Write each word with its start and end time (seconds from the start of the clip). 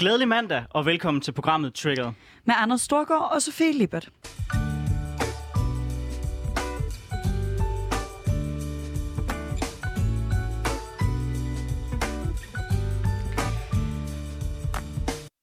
Glædelig 0.00 0.28
mandag, 0.28 0.64
og 0.70 0.86
velkommen 0.86 1.20
til 1.20 1.32
programmet 1.32 1.74
Trigger. 1.74 2.12
Med 2.44 2.54
Anders 2.58 2.80
Storgård 2.80 3.32
og 3.32 3.42
Sofie 3.42 3.72
Lippert. 3.72 4.10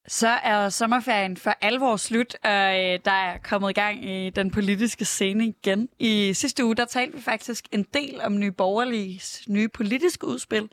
Så 0.08 0.28
er 0.28 0.68
sommerferien 0.68 1.36
for 1.36 1.54
alvor 1.60 1.96
slut, 1.96 2.34
og 2.44 2.50
øh, 2.50 2.98
der 3.04 3.10
er 3.10 3.38
kommet 3.44 3.70
i 3.70 3.72
gang 3.72 4.10
i 4.10 4.30
den 4.30 4.50
politiske 4.50 5.04
scene 5.04 5.46
igen. 5.46 5.88
I 5.98 6.32
sidste 6.34 6.64
uge, 6.64 6.74
der 6.74 6.84
talte 6.84 7.16
vi 7.16 7.22
faktisk 7.22 7.64
en 7.72 7.86
del 7.94 8.20
om 8.24 8.38
Nye 8.38 8.52
Borgerliges 8.52 9.42
nye 9.48 9.68
politiske 9.68 10.26
udspil. 10.26 10.68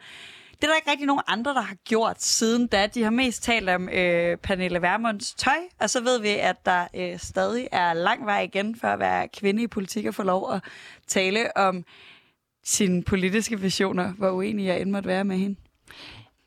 Det 0.65 0.69
er 0.69 0.73
der 0.73 0.77
ikke 0.77 0.91
rigtig 0.91 1.07
nogen 1.07 1.23
andre, 1.27 1.53
der 1.53 1.61
har 1.61 1.75
gjort 1.75 2.21
siden 2.21 2.67
da. 2.67 2.87
De 2.87 3.03
har 3.03 3.09
mest 3.09 3.43
talt 3.43 3.69
om 3.69 3.89
øh, 3.89 4.37
Pernille 4.37 4.81
Vermunds 4.81 5.33
tøj, 5.33 5.57
og 5.79 5.89
så 5.89 6.01
ved 6.03 6.21
vi, 6.21 6.27
at 6.29 6.65
der 6.65 6.87
øh, 6.95 7.19
stadig 7.19 7.67
er 7.71 7.93
lang 7.93 8.25
vej 8.25 8.41
igen 8.41 8.75
for 8.75 8.87
at 8.87 8.99
være 8.99 9.27
kvinde 9.27 9.63
i 9.63 9.67
politik 9.67 10.05
og 10.05 10.15
få 10.15 10.23
lov 10.23 10.53
at 10.53 10.61
tale 11.07 11.57
om 11.57 11.83
sine 12.63 13.03
politiske 13.03 13.59
visioner, 13.59 14.13
hvor 14.13 14.29
uenig 14.29 14.65
jeg 14.65 14.81
end 14.81 14.91
måtte 14.91 15.07
være 15.07 15.23
med 15.23 15.37
hende. 15.37 15.55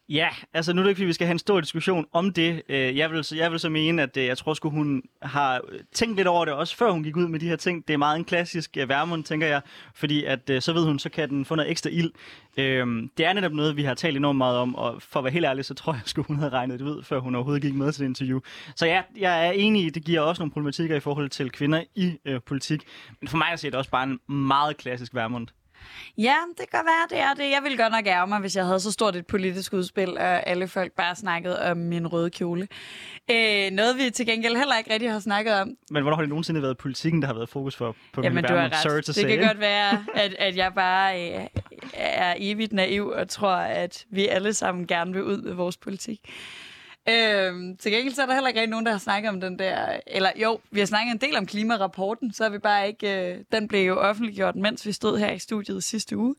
Ja, 0.08 0.28
altså 0.54 0.72
nu 0.72 0.80
er 0.80 0.82
det 0.82 0.90
ikke, 0.90 0.98
fordi 0.98 1.06
vi 1.06 1.12
skal 1.12 1.26
have 1.26 1.32
en 1.32 1.38
stor 1.38 1.60
diskussion 1.60 2.06
om 2.12 2.32
det. 2.32 2.62
Øh, 2.68 2.96
jeg 2.96 3.10
vil, 3.10 3.26
jeg 3.34 3.50
vil 3.52 3.60
så 3.60 3.68
mene, 3.68 4.02
at 4.02 4.16
øh, 4.16 4.24
jeg 4.24 4.38
tror 4.38 4.54
sgu, 4.54 4.70
hun 4.70 5.02
har 5.22 5.60
øh, 5.68 5.80
tænkt 5.92 6.16
lidt 6.16 6.28
over 6.28 6.44
det, 6.44 6.54
også 6.54 6.76
før 6.76 6.90
hun 6.90 7.02
gik 7.02 7.16
ud 7.16 7.28
med 7.28 7.40
de 7.40 7.48
her 7.48 7.56
ting. 7.56 7.88
Det 7.88 7.94
er 7.94 7.98
meget 7.98 8.18
en 8.18 8.24
klassisk 8.24 8.76
værmund, 8.86 9.24
tænker 9.24 9.46
jeg, 9.46 9.60
fordi 9.94 10.24
at 10.24 10.50
så 10.60 10.72
ved 10.72 10.84
hun, 10.84 10.98
så 10.98 11.08
kan 11.08 11.28
den 11.28 11.44
få 11.44 11.54
noget 11.54 11.70
ekstra 11.70 11.90
ild. 11.90 12.10
Øhm, 12.56 13.10
det 13.16 13.26
er 13.26 13.32
netop 13.32 13.52
noget, 13.52 13.76
vi 13.76 13.82
har 13.82 13.94
talt 13.94 14.16
enormt 14.16 14.38
meget 14.38 14.58
om, 14.58 14.74
og 14.74 15.02
for 15.02 15.20
at 15.20 15.24
være 15.24 15.32
helt 15.32 15.46
ærlig, 15.46 15.64
så 15.64 15.74
tror 15.74 15.92
jeg 15.92 16.02
sgu, 16.04 16.22
hun 16.22 16.36
havde 16.36 16.50
regnet 16.50 16.80
det 16.80 16.86
ud, 16.86 17.02
før 17.02 17.18
hun 17.18 17.34
overhovedet 17.34 17.62
gik 17.62 17.74
med 17.74 17.92
til 17.92 18.00
det 18.00 18.08
interview. 18.08 18.40
Så 18.76 18.86
ja, 18.86 19.02
jeg 19.18 19.46
er 19.46 19.50
enig 19.50 19.84
i, 19.84 19.90
det 19.90 20.04
giver 20.04 20.20
også 20.20 20.42
nogle 20.42 20.52
problematikker 20.52 20.96
i 20.96 21.00
forhold 21.00 21.28
til 21.28 21.50
kvinder 21.50 21.84
i 21.94 22.18
øh, 22.24 22.40
politik. 22.46 22.82
Men 23.20 23.28
for 23.28 23.36
mig 23.36 23.46
er 23.52 23.56
det 23.56 23.74
også 23.74 23.90
bare 23.90 24.04
en 24.04 24.34
meget 24.34 24.76
klassisk 24.76 25.14
værmund. 25.14 25.48
Ja, 26.18 26.36
det 26.58 26.70
kan 26.70 26.80
være, 26.84 27.06
det 27.10 27.18
er 27.18 27.34
det. 27.34 27.50
Jeg 27.50 27.60
ville 27.62 27.78
godt 27.78 27.92
nok 27.92 28.06
ærge 28.06 28.26
mig, 28.26 28.40
hvis 28.40 28.56
jeg 28.56 28.64
havde 28.64 28.80
så 28.80 28.92
stort 28.92 29.16
et 29.16 29.26
politisk 29.26 29.72
udspil, 29.72 30.18
og 30.18 30.46
alle 30.46 30.68
folk 30.68 30.92
bare 30.92 31.16
snakkede 31.16 31.70
om 31.70 31.76
min 31.76 32.06
røde 32.06 32.30
kjole. 32.30 32.68
Øh, 33.30 33.70
noget, 33.70 33.98
vi 33.98 34.10
til 34.10 34.26
gengæld 34.26 34.56
heller 34.56 34.78
ikke 34.78 34.92
rigtig 34.92 35.12
har 35.12 35.20
snakket 35.20 35.54
om. 35.54 35.68
Men 35.90 36.02
hvornår 36.02 36.16
har 36.16 36.22
det 36.22 36.28
nogensinde 36.28 36.62
været 36.62 36.78
politikken, 36.78 37.22
der 37.22 37.26
har 37.26 37.34
været 37.34 37.48
fokus 37.48 37.76
for 37.76 37.96
på 38.12 38.22
Jamen, 38.22 38.44
du 38.44 38.54
har 38.54 38.84
ret. 38.86 39.06
Det 39.06 39.14
say. 39.14 39.26
kan 39.26 39.46
godt 39.46 39.60
være, 39.60 40.04
at, 40.14 40.34
at 40.38 40.56
jeg 40.56 40.74
bare 40.74 41.30
øh, 41.30 41.46
er 41.94 42.34
evigt 42.38 42.72
naiv 42.72 43.08
og 43.08 43.28
tror, 43.28 43.56
at 43.56 44.04
vi 44.10 44.26
alle 44.26 44.54
sammen 44.54 44.86
gerne 44.86 45.12
vil 45.12 45.24
ud 45.24 45.42
med 45.42 45.52
vores 45.52 45.76
politik. 45.76 46.20
Øhm, 47.10 47.76
til 47.76 47.92
gengæld 47.92 48.14
så 48.14 48.22
er 48.22 48.26
der 48.26 48.34
heller 48.34 48.48
ikke 48.48 48.60
rigtig 48.60 48.70
nogen, 48.70 48.86
der 48.86 48.92
har 48.92 48.98
snakket 48.98 49.28
om 49.28 49.40
den 49.40 49.58
der... 49.58 50.00
Eller 50.06 50.30
jo, 50.36 50.60
vi 50.70 50.78
har 50.80 50.86
snakket 50.86 51.12
en 51.12 51.18
del 51.18 51.36
om 51.36 51.46
klimarapporten, 51.46 52.32
så 52.32 52.44
er 52.44 52.48
vi 52.48 52.58
bare 52.58 52.88
ikke... 52.88 53.32
Øh, 53.32 53.38
den 53.52 53.68
blev 53.68 53.86
jo 53.86 54.00
offentliggjort, 54.00 54.56
mens 54.56 54.86
vi 54.86 54.92
stod 54.92 55.18
her 55.18 55.32
i 55.32 55.38
studiet 55.38 55.84
sidste 55.84 56.16
uge. 56.16 56.34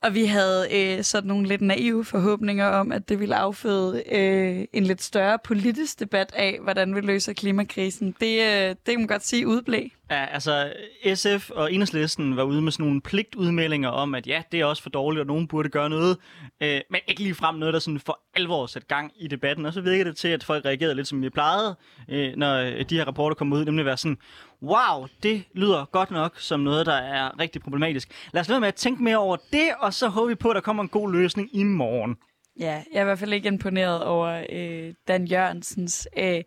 Og 0.00 0.14
vi 0.14 0.24
havde 0.24 0.66
øh, 0.72 1.04
sådan 1.04 1.28
nogle 1.28 1.48
lidt 1.48 1.60
naive 1.60 2.04
forhåbninger 2.04 2.66
om, 2.66 2.92
at 2.92 3.08
det 3.08 3.20
ville 3.20 3.36
afføde 3.36 4.02
øh, 4.12 4.64
en 4.72 4.84
lidt 4.84 5.02
større 5.02 5.38
politisk 5.44 6.00
debat 6.00 6.32
af, 6.34 6.58
hvordan 6.62 6.94
vi 6.94 7.00
løser 7.00 7.32
klimakrisen. 7.32 8.14
Det, 8.20 8.40
øh, 8.40 8.68
det 8.68 8.84
kan 8.86 8.98
man 8.98 9.06
godt 9.06 9.26
sige 9.26 9.46
udblæ. 9.46 9.88
Ja, 10.10 10.24
altså 10.24 10.72
SF 11.14 11.50
og 11.50 11.72
Enhedslisten 11.72 12.36
var 12.36 12.42
ude 12.42 12.62
med 12.62 12.72
sådan 12.72 12.86
nogle 12.86 13.00
pligtudmeldinger 13.00 13.88
om, 13.88 14.14
at 14.14 14.26
ja, 14.26 14.42
det 14.52 14.60
er 14.60 14.64
også 14.64 14.82
for 14.82 14.90
dårligt, 14.90 15.20
og 15.20 15.26
nogen 15.26 15.48
burde 15.48 15.68
gøre 15.68 15.90
noget, 15.90 16.16
øh, 16.62 16.80
men 16.90 17.00
ikke 17.08 17.22
lige 17.22 17.34
frem 17.34 17.54
noget, 17.54 17.74
der 17.74 17.80
sådan 17.80 18.00
for 18.00 18.20
alvor 18.34 18.66
sat 18.66 18.88
gang 18.88 19.12
i 19.16 19.28
debatten. 19.28 19.66
Og 19.66 19.72
så 19.72 19.80
virker 19.80 20.04
det 20.04 20.16
til, 20.16 20.28
at 20.28 20.44
folk 20.44 20.64
reagerede 20.64 20.94
lidt 20.94 21.08
som 21.08 21.22
vi 21.22 21.30
plejede, 21.30 21.76
øh, 22.08 22.36
når 22.36 22.56
øh, 22.56 22.84
de 22.90 22.96
her 22.96 23.04
rapporter 23.04 23.34
kom 23.34 23.52
ud, 23.52 23.64
nemlig 23.64 23.82
at 23.82 23.86
være 23.86 23.96
sådan, 23.96 24.18
wow, 24.62 25.06
det 25.22 25.44
lyder 25.54 25.84
godt 25.84 26.10
nok 26.10 26.40
som 26.40 26.60
noget, 26.60 26.86
der 26.86 26.96
er 26.96 27.40
rigtig 27.40 27.62
problematisk. 27.62 28.28
Lad 28.32 28.40
os 28.40 28.48
lade 28.48 28.60
med 28.60 28.68
at 28.68 28.74
tænke 28.74 29.02
mere 29.02 29.16
over 29.16 29.36
det, 29.52 29.68
og 29.78 29.94
så 29.94 30.08
håber 30.08 30.28
vi 30.28 30.34
på, 30.34 30.50
at 30.50 30.54
der 30.54 30.60
kommer 30.60 30.82
en 30.82 30.88
god 30.88 31.12
løsning 31.12 31.48
i 31.52 31.62
morgen. 31.62 32.16
Ja, 32.60 32.82
jeg 32.92 32.98
er 32.98 33.00
i 33.00 33.04
hvert 33.04 33.18
fald 33.18 33.32
ikke 33.32 33.48
imponeret 33.48 34.04
over 34.04 34.44
øh, 34.52 34.94
Dan 35.08 35.24
Jørgensens 35.24 36.08
øh, 36.18 36.42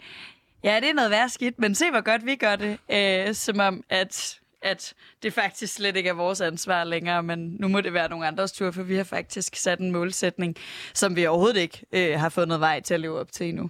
Ja, 0.63 0.79
det 0.79 0.89
er 0.89 0.93
noget 0.93 1.11
værd 1.11 1.29
skidt, 1.29 1.59
men 1.59 1.75
se 1.75 1.89
hvor 1.91 2.01
godt 2.01 2.25
vi 2.25 2.35
gør 2.35 2.55
det. 2.55 2.77
Øh, 2.91 3.33
som 3.33 3.59
om, 3.59 3.83
at, 3.89 4.39
at 4.61 4.93
det 5.23 5.33
faktisk 5.33 5.73
slet 5.73 5.95
ikke 5.95 6.09
er 6.09 6.13
vores 6.13 6.41
ansvar 6.41 6.83
længere, 6.83 7.23
men 7.23 7.55
nu 7.59 7.67
må 7.67 7.81
det 7.81 7.93
være 7.93 8.09
nogle 8.09 8.27
andres 8.27 8.51
tur, 8.51 8.71
for 8.71 8.83
vi 8.83 8.95
har 8.95 9.03
faktisk 9.03 9.55
sat 9.55 9.79
en 9.79 9.91
målsætning, 9.91 10.55
som 10.93 11.15
vi 11.15 11.25
overhovedet 11.25 11.57
ikke 11.57 11.85
øh, 11.91 12.19
har 12.19 12.29
fundet 12.29 12.59
vej 12.59 12.79
til 12.79 12.93
at 12.93 12.99
leve 12.99 13.19
op 13.19 13.31
til 13.31 13.49
endnu. 13.49 13.69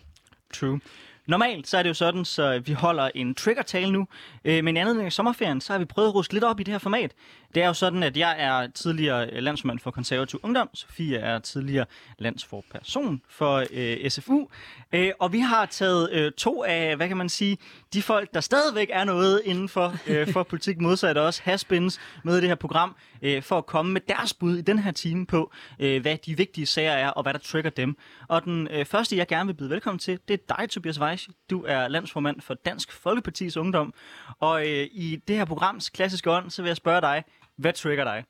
True. 0.54 0.80
Normalt 1.26 1.68
så 1.68 1.78
er 1.78 1.84
det 1.84 1.90
jo 1.90 1.94
sådan, 1.94 2.26
så 2.26 2.60
vi 2.66 2.74
holder 2.74 3.10
en 3.16 3.36
trigger-tale 3.36 3.92
nu, 3.92 4.08
øh, 4.46 4.64
men 4.64 4.78
i 4.78 4.80
andet 4.80 5.02
end 5.02 5.12
sommerferien, 5.12 5.62
så 5.62 5.74
har 5.74 5.80
vi 5.80 5.86
prøvet 5.86 6.08
at 6.08 6.16
ruske 6.16 6.34
lidt 6.34 6.44
op 6.44 6.60
i 6.60 6.64
det 6.64 6.72
her 6.72 6.80
format. 6.80 7.12
Det 7.56 7.64
er 7.64 7.68
jo 7.68 7.74
sådan, 7.74 8.04
at 8.04 8.18
jeg 8.18 8.36
er 8.40 8.68
tidligere 8.68 9.42
landsmand 9.42 9.80
for 9.80 9.92
konservativ 9.92 10.40
ungdom, 10.44 10.70
Sofie 10.74 11.18
er 11.18 11.40
tidligere 11.40 11.86
landsforperson 12.20 13.22
for 13.30 13.64
øh, 13.72 14.10
SFU, 14.10 14.48
øh, 14.94 15.12
og 15.20 15.34
vi 15.34 15.40
har 15.40 15.66
taget 15.66 16.12
øh, 16.12 16.32
to 16.32 16.64
af, 16.64 16.96
hvad 16.96 17.08
kan 17.08 17.18
man 17.18 17.30
sige, 17.30 17.58
de 17.94 18.02
folk, 18.02 18.34
der 18.34 18.42
stadigvæk 18.42 18.90
er 18.92 19.04
noget 19.04 19.42
inden 19.46 19.70
for, 19.70 19.96
øh, 20.08 20.28
for 20.34 20.44
politik, 20.44 20.82
modsat 20.82 21.18
også 21.18 21.42
haspins 21.44 22.00
med 22.24 22.38
i 22.38 22.42
det 22.42 22.48
her 22.48 22.56
program, 22.56 22.96
øh, 23.22 23.44
for 23.44 23.58
at 23.58 23.66
komme 23.66 23.94
med 23.94 24.02
deres 24.08 24.34
bud 24.34 24.58
i 24.58 24.62
den 24.62 24.80
her 24.80 24.92
time 24.92 25.26
på, 25.26 25.52
øh, 25.80 26.02
hvad 26.02 26.18
de 26.26 26.38
vigtige 26.38 26.66
sager 26.66 26.92
er, 26.92 27.10
og 27.10 27.24
hvad 27.24 27.34
der 27.34 27.40
trigger 27.40 27.70
dem. 27.70 27.98
Og 28.28 28.44
den 28.44 28.68
øh, 28.72 28.86
første, 28.86 29.18
jeg 29.18 29.28
gerne 29.28 29.48
vil 29.48 29.54
byde 29.54 29.70
velkommen 29.70 30.00
til, 30.00 30.20
det 30.28 30.34
er 30.34 30.56
dig, 30.58 30.70
Tobias 30.70 31.00
Weiss. 31.00 31.30
Du 31.50 31.64
er 31.68 31.88
landsformand 31.88 32.42
for 32.42 32.54
Dansk 32.54 32.92
Folkepartis 32.92 33.58
Ungdom, 33.58 33.94
og 34.40 34.68
øh, 34.68 34.88
i 34.92 35.22
det 35.28 35.36
her 35.36 35.46
programs 35.46 35.90
klassiske 35.90 36.32
ånd, 36.32 36.50
så 36.50 36.62
vil 36.62 36.70
jeg 36.70 36.78
spørge 36.78 37.02
dig, 37.02 37.24
hvad 37.56 37.74
trigger 37.74 38.04
dig? 38.04 38.24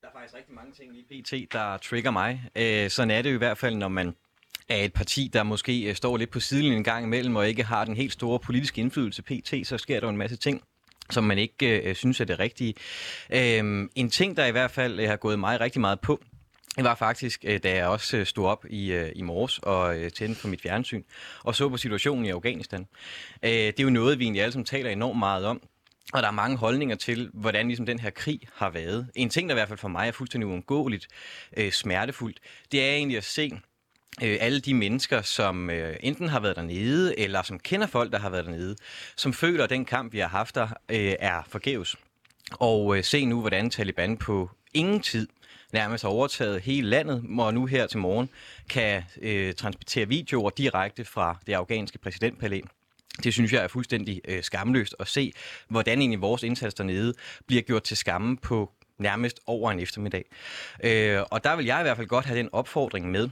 Der 0.00 0.08
er 0.08 0.12
faktisk 0.12 0.34
rigtig 0.34 0.54
mange 0.54 0.72
ting 0.72 0.98
i 0.98 1.22
PT, 1.22 1.52
der 1.52 1.76
trigger 1.76 2.10
mig. 2.10 2.50
Øh, 2.56 2.90
sådan 2.90 3.10
er 3.10 3.22
det 3.22 3.30
jo 3.30 3.34
i 3.34 3.38
hvert 3.38 3.58
fald, 3.58 3.74
når 3.74 3.88
man 3.88 4.14
er 4.68 4.84
et 4.84 4.92
parti, 4.92 5.30
der 5.32 5.42
måske 5.42 5.88
øh, 5.88 5.94
står 5.94 6.16
lidt 6.16 6.30
på 6.30 6.40
sidelinjen 6.40 6.78
en 6.78 6.84
gang 6.84 7.04
imellem, 7.04 7.36
og 7.36 7.48
ikke 7.48 7.64
har 7.64 7.84
den 7.84 7.96
helt 7.96 8.12
store 8.12 8.38
politiske 8.38 8.80
indflydelse 8.80 9.22
PT, 9.22 9.66
så 9.66 9.78
sker 9.78 10.00
der 10.00 10.08
en 10.08 10.16
masse 10.16 10.36
ting 10.36 10.62
som 11.10 11.24
man 11.24 11.38
ikke 11.38 11.82
øh, 11.82 11.94
synes 11.94 12.20
er 12.20 12.24
det 12.24 12.38
rigtige. 12.38 12.74
Øh, 13.30 13.88
en 13.94 14.10
ting, 14.10 14.36
der 14.36 14.46
i 14.46 14.50
hvert 14.50 14.70
fald 14.70 15.00
øh, 15.00 15.08
har 15.08 15.16
gået 15.16 15.38
mig 15.38 15.60
rigtig 15.60 15.80
meget 15.80 16.00
på, 16.00 16.22
det 16.76 16.84
var 16.84 16.94
faktisk, 16.94 17.44
øh, 17.44 17.60
da 17.62 17.74
jeg 17.74 17.86
også 17.86 18.16
øh, 18.16 18.26
stod 18.26 18.46
op 18.46 18.66
i, 18.70 18.92
øh, 18.92 19.12
i 19.14 19.22
morges 19.22 19.58
og 19.58 20.12
tændte 20.14 20.40
på 20.40 20.48
mit 20.48 20.62
fjernsyn 20.62 21.02
og 21.44 21.56
så 21.56 21.68
på 21.68 21.76
situationen 21.76 22.24
i 22.24 22.30
Afghanistan. 22.30 22.86
Det 23.42 23.80
er 23.80 23.84
jo 23.84 23.90
noget, 23.90 24.18
vi 24.18 24.24
egentlig 24.24 24.42
alle 24.42 24.52
sammen 24.52 24.64
taler 24.64 24.90
enormt 24.90 25.18
meget 25.18 25.44
om. 25.44 25.62
Og 26.12 26.22
der 26.22 26.28
er 26.28 26.32
mange 26.32 26.56
holdninger 26.56 26.96
til, 26.96 27.30
hvordan 27.32 27.66
ligesom 27.66 27.86
den 27.86 27.98
her 27.98 28.10
krig 28.10 28.40
har 28.54 28.70
været. 28.70 29.08
En 29.14 29.30
ting, 29.30 29.48
der 29.48 29.54
i 29.54 29.56
hvert 29.58 29.68
fald 29.68 29.78
for 29.78 29.88
mig 29.88 30.08
er 30.08 30.12
fuldstændig 30.12 30.48
uundgåeligt 30.48 31.08
øh, 31.56 31.72
smertefuldt, 31.72 32.40
det 32.72 32.84
er 32.84 32.92
egentlig 32.92 33.16
at 33.16 33.24
se 33.24 33.60
øh, 34.22 34.38
alle 34.40 34.60
de 34.60 34.74
mennesker, 34.74 35.22
som 35.22 35.70
øh, 35.70 35.96
enten 36.00 36.28
har 36.28 36.40
været 36.40 36.56
dernede, 36.56 37.18
eller 37.18 37.42
som 37.42 37.58
kender 37.58 37.86
folk, 37.86 38.12
der 38.12 38.18
har 38.18 38.30
været 38.30 38.44
dernede, 38.44 38.76
som 39.16 39.32
føler, 39.32 39.64
at 39.64 39.70
den 39.70 39.84
kamp, 39.84 40.12
vi 40.12 40.18
har 40.18 40.28
haft 40.28 40.54
der, 40.54 40.68
øh, 40.88 41.14
er 41.18 41.42
forgæves. 41.48 41.96
Og 42.52 42.96
øh, 42.96 43.04
se 43.04 43.24
nu, 43.24 43.40
hvordan 43.40 43.70
Taliban 43.70 44.16
på 44.16 44.50
ingen 44.74 45.00
tid 45.00 45.28
nærmest 45.72 46.02
har 46.02 46.10
overtaget 46.10 46.60
hele 46.60 46.88
landet, 46.88 47.24
og 47.38 47.54
nu 47.54 47.66
her 47.66 47.86
til 47.86 47.98
morgen 47.98 48.28
kan 48.68 49.02
øh, 49.22 49.54
transportere 49.54 50.08
videoer 50.08 50.50
direkte 50.50 51.04
fra 51.04 51.38
det 51.46 51.52
afghanske 51.52 51.98
præsidentpalæ. 51.98 52.60
Det 53.22 53.32
synes 53.32 53.52
jeg 53.52 53.64
er 53.64 53.68
fuldstændig 53.68 54.20
øh, 54.28 54.42
skamløst 54.42 54.94
at 55.00 55.08
se, 55.08 55.32
hvordan 55.68 55.98
egentlig 55.98 56.20
vores 56.20 56.42
indsats 56.42 56.74
dernede 56.74 57.14
bliver 57.46 57.62
gjort 57.62 57.82
til 57.82 57.96
skamme 57.96 58.36
på 58.36 58.72
nærmest 58.98 59.40
over 59.46 59.70
en 59.70 59.80
eftermiddag. 59.80 60.24
Øh, 60.84 61.20
og 61.30 61.44
der 61.44 61.56
vil 61.56 61.66
jeg 61.66 61.80
i 61.80 61.82
hvert 61.82 61.96
fald 61.96 62.06
godt 62.06 62.24
have 62.24 62.38
den 62.38 62.48
opfordring 62.52 63.10
med, 63.10 63.28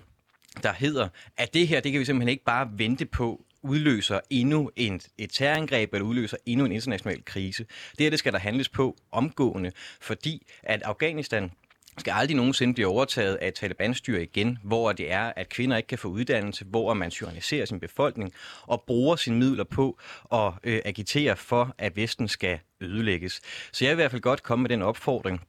der 0.62 0.72
hedder, 0.72 1.08
at 1.36 1.54
det 1.54 1.68
her, 1.68 1.80
det 1.80 1.92
kan 1.92 2.00
vi 2.00 2.04
simpelthen 2.04 2.28
ikke 2.28 2.44
bare 2.44 2.68
vente 2.72 3.06
på 3.06 3.44
udløser 3.62 4.20
endnu 4.30 4.70
en, 4.76 5.00
et 5.18 5.30
terrorangreb 5.32 5.94
eller 5.94 6.06
udløser 6.06 6.36
endnu 6.46 6.66
en 6.66 6.72
international 6.72 7.24
krise. 7.24 7.66
Det 7.90 8.00
her 8.00 8.10
det 8.10 8.18
skal 8.18 8.32
der 8.32 8.38
handles 8.38 8.68
på 8.68 8.96
omgående, 9.12 9.72
fordi 10.00 10.46
at 10.62 10.82
Afghanistan 10.82 11.50
skal 11.98 12.12
aldrig 12.12 12.36
nogensinde 12.36 12.74
blive 12.74 12.88
overtaget 12.88 13.34
af 13.34 13.48
et 13.48 13.54
Taliban-styre 13.54 14.22
igen, 14.22 14.58
hvor 14.62 14.92
det 14.92 15.12
er, 15.12 15.32
at 15.36 15.48
kvinder 15.48 15.76
ikke 15.76 15.86
kan 15.86 15.98
få 15.98 16.08
uddannelse, 16.08 16.64
hvor 16.64 16.94
man 16.94 17.10
tyranniserer 17.10 17.64
sin 17.64 17.80
befolkning 17.80 18.32
og 18.62 18.84
bruger 18.86 19.16
sine 19.16 19.36
midler 19.36 19.64
på 19.64 19.98
at 20.32 20.52
øh, 20.64 20.80
agitere 20.84 21.36
for, 21.36 21.74
at 21.78 21.96
Vesten 21.96 22.28
skal 22.28 22.58
ødelægges. 22.80 23.40
Så 23.72 23.84
jeg 23.84 23.90
vil 23.90 23.94
i 23.94 24.02
hvert 24.02 24.10
fald 24.10 24.22
godt 24.22 24.42
komme 24.42 24.62
med 24.62 24.70
den 24.70 24.82
opfordring, 24.82 25.40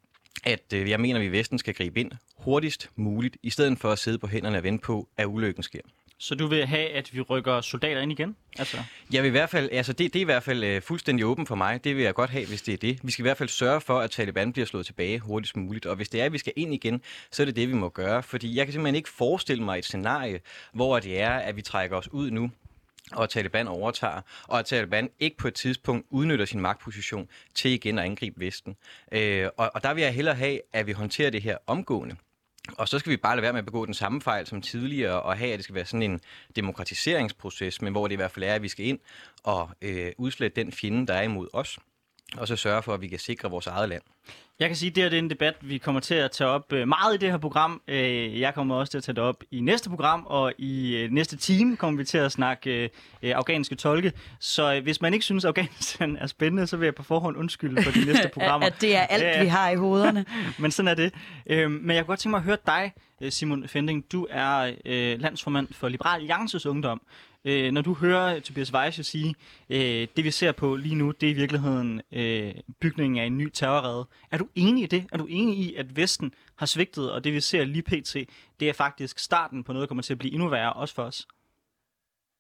at 0.43 0.73
øh, 0.73 0.89
jeg 0.89 0.99
mener, 0.99 1.15
at 1.15 1.21
vi 1.21 1.27
i 1.27 1.31
Vesten 1.31 1.59
skal 1.59 1.73
gribe 1.73 1.99
ind 1.99 2.11
hurtigst 2.37 2.89
muligt, 2.95 3.37
i 3.43 3.49
stedet 3.49 3.79
for 3.79 3.91
at 3.91 3.99
sidde 3.99 4.17
på 4.17 4.27
hænderne 4.27 4.57
og 4.57 4.63
vente 4.63 4.81
på, 4.81 5.07
at 5.17 5.25
ulykken 5.25 5.63
sker. 5.63 5.81
Så 6.19 6.35
du 6.35 6.47
vil 6.47 6.65
have, 6.65 6.89
at 6.89 7.13
vi 7.13 7.21
rykker 7.21 7.61
soldater 7.61 8.01
ind 8.01 8.11
igen? 8.11 8.35
Altså. 8.59 8.77
Jeg 9.13 9.23
vil 9.23 9.27
i 9.27 9.31
hvert 9.31 9.49
fald, 9.49 9.69
altså 9.71 9.93
det, 9.93 10.13
det 10.13 10.19
er 10.19 10.21
i 10.21 10.25
hvert 10.25 10.43
fald 10.43 10.63
øh, 10.63 10.81
fuldstændig 10.81 11.25
åben 11.25 11.47
for 11.47 11.55
mig. 11.55 11.83
Det 11.83 11.95
vil 11.95 12.03
jeg 12.03 12.13
godt 12.13 12.29
have, 12.29 12.47
hvis 12.47 12.61
det 12.61 12.73
er 12.73 12.77
det. 12.77 12.99
Vi 13.03 13.11
skal 13.11 13.21
i 13.21 13.27
hvert 13.27 13.37
fald 13.37 13.49
sørge 13.49 13.81
for, 13.81 13.99
at 13.99 14.11
Taliban 14.11 14.53
bliver 14.53 14.65
slået 14.65 14.85
tilbage 14.85 15.19
hurtigst 15.19 15.55
muligt. 15.55 15.85
Og 15.85 15.95
hvis 15.95 16.09
det 16.09 16.21
er, 16.21 16.25
at 16.25 16.33
vi 16.33 16.37
skal 16.37 16.53
ind 16.55 16.73
igen, 16.73 17.01
så 17.31 17.43
er 17.43 17.45
det 17.45 17.55
det, 17.55 17.69
vi 17.69 17.73
må 17.73 17.89
gøre. 17.89 18.23
Fordi 18.23 18.57
jeg 18.57 18.65
kan 18.65 18.73
simpelthen 18.73 18.95
ikke 18.95 19.09
forestille 19.09 19.63
mig 19.63 19.77
et 19.77 19.85
scenarie, 19.85 20.39
hvor 20.73 20.99
det 20.99 21.21
er, 21.21 21.31
at 21.31 21.55
vi 21.55 21.61
trækker 21.61 21.97
os 21.97 22.13
ud 22.13 22.31
nu, 22.31 22.51
og 23.11 23.29
Taliban 23.29 23.67
overtager, 23.67 24.21
og 24.47 24.59
at 24.59 24.65
Taliban 24.65 25.09
ikke 25.19 25.37
på 25.37 25.47
et 25.47 25.53
tidspunkt 25.53 26.07
udnytter 26.09 26.45
sin 26.45 26.59
magtposition 26.59 27.29
til 27.55 27.71
igen 27.71 27.99
at 27.99 28.05
angribe 28.05 28.39
Vesten. 28.39 28.75
Øh, 29.11 29.47
og, 29.57 29.71
og 29.73 29.83
der 29.83 29.93
vil 29.93 30.03
jeg 30.03 30.13
hellere 30.13 30.35
have, 30.35 30.59
at 30.73 30.87
vi 30.87 30.91
håndterer 30.91 31.29
det 31.29 31.41
her 31.41 31.57
omgående. 31.67 32.15
Og 32.77 32.87
så 32.87 32.99
skal 32.99 33.11
vi 33.11 33.17
bare 33.17 33.35
lade 33.35 33.41
være 33.41 33.53
med 33.53 33.59
at 33.59 33.65
begå 33.65 33.85
den 33.85 33.93
samme 33.93 34.21
fejl 34.21 34.47
som 34.47 34.61
tidligere, 34.61 35.21
og 35.21 35.37
have, 35.37 35.51
at 35.51 35.57
det 35.57 35.63
skal 35.63 35.75
være 35.75 35.85
sådan 35.85 36.11
en 36.11 36.21
demokratiseringsproces, 36.55 37.81
men 37.81 37.93
hvor 37.93 38.07
det 38.07 38.13
i 38.13 38.15
hvert 38.15 38.31
fald 38.31 38.45
er, 38.45 38.53
at 38.53 38.61
vi 38.61 38.67
skal 38.67 38.85
ind 38.85 38.99
og 39.43 39.69
øh, 39.81 40.11
udslette 40.17 40.61
den 40.61 40.71
fjende, 40.71 41.07
der 41.07 41.13
er 41.13 41.21
imod 41.21 41.47
os, 41.53 41.79
og 42.37 42.47
så 42.47 42.55
sørge 42.55 42.83
for, 42.83 42.93
at 42.93 43.01
vi 43.01 43.07
kan 43.07 43.19
sikre 43.19 43.49
vores 43.49 43.67
eget 43.67 43.89
land. 43.89 44.01
Jeg 44.59 44.69
kan 44.69 44.75
sige, 44.75 44.89
at 44.89 44.95
det, 44.95 45.03
her, 45.03 45.09
det 45.09 45.17
er 45.17 45.21
en 45.23 45.29
debat, 45.29 45.55
vi 45.61 45.77
kommer 45.77 46.01
til 46.01 46.15
at 46.15 46.31
tage 46.31 46.49
op 46.49 46.73
øh, 46.73 46.87
meget 46.87 47.15
i 47.15 47.17
det 47.17 47.31
her 47.31 47.37
program. 47.37 47.81
Øh, 47.87 48.39
jeg 48.39 48.53
kommer 48.53 48.75
også 48.75 48.91
til 48.91 48.97
at 48.97 49.03
tage 49.03 49.15
det 49.15 49.23
op 49.23 49.43
i 49.51 49.59
næste 49.59 49.89
program, 49.89 50.25
og 50.25 50.53
i 50.57 50.95
øh, 50.95 51.11
næste 51.11 51.37
time 51.37 51.77
kommer 51.77 51.97
vi 51.97 52.05
til 52.05 52.17
at 52.17 52.31
snakke 52.31 52.89
afghanske 53.23 53.75
tolke. 53.75 54.11
Så 54.39 54.79
hvis 54.83 55.01
man 55.01 55.13
ikke 55.13 55.25
synes, 55.25 55.45
at 55.45 55.47
Afghanistan 55.47 56.17
er 56.17 56.27
spændende, 56.27 56.67
så 56.67 56.77
vil 56.77 56.85
jeg 56.85 56.95
på 56.95 57.03
forhånd 57.03 57.37
undskylde 57.37 57.83
for 57.83 57.91
de 57.91 58.05
næste 58.11 58.29
programmer. 58.33 58.67
at 58.67 58.81
det 58.81 58.95
er 58.95 59.01
alt, 59.01 59.41
vi 59.41 59.47
har 59.47 59.69
i 59.69 59.75
hovederne. 59.75 60.25
Men 60.59 60.71
sådan 60.71 60.87
er 60.87 60.95
det. 60.95 61.13
Men 61.71 61.89
jeg 61.89 62.03
kunne 62.03 62.07
godt 62.07 62.19
tænke 62.19 62.31
mig 62.31 62.37
at 62.37 62.43
høre 62.43 62.57
dig, 62.65 62.93
Simon 63.31 63.67
Fending. 63.67 64.11
Du 64.11 64.27
er 64.29 64.71
landsformand 65.17 65.67
for 65.71 65.89
Liberal 65.89 66.19
Alliances 66.19 66.65
Ungdom. 66.65 67.01
Øh, 67.45 67.71
når 67.71 67.81
du 67.81 67.93
hører 67.93 68.39
Tobias 68.39 68.73
Weisse 68.73 69.03
sige, 69.03 69.35
øh, 69.69 70.07
det 70.15 70.23
vi 70.23 70.31
ser 70.31 70.51
på 70.51 70.75
lige 70.75 70.95
nu, 70.95 71.11
det 71.11 71.27
er 71.27 71.31
i 71.31 71.35
virkeligheden 71.35 72.01
øh, 72.11 72.53
bygningen 72.79 73.19
af 73.19 73.25
en 73.25 73.37
ny 73.37 73.49
terrorrede. 73.53 74.07
Er 74.31 74.37
du 74.37 74.47
enig 74.55 74.83
i 74.83 74.87
det? 74.87 75.07
Er 75.11 75.17
du 75.17 75.25
enig 75.29 75.57
i, 75.57 75.75
at 75.75 75.95
Vesten 75.95 76.33
har 76.55 76.65
svigtet, 76.65 77.11
og 77.11 77.23
det 77.23 77.33
vi 77.33 77.39
ser 77.39 77.63
lige 77.63 77.83
pt., 77.83 78.15
det 78.59 78.69
er 78.69 78.73
faktisk 78.73 79.19
starten 79.19 79.63
på 79.63 79.73
noget, 79.73 79.81
der 79.83 79.87
kommer 79.87 80.01
til 80.01 80.13
at 80.13 80.19
blive 80.19 80.33
endnu 80.33 80.49
værre, 80.49 80.73
også 80.73 80.95
for 80.95 81.03
os? 81.03 81.27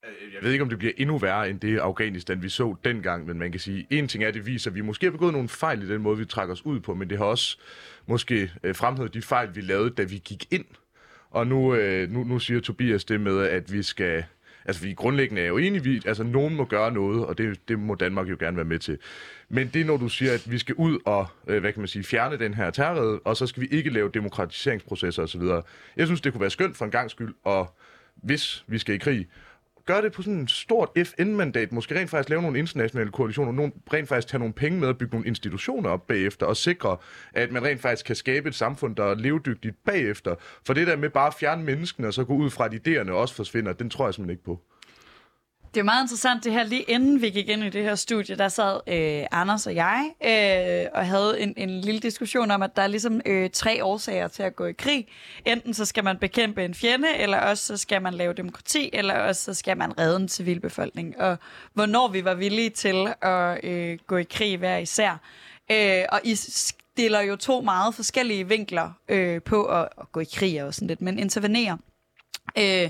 Øh, 0.05 0.33
jeg 0.33 0.43
ved 0.43 0.51
ikke, 0.51 0.63
om 0.63 0.69
det 0.69 0.77
bliver 0.77 0.93
endnu 0.97 1.17
værre 1.17 1.49
end 1.49 1.59
det 1.59 1.79
Afghanistan, 1.79 2.43
vi 2.43 2.49
så 2.49 2.75
dengang, 2.83 3.25
men 3.25 3.39
man 3.39 3.51
kan 3.51 3.59
sige, 3.59 3.87
en 3.89 4.07
ting 4.07 4.23
er, 4.23 4.27
at 4.27 4.33
det 4.33 4.45
viser, 4.45 4.71
at 4.71 4.75
vi 4.75 4.81
måske 4.81 5.05
har 5.05 5.11
begået 5.11 5.33
nogle 5.33 5.49
fejl 5.49 5.83
i 5.83 5.87
den 5.87 6.01
måde, 6.01 6.17
vi 6.17 6.25
trækker 6.25 6.53
os 6.53 6.65
ud 6.65 6.79
på, 6.79 6.93
men 6.93 7.09
det 7.09 7.17
har 7.17 7.25
også 7.25 7.57
måske 8.05 8.51
øh, 8.63 8.75
fremhævet 8.75 9.13
de 9.13 9.21
fejl, 9.21 9.55
vi 9.55 9.61
lavede, 9.61 9.89
da 9.89 10.03
vi 10.03 10.21
gik 10.25 10.53
ind. 10.53 10.65
Og 11.29 11.47
nu, 11.47 11.75
øh, 11.75 12.09
nu, 12.11 12.23
nu 12.23 12.39
siger 12.39 12.59
Tobias 12.59 13.05
det 13.05 13.21
med, 13.21 13.39
at 13.39 13.73
vi 13.73 13.83
skal 13.83 14.23
Altså, 14.65 14.83
vi 14.83 14.93
grundlæggende 14.93 15.41
er 15.41 15.47
jo 15.47 15.57
enige, 15.57 15.83
vi, 15.83 16.01
altså, 16.05 16.23
nogen 16.23 16.55
må 16.55 16.65
gøre 16.65 16.91
noget, 16.91 17.25
og 17.25 17.37
det, 17.37 17.67
det 17.67 17.79
må 17.79 17.95
Danmark 17.95 18.29
jo 18.29 18.37
gerne 18.39 18.57
være 18.57 18.65
med 18.65 18.79
til. 18.79 18.97
Men 19.49 19.69
det 19.73 19.81
er, 19.81 19.85
når 19.85 19.97
du 19.97 20.09
siger, 20.09 20.33
at 20.33 20.51
vi 20.51 20.57
skal 20.57 20.75
ud 20.75 20.99
og, 21.05 21.27
øh, 21.47 21.59
hvad 21.59 21.73
kan 21.73 21.81
man 21.81 21.87
sige, 21.87 22.03
fjerne 22.03 22.39
den 22.39 22.53
her 22.53 22.69
terrorrede, 22.69 23.19
og 23.19 23.37
så 23.37 23.47
skal 23.47 23.61
vi 23.61 23.67
ikke 23.71 23.89
lave 23.89 24.09
demokratiseringsprocesser 24.13 25.23
osv. 25.23 25.41
Jeg 25.97 26.05
synes, 26.05 26.21
det 26.21 26.33
kunne 26.33 26.41
være 26.41 26.49
skønt 26.49 26.77
for 26.77 26.85
en 26.85 26.91
gang 26.91 27.11
skyld, 27.11 27.33
og 27.43 27.75
hvis 28.15 28.63
vi 28.67 28.77
skal 28.77 28.95
i 28.95 28.97
krig, 28.97 29.27
gøre 29.85 30.01
det 30.01 30.11
på 30.11 30.21
sådan 30.21 30.41
et 30.41 30.51
stort 30.51 30.89
FN-mandat, 31.05 31.71
måske 31.71 31.99
rent 31.99 32.09
faktisk 32.09 32.29
lave 32.29 32.41
nogle 32.41 32.59
internationale 32.59 33.11
koalitioner, 33.11 33.51
nogle, 33.51 33.71
rent 33.93 34.09
faktisk 34.09 34.27
tage 34.27 34.39
nogle 34.39 34.53
penge 34.53 34.79
med 34.79 34.87
at 34.87 34.97
bygge 34.97 35.13
nogle 35.13 35.27
institutioner 35.27 35.89
op 35.89 36.07
bagefter, 36.07 36.45
og 36.45 36.57
sikre, 36.57 36.97
at 37.33 37.51
man 37.51 37.63
rent 37.63 37.81
faktisk 37.81 38.05
kan 38.05 38.15
skabe 38.15 38.49
et 38.49 38.55
samfund, 38.55 38.95
der 38.95 39.03
er 39.03 39.15
levedygtigt 39.15 39.75
bagefter. 39.85 40.35
For 40.65 40.73
det 40.73 40.87
der 40.87 40.95
med 40.97 41.09
bare 41.09 41.27
at 41.27 41.33
fjerne 41.33 41.63
menneskene, 41.63 42.07
og 42.07 42.13
så 42.13 42.23
gå 42.23 42.33
ud 42.33 42.49
fra, 42.49 42.65
at 42.65 42.87
idéerne 42.87 43.11
også 43.11 43.35
forsvinder, 43.35 43.73
den 43.73 43.89
tror 43.89 44.07
jeg 44.07 44.13
simpelthen 44.13 44.33
ikke 44.33 44.43
på. 44.43 44.61
Det 45.75 45.81
er 45.81 45.85
meget 45.85 46.03
interessant 46.03 46.43
det 46.43 46.53
her, 46.53 46.63
lige 46.63 46.81
inden 46.81 47.21
vi 47.21 47.29
gik 47.29 47.49
ind 47.49 47.63
i 47.63 47.69
det 47.69 47.83
her 47.83 47.95
studie, 47.95 48.35
der 48.35 48.47
sad 48.47 48.79
øh, 48.87 49.25
Anders 49.31 49.67
og 49.67 49.75
jeg 49.75 50.11
øh, 50.25 50.89
og 50.93 51.05
havde 51.05 51.39
en, 51.39 51.53
en 51.57 51.81
lille 51.81 51.99
diskussion 51.99 52.51
om, 52.51 52.61
at 52.61 52.75
der 52.75 52.81
er 52.81 52.87
ligesom 52.87 53.21
øh, 53.25 53.49
tre 53.49 53.83
årsager 53.83 54.27
til 54.27 54.43
at 54.43 54.55
gå 54.55 54.65
i 54.65 54.71
krig. 54.73 55.07
Enten 55.45 55.73
så 55.73 55.85
skal 55.85 56.03
man 56.03 56.17
bekæmpe 56.17 56.65
en 56.65 56.73
fjende, 56.73 57.07
eller 57.17 57.37
også 57.37 57.65
så 57.65 57.77
skal 57.77 58.01
man 58.01 58.13
lave 58.13 58.33
demokrati, 58.33 58.89
eller 58.93 59.13
også 59.13 59.43
så 59.43 59.53
skal 59.53 59.77
man 59.77 59.99
redde 59.99 60.15
en 60.15 60.29
civilbefolkning. 60.29 61.21
Og 61.21 61.37
hvornår 61.73 62.07
vi 62.07 62.25
var 62.25 62.33
villige 62.33 62.69
til 62.69 63.07
at 63.21 63.63
øh, 63.63 63.97
gå 64.07 64.17
i 64.17 64.23
krig 64.23 64.57
hver 64.57 64.77
især. 64.77 65.21
Øh, 65.71 66.03
og 66.09 66.21
I 66.23 66.35
stiller 66.35 67.21
jo 67.21 67.35
to 67.35 67.61
meget 67.61 67.95
forskellige 67.95 68.47
vinkler 68.47 68.91
øh, 69.09 69.41
på 69.41 69.65
at, 69.65 69.89
at 70.01 70.11
gå 70.11 70.19
i 70.19 70.27
krig 70.35 70.63
og 70.63 70.73
sådan 70.73 70.87
lidt, 70.87 71.01
men 71.01 71.19
intervenere. 71.19 71.77
Øh, 72.57 72.89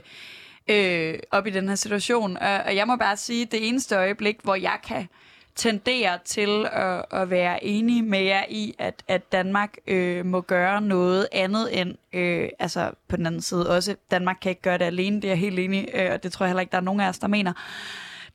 øh, 0.68 1.20
op 1.32 1.48
i 1.48 1.50
den 1.50 1.68
her 1.68 1.76
situation. 1.76 2.38
Og, 2.38 2.58
og 2.66 2.76
jeg 2.76 2.88
må 2.88 2.96
bare 2.96 3.18
sige, 3.18 3.46
det 3.46 3.68
eneste 3.68 3.96
øjeblik, 3.96 4.38
hvor 4.44 4.56
jeg 4.56 4.78
kan 4.88 5.08
tendere 5.56 6.20
til 6.26 6.68
at, 6.72 7.06
at 7.12 7.30
være 7.30 7.64
enig 7.64 8.04
med 8.04 8.20
jer 8.20 8.44
i, 8.50 8.76
at, 8.80 9.04
at 9.08 9.32
Danmark 9.32 9.78
øh, 9.88 10.26
må 10.26 10.42
gøre 10.42 10.82
noget 10.82 11.28
andet 11.32 11.82
end, 11.82 11.96
øh, 12.14 12.50
altså 12.60 12.92
på 13.08 13.18
den 13.18 13.26
anden 13.26 13.42
side 13.42 13.70
også, 13.70 13.96
Danmark 14.12 14.38
kan 14.42 14.50
ikke 14.50 14.62
gøre 14.62 14.78
det 14.78 14.86
alene, 14.86 15.16
det 15.16 15.26
er 15.26 15.30
jeg 15.30 15.38
helt 15.40 15.60
enig, 15.60 15.90
øh, 15.94 16.12
og 16.14 16.24
det 16.24 16.32
tror 16.32 16.46
jeg 16.46 16.50
heller 16.50 16.62
ikke, 16.62 16.72
der 16.72 16.78
er 16.78 16.82
nogen 16.82 17.02
af 17.02 17.10
os, 17.10 17.20
der 17.20 17.28
mener. 17.28 17.54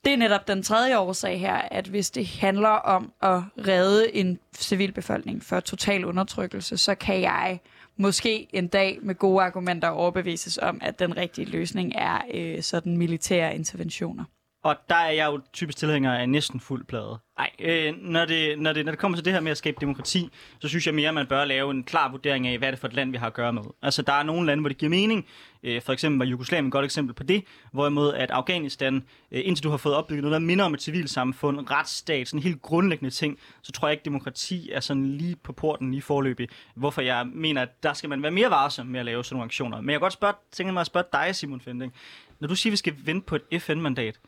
Det 0.05 0.13
er 0.13 0.17
netop 0.17 0.49
den 0.49 0.63
tredje 0.63 0.99
årsag 0.99 1.41
her, 1.41 1.55
at 1.55 1.87
hvis 1.87 2.11
det 2.11 2.27
handler 2.27 2.69
om 2.69 3.13
at 3.23 3.43
redde 3.67 4.15
en 4.17 4.39
civilbefolkning 4.57 5.45
for 5.45 5.61
total 5.61 6.05
undertrykkelse, 6.05 6.77
så 6.79 6.95
kan 6.95 7.21
jeg 7.21 7.61
øh, 7.65 7.80
måske 8.01 8.49
en 8.53 8.69
dag 8.69 8.99
med 9.03 9.15
gode 9.15 9.43
argumenter 9.43 9.89
overbevises 9.89 10.59
om, 10.59 10.79
at 10.83 10.99
den 10.99 11.17
rigtige 11.17 11.51
løsning 11.51 11.93
er 11.95 12.21
øh, 12.35 12.63
sådan 12.63 12.97
militære 12.97 13.55
interventioner. 13.55 14.25
Og 14.63 14.77
der 14.89 14.95
er 14.95 15.11
jeg 15.11 15.27
jo 15.27 15.41
typisk 15.53 15.79
tilhænger 15.79 16.13
af 16.13 16.29
næsten 16.29 16.61
fuld 16.61 16.85
plade. 16.85 17.19
Nej, 17.39 17.51
øh, 17.59 17.95
når, 17.97 18.25
det, 18.25 18.59
når, 18.59 18.73
det, 18.73 18.85
når 18.85 18.93
det 18.93 18.99
kommer 18.99 19.17
til 19.17 19.25
det 19.25 19.33
her 19.33 19.41
med 19.41 19.51
at 19.51 19.57
skabe 19.57 19.77
demokrati, 19.81 20.31
så 20.61 20.69
synes 20.69 20.87
jeg 20.87 20.95
mere, 20.95 21.09
at 21.09 21.15
man 21.15 21.27
bør 21.27 21.45
lave 21.45 21.71
en 21.71 21.85
klar 21.85 22.11
vurdering 22.11 22.47
af, 22.47 22.59
hvad 22.59 22.69
er 22.69 22.73
det 22.73 22.81
for 22.81 22.89
et 22.89 22.95
land, 22.95 23.11
vi 23.11 23.17
har 23.17 23.27
at 23.27 23.35
gøre 23.35 23.53
med. 23.53 23.63
Altså, 23.83 24.03
der 24.03 24.13
er 24.13 24.23
nogle 24.23 24.47
lande, 24.47 24.61
hvor 24.61 24.69
det 24.69 24.79
giver 24.79 24.91
mening. 24.91 25.27
Øh, 25.63 25.83
for 25.83 25.93
eksempel 25.93 26.19
var 26.19 26.25
Jugoslavien 26.25 26.67
et 26.67 26.73
godt 26.73 26.85
eksempel 26.85 27.15
på 27.15 27.23
det, 27.23 27.45
hvorimod 27.73 28.15
at 28.15 28.31
Afghanistan, 28.31 29.05
øh, 29.33 29.43
indtil 29.45 29.65
du 29.65 29.71
har 29.71 29.77
fået 29.77 29.95
opbygget 29.95 30.23
noget, 30.23 30.33
der 30.33 30.47
minder 30.47 30.65
om 30.65 30.75
et 30.75 30.83
civilsamfund, 30.83 31.71
retsstat, 31.71 32.29
sådan 32.29 32.43
helt 32.43 32.63
grundlæggende 32.63 33.15
ting, 33.15 33.39
så 33.63 33.73
tror 33.73 33.89
jeg 33.89 33.93
ikke, 33.93 34.05
demokrati 34.05 34.71
er 34.73 34.81
sådan 34.81 35.07
lige 35.07 35.37
på 35.37 35.53
porten 35.53 35.91
lige 35.91 36.03
forløbig. 36.03 36.49
Hvorfor 36.75 37.03
jeg 37.03 37.27
mener, 37.27 37.63
at 37.63 37.83
der 37.83 37.93
skal 37.93 38.09
man 38.09 38.23
være 38.23 38.33
mere 38.33 38.51
varsom 38.51 38.87
med 38.87 39.01
at 39.01 39.07
lave 39.07 39.25
sådan 39.25 39.35
nogle 39.35 39.45
aktioner. 39.45 39.81
Men 39.81 39.91
jeg 39.91 39.95
kan 39.95 40.01
godt 40.01 40.13
spørge, 40.13 40.35
tænke 40.53 40.73
mig 40.73 40.81
at 40.81 40.87
spørge 40.87 41.07
dig, 41.13 41.37
Simon 41.37 41.61
Fending. 41.61 41.95
Når 42.41 42.49
du 42.49 42.55
siger, 42.55 42.71
at 42.71 42.73
vi 42.73 42.77
skal 42.77 42.95
vente 43.05 43.27
på 43.27 43.39
et 43.51 43.63
FN-mandat, 43.63 44.21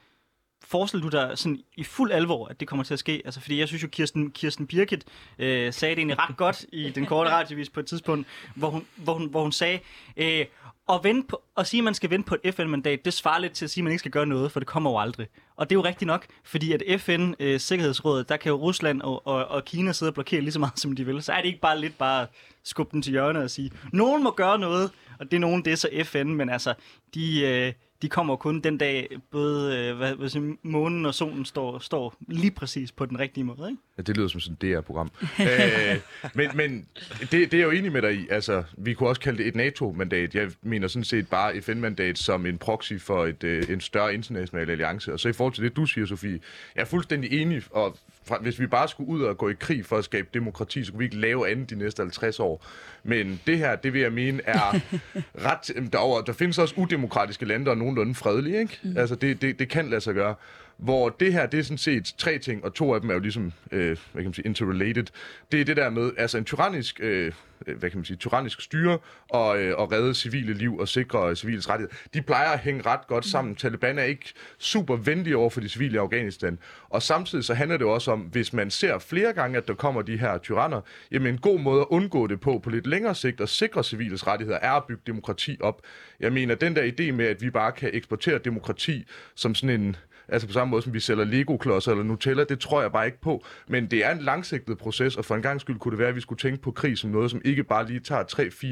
forestiller 0.73 1.11
du 1.11 1.17
dig 1.17 1.39
sådan 1.39 1.59
i 1.77 1.85
fuld 1.85 2.13
alvor, 2.13 2.47
at 2.47 2.61
det 2.61 2.69
kommer 2.69 2.85
til 2.85 2.95
at 2.95 2.99
ske? 2.99 3.23
Altså, 3.25 3.41
fordi 3.41 3.59
jeg 3.59 3.69
synes 3.69 3.83
jo, 3.83 3.89
Kirsten, 3.89 4.31
Kirsten 4.31 4.67
Birgit 4.67 5.05
øh, 5.39 5.73
sagde 5.73 5.95
det 5.95 5.99
egentlig 5.99 6.19
ret 6.19 6.37
godt 6.37 6.65
i 6.73 6.91
den 6.91 7.07
korte 7.07 7.31
radiovis 7.37 7.71
på 7.71 7.81
et 7.81 7.87
tidspunkt, 7.87 8.27
hvor 8.55 8.71
hun, 8.71 8.87
hvor 8.97 9.15
hun, 9.15 9.29
hvor 9.29 9.43
hun 9.43 9.53
sagde, 9.53 9.79
øh, 10.17 10.47
at, 10.89 11.01
vente 11.03 11.29
på, 11.29 11.43
at 11.57 11.67
sige, 11.67 11.79
at 11.81 11.85
man 11.85 11.95
skal 11.95 12.11
vente 12.11 12.29
på 12.29 12.37
et 12.45 12.55
FN-mandat, 12.55 13.05
det 13.05 13.13
svarer 13.13 13.39
lidt 13.39 13.53
til 13.53 13.65
at 13.65 13.71
sige, 13.71 13.83
at 13.83 13.85
man 13.85 13.91
ikke 13.91 13.99
skal 13.99 14.11
gøre 14.11 14.27
noget, 14.27 14.53
for 14.53 14.61
det 14.61 14.67
kommer 14.67 14.91
jo 14.91 14.99
aldrig. 14.99 15.27
Og 15.57 15.71
det 15.71 15.77
er 15.77 15.79
jo 15.79 15.85
rigtigt 15.85 16.07
nok, 16.07 16.27
fordi 16.45 16.73
at 16.73 17.01
FN, 17.01 17.33
øh, 17.41 17.61
Sikkerhedsrådet, 17.61 18.29
der 18.29 18.37
kan 18.37 18.51
jo 18.51 18.57
Rusland 18.57 19.03
og, 19.03 19.27
og, 19.27 19.45
og 19.47 19.65
Kina 19.65 19.93
sidde 19.93 20.11
og 20.11 20.15
blokere 20.15 20.41
lige 20.41 20.53
så 20.53 20.59
meget, 20.59 20.79
som 20.83 20.93
de 20.93 21.07
vil. 21.07 21.23
Så 21.23 21.33
er 21.33 21.41
det 21.41 21.47
ikke 21.47 21.61
bare 21.61 21.81
lidt 21.81 21.99
bare 21.99 22.27
skubbe 22.65 22.93
den 22.93 23.03
til 23.03 23.11
hjørnet 23.11 23.43
og 23.43 23.51
sige, 23.51 23.71
nogen 23.93 24.23
må 24.23 24.31
gøre 24.31 24.59
noget, 24.59 24.91
og 25.19 25.31
det 25.31 25.37
er 25.37 25.41
nogen, 25.41 25.65
det 25.65 25.73
er 25.73 25.77
så 25.77 25.89
FN, 26.05 26.27
men 26.27 26.51
altså, 26.51 26.75
de, 27.15 27.41
øh, 27.41 27.73
de 28.03 28.09
kommer 28.09 28.37
kun 28.37 28.61
den 28.61 28.79
dag, 28.79 29.09
både 29.31 29.79
øh, 29.79 29.97
hvad, 29.97 30.15
hvad 30.15 30.29
siger, 30.29 30.55
månen 30.63 31.07
og 31.07 31.15
solen 31.15 31.45
står, 31.45 31.79
står 31.79 32.15
lige 32.29 32.51
præcis 32.51 32.93
på 32.93 33.07
den 33.07 33.19
rigtige 33.19 33.45
måde. 33.45 33.69
Ikke? 33.71 33.83
Ja, 33.99 34.03
det 34.03 34.17
lyder 34.17 34.29
som 34.29 34.41
sådan 34.41 34.57
et 34.61 34.77
DR-program. 34.77 35.11
øh, 35.41 35.97
men 36.35 36.51
men 36.55 36.87
det, 37.21 37.31
det 37.31 37.55
er 37.55 37.59
jeg 37.59 37.65
jo 37.65 37.71
enig 37.71 37.93
med 37.93 38.03
dig 38.03 38.15
i. 38.15 38.29
Altså, 38.31 38.65
vi 38.79 38.95
kunne 38.95 39.09
også 39.09 39.21
kalde 39.21 39.39
det 39.39 39.47
et 39.47 39.55
NATO-mandat. 39.55 40.35
Jeg 40.35 40.51
mener 40.63 40.89
sådan 40.89 41.05
set 41.05 41.29
bare 41.29 41.63
FN-mandat 41.63 42.19
som 42.19 42.47
en 42.47 42.59
proxy 42.59 42.93
for 42.99 43.27
et, 43.27 43.45
øh, 43.45 43.71
en 43.71 43.81
større 43.81 44.15
international 44.15 44.71
alliance. 44.71 45.13
Og 45.13 45.21
så 45.21 45.29
i 45.29 45.33
forhold 45.33 45.55
til 45.55 45.65
det, 45.65 45.77
du 45.77 45.87
siger, 45.87 46.07
Sofie, 46.07 46.41
jeg 46.75 46.81
er 46.81 46.87
fuldstændig 46.87 47.43
enig, 47.43 47.63
og 47.71 47.97
fra, 48.25 48.39
hvis 48.39 48.61
vi 48.61 48.67
bare 48.67 48.89
skulle 48.89 49.11
ud 49.11 49.23
og 49.23 49.39
gå 49.39 49.49
i 49.49 49.55
krig 49.61 49.87
for 49.87 49.97
at 49.97 50.05
skabe 50.05 50.29
demokrati, 50.35 50.85
så 50.85 50.93
kunne 50.93 50.99
vi 50.99 51.05
ikke 51.05 51.21
lave 51.21 51.51
andet 51.51 51.71
de 51.71 51.75
næste 51.75 52.03
50 52.03 52.41
år. 52.41 52.67
Men 53.05 53.41
det 53.47 53.59
her, 53.59 53.77
det 53.77 53.93
vil 53.93 54.01
jeg 54.01 54.13
mene, 54.13 54.41
er 54.45 54.81
ret... 55.47 55.93
Derover, 55.93 56.21
der 56.21 56.33
findes 56.33 56.59
også 56.59 56.75
udemokratiske 56.77 57.45
lande, 57.45 57.65
der 57.65 57.71
er 57.71 57.77
nogenlunde 57.77 58.15
fredelige, 58.15 58.61
ikke? 58.61 58.81
Mm. 58.83 58.97
Altså, 58.97 59.15
det, 59.15 59.43
det, 59.43 59.59
det 59.59 59.69
kan 59.69 59.89
lade 59.89 60.01
sig 60.01 60.15
gøre 60.15 60.35
hvor 60.83 61.09
det 61.09 61.33
her, 61.33 61.47
det 61.47 61.61
er 61.61 61.65
sådan 61.65 61.79
set 61.79 62.15
tre 62.19 62.39
ting, 62.39 62.65
og 62.65 62.75
to 62.75 62.95
af 62.95 63.01
dem 63.01 63.11
er 63.11 63.15
jo 63.15 63.21
ligesom, 63.21 63.53
øh, 63.73 63.87
hvad 63.87 64.23
kan 64.23 64.25
man 64.25 64.35
sige, 64.35 64.47
interrelated. 64.47 65.05
Det 65.53 65.61
er 65.61 65.65
det 65.65 65.77
der 65.77 65.91
med, 65.91 66.11
altså 66.19 66.39
en 66.39 66.45
tyrannisk, 66.45 67.01
øh, 67.03 67.33
øh, 67.67 67.79
hvad 67.79 67.91
kan 67.91 67.99
man 67.99 68.05
sige, 68.05 68.17
tyrannisk 68.17 68.61
styre 68.61 68.99
og, 69.29 69.63
øh, 69.63 69.79
og 69.79 69.93
redde 69.93 70.15
civile 70.15 70.55
liv 70.55 70.79
og 70.79 70.89
sikre 70.89 71.37
civiles 71.37 71.69
rettigheder. 71.69 71.97
De 72.15 72.23
plejer 72.23 72.51
at 72.51 72.59
hænge 72.59 72.83
ret 72.87 73.07
godt 73.07 73.27
sammen. 73.27 73.55
Taliban 73.55 73.99
er 73.99 74.03
ikke 74.03 74.33
super 74.59 74.97
venlige 74.97 75.37
over 75.37 75.51
for 75.51 75.61
de 75.61 75.69
civile 75.69 75.95
i 75.95 75.99
Afghanistan. 75.99 76.59
Og 76.89 77.03
samtidig 77.03 77.45
så 77.45 77.55
handler 77.55 77.77
det 77.77 77.87
også 77.87 78.11
om, 78.11 78.21
hvis 78.21 78.53
man 78.53 78.71
ser 78.71 78.99
flere 78.99 79.33
gange, 79.33 79.59
at 79.59 79.69
der 79.69 79.75
kommer 79.75 80.03
de 80.03 80.17
her 80.17 80.39
tyranner, 80.39 80.81
jamen 81.11 81.35
en 81.35 81.41
god 81.41 81.59
måde 81.59 81.81
at 81.81 81.87
undgå 81.91 82.27
det 82.27 82.41
på, 82.41 82.59
på 82.59 82.71
lidt 82.71 82.87
længere 82.87 83.15
sigt, 83.15 83.41
og 83.41 83.49
sikre 83.49 83.85
civiles 83.85 84.27
rettigheder, 84.27 84.59
er 84.59 84.73
at 84.73 84.85
bygge 84.89 85.03
demokrati 85.07 85.57
op. 85.61 85.83
Jeg 86.21 86.33
mener, 86.33 86.55
den 86.55 86.77
der 86.77 86.83
idé 86.83 87.13
med, 87.13 87.27
at 87.27 87.43
vi 87.43 87.51
bare 87.51 87.73
kan 87.73 87.91
eksportere 87.93 88.39
demokrati 88.39 89.07
som 89.35 89.55
sådan 89.55 89.81
en 89.81 89.97
Altså 90.33 90.47
på 90.47 90.53
samme 90.53 90.71
måde, 90.71 90.83
som 90.83 90.95
vi 90.95 91.01
sælger 91.01 91.25
Lego-klodser 91.25 91.91
eller 91.91 92.05
Nutella, 92.05 92.45
det 92.45 92.61
tror 92.61 92.81
jeg 92.81 92.93
bare 92.93 93.07
ikke 93.07 93.21
på. 93.21 93.45
Men 93.67 93.87
det 93.91 94.05
er 94.05 94.13
en 94.13 94.23
langsigtet 94.23 94.79
proces, 94.79 95.17
og 95.17 95.25
for 95.25 95.35
en 95.35 95.43
gang 95.43 95.61
skyld 95.61 95.79
kunne 95.79 95.93
det 95.93 95.99
være, 95.99 96.09
at 96.09 96.17
vi 96.17 96.21
skulle 96.21 96.39
tænke 96.39 96.63
på 96.63 96.71
krig 96.71 96.99
som 96.99 97.11
noget, 97.11 97.31
som 97.31 97.41
ikke 97.45 97.65
bare 97.65 97.87
lige 97.87 98.01
tager 98.01 98.25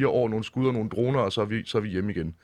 3-4 0.03 0.07
år, 0.07 0.29
nogle 0.29 0.45
skud 0.45 0.67
og 0.67 0.73
nogle 0.73 0.89
droner, 0.89 1.21
og 1.21 1.33
så 1.33 1.41
er 1.41 1.45
vi, 1.45 1.65
så 1.65 1.79
er 1.79 1.83
vi 1.83 1.89
hjemme 1.89 2.13
igen. 2.13 2.35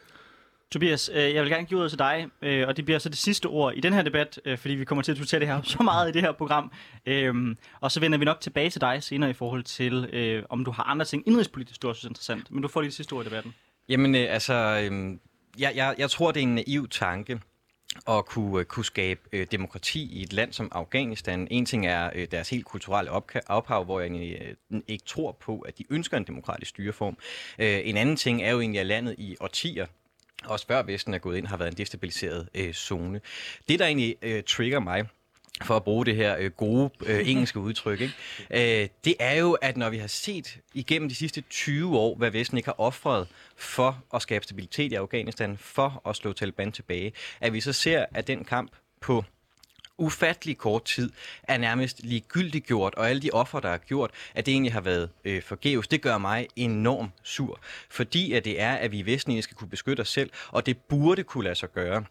Tobias, 0.71 1.11
øh, 1.15 1.35
jeg 1.35 1.43
vil 1.43 1.51
gerne 1.51 1.67
give 1.67 1.81
ordet 1.81 1.91
til 1.91 1.99
dig, 1.99 2.27
øh, 2.43 2.69
og 2.69 2.77
det 2.77 2.85
bliver 2.85 2.99
så 2.99 3.09
det 3.09 3.19
sidste 3.19 3.47
ord 3.47 3.75
i 3.77 3.81
den 3.81 3.93
her 3.93 4.03
debat, 4.03 4.41
øh, 4.45 4.59
fordi 4.59 4.75
vi 4.75 4.85
kommer 4.85 5.03
til 5.03 5.13
at 5.13 5.17
diskutere 5.17 5.41
det 5.41 5.49
her 5.49 5.63
så 5.77 5.83
meget 5.83 6.09
i 6.09 6.13
det 6.13 6.23
her 6.23 6.33
program. 6.33 6.73
Øhm, 7.07 7.57
og 7.81 7.93
så 7.93 8.01
vender 8.01 8.19
vi 8.19 8.25
nok 8.25 8.41
tilbage 8.41 8.71
til 8.71 8.81
dig 8.81 9.03
senere 9.03 9.31
i 9.31 9.33
forhold 9.33 9.63
til, 9.63 10.45
om 10.51 10.65
du 10.65 10.71
har 10.71 10.83
andre 10.83 11.05
ting 11.05 11.23
indrigspolitisk, 11.27 11.83
du 11.83 11.89
også 11.89 11.99
synes 11.99 12.11
interessant. 12.11 12.51
Men 12.51 12.63
du 12.63 12.69
får 12.69 12.81
lige 12.81 12.89
det 12.89 12.97
sidste 12.97 13.13
ord 13.13 13.25
i 13.25 13.29
debatten. 13.29 13.55
Jamen, 13.89 14.15
altså, 14.15 14.55
jeg, 15.59 15.73
jeg, 15.75 15.95
jeg 15.99 16.11
tror, 16.11 16.33
det 16.33 16.41
er 16.41 16.47
en 16.47 16.55
naiv 16.55 16.89
tanke, 16.89 17.41
at 18.09 18.27
kunne, 18.27 18.61
øh, 18.61 18.65
kunne 18.65 18.85
skabe 18.85 19.21
øh, 19.33 19.47
demokrati 19.53 20.13
i 20.13 20.23
et 20.23 20.33
land 20.33 20.53
som 20.53 20.69
Afghanistan. 20.73 21.49
En 21.51 21.67
ting 21.67 21.87
er 21.87 22.11
øh, 22.15 22.29
deres 22.31 22.51
helt 22.51 22.65
kulturelle 22.65 23.11
ophav, 23.47 23.85
hvor 23.85 24.01
jeg 24.01 24.07
egentlig, 24.11 24.57
øh, 24.71 24.81
ikke 24.89 25.05
tror 25.05 25.33
på, 25.33 25.59
at 25.59 25.79
de 25.79 25.85
ønsker 25.91 26.17
en 26.17 26.25
demokratisk 26.25 26.69
styreform. 26.69 27.19
Øh, 27.59 27.81
en 27.85 27.97
anden 27.97 28.17
ting 28.17 28.43
er 28.43 28.51
jo 28.51 28.61
egentlig, 28.61 28.81
at 28.81 28.87
landet 28.87 29.15
i 29.19 29.37
årtier 29.41 29.87
også 30.45 30.67
før 30.67 30.83
Vesten 30.83 31.15
er 31.15 31.19
gået 31.19 31.37
ind, 31.37 31.47
har 31.47 31.57
været 31.57 31.71
en 31.71 31.77
destabiliseret 31.77 32.49
øh, 32.55 32.73
zone. 32.73 33.21
Det, 33.69 33.79
der 33.79 33.87
egentlig 33.87 34.17
øh, 34.23 34.43
trigger 34.43 34.81
mig, 34.81 35.05
for 35.65 35.77
at 35.77 35.85
bruge 35.85 36.07
det 36.07 36.17
her 36.17 36.37
øh, 36.39 36.51
gode 36.51 36.91
øh, 37.07 37.29
engelske 37.29 37.61
udtryk, 37.61 38.01
ikke? 38.01 38.15
Øh, 38.83 38.89
det 39.05 39.15
er 39.21 39.35
jo, 39.35 39.53
at 39.53 39.77
når 39.77 39.91
vi 39.91 39.99
har 39.99 40.07
set 40.07 40.59
igennem 40.75 41.09
de 41.09 41.15
sidste 41.15 41.41
20 41.41 41.99
år, 41.99 42.17
hvad 42.17 42.31
Vesten 42.31 42.57
ikke 42.57 42.67
har 42.69 42.81
offret 42.81 43.29
for 43.57 44.05
at 44.15 44.23
skabe 44.23 44.45
stabilitet 44.45 44.93
i 44.93 44.95
Afghanistan, 44.95 45.57
for 45.61 46.03
at 46.09 46.17
slå 46.17 46.33
Taliban 46.33 46.73
tilbage, 46.73 47.13
at 47.41 47.53
vi 47.53 47.61
så 47.61 47.73
ser, 47.73 48.07
at 48.15 48.27
den 48.27 48.45
kamp 48.45 48.71
på 49.01 49.25
ufattelig 49.99 50.59
kort 50.59 50.85
tid 50.85 51.11
er 51.43 51.57
nærmest 51.57 52.03
ligegyldigt 52.03 52.67
gjort, 52.67 52.95
og 52.95 53.11
alle 53.11 53.23
de 53.23 53.31
offer, 53.31 53.61
der 53.61 53.69
er 53.69 53.79
gjort, 53.79 54.11
at 54.35 54.47
det 54.47 54.53
egentlig 54.53 54.73
har 54.73 54.81
været 54.81 55.11
øh, 55.25 55.43
forgæves, 55.43 55.89
det 55.89 56.03
gør 56.03 56.19
mig 56.19 56.47
enormt 56.57 57.11
sur. 57.23 57.61
Fordi 57.91 58.33
at 58.33 58.45
det 58.45 58.61
er, 58.61 58.75
at 58.75 58.93
vi 58.93 58.99
i 58.99 59.07
Vesten 59.07 59.43
skal 59.43 59.57
kunne 59.57 59.71
beskytte 59.71 60.01
os 60.01 60.09
selv, 60.09 60.31
og 60.49 60.67
det 60.67 60.79
burde 60.79 61.23
kunne 61.23 61.45
lade 61.45 61.55
sig 61.55 61.73
gøre 61.73 62.05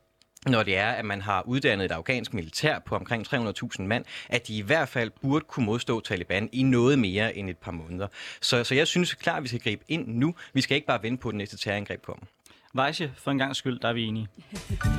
når 0.46 0.64
det 0.64 0.78
er, 0.78 0.90
at 0.90 1.06
man 1.06 1.22
har 1.22 1.44
uddannet 1.48 1.86
et 1.86 1.92
afghansk 1.92 2.34
militær 2.34 2.80
på 2.80 2.96
omkring 2.96 3.28
300.000 3.34 3.82
mand, 3.84 4.06
at 4.30 4.48
de 4.48 4.58
i 4.58 4.62
hvert 4.62 4.90
fald 4.90 5.12
burde 5.22 5.46
kunne 5.48 5.66
modstå 5.66 6.00
Taliban 6.00 6.50
i 6.52 6.64
noget 6.64 7.00
mere 7.00 7.38
end 7.38 7.50
et 7.50 7.58
par 7.58 7.72
måneder. 7.72 8.08
Så, 8.42 8.64
så 8.64 8.76
jeg 8.76 8.88
synes 8.88 9.14
klart, 9.14 9.38
at 9.38 9.44
vi 9.44 9.48
skal 9.48 9.60
gribe 9.60 9.84
ind 9.88 10.08
nu. 10.08 10.36
Vi 10.54 10.62
skal 10.62 10.76
ikke 10.76 10.88
bare 10.88 11.04
vente 11.04 11.22
på, 11.22 11.30
at 11.30 11.34
den 11.34 11.38
næste 11.38 11.58
terrorangreb 11.58 12.02
kommer. 12.02 12.26
Vejse, 12.74 13.12
for 13.18 13.32
en 13.32 13.38
gang 13.38 13.56
skyld, 13.56 13.80
der 13.80 13.90
er 13.90 13.94
vi 13.94 14.04
enige. 14.04 14.28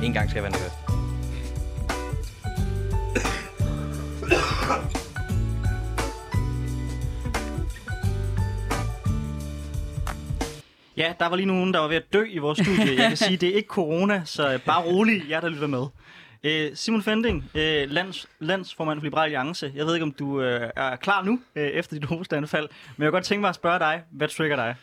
en 0.03 0.13
gang 0.13 0.29
skal 0.29 0.43
jeg 0.43 0.43
være 0.43 0.51
nervøs. 0.51 0.97
Ja, 10.97 11.13
der 11.19 11.27
var 11.27 11.35
lige 11.35 11.45
nogen, 11.45 11.73
der 11.73 11.79
var 11.79 11.87
ved 11.87 11.95
at 11.95 12.13
dø 12.13 12.25
i 12.29 12.37
vores 12.37 12.59
studie. 12.59 13.01
Jeg 13.01 13.07
kan 13.07 13.17
sige, 13.17 13.37
det 13.37 13.49
er 13.49 13.55
ikke 13.55 13.67
corona, 13.67 14.21
så 14.25 14.53
øh, 14.53 14.59
bare 14.59 14.83
rolig, 14.83 15.29
jer 15.29 15.39
der 15.39 15.49
lytter 15.49 15.67
med. 15.67 15.85
Øh, 16.43 16.75
Simon 16.75 17.03
Fending, 17.03 17.43
øh, 17.55 17.89
lands, 17.89 18.29
landsformand 18.39 18.99
for 18.99 19.03
Liberal 19.03 19.23
Alliance. 19.23 19.71
Jeg 19.75 19.85
ved 19.85 19.93
ikke, 19.93 20.03
om 20.03 20.11
du 20.11 20.41
øh, 20.41 20.69
er 20.75 20.95
klar 20.95 21.23
nu, 21.23 21.39
øh, 21.55 21.67
efter 21.67 21.95
dit 21.95 22.05
hovedstandefald, 22.05 22.69
men 22.97 23.03
jeg 23.03 23.05
kan 23.05 23.11
godt 23.11 23.23
tænke 23.23 23.41
mig 23.41 23.49
at 23.49 23.55
spørge 23.55 23.79
dig, 23.79 24.03
hvad 24.11 24.27
trigger 24.27 24.55
dig? 24.55 24.75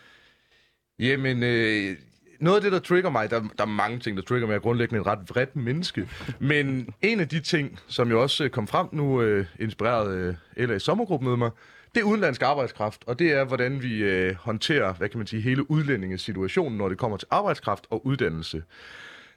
Jamen, 0.98 1.42
øh, 1.42 1.96
noget 2.40 2.56
af 2.56 2.62
det, 2.62 2.72
der 2.72 2.78
trigger 2.78 3.10
mig, 3.10 3.30
der, 3.30 3.40
der 3.40 3.64
er 3.64 3.68
mange 3.68 3.98
ting, 3.98 4.16
der 4.16 4.22
trigger 4.22 4.46
mig. 4.46 4.52
Jeg 4.52 4.58
er 4.58 4.62
grundlæggende 4.62 4.98
en 5.00 5.06
ret 5.06 5.30
vredt 5.30 5.56
menneske. 5.56 6.08
Men 6.38 6.88
en 7.02 7.20
af 7.20 7.28
de 7.28 7.40
ting, 7.40 7.78
som 7.88 8.10
jo 8.10 8.22
også 8.22 8.44
øh, 8.44 8.50
kom 8.50 8.66
frem 8.66 8.86
nu, 8.92 9.22
øh, 9.22 9.46
inspireret 9.60 10.16
øh, 10.16 10.34
eller 10.56 10.74
i 10.74 10.78
sommergruppen 10.78 11.28
med 11.28 11.36
mig, 11.36 11.50
det 11.94 12.00
er 12.00 12.04
udenlandsk 12.04 12.42
arbejdskraft, 12.42 13.04
og 13.06 13.18
det 13.18 13.32
er, 13.32 13.44
hvordan 13.44 13.82
vi 13.82 14.02
øh, 14.02 14.34
håndterer, 14.34 14.94
hvad 14.94 15.08
kan 15.08 15.18
man 15.18 15.26
sige, 15.26 15.42
hele 15.42 15.70
udlændingesituationen, 15.70 16.78
når 16.78 16.88
det 16.88 16.98
kommer 16.98 17.16
til 17.16 17.28
arbejdskraft 17.30 17.86
og 17.90 18.06
uddannelse. 18.06 18.62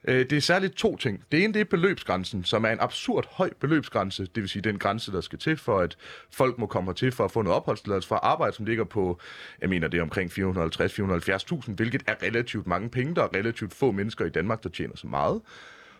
Øh, 0.08 0.20
det 0.30 0.34
er 0.34 0.42
særligt 0.42 0.74
to 0.74 0.98
ting. 0.98 1.24
Det 1.32 1.44
ene 1.44 1.54
det 1.54 1.60
er 1.60 1.66
beløbsgrænsen, 1.66 2.44
som 2.44 2.66
er 2.66 2.70
en 2.70 2.80
absurd 2.80 3.28
høj 3.32 3.50
beløbsgrænse, 3.60 4.24
det 4.24 4.44
vil 4.44 4.50
sige 4.50 4.62
den 4.62 4.80
grænse, 4.80 5.12
der 5.12 5.22
skal 5.22 5.40
til 5.40 5.58
for, 5.58 5.80
at 5.80 5.98
folk 6.32 6.58
må 6.58 6.66
komme 6.66 6.94
til 6.94 7.12
for 7.12 7.26
at 7.26 7.32
få 7.32 7.42
noget 7.42 7.56
opholdstilladelse 7.56 8.08
for 8.08 8.16
arbejde, 8.16 8.56
som 8.56 8.66
ligger 8.66 8.84
på, 8.84 9.20
jeg 9.62 9.70
mener 9.70 9.88
det 9.88 9.98
er 9.98 10.02
omkring 10.02 10.32
450-470.000, 10.32 11.74
hvilket 11.74 12.04
er 12.08 12.16
relativt 12.24 12.68
mange 12.68 12.90
penge. 12.90 13.16
Der 13.16 13.24
er 13.24 13.36
relativt 13.36 13.74
få 13.74 13.92
mennesker 13.92 14.26
i 14.26 14.30
Danmark, 14.30 14.64
der 14.64 14.70
tjener 14.70 14.96
så 14.96 15.08
meget 15.08 15.42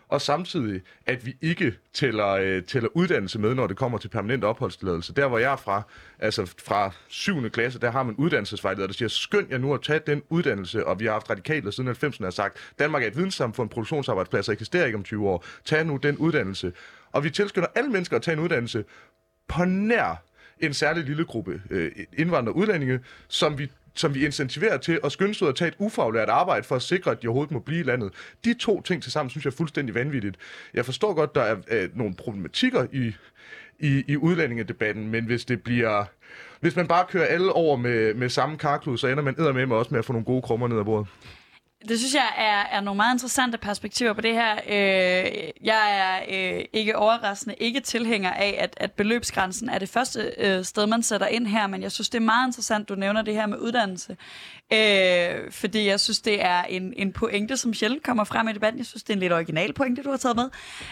og 0.08 0.20
samtidig, 0.20 0.82
at 1.06 1.26
vi 1.26 1.36
ikke 1.40 1.74
tæller, 1.92 2.28
øh, 2.28 2.62
tæller 2.62 2.88
uddannelse 2.94 3.38
med, 3.38 3.54
når 3.54 3.66
det 3.66 3.76
kommer 3.76 3.98
til 3.98 4.08
permanent 4.08 4.44
opholdstilladelse. 4.44 5.14
Der, 5.14 5.28
hvor 5.28 5.38
jeg 5.38 5.52
er 5.52 5.56
fra, 5.56 5.82
altså 6.18 6.54
fra 6.64 6.92
7. 7.08 7.50
klasse, 7.50 7.78
der 7.78 7.90
har 7.90 8.02
man 8.02 8.14
uddannelsesvejleder, 8.14 8.86
der 8.86 8.94
siger, 8.94 9.08
skynd 9.08 9.46
jer 9.50 9.58
nu 9.58 9.74
at 9.74 9.82
tage 9.82 10.00
den 10.06 10.22
uddannelse, 10.28 10.86
og 10.86 11.00
vi 11.00 11.04
har 11.04 11.12
haft 11.12 11.30
radikaler 11.30 11.70
siden 11.70 11.90
90'erne 11.90 12.24
har 12.24 12.30
sagt, 12.30 12.72
Danmark 12.78 13.02
er 13.02 13.06
et 13.06 13.16
videnssamfund, 13.16 13.70
produktionsarbejdspladser 13.70 14.52
eksisterer 14.52 14.86
ikke 14.86 14.98
om 14.98 15.04
20 15.04 15.28
år. 15.28 15.44
Tag 15.64 15.86
nu 15.86 15.96
den 15.96 16.16
uddannelse. 16.16 16.72
Og 17.12 17.24
vi 17.24 17.30
tilskynder 17.30 17.68
alle 17.74 17.90
mennesker 17.90 18.16
at 18.16 18.22
tage 18.22 18.36
en 18.36 18.42
uddannelse 18.42 18.84
på 19.48 19.64
nær 19.64 20.22
en 20.60 20.74
særlig 20.74 21.04
lille 21.04 21.24
gruppe 21.24 21.62
øh, 21.70 21.92
indvandrere 22.18 22.56
udlændinge, 22.56 23.00
som 23.28 23.58
vi 23.58 23.70
som 23.98 24.14
vi 24.14 24.24
incentiverer 24.24 24.76
til 24.76 25.00
at 25.04 25.12
skynde 25.12 25.34
sig 25.34 25.48
at 25.48 25.54
tage 25.54 25.68
et 25.68 25.74
ufaglært 25.78 26.28
arbejde 26.28 26.62
for 26.62 26.76
at 26.76 26.82
sikre, 26.82 27.10
at 27.10 27.22
de 27.22 27.26
overhovedet 27.26 27.52
må 27.52 27.58
blive 27.58 27.80
i 27.80 27.82
landet. 27.82 28.12
De 28.44 28.54
to 28.54 28.80
ting 28.80 29.02
til 29.02 29.12
sammen 29.12 29.30
synes 29.30 29.44
jeg 29.44 29.50
er 29.50 29.56
fuldstændig 29.56 29.94
vanvittigt. 29.94 30.36
Jeg 30.74 30.84
forstår 30.84 31.14
godt, 31.14 31.34
der 31.34 31.42
er 31.42 31.56
øh, 31.70 31.88
nogle 31.94 32.14
problematikker 32.14 32.86
i, 32.92 33.12
i, 33.78 34.04
i 34.08 34.16
udlændingedebatten, 34.16 35.08
men 35.08 35.24
hvis 35.24 35.44
det 35.44 35.62
bliver... 35.62 36.04
Hvis 36.60 36.76
man 36.76 36.88
bare 36.88 37.06
kører 37.08 37.26
alle 37.26 37.52
over 37.52 37.76
med, 37.76 38.14
med 38.14 38.28
samme 38.28 38.58
karklud, 38.58 38.98
så 38.98 39.06
ender 39.06 39.22
man 39.22 39.68
med 39.68 39.76
også 39.76 39.90
med 39.90 39.98
at 39.98 40.04
få 40.04 40.12
nogle 40.12 40.24
gode 40.24 40.42
krummer 40.42 40.68
ned 40.68 40.78
ad 40.78 40.84
bordet. 40.84 41.06
Det 41.88 41.98
synes 41.98 42.14
jeg 42.14 42.28
er, 42.36 42.76
er 42.76 42.80
nogle 42.80 42.96
meget 42.96 43.14
interessante 43.14 43.58
perspektiver 43.58 44.12
på 44.12 44.20
det 44.20 44.34
her. 44.34 44.54
Øh, 44.54 45.32
jeg 45.64 45.98
er 45.98 46.20
øh, 46.28 46.64
ikke 46.72 46.96
overraskende 46.96 47.54
ikke 47.54 47.80
tilhænger 47.80 48.30
af, 48.30 48.56
at, 48.58 48.74
at 48.76 48.92
beløbsgrænsen 48.92 49.68
er 49.68 49.78
det 49.78 49.88
første 49.88 50.32
øh, 50.38 50.64
sted, 50.64 50.86
man 50.86 51.02
sætter 51.02 51.26
ind 51.26 51.46
her, 51.46 51.66
men 51.66 51.82
jeg 51.82 51.92
synes, 51.92 52.08
det 52.08 52.18
er 52.18 52.22
meget 52.22 52.48
interessant, 52.48 52.88
du 52.88 52.94
nævner 52.94 53.22
det 53.22 53.34
her 53.34 53.46
med 53.46 53.58
uddannelse. 53.58 54.16
Øh, 54.72 55.52
fordi 55.52 55.86
jeg 55.86 56.00
synes, 56.00 56.20
det 56.20 56.44
er 56.44 56.62
en, 56.62 56.94
en 56.96 57.12
pointe, 57.12 57.56
som 57.56 57.74
sjældent 57.74 58.02
kommer 58.02 58.24
frem 58.24 58.48
i 58.48 58.52
debatten. 58.52 58.78
Jeg 58.78 58.86
synes, 58.86 59.02
det 59.02 59.10
er 59.10 59.14
en 59.14 59.20
lidt 59.20 59.32
original 59.32 59.72
pointe, 59.72 60.02
du 60.02 60.10
har 60.10 60.16
taget 60.16 60.36
med. 60.36 60.50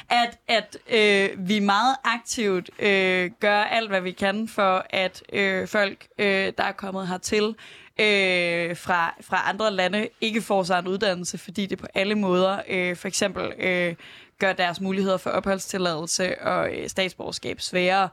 At, 0.09 0.38
at 0.49 0.76
øh, 0.90 1.49
vi 1.49 1.59
meget 1.59 1.97
aktivt 2.05 2.71
øh, 2.78 3.31
gør 3.40 3.62
alt, 3.62 3.88
hvad 3.88 4.00
vi 4.00 4.12
kan 4.12 4.49
for, 4.49 4.87
at 4.90 5.23
øh, 5.33 5.69
folk, 5.69 6.07
øh, 6.19 6.52
der 6.59 6.64
er 6.64 6.73
kommet 6.73 7.09
hertil, 7.09 7.55
øh, 8.00 8.76
fra, 8.76 9.15
fra 9.21 9.49
andre 9.49 9.71
lande 9.71 10.09
ikke 10.21 10.43
får 10.43 10.62
sig 10.62 10.79
en 10.79 10.88
uddannelse, 10.88 11.38
fordi 11.38 11.67
det 11.67 11.79
på 11.79 11.87
alle 11.95 12.15
måder 12.15 12.59
øh, 12.69 12.97
for 12.97 13.09
eksempel 13.09 13.53
øh, 13.59 13.95
gør 14.38 14.53
deres 14.53 14.81
muligheder 14.81 15.17
for 15.17 15.31
opholdstilladelse 15.31 16.43
og 16.43 16.76
øh, 16.76 16.88
statsborgerskab 16.88 17.61
sværere. 17.61 18.09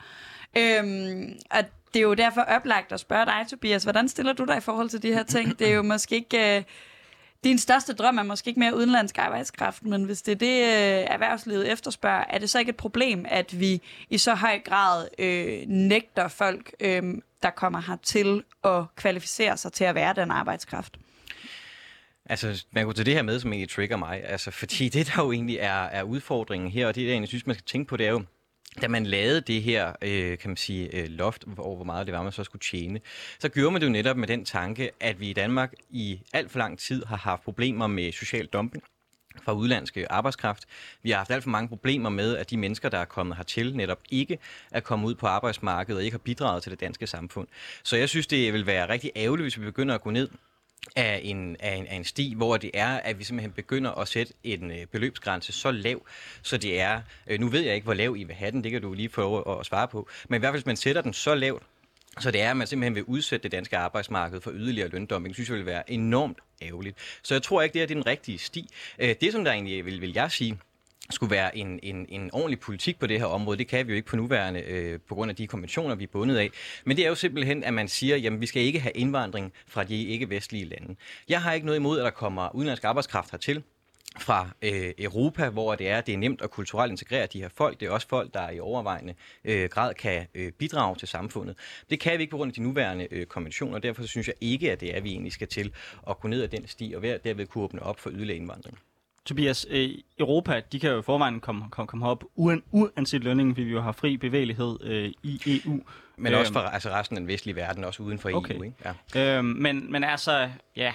Øhm, 0.58 1.34
og 1.52 1.64
det 1.94 2.00
er 2.00 2.04
jo 2.04 2.14
derfor 2.14 2.42
oplagt 2.42 2.92
at 2.92 3.00
spørge 3.00 3.26
dig, 3.26 3.46
Tobias, 3.50 3.84
hvordan 3.84 4.10
stiller 4.10 4.34
du 4.34 4.46
dig 4.46 4.58
i 4.58 4.62
forhold 4.62 4.90
til 4.90 5.04
de 5.04 5.14
her 5.14 5.24
ting? 5.24 5.60
Det 5.60 5.70
er 5.70 5.74
jo 5.74 5.82
måske 5.82 6.16
ikke... 6.16 6.58
Øh, 6.58 6.64
din 7.44 7.58
største 7.58 7.94
drøm 7.94 8.18
er 8.18 8.24
måske 8.24 8.48
ikke 8.48 8.60
mere 8.60 8.76
udenlandsk 8.76 9.18
arbejdskraft, 9.18 9.84
men 9.84 10.04
hvis 10.04 10.22
det 10.22 10.32
er 10.32 10.36
det, 10.36 10.62
øh, 10.62 11.14
erhvervslivet 11.14 11.72
efterspørger, 11.72 12.24
er 12.30 12.38
det 12.38 12.50
så 12.50 12.60
ikke 12.60 12.70
et 12.70 12.76
problem, 12.76 13.26
at 13.30 13.60
vi 13.60 13.82
i 14.10 14.18
så 14.18 14.34
høj 14.36 14.60
grad 14.60 15.08
øh, 15.20 15.64
nægter 15.68 16.28
folk, 16.28 16.72
øh, 16.80 17.04
der 17.44 17.50
kommer 17.50 17.82
hertil, 17.82 18.44
at 18.64 18.84
kvalificere 18.96 19.58
sig 19.58 19.74
til 19.74 19.84
at 19.84 19.96
være 19.96 20.14
den 20.14 20.32
arbejdskraft? 20.32 20.98
Altså, 22.26 22.66
man 22.72 22.86
kunne 22.86 22.94
tage 22.94 23.06
det 23.06 23.14
her 23.14 23.22
med, 23.22 23.40
som 23.40 23.54
egentlig 23.54 23.70
trigger 23.70 23.98
mig. 23.98 24.24
Altså, 24.26 24.52
fordi 24.52 24.90
det, 24.90 25.08
der 25.08 25.24
jo 25.24 25.32
egentlig 25.32 25.58
er, 25.58 25.84
er 25.84 26.04
udfordringen 26.04 26.72
her, 26.72 26.88
og 26.88 26.96
det, 26.96 27.02
jeg 27.02 27.12
egentlig 27.12 27.28
synes, 27.28 27.48
man 27.48 27.56
skal 27.56 27.66
tænke 27.66 27.90
på, 27.90 27.98
det 27.98 28.08
er 28.08 28.12
jo, 28.12 28.24
da 28.82 28.88
man 28.88 29.06
lavede 29.06 29.42
det 29.42 29.64
her, 29.64 29.94
øh, 30.02 30.38
kan 30.38 30.50
man 30.50 30.58
sige, 30.58 30.96
øh, 30.96 31.10
loft 31.10 31.46
over, 31.58 31.76
hvor 31.76 31.86
meget 31.86 32.08
det 32.08 32.16
var, 32.16 32.24
man 32.24 32.32
så 32.32 32.44
skulle 32.44 32.62
tjene, 32.62 33.00
så 33.40 33.50
gjorde 33.50 33.72
man 33.72 33.82
det 33.82 33.88
jo 33.88 33.92
netop 33.92 34.18
med 34.18 34.28
den 34.28 34.46
tanke, 34.46 34.92
at 35.00 35.20
vi 35.20 35.30
i 35.30 35.34
Danmark 35.34 35.74
i 35.90 36.22
alt 36.34 36.52
for 36.52 36.60
lang 36.60 36.80
tid 36.80 37.06
har 37.06 37.18
haft 37.18 37.44
problemer 37.44 37.88
med 37.88 38.12
social 38.12 38.46
dumping 38.46 38.84
fra 39.44 39.54
udlandske 39.54 40.12
arbejdskraft. 40.12 40.66
Vi 41.04 41.10
har 41.10 41.18
haft 41.18 41.32
alt 41.32 41.44
for 41.44 41.50
mange 41.50 41.70
problemer 41.70 42.10
med, 42.10 42.38
at 42.38 42.50
de 42.50 42.58
mennesker, 42.58 42.90
der 42.90 42.98
er 42.98 43.06
kommet 43.06 43.38
hertil, 43.38 43.76
netop 43.76 44.00
ikke 44.12 44.40
er 44.72 44.80
kommet 44.80 45.08
ud 45.08 45.16
på 45.16 45.28
arbejdsmarkedet 45.28 45.98
og 45.98 46.04
ikke 46.04 46.14
har 46.14 46.20
bidraget 46.20 46.64
til 46.64 46.72
det 46.72 46.80
danske 46.80 47.08
samfund. 47.08 47.48
Så 47.84 47.98
jeg 47.98 48.10
synes, 48.10 48.28
det 48.28 48.54
vil 48.54 48.66
være 48.66 48.90
rigtig 48.90 49.12
ærgerligt, 49.16 49.44
hvis 49.44 49.60
vi 49.60 49.66
begynder 49.66 49.96
at 49.96 50.02
gå 50.02 50.10
ned 50.10 50.30
af 50.96 51.20
en, 51.24 51.56
af, 51.60 51.76
en, 51.76 51.88
af 51.88 51.96
en 51.96 52.04
sti, 52.04 52.34
hvor 52.38 52.58
det 52.58 52.72
er, 52.74 52.88
at 52.88 53.20
vi 53.20 53.24
simpelthen 53.24 53.52
begynder 53.52 53.92
at 53.92 54.08
sætte 54.08 54.34
en 54.44 54.72
øh, 54.72 54.86
beløbsgrænse 54.86 55.54
så 55.54 55.72
lav, 55.72 56.02
så 56.42 56.58
det 56.58 56.80
er, 56.80 57.02
øh, 57.28 57.40
nu 57.40 57.48
ved 57.48 57.62
jeg 57.62 57.76
ikke, 57.76 57.86
hvor 57.86 57.94
lav 57.94 58.16
I 58.18 58.24
vil 58.24 58.36
have 58.36 58.52
den, 58.52 58.64
det 58.64 58.72
kan 58.72 58.82
du 58.82 58.94
lige 58.94 59.10
få 59.10 59.40
at, 59.40 59.60
at 59.60 59.66
svare 59.66 59.88
på, 59.88 60.10
men 60.30 60.38
i 60.38 60.40
hvert 60.40 60.50
fald, 60.50 60.62
hvis 60.62 60.66
man 60.66 60.78
sætter 60.78 61.02
den 61.02 61.14
så 61.14 61.36
lavt, 61.36 61.64
så 62.20 62.32
det 62.32 62.42
er, 62.42 62.52
at 62.52 62.58
man 62.58 62.68
simpelthen 62.68 62.96
vil 62.96 63.04
udsætte 63.04 63.44
det 63.44 63.52
danske 63.52 63.78
arbejdsmarked 63.78 64.42
for 64.42 64.52
yderligere 64.54 64.88
løndumping, 64.88 65.36
synes 65.36 65.50
jeg 65.50 65.58
vil 65.58 65.66
være 65.66 65.92
enormt 65.92 66.38
ærgerligt. 66.62 66.98
Så 67.24 67.34
jeg 67.34 67.44
tror 67.44 67.62
ikke, 67.62 67.74
det 67.74 67.82
er 67.82 67.88
den 67.88 68.06
rigtige 68.06 68.38
sti. 68.38 68.70
Øh, 69.00 69.16
det, 69.22 69.32
som 69.32 69.44
der 69.44 69.52
egentlig 69.52 69.86
vil, 69.86 70.02
vil 70.02 70.14
jeg 70.14 70.32
sige, 70.32 70.60
skulle 71.10 71.32
være 71.32 71.58
en, 71.58 71.80
en, 71.84 72.06
en 72.10 72.30
ordentlig 72.34 72.60
politik 72.60 73.00
på 73.00 73.08
det 73.08 73.20
her 73.20 73.26
område. 73.26 73.58
Det 73.58 73.68
kan 73.68 73.88
vi 73.88 73.92
jo 73.92 73.96
ikke 73.96 74.08
på 74.08 74.16
nuværende, 74.16 74.62
øh, 74.62 75.00
på 75.08 75.16
grund 75.16 75.30
af 75.30 75.36
de 75.36 75.48
konventioner, 75.48 75.96
vi 75.96 76.04
er 76.04 76.08
bundet 76.08 76.38
af. 76.38 76.50
Men 76.86 76.98
det 76.98 77.06
er 77.06 77.10
jo 77.10 77.16
simpelthen, 77.16 77.64
at 77.64 77.74
man 77.74 77.88
siger, 77.88 78.18
jamen 78.18 78.42
vi 78.42 78.46
skal 78.46 78.62
ikke 78.62 78.80
have 78.80 78.92
indvandring 78.92 79.54
fra 79.68 79.84
de 79.84 80.04
ikke-vestlige 80.04 80.66
lande. 80.66 80.96
Jeg 81.30 81.42
har 81.42 81.54
ikke 81.54 81.66
noget 81.66 81.80
imod, 81.80 82.00
at 82.00 82.04
der 82.04 82.12
kommer 82.12 82.56
udenlandsk 82.56 82.84
arbejdskraft 82.84 83.32
hertil 83.32 83.64
fra 84.20 84.50
øh, 84.62 84.94
Europa, 84.98 85.50
hvor 85.50 85.76
det 85.76 85.90
er, 85.90 86.02
det 86.02 86.14
er 86.14 86.18
nemt 86.18 86.42
at 86.42 86.52
kulturelt 86.52 86.92
integrere 86.92 87.28
de 87.34 87.42
her 87.42 87.50
folk. 87.50 87.80
Det 87.80 87.86
er 87.86 87.90
også 87.92 88.08
folk, 88.08 88.34
der 88.34 88.50
i 88.50 88.60
overvejende 88.60 89.14
øh, 89.46 89.70
grad 89.70 89.94
kan 89.94 90.28
øh, 90.36 90.52
bidrage 90.52 90.96
til 90.96 91.08
samfundet. 91.08 91.58
Det 91.90 92.00
kan 92.00 92.18
vi 92.18 92.22
ikke 92.22 92.32
på 92.32 92.38
grund 92.38 92.50
af 92.50 92.54
de 92.54 92.62
nuværende 92.62 93.08
øh, 93.12 93.26
konventioner, 93.26 93.76
og 93.76 93.84
derfor 93.84 94.04
synes 94.04 94.28
jeg 94.28 94.36
ikke, 94.42 94.72
at 94.72 94.82
det 94.82 94.92
er, 94.92 94.98
at 94.98 95.04
vi 95.04 95.12
egentlig 95.12 95.34
skal 95.34 95.48
til 95.48 95.74
at 96.10 96.20
gå 96.20 96.28
ned 96.28 96.44
ad 96.44 96.48
den 96.48 96.68
sti, 96.68 96.94
og 96.98 97.02
derved 97.02 97.48
kunne 97.48 97.64
åbne 97.64 97.84
op 97.84 98.00
for 98.00 98.10
yderligere 98.10 98.38
indvandring. 98.38 98.80
Tobias, 99.26 99.66
øh, 99.70 99.90
Europa, 100.20 100.62
de 100.72 100.80
kan 100.80 100.92
jo 100.92 101.00
i 101.00 101.02
forvejen 101.02 101.40
komme, 101.40 101.66
komme, 101.72 101.88
komme 101.88 102.08
op 102.08 102.24
uden, 102.36 102.64
uanset 102.72 103.24
lønningen, 103.24 103.56
fordi 103.56 103.64
vi 103.64 103.72
jo 103.72 103.82
har 103.82 103.92
fri 103.92 104.18
bevægelighed 104.18 104.78
øh, 104.84 105.12
i 105.24 105.42
EU. 105.66 105.80
Men 106.18 106.34
også 106.34 106.54
for 106.54 106.60
altså 106.60 106.90
resten 106.90 107.18
af 107.18 107.22
den 107.22 107.28
vestlige 107.28 107.56
verden, 107.56 107.84
også 107.84 108.04
uden 108.04 108.20
for 108.20 108.30
okay. 108.34 108.56
EU. 108.56 108.64
Ikke? 108.64 108.96
Ja. 109.16 109.38
Øhm, 109.38 109.46
men, 109.46 109.92
men 109.92 110.04
altså, 110.04 110.50
ja, 110.76 110.94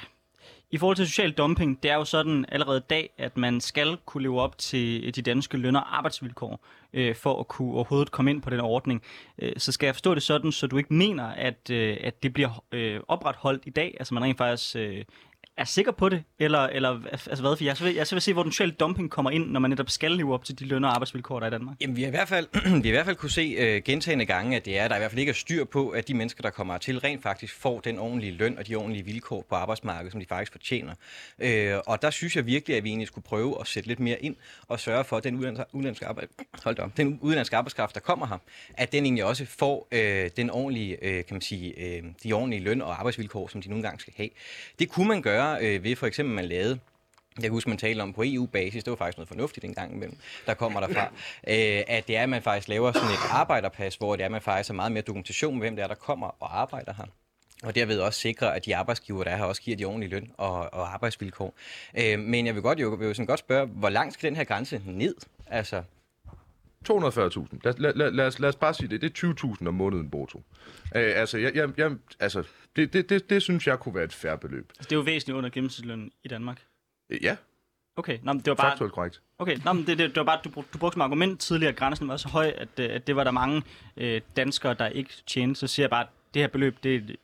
i 0.71 0.79
forhold 0.79 0.97
til 0.97 1.07
social 1.07 1.31
dumping, 1.31 1.83
det 1.83 1.91
er 1.91 1.95
jo 1.95 2.05
sådan 2.05 2.45
allerede 2.49 2.79
i 2.79 2.87
dag, 2.91 3.11
at 3.19 3.37
man 3.37 3.61
skal 3.61 3.97
kunne 4.07 4.23
leve 4.23 4.41
op 4.41 4.59
til 4.59 5.15
de 5.17 5.23
danske 5.23 5.57
løn- 5.57 5.77
og 5.77 5.97
arbejdsvilkår, 5.97 6.61
øh, 6.93 7.15
for 7.15 7.41
at 7.41 7.49
kunne 7.49 7.75
overhovedet 7.75 8.11
komme 8.11 8.31
ind 8.31 8.43
på 8.43 8.51
den 8.51 8.61
ordning. 8.61 9.03
Øh, 9.39 9.53
så 9.57 9.73
skal 9.73 9.87
jeg 9.87 9.95
forstå 9.95 10.15
det 10.15 10.23
sådan, 10.23 10.53
så 10.53 10.67
du 10.67 10.77
ikke 10.77 10.95
mener, 10.95 11.25
at, 11.25 11.71
øh, 11.71 11.97
at 12.01 12.23
det 12.23 12.33
bliver 12.33 12.65
øh, 12.73 13.01
opretholdt 13.09 13.63
i 13.67 13.71
dag? 13.71 13.97
Altså 13.99 14.15
man 14.15 14.23
rent 14.23 14.39
faktisk 14.39 14.77
øh, 14.77 15.05
er 15.59 15.65
sikker 15.65 15.93
på 15.93 16.09
det, 16.09 16.25
eller, 16.39 16.59
eller 16.59 17.01
altså 17.13 17.41
hvad? 17.41 17.57
For 17.57 17.65
jeg, 17.65 17.77
jeg, 17.83 17.97
jeg 17.97 18.07
vil 18.11 18.21
se, 18.21 18.33
hvor 18.33 18.43
den 18.43 18.53
sociale 18.53 18.73
dumping 18.73 19.11
kommer 19.11 19.31
ind, 19.31 19.51
når 19.51 19.61
man 19.61 19.71
netop 19.71 19.91
skal 19.91 20.13
leve 20.13 20.35
op 20.35 20.45
til 20.45 20.59
de 20.59 20.65
løn- 20.65 20.85
og 20.85 20.95
arbejdsvilkår, 20.95 21.41
der 21.41 21.47
er 21.47 21.51
i 21.51 21.53
Danmark. 21.53 21.77
Jamen, 21.81 21.97
vi 21.97 22.03
har 22.03 22.09
i 22.09 22.11
hvert 22.11 22.29
fald, 22.29 22.47
vi 22.83 22.89
har 22.89 22.89
i 22.89 22.91
hvert 22.91 23.05
fald 23.05 23.17
kunne 23.17 23.31
se 23.31 23.77
uh, 23.77 23.83
gentagende 23.85 24.25
gange, 24.25 24.57
at 24.57 24.65
det 24.65 24.79
er, 24.79 24.85
at 24.85 24.91
der 24.91 24.97
i 24.97 24.99
hvert 24.99 25.11
fald 25.11 25.21
ikke 25.21 25.31
er 25.31 25.35
styr 25.35 25.65
på, 25.65 25.89
at 25.89 26.09
de 26.09 26.15
mennesker, 26.15 26.43
der 26.43 26.51
kommer 26.51 26.79
til, 26.79 26.99
rent 26.99 27.23
faktisk 27.23 27.55
får 27.55 27.81
den 27.81 27.99
ordentlige 27.99 28.33
løn 28.33 28.59
og 28.59 28.67
de 28.67 28.75
ordentlige 28.75 29.05
vilkår 29.05 29.47
på 29.49 29.55
arbejdsmarkedet, 29.55 30.13
som 30.13 30.21
de 30.21 30.27
faktisk 30.27 30.53
fortjener. 30.53 30.93
Uh, 31.39 31.81
og 31.87 32.03
der 32.03 32.11
synes 32.11 32.37
jeg 32.37 32.47
virkelig, 32.47 32.77
at 32.77 32.85
vi 32.85 32.89
egentlig 32.89 33.09
skulle 33.09 33.25
prøve 33.25 33.61
at 33.61 33.67
sætte 33.67 33.89
lidt 33.89 34.01
mere 34.01 34.23
ind 34.23 34.37
og 34.69 34.81
sørge 34.81 35.05
for, 35.05 35.17
at 35.17 35.25
den 35.25 35.35
udenlandske, 35.73 36.07
arbejde, 36.07 36.29
hold 36.65 36.79
op, 36.79 36.97
den 36.97 37.19
udenlandske 37.23 37.57
arbejdskraft, 37.57 37.95
der 37.95 38.01
kommer 38.01 38.27
her, 38.27 38.39
at 38.75 38.93
den 38.93 39.05
egentlig 39.05 39.25
også 39.25 39.47
får 39.47 39.89
uh, 39.93 39.99
den 40.37 40.51
ordentlige, 40.51 40.97
uh, 41.03 41.09
kan 41.09 41.27
man 41.31 41.41
sige, 41.41 41.75
uh, 42.03 42.11
de 42.25 42.33
ordentlige 42.33 42.63
løn- 42.63 42.83
og 42.83 42.99
arbejdsvilkår, 42.99 43.49
som 43.49 43.63
de 43.63 43.69
nogle 43.69 43.83
gange 43.83 44.01
skal 44.01 44.13
have. 44.17 44.29
Det 44.79 44.89
kunne 44.89 45.09
man 45.09 45.23
gøre 45.23 45.48
uh, 45.57 45.85
ved 45.85 45.97
for 45.97 46.07
eksempel, 46.07 46.35
man 46.35 46.45
lavede 46.45 46.79
jeg 47.39 47.43
kan 47.43 47.53
huske, 47.53 47.71
man 47.71 47.79
talte 47.79 48.03
om 48.03 48.13
på 48.13 48.23
EU-basis, 48.27 48.85
det 48.85 48.91
var 48.91 48.97
faktisk 48.97 49.19
noget 49.19 49.29
fornuftigt 49.29 49.65
en 49.65 49.75
gang 49.75 49.95
imellem, 49.95 50.17
der 50.47 50.55
kommer 50.55 50.81
derfra, 50.81 51.05
øh, 51.53 51.83
at 51.87 52.09
det 52.09 52.17
er, 52.17 52.23
at 52.23 52.29
man 52.29 52.43
faktisk 52.43 52.69
laver 52.69 52.93
sådan 52.93 53.09
et 53.09 53.19
arbejderpas, 53.31 53.97
hvor 53.97 54.17
det 54.17 54.23
er, 54.23 54.27
at 54.27 54.33
man 54.33 54.43
faktisk 54.43 54.69
har 54.69 54.75
meget 54.75 54.93
mere 54.93 55.03
dokumentation 55.03 55.55
med, 55.55 55.61
hvem 55.61 55.77
det 55.77 55.83
er, 55.83 55.87
der 55.87 55.95
kommer 55.95 56.27
og 56.41 56.61
arbejder 56.61 56.93
her. 56.95 57.05
Og 57.63 57.75
derved 57.75 58.01
også 58.01 58.21
sikre, 58.21 58.57
at 58.57 58.65
de 58.65 58.77
arbejdsgiver, 58.77 59.25
der 59.25 59.31
er 59.31 59.37
her, 59.37 59.45
også 59.45 59.63
giver 59.63 59.77
de 59.77 59.85
ordentlige 59.85 60.11
løn 60.11 60.31
og, 60.37 60.75
og 60.75 60.95
arbejdsvilkår. 60.95 61.55
Øh, 61.99 62.19
men 62.19 62.47
jeg 62.47 62.55
vil 62.55 62.63
godt, 62.63 62.81
jo, 62.81 62.89
vil 62.89 63.15
sådan 63.15 63.27
godt 63.27 63.41
spørge, 63.41 63.67
hvor 63.67 63.89
langt 63.89 64.15
skal 64.15 64.29
den 64.29 64.37
her 64.37 64.45
grænse 64.45 64.83
ned? 64.87 65.15
Altså, 65.47 65.83
240.000. 66.91 67.59
Lad, 67.65 67.75
lad, 67.79 67.93
lad, 67.95 68.11
lad, 68.11 68.27
os, 68.27 68.39
lad 68.39 68.49
os 68.49 68.57
bare 68.57 68.75
sige 68.75 68.89
det. 68.89 69.01
Det 69.01 69.25
er 69.25 69.55
20.000 69.63 69.69
om 69.69 69.75
måneden, 69.75 70.11
Boto. 70.11 70.39
Øh, 70.97 71.13
altså, 71.17 71.39
jeg, 71.39 71.55
jeg, 71.55 71.69
jeg, 71.77 71.93
altså 72.21 72.43
det, 72.77 72.93
det, 72.93 73.09
det, 73.09 73.31
det 73.31 73.43
synes 73.43 73.67
jeg 73.67 73.79
kunne 73.81 73.95
være 73.95 74.05
et 74.05 74.13
færre 74.13 74.39
beløb. 74.39 74.67
Altså, 74.71 74.89
det 74.89 74.93
er 74.93 74.97
jo 74.97 75.03
væsentligt 75.03 75.37
under 75.37 75.51
gennemsnitslønnen 75.51 76.13
i 76.25 76.29
Danmark. 76.29 76.63
Øh, 77.11 77.25
ja. 77.25 77.37
Okay, 77.97 78.19
nå, 78.23 78.33
men 78.33 78.41
det 78.41 78.47
var 78.47 78.55
bare... 78.55 78.71
Faktuelt 78.71 78.93
korrekt. 78.93 79.21
Okay, 79.39 79.59
nå, 79.65 79.73
men 79.73 79.87
det, 79.87 79.99
det, 79.99 80.09
det 80.09 80.17
var 80.17 80.25
bare, 80.25 80.41
du, 80.45 80.65
du 80.73 80.79
brugte 80.79 80.95
som 80.95 81.03
argument 81.03 81.41
tidligere, 81.41 81.73
at 81.73 81.77
grænsen 81.77 82.09
var 82.09 82.17
så 82.17 82.29
høj, 82.29 82.53
at, 82.57 82.69
øh, 82.81 82.89
at 82.91 83.07
det 83.07 83.17
var 83.17 83.25
der 83.25 83.31
mange 83.31 83.63
øh, 83.97 84.21
danskere, 84.37 84.75
der 84.75 84.87
ikke 84.87 85.11
tjente. 85.27 85.61
Så 85.61 85.67
siger 85.67 85.85
jeg 85.85 85.91
bare, 85.91 86.03
at 86.03 86.09
det 86.35 86.43
her 86.43 86.49
beløb, 86.49 86.77
det, 86.83 87.17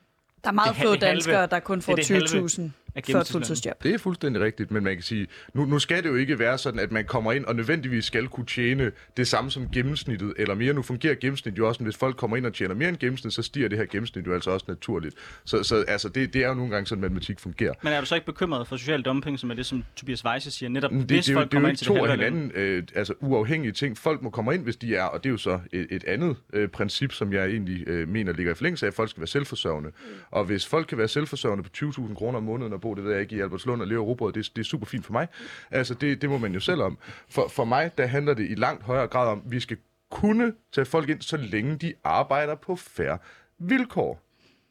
Der 0.44 0.48
er 0.48 0.52
meget 0.52 0.74
Det 0.74 0.82
få 0.82 0.96
danskere, 0.96 1.46
der 1.46 1.60
kun 1.60 1.82
får 1.82 1.94
det 1.94 2.10
er 2.10 2.18
det 2.18 2.30
halve 2.30 2.46
20.000 2.46 2.62
gennemsnitslønnen. 3.02 3.46
fuldtidsjob. 3.46 3.82
Det 3.82 3.94
er 3.94 3.98
fuldstændig 3.98 4.42
rigtigt, 4.42 4.70
men 4.70 4.84
man 4.84 4.94
kan 4.94 5.02
sige, 5.02 5.26
nu, 5.54 5.64
nu 5.64 5.78
skal 5.78 6.02
det 6.02 6.08
jo 6.08 6.14
ikke 6.14 6.38
være 6.38 6.58
sådan, 6.58 6.80
at 6.80 6.92
man 6.92 7.04
kommer 7.04 7.32
ind 7.32 7.44
og 7.44 7.56
nødvendigvis 7.56 8.04
skal 8.04 8.28
kunne 8.28 8.46
tjene 8.46 8.92
det 9.16 9.28
samme 9.28 9.50
som 9.50 9.68
gennemsnittet, 9.68 10.32
eller 10.36 10.54
mere. 10.54 10.74
Nu 10.74 10.82
fungerer 10.82 11.14
gennemsnit 11.14 11.58
jo 11.58 11.68
også, 11.68 11.84
hvis 11.84 11.96
folk 11.96 12.16
kommer 12.16 12.36
ind 12.36 12.46
og 12.46 12.54
tjener 12.54 12.74
mere 12.74 12.88
end 12.88 12.96
gennemsnit, 12.96 13.32
så 13.32 13.42
stiger 13.42 13.68
det 13.68 13.78
her 13.78 13.86
gennemsnit 13.86 14.26
jo 14.26 14.34
altså 14.34 14.50
også 14.50 14.64
naturligt. 14.68 15.14
Så, 15.44 15.62
så 15.62 15.84
altså, 15.88 16.08
det, 16.08 16.34
det 16.34 16.44
er 16.44 16.48
jo 16.48 16.54
nogle 16.54 16.70
gange 16.70 16.86
sådan, 16.86 17.02
matematik 17.02 17.40
fungerer. 17.40 17.72
Men 17.82 17.92
er 17.92 18.00
du 18.00 18.06
så 18.06 18.14
ikke 18.14 18.26
bekymret 18.26 18.68
for 18.68 18.76
social 18.76 19.02
dumping, 19.02 19.38
som 19.38 19.50
er 19.50 19.54
det, 19.54 19.66
som 19.66 19.84
Tobias 19.96 20.24
Weisse 20.24 20.50
siger, 20.50 20.70
netop 20.70 20.90
Det, 20.90 21.02
hvis 21.02 21.26
det, 21.26 21.34
folk 21.34 21.50
det 21.50 21.56
er 21.56 21.60
kommer 21.60 21.68
jo 21.68 21.70
ind 21.70 21.72
ikke 21.72 21.78
til 21.78 21.86
to 21.86 21.94
det 21.94 22.18
løn? 22.18 22.32
hinanden 22.34 22.52
øh, 22.54 22.82
altså 22.94 23.14
uafhængige 23.20 23.72
ting. 23.72 23.98
Folk 23.98 24.22
må 24.22 24.30
komme 24.30 24.54
ind, 24.54 24.62
hvis 24.62 24.76
de 24.76 24.96
er, 24.96 25.04
og 25.04 25.24
det 25.24 25.28
er 25.28 25.32
jo 25.32 25.36
så 25.36 25.60
et, 25.72 25.86
et 25.90 26.04
andet 26.04 26.36
øh, 26.52 26.68
princip, 26.68 27.12
som 27.12 27.32
jeg 27.32 27.46
egentlig 27.46 27.88
øh, 27.88 28.08
mener 28.08 28.32
ligger 28.32 28.52
i 28.52 28.54
forlængelse 28.54 28.86
af, 28.86 28.90
at 28.90 28.94
folk 28.94 29.10
skal 29.10 29.20
være 29.20 29.28
selvforsørgende. 29.28 29.90
Og 30.30 30.44
hvis 30.44 30.66
folk 30.66 30.86
kan 30.86 30.98
være 30.98 31.08
selvforsørgende 31.08 31.64
på 31.64 31.70
20.000 31.76 32.14
kroner 32.14 32.38
om 32.38 32.44
måneden 32.44 32.72
og 32.72 32.80
bo, 32.84 32.94
det 32.94 33.04
ved 33.04 33.12
jeg 33.12 33.20
ikke, 33.20 33.36
i 33.36 33.40
Albertslund 33.40 33.80
og 33.82 33.88
leve 33.88 34.00
af 34.00 34.06
robrød, 34.06 34.32
det, 34.32 34.50
det 34.56 34.62
er 34.62 34.64
super 34.64 34.86
fint 34.86 35.04
for 35.04 35.12
mig. 35.12 35.28
Altså, 35.70 35.94
det, 35.94 36.22
det 36.22 36.30
må 36.30 36.38
man 36.38 36.54
jo 36.54 36.60
selv 36.60 36.82
om. 36.82 36.98
For, 37.28 37.48
for 37.48 37.64
mig, 37.64 37.98
der 37.98 38.06
handler 38.06 38.34
det 38.34 38.50
i 38.50 38.54
langt 38.54 38.82
højere 38.82 39.06
grad 39.06 39.28
om, 39.28 39.42
at 39.46 39.50
vi 39.50 39.60
skal 39.60 39.76
kunne 40.10 40.52
tage 40.72 40.84
folk 40.84 41.08
ind, 41.08 41.22
så 41.22 41.36
længe 41.36 41.76
de 41.76 41.94
arbejder 42.04 42.54
på 42.54 42.76
færre 42.76 43.18
vilkår. 43.58 44.20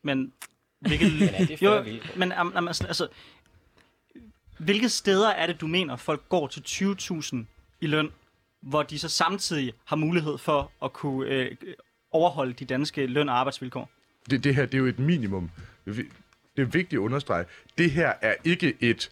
Men 0.01 0.33
hvilke, 0.87 1.25
er 1.25 1.45
det 1.45 1.61
jo, 1.61 1.81
vilkår? 1.81 2.17
men 2.17 2.33
um, 2.41 2.53
um, 2.57 2.67
altså, 2.67 2.87
altså, 2.87 3.07
hvilke 4.57 4.89
steder 4.89 5.29
er 5.29 5.47
det, 5.47 5.61
du 5.61 5.67
mener, 5.67 5.95
folk 5.95 6.29
går 6.29 6.47
til 6.47 6.61
20.000 6.67 7.37
i 7.81 7.87
løn, 7.87 8.09
hvor 8.61 8.83
de 8.83 8.99
så 8.99 9.09
samtidig 9.09 9.73
har 9.85 9.95
mulighed 9.95 10.37
for 10.37 10.71
at 10.83 10.93
kunne 10.93 11.29
øh, 11.29 11.55
overholde 12.11 12.53
de 12.53 12.65
danske 12.65 13.07
løn- 13.07 13.29
og 13.29 13.39
arbejdsvilkår? 13.39 13.89
det, 14.29 14.43
det 14.43 14.55
her, 14.55 14.65
det 14.65 14.73
er 14.73 14.77
jo 14.77 14.85
et 14.85 14.99
minimum. 14.99 15.51
Det 16.55 16.61
er 16.61 16.65
vigtigt 16.65 16.93
at 16.93 17.03
understrege. 17.03 17.45
Det 17.77 17.91
her 17.91 18.13
er 18.21 18.33
ikke 18.43 18.73
et 18.79 19.09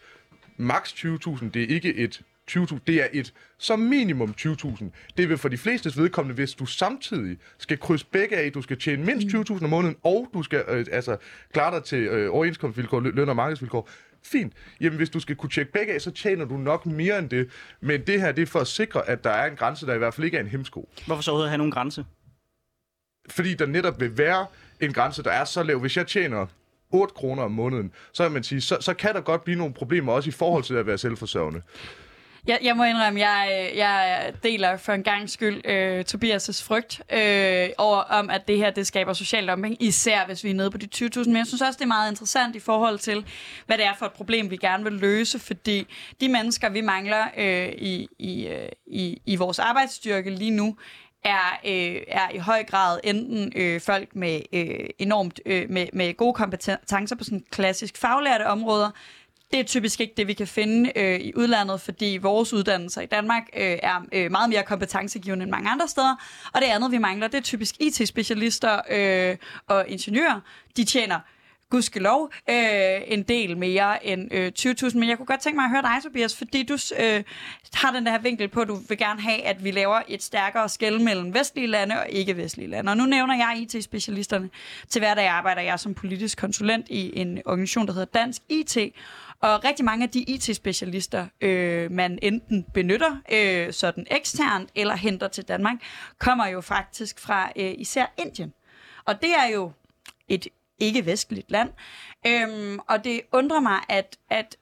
maks 0.56 0.92
20.000, 0.92 1.50
det 1.50 1.62
er 1.62 1.66
ikke 1.66 1.94
et 1.94 2.22
20.000, 2.50 2.78
det 2.86 3.02
er 3.02 3.06
et 3.12 3.32
som 3.58 3.78
minimum 3.78 4.34
20.000. 4.40 4.84
Det 5.16 5.28
vil 5.28 5.38
for 5.38 5.48
de 5.48 5.58
flestes 5.58 5.98
vedkommende, 5.98 6.34
hvis 6.34 6.54
du 6.54 6.66
samtidig 6.66 7.38
skal 7.58 7.78
krydse 7.78 8.06
begge 8.06 8.36
af, 8.36 8.52
du 8.52 8.62
skal 8.62 8.78
tjene 8.78 9.04
mindst 9.04 9.50
20.000 9.50 9.64
om 9.64 9.70
måneden, 9.70 9.96
og 10.02 10.28
du 10.34 10.42
skal 10.42 10.64
øh, 10.68 10.86
altså 10.92 11.16
klare 11.52 11.74
dig 11.74 11.84
til 11.84 11.98
øh, 11.98 12.34
overenskomstvilkår, 12.34 13.00
lø- 13.00 13.10
løn- 13.10 13.28
og 13.28 13.36
markedsvilkår. 13.36 13.88
Fint. 14.24 14.52
Jamen, 14.80 14.96
hvis 14.96 15.10
du 15.10 15.20
skal 15.20 15.36
kunne 15.36 15.50
tjekke 15.50 15.72
begge 15.72 15.94
af, 15.94 16.00
så 16.00 16.10
tjener 16.10 16.44
du 16.44 16.56
nok 16.56 16.86
mere 16.86 17.18
end 17.18 17.30
det. 17.30 17.50
Men 17.80 18.06
det 18.06 18.20
her, 18.20 18.32
det 18.32 18.42
er 18.42 18.46
for 18.46 18.60
at 18.60 18.66
sikre, 18.66 19.08
at 19.08 19.24
der 19.24 19.30
er 19.30 19.50
en 19.50 19.56
grænse, 19.56 19.86
der 19.86 19.94
i 19.94 19.98
hvert 19.98 20.14
fald 20.14 20.24
ikke 20.24 20.36
er 20.36 20.40
en 20.40 20.46
hemsko. 20.46 20.88
Hvorfor 21.06 21.22
så 21.22 21.30
overhovedet 21.30 21.50
have 21.50 21.58
nogen 21.58 21.72
grænse? 21.72 22.04
fordi 23.30 23.54
der 23.54 23.66
netop 23.66 24.00
vil 24.00 24.18
være 24.18 24.46
en 24.80 24.92
grænse, 24.92 25.22
der 25.22 25.30
er 25.30 25.44
så 25.44 25.62
lav. 25.62 25.78
Hvis 25.78 25.96
jeg 25.96 26.06
tjener 26.06 26.46
8 26.92 27.14
kroner 27.14 27.42
om 27.42 27.50
måneden, 27.50 27.92
så, 28.12 28.22
kan 28.22 28.32
man 28.32 28.42
sige, 28.42 28.60
så, 28.60 28.76
så 28.80 28.94
kan 28.94 29.14
der 29.14 29.20
godt 29.20 29.44
blive 29.44 29.58
nogle 29.58 29.74
problemer, 29.74 30.12
også 30.12 30.28
i 30.28 30.32
forhold 30.32 30.64
til 30.64 30.74
at 30.74 30.86
være 30.86 30.98
selvforsørgende. 30.98 31.62
Jeg, 32.46 32.58
jeg 32.62 32.76
må 32.76 32.84
indrømme, 32.84 33.20
jeg, 33.20 33.70
jeg 33.76 34.32
deler 34.42 34.76
for 34.76 34.92
en 34.92 35.02
gang 35.02 35.30
skyld 35.30 35.66
øh, 35.66 36.04
Tobias' 36.14 36.64
frygt 36.64 37.02
øh, 37.12 37.68
over, 37.78 37.98
om, 37.98 38.30
at 38.30 38.48
det 38.48 38.56
her 38.56 38.70
det 38.70 38.86
skaber 38.86 39.12
social 39.12 39.48
dumping, 39.48 39.82
især 39.82 40.26
hvis 40.26 40.44
vi 40.44 40.50
er 40.50 40.54
nede 40.54 40.70
på 40.70 40.78
de 40.78 40.88
20.000. 40.94 41.18
Men 41.26 41.36
jeg 41.36 41.46
synes 41.46 41.62
også, 41.62 41.76
det 41.78 41.84
er 41.84 41.88
meget 41.88 42.10
interessant 42.10 42.56
i 42.56 42.60
forhold 42.60 42.98
til, 42.98 43.24
hvad 43.66 43.78
det 43.78 43.86
er 43.86 43.94
for 43.98 44.06
et 44.06 44.12
problem, 44.12 44.50
vi 44.50 44.56
gerne 44.56 44.84
vil 44.84 44.92
løse, 44.92 45.38
fordi 45.38 45.86
de 46.20 46.28
mennesker, 46.28 46.68
vi 46.68 46.80
mangler 46.80 47.24
øh, 47.36 47.68
i, 47.68 48.08
i, 48.18 48.46
øh, 48.46 48.68
i, 48.86 49.22
i 49.26 49.36
vores 49.36 49.58
arbejdsstyrke 49.58 50.30
lige 50.30 50.50
nu, 50.50 50.76
er, 51.24 51.60
øh, 51.66 52.02
er 52.08 52.30
i 52.34 52.38
høj 52.38 52.64
grad 52.64 53.00
enten 53.04 53.52
øh, 53.56 53.80
folk 53.80 54.16
med 54.16 54.40
øh, 54.52 54.88
enormt 54.98 55.40
øh, 55.46 55.70
med, 55.70 55.86
med 55.92 56.14
gode 56.16 56.34
kompetencer 56.34 57.16
på 57.16 57.24
sådan 57.24 57.44
klassisk 57.50 57.96
faglærte 57.96 58.46
områder, 58.46 58.90
det 59.52 59.60
er 59.60 59.64
typisk 59.64 60.00
ikke 60.00 60.14
det, 60.16 60.26
vi 60.26 60.32
kan 60.32 60.46
finde 60.46 60.92
øh, 60.96 61.20
i 61.20 61.32
udlandet, 61.36 61.80
fordi 61.80 62.18
vores 62.22 62.52
uddannelser 62.52 63.00
i 63.00 63.06
Danmark 63.06 63.42
øh, 63.56 63.78
er 63.82 64.04
øh, 64.12 64.30
meget 64.30 64.50
mere 64.50 64.62
kompetencegivende 64.62 65.42
end 65.42 65.50
mange 65.50 65.70
andre 65.70 65.88
steder. 65.88 66.16
Og 66.54 66.60
det 66.60 66.66
andet, 66.66 66.90
vi 66.92 66.98
mangler, 66.98 67.28
det 67.28 67.38
er 67.38 67.42
typisk 67.42 67.74
IT-specialister 67.80 68.80
øh, 68.90 69.36
og 69.66 69.84
ingeniører. 69.88 70.40
De 70.76 70.84
tjener 70.84 71.20
gudskelov, 71.72 72.30
øh, 72.50 73.00
en 73.06 73.22
del 73.22 73.56
mere 73.56 74.06
end 74.06 74.34
øh, 74.34 74.52
20.000. 74.58 74.98
Men 74.98 75.08
jeg 75.08 75.16
kunne 75.16 75.26
godt 75.26 75.40
tænke 75.40 75.56
mig 75.56 75.64
at 75.64 75.70
høre 75.70 75.82
dig, 75.82 76.02
Tobias, 76.02 76.36
fordi 76.36 76.62
du 76.62 76.78
øh, 77.00 77.24
har 77.74 77.92
den 77.92 78.06
der 78.06 78.18
vinkel 78.18 78.48
på, 78.48 78.60
at 78.60 78.68
du 78.68 78.74
vil 78.88 78.98
gerne 78.98 79.20
have, 79.20 79.42
at 79.42 79.64
vi 79.64 79.70
laver 79.70 80.02
et 80.08 80.22
stærkere 80.22 80.68
skæld 80.68 80.98
mellem 80.98 81.34
vestlige 81.34 81.66
lande 81.66 81.94
og 82.00 82.06
ikke-vestlige 82.10 82.70
lande. 82.70 82.90
Og 82.90 82.96
nu 82.96 83.04
nævner 83.04 83.34
jeg 83.34 83.58
IT-specialisterne. 83.62 84.50
Til 84.88 85.00
hverdag 85.00 85.28
arbejder 85.28 85.62
jeg 85.62 85.80
som 85.80 85.94
politisk 85.94 86.38
konsulent 86.38 86.86
i 86.88 87.20
en 87.20 87.38
organisation, 87.46 87.86
der 87.86 87.92
hedder 87.92 88.18
Dansk 88.18 88.42
IT, 88.48 88.76
og 89.40 89.64
rigtig 89.64 89.84
mange 89.84 90.02
af 90.02 90.10
de 90.10 90.20
IT-specialister, 90.20 91.26
øh, 91.40 91.90
man 91.90 92.18
enten 92.22 92.64
benytter 92.74 93.16
øh, 93.32 93.72
sådan 93.72 94.06
eksternt 94.10 94.70
eller 94.74 94.96
henter 94.96 95.28
til 95.28 95.44
Danmark, 95.44 95.76
kommer 96.18 96.46
jo 96.46 96.60
faktisk 96.60 97.20
fra 97.20 97.52
øh, 97.56 97.74
især 97.78 98.06
Indien. 98.18 98.52
Og 99.04 99.22
det 99.22 99.30
er 99.30 99.54
jo 99.54 99.72
et 100.28 100.48
ikke-vestligt 100.78 101.50
land. 101.50 101.70
Øhm, 102.26 102.78
og 102.88 103.04
det 103.04 103.20
undrer 103.32 103.60
mig, 103.60 103.78
at, 103.88 104.16
at 104.30 104.56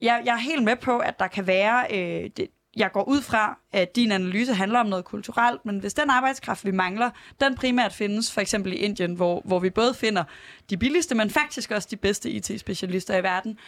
jeg, 0.00 0.22
jeg 0.24 0.32
er 0.32 0.38
helt 0.38 0.64
med 0.64 0.76
på, 0.76 0.98
at 0.98 1.18
der 1.18 1.26
kan 1.26 1.46
være... 1.46 1.86
Øh, 1.90 2.30
det, 2.36 2.48
jeg 2.76 2.92
går 2.92 3.04
ud 3.04 3.22
fra, 3.22 3.58
at 3.72 3.96
din 3.96 4.12
analyse 4.12 4.54
handler 4.54 4.80
om 4.80 4.86
noget 4.86 5.04
kulturelt, 5.04 5.64
men 5.64 5.78
hvis 5.78 5.94
den 5.94 6.10
arbejdskraft, 6.10 6.64
vi 6.64 6.70
mangler, 6.70 7.10
den 7.40 7.54
primært 7.54 7.92
findes 7.92 8.32
for 8.32 8.40
eksempel 8.40 8.72
i 8.72 8.76
Indien, 8.76 9.14
hvor, 9.14 9.42
hvor 9.44 9.58
vi 9.58 9.70
både 9.70 9.94
finder 9.94 10.24
de 10.70 10.76
billigste, 10.76 11.14
men 11.14 11.30
faktisk 11.30 11.70
også 11.70 11.88
de 11.90 11.96
bedste 11.96 12.30
IT-specialister 12.30 13.16
i 13.16 13.22
verden, 13.22 13.58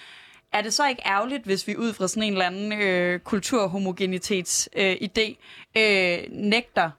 er 0.52 0.62
det 0.62 0.72
så 0.72 0.88
ikke 0.88 1.02
ærgerligt, 1.06 1.44
hvis 1.44 1.66
vi 1.66 1.76
ud 1.76 1.92
fra 1.92 2.08
sådan 2.08 2.22
en 2.22 2.32
eller 2.32 2.46
anden 2.46 2.72
øh, 2.72 3.20
kulturhomogenitets-idé 3.20 5.36
øh, 5.76 5.76
øh, 5.76 6.18
nægter 6.30 6.90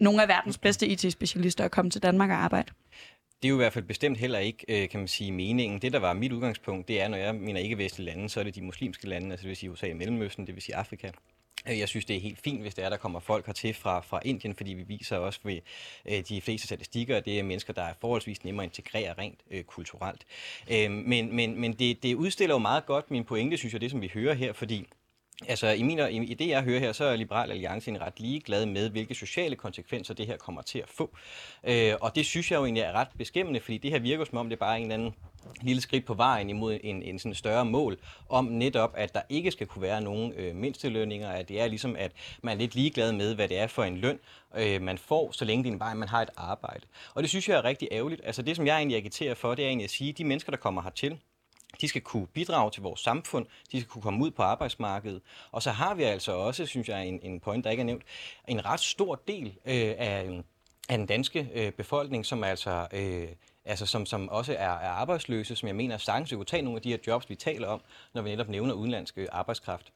nogle 0.00 0.22
af 0.22 0.28
verdens 0.28 0.58
bedste 0.58 0.86
IT-specialister 0.86 1.64
at 1.64 1.70
komme 1.70 1.90
til 1.90 2.02
Danmark 2.02 2.30
og 2.30 2.36
arbejde? 2.36 2.72
Det 3.42 3.48
er 3.48 3.50
jo 3.50 3.54
i 3.54 3.56
hvert 3.56 3.72
fald 3.72 3.84
bestemt 3.84 4.18
heller 4.18 4.38
ikke, 4.38 4.64
øh, 4.68 4.88
kan 4.88 5.00
man 5.00 5.08
sige, 5.08 5.32
meningen. 5.32 5.82
Det, 5.82 5.92
der 5.92 5.98
var 5.98 6.12
mit 6.12 6.32
udgangspunkt, 6.32 6.88
det 6.88 7.00
er, 7.00 7.08
når 7.08 7.16
jeg 7.16 7.34
mener 7.34 7.60
ikke-vestlige 7.60 8.06
lande, 8.06 8.28
så 8.28 8.40
er 8.40 8.44
det 8.44 8.54
de 8.54 8.62
muslimske 8.62 9.08
lande, 9.08 9.30
altså 9.30 9.42
det 9.42 9.48
vil 9.48 9.56
sige 9.56 9.70
USA 9.70 9.86
i 9.86 9.92
Mellemøsten, 9.92 10.46
det 10.46 10.54
vil 10.54 10.62
sige 10.62 10.76
Afrika. 10.76 11.10
Øh, 11.68 11.78
jeg 11.78 11.88
synes, 11.88 12.04
det 12.04 12.16
er 12.16 12.20
helt 12.20 12.40
fint, 12.40 12.60
hvis 12.60 12.74
det 12.74 12.84
er, 12.84 12.88
der 12.88 12.96
kommer 12.96 13.20
folk 13.20 13.46
hertil 13.46 13.74
fra, 13.74 14.00
fra 14.00 14.20
Indien, 14.24 14.54
fordi 14.54 14.74
vi 14.74 14.82
viser 14.82 15.16
også 15.16 15.40
ved 15.44 15.58
øh, 16.06 16.22
de 16.28 16.40
fleste 16.40 16.66
statistikker, 16.66 17.16
at 17.16 17.24
det 17.24 17.38
er 17.38 17.42
mennesker, 17.42 17.72
der 17.72 17.82
er 17.82 17.94
forholdsvis 18.00 18.44
nemmere 18.44 18.64
at 18.64 18.70
integrere 18.70 19.14
rent 19.18 19.40
øh, 19.50 19.64
kulturelt. 19.64 20.24
Øh, 20.70 20.90
men 20.90 21.36
men, 21.36 21.60
men 21.60 21.72
det, 21.72 22.02
det 22.02 22.14
udstiller 22.14 22.54
jo 22.54 22.58
meget 22.58 22.86
godt 22.86 23.10
min 23.10 23.24
pointe, 23.24 23.56
synes 23.56 23.72
jeg, 23.72 23.80
det 23.80 23.90
som 23.90 24.02
vi 24.02 24.10
hører 24.14 24.34
her, 24.34 24.52
fordi 24.52 24.86
Altså 25.48 25.68
i, 25.68 25.82
min, 25.82 25.98
i 26.22 26.34
det, 26.34 26.48
jeg 26.48 26.62
hører 26.62 26.80
her, 26.80 26.92
så 26.92 27.04
er 27.04 27.16
Liberal 27.16 27.50
Alliance 27.50 27.90
en 27.90 28.00
ret 28.00 28.20
ligeglad 28.20 28.66
med, 28.66 28.90
hvilke 28.90 29.14
sociale 29.14 29.56
konsekvenser 29.56 30.14
det 30.14 30.26
her 30.26 30.36
kommer 30.36 30.62
til 30.62 30.78
at 30.78 30.88
få. 30.88 31.10
Øh, 31.64 31.94
og 32.00 32.14
det 32.14 32.26
synes 32.26 32.50
jeg 32.50 32.58
jo 32.58 32.64
egentlig 32.64 32.82
er 32.82 32.92
ret 32.92 33.08
beskæmmende, 33.18 33.60
fordi 33.60 33.78
det 33.78 33.90
her 33.90 33.98
virker 33.98 34.24
som 34.24 34.38
om, 34.38 34.48
det 34.48 34.56
er 34.56 34.60
bare 34.60 34.76
en 34.76 34.82
eller 34.82 34.94
anden 34.94 35.14
lille 35.62 35.82
skridt 35.82 36.04
på 36.04 36.14
vejen 36.14 36.50
imod 36.50 36.78
en, 36.82 37.02
en 37.02 37.18
sådan 37.18 37.34
større 37.34 37.64
mål 37.64 37.98
om 38.28 38.44
netop, 38.44 38.92
at 38.96 39.14
der 39.14 39.22
ikke 39.28 39.50
skal 39.50 39.66
kunne 39.66 39.82
være 39.82 40.00
nogen 40.00 40.32
øh, 40.32 40.56
mindstelønninger, 40.56 41.28
at 41.28 41.48
det 41.48 41.60
er 41.60 41.66
ligesom, 41.66 41.96
at 41.96 42.12
man 42.42 42.56
er 42.56 42.60
lidt 42.60 42.74
ligeglad 42.74 43.12
med, 43.12 43.34
hvad 43.34 43.48
det 43.48 43.58
er 43.58 43.66
for 43.66 43.84
en 43.84 43.96
løn, 43.96 44.18
øh, 44.56 44.82
man 44.82 44.98
får, 44.98 45.32
så 45.32 45.44
længe 45.44 45.64
det 45.64 45.72
er 45.72 45.78
bare, 45.78 45.94
man 45.94 46.08
har 46.08 46.22
et 46.22 46.30
arbejde. 46.36 46.86
Og 47.14 47.22
det 47.22 47.30
synes 47.30 47.48
jeg 47.48 47.56
er 47.56 47.64
rigtig 47.64 47.88
ærgerligt. 47.92 48.20
Altså 48.24 48.42
det, 48.42 48.56
som 48.56 48.66
jeg 48.66 48.76
egentlig 48.76 48.96
agiterer 48.96 49.34
for, 49.34 49.54
det 49.54 49.64
er 49.64 49.68
egentlig 49.68 49.84
at 49.84 49.90
sige, 49.90 50.10
at 50.10 50.18
de 50.18 50.24
mennesker, 50.24 50.50
der 50.50 50.58
kommer 50.58 50.82
hertil, 50.82 51.18
de 51.80 51.88
skal 51.88 52.02
kunne 52.02 52.26
bidrage 52.26 52.70
til 52.70 52.82
vores 52.82 53.00
samfund, 53.00 53.46
de 53.72 53.80
skal 53.80 53.90
kunne 53.90 54.02
komme 54.02 54.24
ud 54.24 54.30
på 54.30 54.42
arbejdsmarkedet. 54.42 55.22
Og 55.52 55.62
så 55.62 55.70
har 55.70 55.94
vi 55.94 56.02
altså 56.02 56.32
også, 56.32 56.66
synes 56.66 56.88
jeg, 56.88 57.06
en, 57.06 57.20
en 57.22 57.40
point, 57.40 57.64
der 57.64 57.70
ikke 57.70 57.80
er 57.80 57.84
nævnt, 57.84 58.02
en 58.48 58.64
ret 58.64 58.80
stor 58.80 59.14
del 59.28 59.46
øh, 59.46 59.94
af, 59.98 60.42
af 60.88 60.98
den 60.98 61.06
danske 61.06 61.50
øh, 61.54 61.72
befolkning, 61.72 62.26
som 62.26 62.44
altså... 62.44 62.86
Øh, 62.92 63.28
altså 63.68 63.86
som, 63.86 64.06
som 64.06 64.28
også 64.28 64.52
er, 64.52 64.56
er 64.56 64.88
arbejdsløse, 64.88 65.56
som 65.56 65.66
jeg 65.66 65.76
mener 65.76 65.96
sagtens 65.98 66.32
kunne 66.32 66.44
tage 66.44 66.62
nogle 66.62 66.76
af 66.76 66.82
de 66.82 66.90
her 66.90 66.98
jobs, 67.06 67.30
vi 67.30 67.34
taler 67.34 67.68
om, 67.68 67.80
når 68.14 68.22
vi 68.22 68.30
netop 68.30 68.48
nævner 68.48 68.74
udenlandske 68.74 69.20
øh, 69.20 69.28
arbejdskraft. 69.32 69.92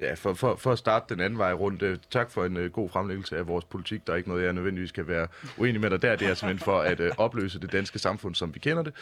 Ja, 0.00 0.14
for, 0.14 0.34
for, 0.34 0.56
for 0.56 0.72
at 0.72 0.78
starte 0.78 1.14
den 1.14 1.22
anden 1.22 1.38
vej 1.38 1.52
rundt, 1.52 1.82
uh, 1.82 1.96
tak 2.10 2.30
for 2.30 2.44
en 2.44 2.56
uh, 2.56 2.64
god 2.64 2.88
fremlæggelse 2.88 3.36
af 3.36 3.48
vores 3.48 3.64
politik. 3.64 4.06
Der 4.06 4.12
er 4.12 4.16
ikke 4.16 4.28
noget, 4.28 4.44
jeg 4.44 4.52
nødvendigvis 4.52 4.92
kan 4.92 5.08
være 5.08 5.26
uenig 5.56 5.80
med 5.80 5.90
dig 5.90 6.02
der. 6.02 6.16
Det 6.16 6.28
er 6.28 6.34
simpelthen 6.34 6.64
for 6.64 6.80
at 6.80 7.00
uh, 7.00 7.06
opløse 7.18 7.60
det 7.60 7.72
danske 7.72 7.98
samfund, 7.98 8.34
som 8.34 8.54
vi 8.54 8.58
kender 8.58 8.82
det. 8.82 8.92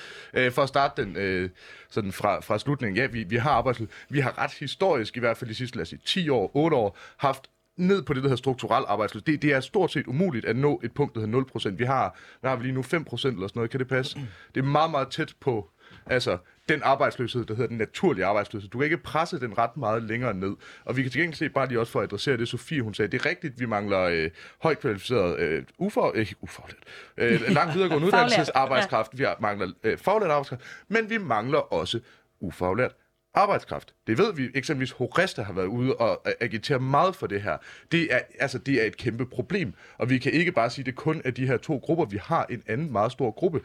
Uh, 0.47 0.53
for 0.53 0.63
at 0.63 0.69
starte 0.69 1.03
den 1.03 1.45
uh, 1.45 1.51
sådan 1.91 2.13
fra, 2.13 2.41
fra 2.41 2.59
slutningen. 2.59 2.97
Ja, 2.97 3.07
vi, 3.07 3.25
vi 3.25 3.37
har 3.37 3.51
arbejdet, 3.51 3.89
Vi 4.09 4.21
har 4.21 4.39
ret 4.39 4.53
historisk, 4.53 5.17
i 5.17 5.21
hvert 5.21 5.37
fald 5.37 5.51
de 5.51 5.55
sidste 5.55 5.77
lad 5.77 5.83
os 5.83 5.89
sige, 5.89 6.01
10 6.05 6.29
år, 6.29 6.51
8 6.55 6.77
år, 6.77 6.99
haft 7.17 7.51
ned 7.77 8.03
på 8.03 8.15
det, 8.15 8.23
der 8.23 8.29
hedder 8.29 8.37
strukturel 8.37 8.85
arbejdsløshed. 8.89 9.25
Det, 9.33 9.43
det 9.43 9.53
er 9.53 9.61
stort 9.61 9.93
set 9.93 10.07
umuligt 10.07 10.45
at 10.45 10.57
nå 10.57 10.81
et 10.85 10.93
punkt, 10.93 11.15
der 11.15 11.21
hedder 11.21 11.71
0%. 11.71 11.77
Vi 11.77 11.85
har, 11.85 12.19
hvad 12.41 12.51
har 12.51 12.57
vi 12.57 12.65
lige 12.65 12.75
nu, 12.75 12.81
5% 12.81 12.93
eller 12.93 13.07
sådan 13.17 13.51
noget. 13.55 13.71
Kan 13.71 13.81
det 13.81 13.89
passe? 13.89 14.19
Det 14.55 14.61
er 14.61 14.65
meget, 14.65 14.91
meget 14.91 15.09
tæt 15.09 15.35
på 15.41 15.71
altså, 16.07 16.39
den 16.69 16.81
arbejdsløshed, 16.83 17.45
der 17.45 17.55
hedder 17.55 17.69
den 17.69 17.79
naturlige 17.79 18.25
arbejdsløshed. 18.25 18.71
Du 18.71 18.79
kan 18.79 18.85
ikke 18.85 18.97
presse 18.97 19.41
den 19.41 19.59
ret 19.59 19.77
meget 19.77 20.03
længere 20.03 20.35
ned. 20.35 20.57
Og 20.85 20.97
vi 20.97 21.03
kan 21.03 21.11
til 21.11 21.21
gengæld 21.21 21.37
se, 21.37 21.49
bare 21.49 21.69
lige 21.69 21.81
også 21.81 21.93
for 21.93 22.01
at 22.01 22.05
adressere 22.05 22.37
det, 22.37 22.49
Sofie 22.49 22.83
hun 22.83 22.95
sagde, 22.95 23.13
det 23.13 23.21
er 23.21 23.27
rigtigt, 23.27 23.61
vi 23.61 23.67
mangler 23.67 24.01
øh, 24.01 24.31
højt 24.63 24.79
kvalificeret, 24.79 25.39
øh, 25.39 25.65
ufor, 25.79 26.13
øh, 26.15 26.33
ufaglært, 26.41 26.83
øh, 27.17 27.41
langt 27.49 27.75
videregående 27.75 28.07
uddannelsesarbejdskraft, 28.09 29.19
vi 29.19 29.27
mangler 29.41 29.69
øh, 29.83 29.99
faglært 29.99 30.31
arbejdskraft, 30.31 30.63
men 30.89 31.11
vi 31.11 31.19
mangler 31.19 31.59
også 31.59 32.01
ufaglært 32.41 32.93
arbejdskraft. 33.35 33.95
Det 34.07 34.19
ved 34.19 34.35
vi. 34.35 34.49
Eksempelvis 34.55 34.91
Horesta 34.91 35.43
har 35.43 35.53
været 35.53 35.67
ude 35.67 35.95
og 35.95 36.27
agitere 36.41 36.79
meget 36.79 37.17
for 37.17 37.27
det 37.27 37.43
her. 37.43 37.57
Det 37.93 38.15
er, 38.15 38.19
altså, 38.39 38.59
det 38.59 38.83
er 38.83 38.87
et 38.87 38.97
kæmpe 38.97 39.27
problem. 39.27 39.75
Og 39.99 40.11
vi 40.11 40.19
kan 40.19 40.33
ikke 40.33 40.53
bare 40.53 40.71
sige, 40.71 40.83
at 40.83 40.87
det 40.87 40.95
kun 40.95 41.23
er 41.25 41.31
de 41.31 41.47
her 41.47 41.57
to 41.57 41.77
grupper. 41.77 42.05
Vi 42.05 42.17
har 42.23 42.47
en 42.51 42.63
anden 42.67 42.93
meget 42.93 43.13
stor 43.13 43.31
gruppe. 43.31 43.61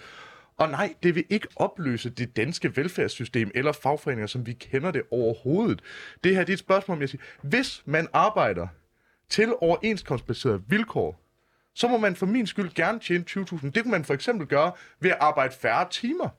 Og 0.57 0.69
nej, 0.69 0.95
det 1.03 1.15
vil 1.15 1.25
ikke 1.29 1.47
opløse 1.55 2.09
det 2.09 2.35
danske 2.35 2.77
velfærdssystem 2.77 3.51
eller 3.55 3.71
fagforeninger, 3.71 4.27
som 4.27 4.45
vi 4.45 4.53
kender 4.53 4.91
det 4.91 5.01
overhovedet. 5.11 5.81
Det 6.23 6.35
her 6.35 6.43
det 6.43 6.49
er 6.49 6.53
et 6.53 6.59
spørgsmål, 6.59 6.97
om 6.97 7.01
jeg 7.01 7.09
siger, 7.09 7.21
hvis 7.41 7.83
man 7.85 8.07
arbejder 8.13 8.67
til 9.29 9.53
overenskomstbaserede 9.61 10.63
vilkår, 10.67 11.23
så 11.73 11.87
må 11.87 11.97
man 11.97 12.15
for 12.15 12.25
min 12.25 12.47
skyld 12.47 12.73
gerne 12.73 12.99
tjene 12.99 13.25
20.000. 13.29 13.69
Det 13.69 13.83
kunne 13.83 13.91
man 13.91 14.05
for 14.05 14.13
eksempel 14.13 14.47
gøre 14.47 14.71
ved 14.99 15.09
at 15.11 15.17
arbejde 15.19 15.53
færre 15.53 15.87
timer. 15.89 16.29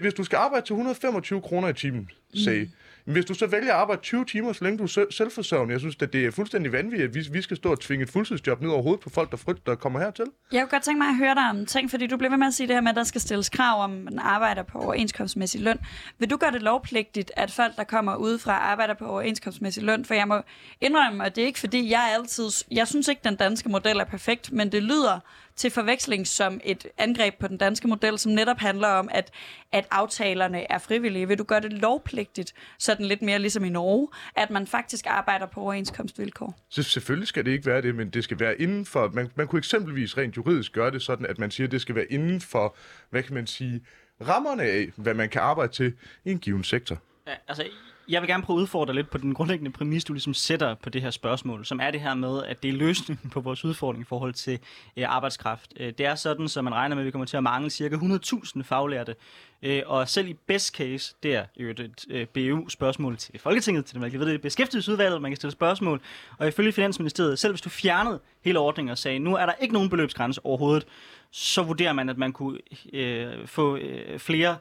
Hvis 0.00 0.14
du 0.14 0.24
skal 0.24 0.36
arbejde 0.36 0.66
til 0.66 0.72
125 0.72 1.42
kroner 1.42 1.68
i 1.68 1.72
timen, 1.72 2.10
say, 2.34 2.62
mm. 2.62 2.70
Hvis 3.04 3.24
du 3.24 3.34
så 3.34 3.46
vælger 3.46 3.72
at 3.72 3.80
arbejde 3.80 4.02
20 4.02 4.24
timer, 4.24 4.52
så 4.52 4.64
længe 4.64 4.78
du 4.78 4.84
er 4.84 5.06
selvforsørgende, 5.10 5.72
jeg 5.72 5.80
synes, 5.80 5.96
at 6.02 6.12
det 6.12 6.26
er 6.26 6.30
fuldstændig 6.30 6.72
vanvittigt, 6.72 7.08
at 7.08 7.14
vi, 7.14 7.28
vi 7.32 7.42
skal 7.42 7.56
stå 7.56 7.70
og 7.70 7.80
tvinge 7.80 8.02
et 8.02 8.10
fuldtidsjob 8.10 8.60
ned 8.60 8.70
over 8.70 8.82
hovedet 8.82 9.00
på 9.00 9.10
folk, 9.10 9.30
der 9.30 9.36
frygt, 9.36 9.66
der 9.66 9.74
kommer 9.74 9.98
hertil. 10.00 10.24
Jeg 10.52 10.60
kunne 10.62 10.70
godt 10.70 10.82
tænke 10.82 10.98
mig 10.98 11.08
at 11.08 11.16
høre 11.16 11.34
dig 11.34 11.50
om 11.50 11.66
ting, 11.66 11.90
fordi 11.90 12.06
du 12.06 12.16
bliver 12.16 12.30
ved 12.30 12.38
med 12.38 12.46
at 12.46 12.54
sige 12.54 12.66
det 12.66 12.76
her 12.76 12.80
med, 12.80 12.90
at 12.90 12.96
der 12.96 13.04
skal 13.04 13.20
stilles 13.20 13.48
krav 13.48 13.82
om, 13.84 13.92
at 13.92 14.04
man 14.04 14.18
arbejder 14.18 14.62
på 14.62 14.78
overenskomstmæssig 14.78 15.60
løn. 15.60 15.78
Vil 16.18 16.30
du 16.30 16.36
gøre 16.36 16.52
det 16.52 16.62
lovpligtigt, 16.62 17.32
at 17.36 17.50
folk, 17.50 17.76
der 17.76 17.84
kommer 17.84 18.16
udefra, 18.16 18.52
arbejder 18.52 18.94
på 18.94 19.06
overenskomstmæssig 19.06 19.82
løn? 19.82 20.04
For 20.04 20.14
jeg 20.14 20.28
må 20.28 20.40
indrømme, 20.80 21.26
at 21.26 21.36
det 21.36 21.42
er 21.42 21.46
ikke 21.46 21.58
fordi, 21.58 21.90
jeg 21.90 22.10
altid... 22.14 22.48
Jeg 22.70 22.88
synes 22.88 23.08
ikke, 23.08 23.20
den 23.24 23.36
danske 23.36 23.68
model 23.68 23.96
er 23.96 24.04
perfekt, 24.04 24.52
men 24.52 24.72
det 24.72 24.82
lyder 24.82 25.20
til 25.60 25.70
forveksling 25.70 26.26
som 26.26 26.60
et 26.64 26.86
angreb 26.98 27.34
på 27.40 27.48
den 27.48 27.56
danske 27.56 27.88
model, 27.88 28.18
som 28.18 28.32
netop 28.32 28.58
handler 28.58 28.88
om, 28.88 29.08
at, 29.12 29.30
at 29.72 29.86
aftalerne 29.90 30.72
er 30.72 30.78
frivillige. 30.78 31.28
Vil 31.28 31.38
du 31.38 31.44
gøre 31.44 31.60
det 31.60 31.72
lovpligtigt, 31.72 32.54
sådan 32.78 33.06
lidt 33.06 33.22
mere 33.22 33.38
ligesom 33.38 33.64
i 33.64 33.68
Norge, 33.68 34.08
at 34.36 34.50
man 34.50 34.66
faktisk 34.66 35.04
arbejder 35.08 35.46
på 35.46 35.60
overenskomstvilkår? 35.60 36.58
Så 36.68 36.82
selvfølgelig 36.82 37.28
skal 37.28 37.44
det 37.44 37.50
ikke 37.50 37.66
være 37.66 37.82
det, 37.82 37.94
men 37.94 38.10
det 38.10 38.24
skal 38.24 38.40
være 38.40 38.60
inden 38.60 38.86
for... 38.86 39.08
Man, 39.08 39.30
man 39.34 39.46
kunne 39.46 39.58
eksempelvis 39.58 40.16
rent 40.18 40.36
juridisk 40.36 40.72
gøre 40.72 40.90
det 40.90 41.02
sådan, 41.02 41.26
at 41.26 41.38
man 41.38 41.50
siger, 41.50 41.66
at 41.66 41.72
det 41.72 41.80
skal 41.80 41.94
være 41.94 42.12
inden 42.12 42.40
for, 42.40 42.76
hvad 43.10 43.22
kan 43.22 43.34
man 43.34 43.46
sige, 43.46 43.86
rammerne 44.28 44.62
af, 44.62 44.88
hvad 44.96 45.14
man 45.14 45.28
kan 45.28 45.40
arbejde 45.40 45.72
til 45.72 45.94
i 46.24 46.30
en 46.30 46.38
given 46.38 46.64
sektor. 46.64 46.98
Ja, 47.26 47.34
altså, 47.48 47.64
jeg 48.10 48.22
vil 48.22 48.28
gerne 48.28 48.42
prøve 48.42 48.58
at 48.58 48.60
udfordre 48.60 48.94
lidt 48.94 49.10
på 49.10 49.18
den 49.18 49.34
grundlæggende 49.34 49.70
præmis, 49.70 50.04
du 50.04 50.12
ligesom 50.12 50.34
sætter 50.34 50.74
på 50.74 50.90
det 50.90 51.02
her 51.02 51.10
spørgsmål, 51.10 51.64
som 51.64 51.80
er 51.82 51.90
det 51.90 52.00
her 52.00 52.14
med, 52.14 52.44
at 52.44 52.62
det 52.62 52.68
er 52.68 52.72
løsningen 52.72 53.30
på 53.30 53.40
vores 53.40 53.64
udfordring 53.64 54.02
i 54.02 54.04
forhold 54.04 54.34
til 54.34 54.58
øh, 54.96 55.04
arbejdskraft. 55.08 55.72
Øh, 55.80 55.92
det 55.98 56.06
er 56.06 56.14
sådan, 56.14 56.48
så 56.48 56.62
man 56.62 56.74
regner 56.74 56.96
med, 56.96 57.02
at 57.02 57.06
vi 57.06 57.10
kommer 57.10 57.26
til 57.26 57.36
at 57.36 57.42
mangle 57.42 57.70
ca. 57.70 57.88
100.000 57.88 58.62
faglærte, 58.62 59.14
øh, 59.62 59.82
og 59.86 60.08
selv 60.08 60.28
i 60.28 60.32
best 60.46 60.76
case, 60.76 61.14
det 61.22 61.34
er 61.34 61.44
jo 61.56 61.68
et 61.68 62.04
øh, 62.10 62.26
BU-spørgsmål 62.26 63.16
til 63.16 63.40
Folketinget, 63.40 63.84
til 63.84 63.94
dem, 63.94 64.00
man 64.02 64.12
ved 64.12 64.26
det 64.26 64.34
er 64.34 64.38
beskæftigelsesudvalget, 64.38 65.22
man 65.22 65.30
kan 65.30 65.36
stille 65.36 65.52
spørgsmål, 65.52 66.00
og 66.38 66.48
ifølge 66.48 66.72
Finansministeriet, 66.72 67.38
selv 67.38 67.52
hvis 67.52 67.60
du 67.60 67.68
fjernede 67.68 68.20
hele 68.44 68.58
ordningen 68.58 68.90
og 68.90 68.98
sagde, 68.98 69.18
nu 69.18 69.34
er 69.36 69.46
der 69.46 69.52
ikke 69.60 69.74
nogen 69.74 69.90
beløbsgrænse 69.90 70.46
overhovedet, 70.46 70.86
så 71.30 71.62
vurderer 71.62 71.92
man, 71.92 72.08
at 72.08 72.18
man 72.18 72.32
kunne 72.32 72.58
øh, 72.92 73.46
få 73.46 73.76
øh, 73.76 74.18
flere 74.18 74.56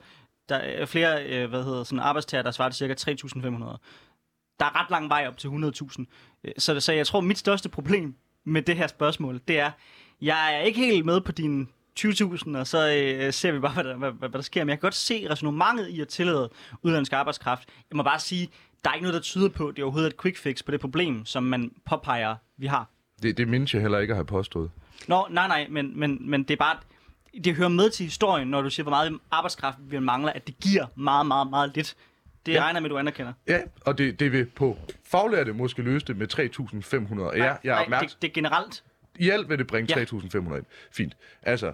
der 0.49 0.55
er 0.55 0.85
flere 0.85 1.25
øh, 1.25 1.49
hvad 1.49 1.63
hedder, 1.63 1.83
sådan 1.83 1.99
arbejdstager, 1.99 2.41
der 2.41 2.51
svarer 2.51 2.69
til 2.69 2.97
ca. 2.97 3.11
3.500. 3.11 3.49
Der 4.59 4.65
er 4.65 4.81
ret 4.81 4.89
lang 4.89 5.09
vej 5.09 5.25
op 5.27 5.37
til 5.37 5.47
100.000. 5.47 6.05
Øh, 6.43 6.51
så, 6.57 6.79
så 6.79 6.93
jeg 6.93 7.07
tror, 7.07 7.21
mit 7.21 7.37
største 7.37 7.69
problem 7.69 8.15
med 8.43 8.61
det 8.61 8.75
her 8.75 8.87
spørgsmål, 8.87 9.41
det 9.47 9.59
er, 9.59 9.71
jeg 10.21 10.55
er 10.55 10.59
ikke 10.59 10.79
helt 10.79 11.05
med 11.05 11.21
på 11.21 11.31
din 11.31 11.69
20.000, 11.99 12.57
og 12.57 12.67
så 12.67 12.93
øh, 12.93 13.33
ser 13.33 13.51
vi 13.51 13.59
bare, 13.59 13.73
hvad 13.73 13.83
der, 13.83 13.95
hvad, 13.95 14.11
hvad 14.11 14.29
der 14.29 14.41
sker. 14.41 14.63
Men 14.63 14.69
jeg 14.69 14.77
kan 14.77 14.85
godt 14.85 14.95
se 14.95 15.27
resonemanget 15.29 15.87
i 15.87 16.01
at 16.01 16.07
tillade 16.07 16.49
udlandsk 16.81 17.13
arbejdskraft. 17.13 17.69
Jeg 17.91 17.97
må 17.97 18.03
bare 18.03 18.19
sige, 18.19 18.49
der 18.83 18.89
er 18.89 18.93
ikke 18.93 19.03
noget, 19.03 19.13
der 19.13 19.19
tyder 19.21 19.49
på, 19.49 19.67
at 19.67 19.75
det 19.75 19.81
er 19.81 19.85
overhovedet 19.85 20.13
et 20.13 20.21
quick 20.21 20.37
fix 20.37 20.63
på 20.65 20.71
det 20.71 20.79
problem, 20.79 21.25
som 21.25 21.43
man 21.43 21.71
påpeger, 21.85 22.35
vi 22.57 22.67
har. 22.67 22.89
Det, 23.21 23.37
det 23.37 23.47
mindes 23.47 23.73
jeg 23.73 23.81
heller 23.81 23.99
ikke 23.99 24.11
at 24.11 24.17
have 24.17 24.25
påstået. 24.25 24.71
Nå, 25.07 25.27
nej, 25.29 25.47
nej, 25.47 25.67
men, 25.69 25.99
men, 25.99 26.29
men 26.29 26.43
det 26.43 26.51
er 26.51 26.57
bare 26.57 26.77
det 27.43 27.55
hører 27.55 27.69
med 27.69 27.89
til 27.89 28.03
historien, 28.05 28.47
når 28.47 28.61
du 28.61 28.69
siger, 28.69 28.83
hvor 28.83 28.89
meget 28.91 29.19
arbejdskraft 29.31 29.77
vi 29.81 29.99
mangler, 29.99 30.31
at 30.33 30.47
det 30.47 30.59
giver 30.59 30.85
meget, 30.95 31.25
meget, 31.25 31.49
meget 31.49 31.71
lidt. 31.75 31.95
Det 32.45 32.53
Ja. 32.53 32.61
regner 32.63 32.79
med, 32.79 32.89
du 32.89 32.97
anerkender. 32.97 33.33
Ja, 33.47 33.59
og 33.81 33.97
det, 33.97 34.19
det 34.19 34.31
vil 34.31 34.45
på 34.45 34.77
faglærte 35.11 35.53
måske 35.53 35.81
løse 35.81 36.05
det 36.05 36.17
med 36.17 36.27
3.500. 36.33 37.37
Ja, 37.37 37.55
jeg 37.63 37.83
er 37.83 37.89
Nej, 37.89 37.99
det, 37.99 38.17
det 38.21 38.27
er 38.27 38.33
generelt. 38.33 38.83
I 39.19 39.29
alt 39.29 39.49
vil 39.49 39.57
det 39.57 39.67
bringe 39.67 39.99
Ja. 39.99 40.03
3.500 40.05 40.37
ind. 40.57 40.65
Fint. 40.91 41.17
Altså, 41.43 41.73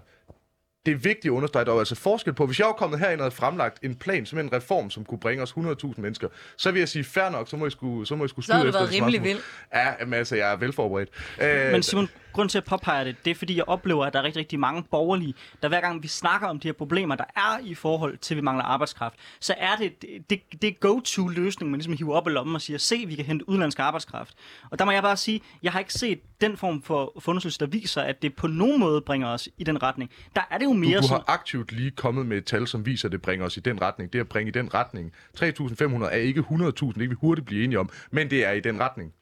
det 0.85 0.91
er 0.91 0.95
vigtigt 0.95 1.25
at 1.25 1.29
understrege, 1.29 1.65
der 1.65 1.73
er 1.73 1.79
altså 1.79 1.95
forskel 1.95 2.33
på, 2.33 2.45
hvis 2.45 2.59
jeg 2.59 2.67
var 2.67 2.73
kommet 2.73 2.99
herind 2.99 3.19
og 3.19 3.23
havde 3.23 3.35
fremlagt 3.35 3.83
en 3.83 3.95
plan, 3.95 4.25
som 4.25 4.39
en 4.39 4.53
reform, 4.53 4.89
som 4.89 5.05
kunne 5.05 5.19
bringe 5.19 5.43
os 5.43 5.51
100.000 5.51 5.93
mennesker, 6.01 6.27
så 6.57 6.71
vil 6.71 6.79
jeg 6.79 6.89
sige, 6.89 7.03
fair 7.03 7.29
nok, 7.29 7.49
så 7.49 7.57
må 7.57 7.65
I 7.65 7.69
skulle, 7.69 8.07
så 8.07 8.15
må 8.15 8.25
I 8.25 8.27
skulle 8.27 8.45
Så 8.45 8.53
har 8.53 8.59
skyde 8.59 8.71
du 8.71 8.77
efter 8.77 8.79
været 8.91 9.01
rimelig 9.01 9.19
spørgsmål. 9.21 9.43
Ja, 9.73 9.93
jamen, 9.99 10.13
altså, 10.13 10.35
jeg 10.35 10.51
er 10.51 10.55
velforberedt. 10.55 11.09
Øh, 11.41 11.71
Men 11.71 11.83
Simon, 11.83 12.09
grund 12.35 12.49
til 12.49 12.57
at 12.57 12.63
påpege 12.63 13.05
det, 13.05 13.15
det 13.25 13.31
er 13.31 13.35
fordi, 13.35 13.55
jeg 13.55 13.63
oplever, 13.67 14.05
at 14.05 14.13
der 14.13 14.19
er 14.19 14.23
rigtig, 14.23 14.39
rigtig 14.39 14.59
mange 14.59 14.83
borgerlige, 14.91 15.33
der 15.61 15.67
hver 15.67 15.81
gang 15.81 16.03
vi 16.03 16.07
snakker 16.07 16.47
om 16.47 16.59
de 16.59 16.67
her 16.67 16.73
problemer, 16.73 17.15
der 17.15 17.23
er 17.35 17.59
i 17.63 17.73
forhold 17.73 18.17
til, 18.17 18.33
at 18.33 18.35
vi 18.35 18.41
mangler 18.41 18.63
arbejdskraft, 18.63 19.15
så 19.39 19.55
er 19.57 19.75
det 19.75 20.05
det, 20.29 20.41
det 20.61 20.79
go-to-løsning, 20.79 21.71
man 21.71 21.77
ligesom 21.77 21.97
hiver 21.97 22.15
op 22.15 22.27
i 22.27 22.29
lommen 22.29 22.55
og 22.55 22.61
siger, 22.61 22.77
se, 22.77 23.05
vi 23.07 23.15
kan 23.15 23.25
hente 23.25 23.49
udenlandsk 23.49 23.79
arbejdskraft. 23.79 24.33
Og 24.71 24.79
der 24.79 24.85
må 24.85 24.91
jeg 24.91 25.03
bare 25.03 25.17
sige, 25.17 25.41
jeg 25.63 25.71
har 25.71 25.79
ikke 25.79 25.93
set 25.93 26.19
den 26.41 26.57
form 26.57 26.81
for, 26.81 27.29
undersøgelse, 27.29 27.59
der 27.59 27.65
viser, 27.65 28.01
at 28.01 28.21
det 28.21 28.35
på 28.35 28.47
nogen 28.47 28.79
måde 28.79 29.01
bringer 29.01 29.27
os 29.27 29.49
i 29.57 29.63
den 29.63 29.83
retning. 29.83 30.11
Der 30.35 30.41
er 30.51 30.57
det 30.57 30.65
jo 30.65 30.73
mere 30.73 30.97
du, 30.97 31.07
du 31.07 31.13
har 31.13 31.23
aktivt 31.27 31.71
lige 31.71 31.91
kommet 31.91 32.25
med 32.25 32.37
et 32.37 32.45
tal, 32.45 32.67
som 32.67 32.85
viser, 32.85 33.07
at 33.07 33.11
det 33.11 33.21
bringer 33.21 33.45
os 33.45 33.57
i 33.57 33.59
den 33.59 33.81
retning. 33.81 34.13
Det 34.13 34.19
at 34.19 34.27
bringe 34.29 34.49
i 34.49 34.51
den 34.51 34.73
retning. 34.73 35.11
3.500 35.39 36.03
er 36.05 36.09
ikke 36.09 36.41
100.000, 36.41 36.85
det 36.87 36.95
kan 36.95 37.09
vi 37.09 37.15
hurtigt 37.21 37.47
blive 37.47 37.63
enige 37.63 37.79
om, 37.79 37.89
men 38.11 38.29
det 38.29 38.45
er 38.45 38.51
i 38.51 38.59
den 38.59 38.79
retning. 38.79 39.13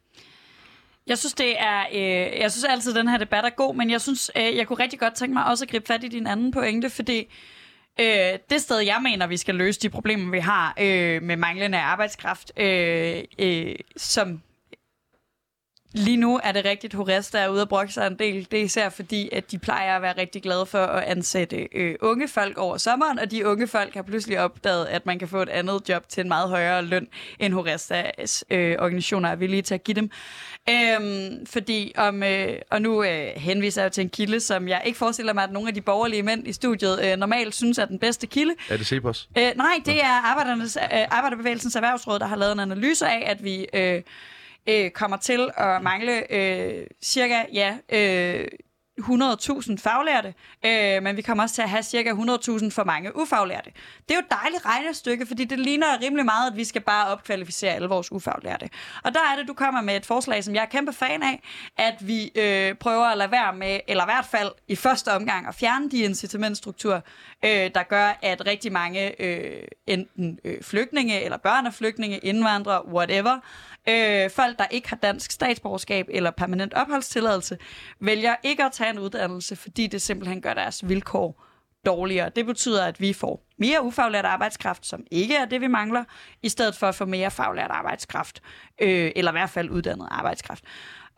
Jeg 1.06 1.18
synes, 1.18 1.34
det 1.34 1.60
er, 1.60 1.84
øh, 1.92 2.40
jeg 2.40 2.52
synes 2.52 2.64
altid, 2.64 2.92
at 2.92 2.96
den 2.96 3.08
her 3.08 3.18
debat 3.18 3.44
er 3.44 3.50
god, 3.50 3.74
men 3.74 3.90
jeg 3.90 4.00
synes, 4.00 4.30
øh, 4.36 4.56
jeg 4.56 4.66
kunne 4.66 4.78
rigtig 4.78 4.98
godt 4.98 5.14
tænke 5.14 5.34
mig 5.34 5.44
også 5.46 5.64
at 5.64 5.70
gribe 5.70 5.86
fat 5.86 6.04
i 6.04 6.08
din 6.08 6.26
anden 6.26 6.52
pointe, 6.52 6.90
fordi 6.90 7.32
øh, 8.00 8.38
det 8.50 8.60
sted, 8.60 8.78
jeg 8.78 9.00
mener, 9.02 9.26
vi 9.26 9.36
skal 9.36 9.54
løse 9.54 9.80
de 9.80 9.88
problemer, 9.90 10.30
vi 10.30 10.38
har 10.38 10.74
øh, 10.80 11.22
med 11.22 11.36
manglende 11.36 11.78
arbejdskraft, 11.78 12.52
øh, 12.56 13.24
øh, 13.38 13.74
som 13.96 14.42
lige 15.94 16.16
nu 16.16 16.40
er 16.42 16.52
det 16.52 16.64
rigtigt, 16.64 16.94
Hores, 16.94 17.30
der 17.30 17.38
er 17.38 17.48
ude 17.48 17.62
og 17.62 17.68
brokke 17.68 17.92
sig 17.92 18.06
en 18.06 18.18
del. 18.18 18.46
Det 18.50 18.58
er 18.58 18.64
især 18.64 18.88
fordi, 18.88 19.28
at 19.32 19.50
de 19.50 19.58
plejer 19.58 19.96
at 19.96 20.02
være 20.02 20.14
rigtig 20.18 20.42
glade 20.42 20.66
for 20.66 20.78
at 20.78 21.04
ansætte 21.04 21.68
øh, 21.74 21.94
unge 22.00 22.28
folk 22.28 22.58
over 22.58 22.76
sommeren, 22.76 23.18
og 23.18 23.30
de 23.30 23.46
unge 23.46 23.66
folk 23.66 23.94
har 23.94 24.02
pludselig 24.02 24.40
opdaget, 24.40 24.86
at 24.86 25.06
man 25.06 25.18
kan 25.18 25.28
få 25.28 25.42
et 25.42 25.48
andet 25.48 25.88
job 25.88 26.08
til 26.08 26.20
en 26.20 26.28
meget 26.28 26.48
højere 26.48 26.82
løn, 26.82 27.08
end 27.38 27.54
Horestas 27.54 28.44
øh, 28.50 28.76
organisationer 28.78 29.28
er 29.28 29.36
villige 29.36 29.62
til 29.62 29.74
at 29.74 29.84
give 29.84 29.94
dem. 29.94 30.10
Øhm, 30.70 31.46
fordi 31.46 31.92
om, 31.96 32.22
øh, 32.22 32.58
og 32.70 32.82
nu 32.82 33.04
øh, 33.04 33.26
henviser 33.36 33.82
jeg 33.82 33.92
til 33.92 34.02
en 34.02 34.10
kilde, 34.10 34.40
som 34.40 34.68
jeg 34.68 34.82
ikke 34.86 34.98
forestiller 34.98 35.32
mig, 35.32 35.44
at 35.44 35.52
nogle 35.52 35.68
af 35.68 35.74
de 35.74 35.80
borgerlige 35.80 36.22
mænd 36.22 36.48
i 36.48 36.52
studiet 36.52 37.00
øh, 37.04 37.16
normalt 37.16 37.54
synes 37.54 37.78
er 37.78 37.84
den 37.84 37.98
bedste 37.98 38.26
kilde. 38.26 38.54
Er 38.70 38.76
det 38.76 38.86
Cepos? 38.86 39.28
Øh, 39.38 39.52
nej, 39.56 39.74
det 39.86 40.02
er 40.02 40.30
Arbejdernes, 40.30 40.78
øh, 40.92 40.98
Arbejderbevægelsens 41.10 41.76
Erhvervsråd, 41.76 42.18
der 42.18 42.26
har 42.26 42.36
lavet 42.36 42.52
en 42.52 42.60
analyse 42.60 43.06
af, 43.06 43.30
at 43.30 43.44
vi 43.44 43.66
øh, 43.74 44.02
øh, 44.68 44.90
kommer 44.90 45.16
til 45.16 45.50
at 45.56 45.82
mangle 45.82 46.32
øh, 46.32 46.86
cirka 47.02 47.42
ja, 47.52 47.76
øh, 47.92 48.48
100.000 49.00 49.76
faglærte, 49.78 50.34
øh, 50.64 51.02
men 51.02 51.16
vi 51.16 51.22
kommer 51.22 51.42
også 51.42 51.54
til 51.54 51.62
at 51.62 51.70
have 51.70 51.82
cirka 51.82 52.10
100.000 52.10 52.70
for 52.70 52.84
mange 52.84 53.16
ufaglærte. 53.16 53.70
Det 54.08 54.10
er 54.10 54.14
jo 54.14 54.20
et 54.20 54.30
dejligt 54.30 54.66
regnestykke, 54.66 55.26
fordi 55.26 55.44
det 55.44 55.58
ligner 55.58 55.86
rimelig 56.02 56.24
meget, 56.24 56.50
at 56.50 56.56
vi 56.56 56.64
skal 56.64 56.80
bare 56.82 57.08
opkvalificere 57.08 57.72
alle 57.72 57.88
vores 57.88 58.12
ufaglærte. 58.12 58.70
Og 59.04 59.14
der 59.14 59.20
er 59.32 59.36
det, 59.38 59.48
du 59.48 59.54
kommer 59.54 59.80
med 59.80 59.96
et 59.96 60.06
forslag, 60.06 60.44
som 60.44 60.54
jeg 60.54 60.62
er 60.62 60.66
kæmpe 60.66 60.92
fan 60.92 61.22
af, 61.22 61.42
at 61.76 61.94
vi 62.00 62.32
øh, 62.34 62.74
prøver 62.74 63.04
at 63.04 63.18
lade 63.18 63.30
være 63.30 63.54
med, 63.54 63.80
eller 63.88 64.04
i 64.04 64.06
hvert 64.06 64.26
fald 64.30 64.52
i 64.68 64.76
første 64.76 65.12
omgang, 65.12 65.46
at 65.46 65.54
fjerne 65.54 65.90
de 65.90 65.98
incitamentstrukturer, 65.98 67.00
øh, 67.44 67.70
der 67.74 67.82
gør, 67.82 68.18
at 68.22 68.46
rigtig 68.46 68.72
mange 68.72 69.22
øh, 69.22 69.62
enten 69.86 70.38
øh, 70.44 70.62
flygtninge, 70.62 71.22
eller 71.22 71.36
børn 71.36 71.66
af 71.66 71.74
flygtninge, 71.74 72.18
indvandrere, 72.18 72.88
whatever, 72.88 73.38
øh, 73.88 74.30
folk, 74.30 74.58
der 74.58 74.66
ikke 74.70 74.88
har 74.88 74.96
dansk 74.96 75.30
statsborgerskab 75.30 76.06
eller 76.10 76.30
permanent 76.30 76.74
opholdstilladelse, 76.74 77.58
vælger 78.00 78.36
ikke 78.42 78.64
at 78.64 78.72
tage 78.72 78.90
en 78.90 78.98
uddannelse, 78.98 79.56
fordi 79.56 79.86
det 79.86 80.02
simpelthen 80.02 80.42
gør 80.42 80.54
deres 80.54 80.88
vilkår 80.88 81.44
dårligere. 81.86 82.28
Det 82.28 82.46
betyder, 82.46 82.84
at 82.84 83.00
vi 83.00 83.12
får 83.12 83.46
mere 83.58 83.82
ufaglært 83.82 84.24
arbejdskraft, 84.24 84.86
som 84.86 85.04
ikke 85.10 85.36
er 85.36 85.44
det, 85.44 85.60
vi 85.60 85.66
mangler, 85.66 86.04
i 86.42 86.48
stedet 86.48 86.76
for 86.76 86.86
at 86.86 86.94
få 86.94 87.04
mere 87.04 87.30
faglært 87.30 87.70
arbejdskraft, 87.70 88.42
øh, 88.80 89.12
eller 89.16 89.30
i 89.30 89.34
hvert 89.34 89.50
fald 89.50 89.70
uddannet 89.70 90.08
arbejdskraft. 90.10 90.64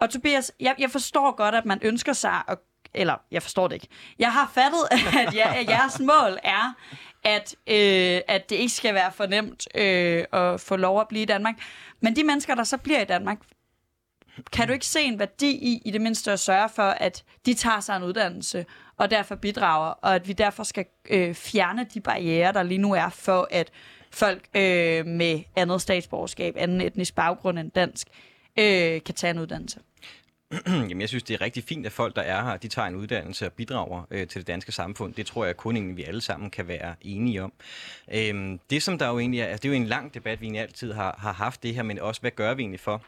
Og 0.01 0.11
Tobias, 0.11 0.53
jeg, 0.61 0.75
jeg 0.79 0.91
forstår 0.91 1.37
godt, 1.37 1.55
at 1.55 1.65
man 1.65 1.79
ønsker 1.83 2.13
sig 2.13 2.43
at 2.49 2.59
eller 2.95 3.15
jeg 3.31 3.43
forstår 3.43 3.69
det 3.69 3.75
ikke. 3.75 3.89
Jeg 4.19 4.33
har 4.33 4.51
fattet, 4.55 4.81
at, 5.27 5.35
jeg, 5.35 5.57
at 5.57 5.69
jeres 5.69 6.01
mål 6.01 6.39
er, 6.45 6.75
at, 7.25 7.55
øh, 7.67 8.21
at 8.29 8.51
det 8.51 8.57
ikke 8.57 8.75
skal 8.75 8.95
være 8.95 9.13
for 9.13 9.27
nemt 9.27 9.67
øh, 9.75 10.25
at 10.33 10.61
få 10.61 10.77
lov 10.77 11.01
at 11.01 11.09
blive 11.09 11.23
i 11.23 11.27
Danmark. 11.27 11.55
Men 12.01 12.17
de 12.17 12.25
mennesker, 12.25 12.55
der 12.55 12.65
så 12.65 12.77
bliver 12.77 13.01
i 13.01 13.05
Danmark, 13.05 13.39
kan 14.53 14.67
du 14.67 14.73
ikke 14.73 14.87
se 14.87 15.01
en 15.01 15.19
værdi 15.19 15.51
i, 15.51 15.83
i 15.85 15.91
det 15.91 16.01
mindste 16.01 16.33
at 16.33 16.41
sørge 16.41 16.69
for, 16.69 16.83
at 16.83 17.25
de 17.47 17.55
tager 17.55 17.81
sig 17.81 17.97
en 17.97 18.03
uddannelse, 18.03 18.67
og 18.97 19.11
derfor 19.11 19.35
bidrager, 19.35 19.91
og 19.91 20.15
at 20.15 20.29
vi 20.29 20.33
derfor 20.33 20.63
skal 20.63 20.85
øh, 21.11 21.35
fjerne 21.35 21.87
de 21.95 22.01
barriere, 22.01 22.53
der 22.53 22.63
lige 22.63 22.79
nu 22.79 22.93
er 22.93 23.09
for, 23.09 23.49
at 23.51 23.71
folk 24.11 24.49
øh, 24.55 25.07
med 25.07 25.43
andet 25.57 25.83
statsborgerskab, 25.83 26.55
anden 26.57 26.81
etnisk 26.81 27.15
baggrund 27.15 27.59
end 27.59 27.71
dansk, 27.71 28.09
øh, 28.59 29.03
kan 29.03 29.15
tage 29.15 29.31
en 29.31 29.39
uddannelse. 29.39 29.81
Jamen, 30.67 31.01
jeg 31.01 31.09
synes, 31.09 31.23
det 31.23 31.35
er 31.35 31.41
rigtig 31.41 31.65
fint, 31.65 31.87
at 31.87 31.93
folk, 31.93 32.17
der 32.17 32.23
er 32.23 32.45
her, 32.45 32.57
de 32.57 32.69
tager 32.69 32.89
en 32.89 32.95
uddannelse 32.95 33.47
og 33.47 33.53
bidrager 33.53 34.03
øh, 34.11 34.29
til 34.29 34.41
det 34.41 34.47
danske 34.47 34.73
samfund. 34.73 35.15
Det 35.15 35.27
tror 35.27 35.45
jeg 35.45 35.57
kun 35.57 35.77
egentlig, 35.77 35.97
vi 35.97 36.05
alle 36.05 36.21
sammen 36.21 36.51
kan 36.51 36.69
være 36.69 36.95
enige 37.03 37.43
om. 37.43 37.53
Øhm, 38.15 38.61
det, 38.71 38.83
som 38.83 38.99
der 38.99 39.09
jo 39.09 39.19
egentlig 39.19 39.41
er, 39.41 39.47
altså, 39.47 39.63
det 39.63 39.69
er 39.69 39.73
jo 39.73 39.83
en 39.83 39.87
lang 39.87 40.15
debat, 40.15 40.41
vi 40.41 40.47
egentlig 40.47 40.63
altid 40.63 40.93
har, 40.93 41.17
har 41.19 41.33
haft 41.33 41.63
det 41.63 41.75
her, 41.75 41.83
men 41.83 41.99
også, 41.99 42.21
hvad 42.21 42.31
gør 42.31 42.55
vi 42.55 42.63
egentlig 42.63 42.81
for 42.81 43.03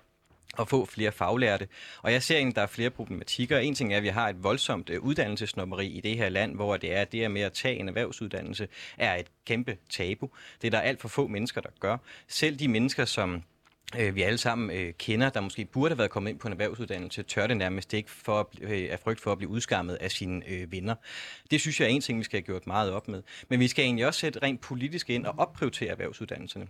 at 0.58 0.68
få 0.68 0.84
flere 0.84 1.12
faglærte. 1.12 1.68
Og 2.02 2.12
jeg 2.12 2.22
ser 2.22 2.36
egentlig, 2.36 2.52
at 2.52 2.56
der 2.56 2.62
er 2.62 2.66
flere 2.66 2.90
problematikker. 2.90 3.58
En 3.58 3.74
ting 3.74 3.92
er, 3.92 3.96
at 3.96 4.02
vi 4.02 4.08
har 4.08 4.28
et 4.28 4.42
voldsomt 4.42 4.90
øh, 4.90 5.00
uddannelsesnommeri 5.00 5.86
i 5.86 6.00
det 6.00 6.16
her 6.16 6.28
land, 6.28 6.54
hvor 6.54 6.76
det 6.76 6.96
er 6.96 7.04
det 7.04 7.20
her 7.20 7.28
med 7.28 7.42
at 7.42 7.52
tage 7.52 7.76
en 7.76 7.88
erhvervsuddannelse 7.88 8.68
er 8.98 9.14
et 9.14 9.26
kæmpe 9.46 9.76
tabu. 9.90 10.30
Det 10.62 10.66
er 10.66 10.70
der 10.70 10.80
alt 10.80 11.00
for 11.00 11.08
få 11.08 11.26
mennesker, 11.26 11.60
der 11.60 11.70
gør. 11.80 11.96
Selv 12.28 12.56
de 12.56 12.68
mennesker, 12.68 13.04
som 13.04 13.42
øh, 13.98 14.14
vi 14.14 14.22
alle 14.22 14.38
sammen 14.38 14.70
øh, 14.78 14.92
kender, 14.98 15.30
der 15.30 15.40
måske 15.40 15.64
burde 15.64 15.90
have 15.90 15.98
været 15.98 16.10
kommet 16.10 16.30
ind 16.30 16.38
på 16.38 16.48
en 16.48 16.52
erhvervsuddannelse, 16.52 17.22
tør 17.22 17.46
det 17.46 17.56
nærmest 17.56 17.94
ikke 17.94 18.10
for 18.10 18.40
at, 18.40 18.46
øh, 18.60 18.88
af 18.90 18.98
frygt 19.00 19.20
for 19.20 19.32
at 19.32 19.38
blive 19.38 19.50
udskammet 19.50 19.94
af 19.94 20.10
sine 20.10 20.48
øh, 20.48 20.72
venner. 20.72 20.94
Det 21.50 21.60
synes 21.60 21.80
jeg 21.80 21.86
er 21.86 21.90
en 21.90 22.00
ting, 22.00 22.18
vi 22.18 22.24
skal 22.24 22.36
have 22.36 22.46
gjort 22.46 22.66
meget 22.66 22.92
op 22.92 23.08
med. 23.08 23.22
Men 23.48 23.60
vi 23.60 23.68
skal 23.68 23.84
egentlig 23.84 24.06
også 24.06 24.20
sætte 24.20 24.42
rent 24.42 24.60
politisk 24.60 25.10
ind 25.10 25.26
og 25.26 25.34
opprioritere 25.38 25.90
erhvervsuddannelserne. 25.90 26.66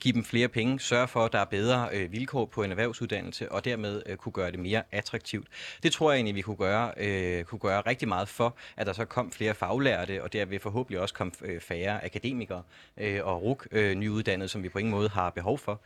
Give 0.00 0.14
dem 0.14 0.24
flere 0.24 0.48
penge, 0.48 0.80
sørge 0.80 1.08
for, 1.08 1.24
at 1.24 1.32
der 1.32 1.38
er 1.38 1.44
bedre 1.44 1.88
øh, 1.92 2.12
vilkår 2.12 2.46
på 2.46 2.62
en 2.62 2.70
erhvervsuddannelse, 2.70 3.52
og 3.52 3.64
dermed 3.64 4.02
øh, 4.06 4.16
kunne 4.16 4.32
gøre 4.32 4.50
det 4.50 4.58
mere 4.58 4.82
attraktivt. 4.92 5.46
Det 5.82 5.92
tror 5.92 6.10
jeg 6.10 6.16
egentlig, 6.16 6.34
vi 6.34 6.42
kunne 6.42 6.56
gøre, 6.56 6.92
øh, 6.96 7.44
kunne 7.44 7.58
gøre 7.58 7.80
rigtig 7.80 8.08
meget 8.08 8.28
for, 8.28 8.56
at 8.76 8.86
der 8.86 8.92
så 8.92 9.04
kom 9.04 9.32
flere 9.32 9.54
faglærte, 9.54 10.22
og 10.22 10.32
derved 10.32 10.60
forhåbentlig 10.60 11.00
også 11.00 11.14
kom 11.14 11.32
øh, 11.42 11.60
færre 11.60 12.04
akademikere 12.04 12.62
øh, 12.96 13.20
og 13.24 13.42
RUK 13.42 13.68
øh, 13.72 13.94
nyuddannede, 13.94 14.48
som 14.48 14.62
vi 14.62 14.68
på 14.68 14.78
ingen 14.78 14.90
måde 14.90 15.08
har 15.08 15.30
behov 15.30 15.58
for. 15.58 15.80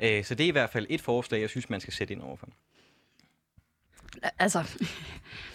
Øh, 0.00 0.21
så 0.24 0.34
det 0.34 0.44
er 0.44 0.48
i 0.48 0.50
hvert 0.50 0.70
fald 0.70 0.86
et 0.90 1.00
forslag, 1.00 1.40
jeg 1.40 1.50
synes, 1.50 1.70
man 1.70 1.80
skal 1.80 1.92
sætte 1.92 2.14
ind 2.14 2.22
overfor. 2.22 2.48
Altså, 4.38 4.78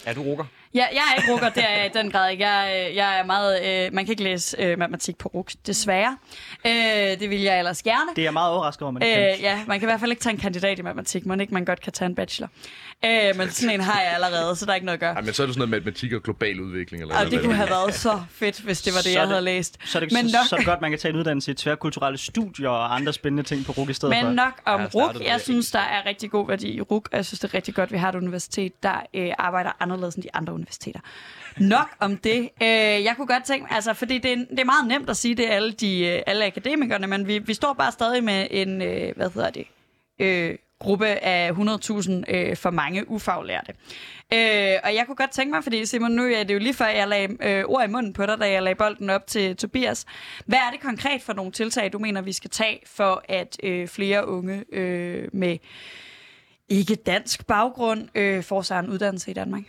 Er 0.06 0.14
du 0.14 0.22
rukker? 0.22 0.44
Ja, 0.74 0.84
jeg 0.92 1.02
er 1.12 1.20
ikke 1.20 1.32
rukker, 1.32 1.48
det 1.48 1.64
er 1.64 1.76
jeg 1.76 1.86
i 1.86 1.98
den 1.98 2.10
grad 2.10 2.30
ikke. 2.30 2.46
Jeg, 2.48 2.86
øh, 2.90 2.96
jeg 2.96 3.18
er 3.18 3.24
meget, 3.24 3.64
øh, 3.86 3.94
man 3.94 4.04
kan 4.04 4.12
ikke 4.12 4.22
læse 4.22 4.56
øh, 4.62 4.78
matematik 4.78 5.18
på 5.18 5.28
RUK, 5.28 5.50
desværre. 5.66 6.16
Øh, 6.66 6.72
det 7.20 7.30
vil 7.30 7.40
jeg 7.40 7.58
ellers 7.58 7.82
gerne. 7.82 8.10
Det 8.16 8.18
er 8.18 8.26
jeg 8.26 8.32
meget 8.32 8.50
overrasket 8.52 8.82
over, 8.82 8.92
man 8.92 9.02
ikke. 9.02 9.34
Øh, 9.36 9.42
ja, 9.42 9.60
man 9.66 9.80
kan 9.80 9.86
i 9.86 9.90
hvert 9.90 10.00
fald 10.00 10.10
ikke 10.10 10.22
tage 10.22 10.32
en 10.32 10.38
kandidat 10.40 10.78
i 10.78 10.82
matematik, 10.82 11.26
men 11.26 11.40
ikke 11.40 11.54
man 11.54 11.64
godt 11.64 11.80
kan 11.80 11.92
tage 11.92 12.06
en 12.06 12.14
bachelor. 12.14 12.48
Øh, 13.04 13.36
men 13.36 13.50
sådan 13.50 13.74
en 13.74 13.80
har 13.80 14.00
jeg 14.00 14.12
allerede, 14.14 14.56
så 14.56 14.64
der 14.66 14.70
er 14.70 14.74
ikke 14.74 14.86
noget 14.86 14.96
at 14.96 15.00
gøre. 15.00 15.14
Ej, 15.14 15.20
men 15.20 15.34
så 15.34 15.42
er 15.42 15.46
det 15.46 15.54
sådan 15.54 15.58
noget 15.68 15.70
matematik 15.70 16.12
og 16.12 16.22
global 16.22 16.60
udvikling. 16.60 17.02
Eller 17.02 17.14
Og 17.14 17.20
eller 17.20 17.30
det 17.36 17.44
kunne 17.44 17.54
have 17.56 17.70
været 17.70 17.94
så 17.94 18.20
fedt, 18.30 18.60
hvis 18.60 18.82
det 18.82 18.92
var 18.92 18.96
det, 18.98 19.04
Så 19.04 19.10
jeg 19.10 19.20
det- 19.20 19.28
havde 19.28 19.44
læst. 19.44 19.78
Så 19.84 19.98
er 19.98 20.00
det, 20.04 20.12
Men 20.12 20.28
så, 20.30 20.36
nok- 20.36 20.46
så 20.60 20.64
godt, 20.64 20.80
man 20.80 20.90
kan 20.90 20.98
tage 20.98 21.10
en 21.12 21.18
uddannelse 21.18 21.50
i 21.50 21.54
tværkulturelle 21.54 22.18
studier 22.18 22.68
og 22.68 22.94
andre 22.94 23.12
spændende 23.12 23.42
ting 23.42 23.64
på 23.64 23.72
RUG 23.72 23.90
i 23.90 23.92
stedet 23.92 24.14
for. 24.20 24.24
Men 24.26 24.34
nok 24.36 24.52
om 24.64 24.80
RUK. 24.80 24.90
startede 24.90 25.30
Jeg 25.30 25.40
synes, 25.40 25.70
der 25.70 25.78
er 25.78 26.06
rigtig 26.06 26.30
god 26.30 26.48
værdi 26.48 26.68
i 26.68 26.80
RUK, 26.80 27.08
og 27.12 27.16
jeg 27.16 27.26
synes, 27.26 27.40
det 27.40 27.48
er 27.50 27.54
rigtig 27.54 27.74
godt, 27.74 27.86
at 27.88 27.92
vi 27.92 27.98
har 27.98 28.08
et 28.08 28.14
universitet, 28.14 28.82
der 28.82 29.02
øh, 29.14 29.30
arbejder 29.38 29.70
anderledes 29.80 30.14
end 30.14 30.24
de 30.24 30.28
andre 30.34 30.52
universiteter. 30.58 31.00
Nok 31.58 31.88
om 32.00 32.16
det. 32.16 32.48
Øh, 32.62 32.68
jeg 33.04 33.14
kunne 33.16 33.26
godt 33.26 33.44
tænke 33.44 33.62
mig, 33.62 33.72
altså, 33.72 33.94
fordi 33.94 34.18
det 34.18 34.32
er, 34.32 34.36
det 34.36 34.60
er 34.60 34.64
meget 34.64 34.88
nemt 34.88 35.10
at 35.10 35.16
sige 35.16 35.34
det 35.34 35.46
alle, 35.46 35.72
de, 35.72 36.06
øh, 36.06 36.22
alle 36.26 36.44
akademikerne, 36.44 37.06
men 37.06 37.26
vi, 37.26 37.38
vi 37.38 37.54
står 37.54 37.72
bare 37.72 37.92
stadig 37.92 38.24
med 38.24 38.46
en, 38.50 38.82
øh, 38.82 39.16
hvad 39.16 39.30
hedder 39.30 39.50
det, 39.50 39.66
øh, 40.18 40.56
gruppe 40.78 41.06
af 41.06 41.50
100.000 41.52 42.24
øh, 42.28 42.56
for 42.56 42.70
mange 42.70 43.10
ufaglærte. 43.10 43.74
Øh, 44.32 44.76
og 44.84 44.94
jeg 44.94 45.04
kunne 45.06 45.16
godt 45.16 45.30
tænke 45.30 45.54
mig, 45.54 45.62
fordi 45.62 45.86
Simon, 45.86 46.10
nu 46.10 46.22
er 46.22 46.42
det 46.44 46.54
jo 46.54 46.58
lige 46.58 46.74
før, 46.74 46.86
jeg 46.86 47.08
lagde 47.08 47.36
øh, 47.40 47.64
ord 47.64 47.84
i 47.84 47.90
munden 47.92 48.12
på 48.12 48.26
dig, 48.26 48.38
da 48.40 48.50
jeg 48.50 48.62
lagde 48.62 48.76
bolden 48.76 49.10
op 49.10 49.26
til 49.26 49.56
Tobias. 49.56 50.06
Hvad 50.46 50.58
er 50.58 50.70
det 50.70 50.80
konkret 50.80 51.22
for 51.22 51.32
nogle 51.32 51.52
tiltag, 51.52 51.92
du 51.92 51.98
mener, 51.98 52.22
vi 52.22 52.32
skal 52.32 52.50
tage 52.50 52.80
for, 52.86 53.22
at 53.28 53.56
øh, 53.62 53.88
flere 53.88 54.28
unge 54.28 54.64
øh, 54.72 55.28
med 55.32 55.58
ikke 56.68 56.94
dansk 56.94 57.46
baggrund 57.46 58.08
øh, 58.14 58.42
får 58.42 58.62
sig 58.62 58.80
en 58.80 58.88
uddannelse 58.88 59.30
i 59.30 59.34
Danmark? 59.34 59.62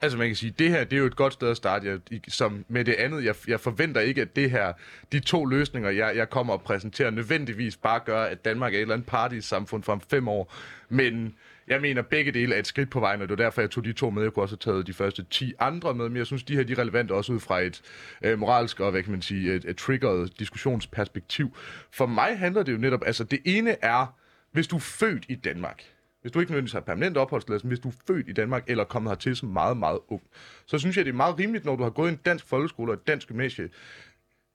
Altså 0.00 0.18
man 0.18 0.26
kan 0.26 0.36
sige, 0.36 0.54
det 0.58 0.70
her 0.70 0.84
det 0.84 0.92
er 0.96 1.00
jo 1.00 1.06
et 1.06 1.16
godt 1.16 1.32
sted 1.32 1.50
at 1.50 1.56
starte. 1.56 1.86
Jeg, 1.86 2.20
som 2.28 2.64
med 2.68 2.84
det 2.84 2.92
andet, 2.94 3.24
jeg, 3.24 3.34
jeg 3.48 3.60
forventer 3.60 4.00
ikke, 4.00 4.22
at 4.22 4.36
det 4.36 4.50
her, 4.50 4.72
de 5.12 5.20
to 5.20 5.44
løsninger, 5.44 5.90
jeg, 5.90 6.16
jeg 6.16 6.30
kommer 6.30 6.52
og 6.52 6.62
præsenterer, 6.62 7.10
nødvendigvis 7.10 7.76
bare 7.76 8.00
gør, 8.00 8.22
at 8.22 8.44
Danmark 8.44 8.74
er 8.74 8.78
et 8.78 8.82
eller 8.82 8.94
andet 8.94 9.06
party-samfund 9.06 9.82
fra 9.82 9.92
om 9.92 10.00
fem 10.10 10.28
år. 10.28 10.54
Men 10.88 11.34
jeg 11.68 11.80
mener, 11.80 12.02
begge 12.02 12.32
dele 12.32 12.54
er 12.54 12.58
et 12.58 12.66
skridt 12.66 12.90
på 12.90 13.00
vejen, 13.00 13.22
og 13.22 13.28
det 13.28 13.38
var 13.38 13.44
derfor, 13.44 13.60
jeg 13.60 13.70
tog 13.70 13.84
de 13.84 13.92
to 13.92 14.10
med. 14.10 14.22
Jeg 14.22 14.32
kunne 14.32 14.42
også 14.42 14.56
have 14.64 14.72
taget 14.72 14.86
de 14.86 14.92
første 14.92 15.24
10 15.30 15.52
andre 15.58 15.94
med, 15.94 16.08
men 16.08 16.16
jeg 16.16 16.26
synes, 16.26 16.42
de 16.42 16.56
her 16.56 16.62
de 16.62 16.72
er 16.72 16.78
relevante 16.78 17.12
også 17.12 17.32
ud 17.32 17.40
fra 17.40 17.60
et 17.60 17.82
øh, 18.22 18.38
moralsk 18.38 18.80
og, 18.80 18.90
hvad 18.90 19.02
kan 19.02 19.12
man 19.12 19.22
sige, 19.22 19.54
et, 19.54 19.64
et 19.64 19.76
triggeret 19.76 20.38
diskussionsperspektiv. 20.38 21.56
For 21.90 22.06
mig 22.06 22.38
handler 22.38 22.62
det 22.62 22.72
jo 22.72 22.78
netop, 22.78 23.02
altså 23.06 23.24
det 23.24 23.38
ene 23.44 23.76
er, 23.82 24.16
hvis 24.52 24.66
du 24.66 24.76
er 24.76 24.80
født 24.80 25.24
i 25.28 25.34
Danmark, 25.34 25.82
hvis 26.26 26.32
du 26.32 26.40
ikke 26.40 26.52
nødvendigvis 26.52 26.72
har 26.72 26.80
permanent 26.80 27.16
opholdstilladelse, 27.16 27.68
hvis 27.68 27.80
du 27.80 27.88
er 27.88 27.92
født 28.06 28.28
i 28.28 28.32
Danmark 28.32 28.64
eller 28.66 28.84
er 28.84 28.88
kommet 28.88 29.10
hertil 29.10 29.36
som 29.36 29.48
meget, 29.48 29.76
meget 29.76 29.98
ung, 30.08 30.22
så 30.66 30.78
synes 30.78 30.96
jeg, 30.96 31.04
det 31.04 31.10
er 31.10 31.16
meget 31.16 31.38
rimeligt, 31.38 31.64
når 31.64 31.76
du 31.76 31.82
har 31.82 31.90
gået 31.90 32.08
i 32.08 32.12
en 32.12 32.20
dansk 32.24 32.46
folkeskole 32.46 32.92
og 32.92 32.94
et 32.94 33.06
dansk 33.06 33.28
gymnasie, 33.28 33.68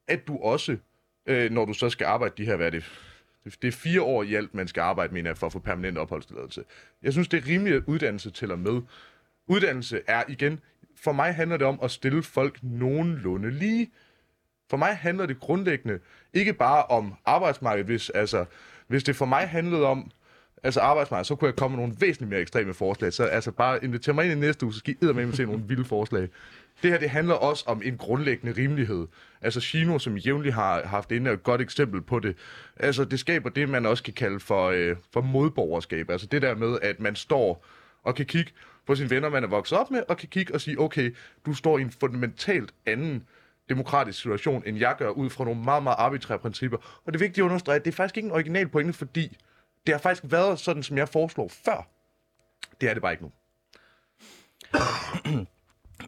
at 0.07 0.27
du 0.27 0.37
også, 0.37 0.77
øh, 1.25 1.51
når 1.51 1.65
du 1.65 1.73
så 1.73 1.89
skal 1.89 2.05
arbejde 2.05 2.33
de 2.37 2.45
her, 2.45 2.55
hvad 2.55 2.65
er 2.65 2.69
det, 2.69 2.91
det 3.61 3.67
er 3.67 3.71
fire 3.71 4.01
år 4.01 4.23
i 4.23 4.35
alt, 4.35 4.55
man 4.55 4.67
skal 4.67 4.81
arbejde, 4.81 5.13
mener 5.13 5.29
jeg, 5.29 5.37
for 5.37 5.47
at 5.47 5.53
få 5.53 5.59
permanent 5.59 5.97
opholdstilladelse. 5.97 6.63
Jeg 7.03 7.13
synes, 7.13 7.27
det 7.27 7.43
er 7.43 7.47
rimeligt, 7.47 7.75
at 7.75 7.83
uddannelse 7.85 8.31
tæller 8.31 8.55
med. 8.55 8.81
Uddannelse 9.47 10.01
er 10.07 10.23
igen, 10.27 10.59
for 10.95 11.11
mig 11.11 11.35
handler 11.35 11.57
det 11.57 11.67
om 11.67 11.79
at 11.83 11.91
stille 11.91 12.23
folk 12.23 12.59
nogenlunde 12.63 13.51
lige. 13.51 13.91
For 14.69 14.77
mig 14.77 14.97
handler 14.97 15.25
det 15.25 15.39
grundlæggende 15.39 15.99
ikke 16.33 16.53
bare 16.53 16.83
om 16.83 17.13
arbejdsmarkedet, 17.25 17.85
hvis, 17.85 18.09
altså, 18.09 18.45
hvis 18.87 19.03
det 19.03 19.15
for 19.15 19.25
mig 19.25 19.49
handlede 19.49 19.85
om 19.85 20.11
altså 20.63 20.79
arbejdsmarkedet, 20.79 21.27
så 21.27 21.35
kunne 21.35 21.47
jeg 21.47 21.55
komme 21.55 21.77
med 21.77 21.83
nogle 21.83 21.97
væsentligt 21.99 22.29
mere 22.29 22.41
ekstreme 22.41 22.73
forslag. 22.73 23.13
Så 23.13 23.23
altså 23.23 23.51
bare 23.51 23.83
inviter 23.83 24.13
mig 24.13 24.25
ind 24.25 24.33
i 24.33 24.35
næste 24.35 24.65
uge, 24.65 24.73
så 24.73 24.79
skal 24.79 24.95
I 25.01 25.05
med 25.05 25.33
se 25.33 25.45
nogle 25.45 25.63
vilde 25.67 25.85
forslag. 25.85 26.27
Det 26.83 26.91
her, 26.91 26.99
det 26.99 27.09
handler 27.09 27.33
også 27.33 27.63
om 27.67 27.81
en 27.85 27.97
grundlæggende 27.97 28.53
rimelighed. 28.57 29.07
Altså 29.41 29.61
Chino, 29.61 29.99
som 29.99 30.17
jævnligt 30.17 30.55
har 30.55 30.83
haft 30.83 31.11
inde, 31.11 31.29
er 31.29 31.33
et 31.33 31.43
godt 31.43 31.61
eksempel 31.61 32.01
på 32.01 32.19
det. 32.19 32.37
Altså 32.77 33.05
det 33.05 33.19
skaber 33.19 33.49
det, 33.49 33.69
man 33.69 33.85
også 33.85 34.03
kan 34.03 34.13
kalde 34.13 34.39
for, 34.39 34.69
øh, 34.69 34.95
for 35.13 35.21
modborgerskab. 35.21 36.09
Altså 36.09 36.27
det 36.27 36.41
der 36.41 36.55
med, 36.55 36.77
at 36.81 36.99
man 36.99 37.15
står 37.15 37.65
og 38.03 38.15
kan 38.15 38.25
kigge 38.25 38.51
på 38.87 38.95
sine 38.95 39.09
venner, 39.09 39.29
man 39.29 39.43
er 39.43 39.47
vokset 39.47 39.77
op 39.77 39.91
med, 39.91 40.03
og 40.09 40.17
kan 40.17 40.29
kigge 40.29 40.53
og 40.53 40.61
sige, 40.61 40.79
okay, 40.79 41.15
du 41.45 41.53
står 41.53 41.77
i 41.77 41.81
en 41.81 41.91
fundamentalt 41.91 42.73
anden 42.85 43.23
demokratisk 43.69 44.21
situation, 44.21 44.63
end 44.65 44.77
jeg 44.77 44.95
gør, 44.97 45.09
ud 45.09 45.29
fra 45.29 45.43
nogle 45.43 45.63
meget, 45.63 45.83
meget 45.83 45.95
arbitrære 45.99 46.39
principper. 46.39 46.77
Og 47.05 47.13
det 47.13 47.15
er 47.15 47.23
vigtigt 47.23 47.37
at 47.37 47.43
understrege, 47.43 47.75
at 47.75 47.85
det 47.85 47.91
er 47.91 47.95
faktisk 47.95 48.17
ikke 48.17 48.27
en 48.27 48.33
original 48.33 48.67
pointe, 48.67 48.93
fordi 48.93 49.37
det 49.85 49.93
har 49.93 49.99
faktisk 49.99 50.31
været 50.31 50.59
sådan, 50.59 50.83
som 50.83 50.97
jeg 50.97 51.09
foreslår 51.09 51.47
før. 51.47 51.87
Det 52.81 52.89
er 52.89 52.93
det 52.93 53.01
bare 53.01 53.11
ikke 53.11 53.23
nu. 53.23 53.31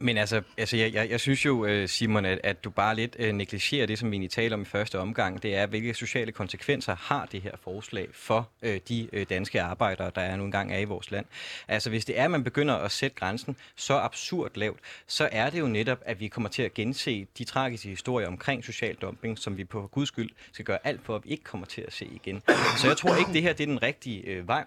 Men 0.02 0.18
altså, 0.18 0.42
altså 0.58 0.78
jeg, 0.78 0.94
jeg, 0.94 1.10
jeg 1.10 1.20
synes 1.20 1.46
jo, 1.46 1.66
øh, 1.66 1.90
Simon, 1.90 2.26
at, 2.26 2.40
at 2.44 2.64
du 2.64 2.70
bare 2.70 2.96
lidt 2.96 3.16
øh, 3.20 3.34
negligerer 3.34 3.86
det, 3.86 4.00
som 4.00 4.12
vi 4.12 4.16
egentlig 4.16 4.32
taler 4.32 4.56
om 4.56 4.62
i 4.62 4.66
første 4.66 5.00
omgang. 5.00 5.44
Det 5.44 5.56
er, 5.56 5.66
hvilke 5.66 5.94
sociale 5.94 6.32
konsekvenser 6.32 6.96
har 6.96 7.26
det 7.32 7.42
her 7.42 7.52
forslag 7.64 8.08
for 8.14 8.50
øh, 8.62 8.80
de 8.88 9.10
øh, 9.14 9.26
danske 9.30 9.62
arbejdere, 9.62 10.12
der 10.16 10.22
er 10.22 10.36
nu 10.36 10.44
engang 10.44 10.74
er 10.74 10.78
i 10.78 10.84
vores 10.84 11.12
land. 11.12 11.26
Altså, 11.68 11.90
hvis 11.90 12.06
det 12.06 12.20
er, 12.20 12.26
at 12.26 12.32
man 12.32 12.44
begynder 12.44 12.76
at 12.76 12.92
sætte 12.92 13.16
grænsen 13.16 13.56
så 13.76 13.94
absurd 13.94 14.52
lavt, 14.56 14.80
så 15.08 15.30
er 15.32 15.50
det 15.50 15.60
jo 15.60 15.68
netop, 15.68 16.00
at 16.06 16.20
vi 16.20 16.28
kommer 16.28 16.50
til 16.50 16.64
at 16.64 16.74
gense 16.74 17.28
de 17.38 17.44
tragiske 17.44 17.90
historier 17.90 18.28
omkring 18.28 18.64
social 18.64 18.96
dumping, 18.96 19.40
som 19.40 19.58
vi 19.58 19.64
på 19.64 19.88
guds 19.92 20.08
skyld 20.08 20.30
skal 20.52 20.66
gøre 20.66 20.80
alt 20.84 21.02
for, 21.06 21.16
at 21.16 21.26
vi 21.26 21.30
ikke 21.30 21.44
kommer 21.44 21.68
til 21.68 21.82
at 21.82 21.94
se 21.94 22.06
igen. 22.06 22.42
Så 22.78 22.88
jeg 22.88 22.98
tror 22.98 23.16
ikke, 23.16 23.34
det 23.34 23.42
her 23.42 23.54
det 23.54 23.64
er 23.64 23.68
den 23.68 23.84
rigtige 23.84 24.22
øh, 24.22 24.48
vej. 24.48 24.66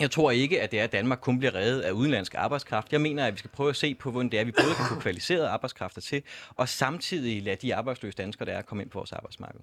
Jeg 0.00 0.10
tror 0.10 0.30
ikke, 0.30 0.62
at 0.62 0.70
det 0.70 0.80
er, 0.80 0.84
at 0.84 0.92
Danmark 0.92 1.18
kun 1.20 1.38
bliver 1.38 1.54
reddet 1.54 1.80
af 1.80 1.90
udenlandsk 1.90 2.34
arbejdskraft. 2.34 2.92
Jeg 2.92 3.00
mener, 3.00 3.26
at 3.26 3.32
vi 3.32 3.38
skal 3.38 3.50
prøve 3.50 3.70
at 3.70 3.76
se 3.76 3.94
på, 3.94 4.10
hvordan 4.10 4.30
det 4.30 4.40
er, 4.40 4.44
vi 4.44 4.52
både 4.52 4.74
kan 4.74 4.84
få 4.88 5.00
kvalificerede 5.00 5.48
arbejdskræfter 5.48 6.00
til, 6.00 6.22
og 6.56 6.68
samtidig 6.68 7.42
lade 7.42 7.56
de 7.56 7.74
arbejdsløse 7.74 8.16
danskere, 8.16 8.46
der 8.46 8.52
er, 8.52 8.62
komme 8.62 8.82
ind 8.82 8.90
på 8.90 8.98
vores 8.98 9.12
arbejdsmarked. 9.12 9.60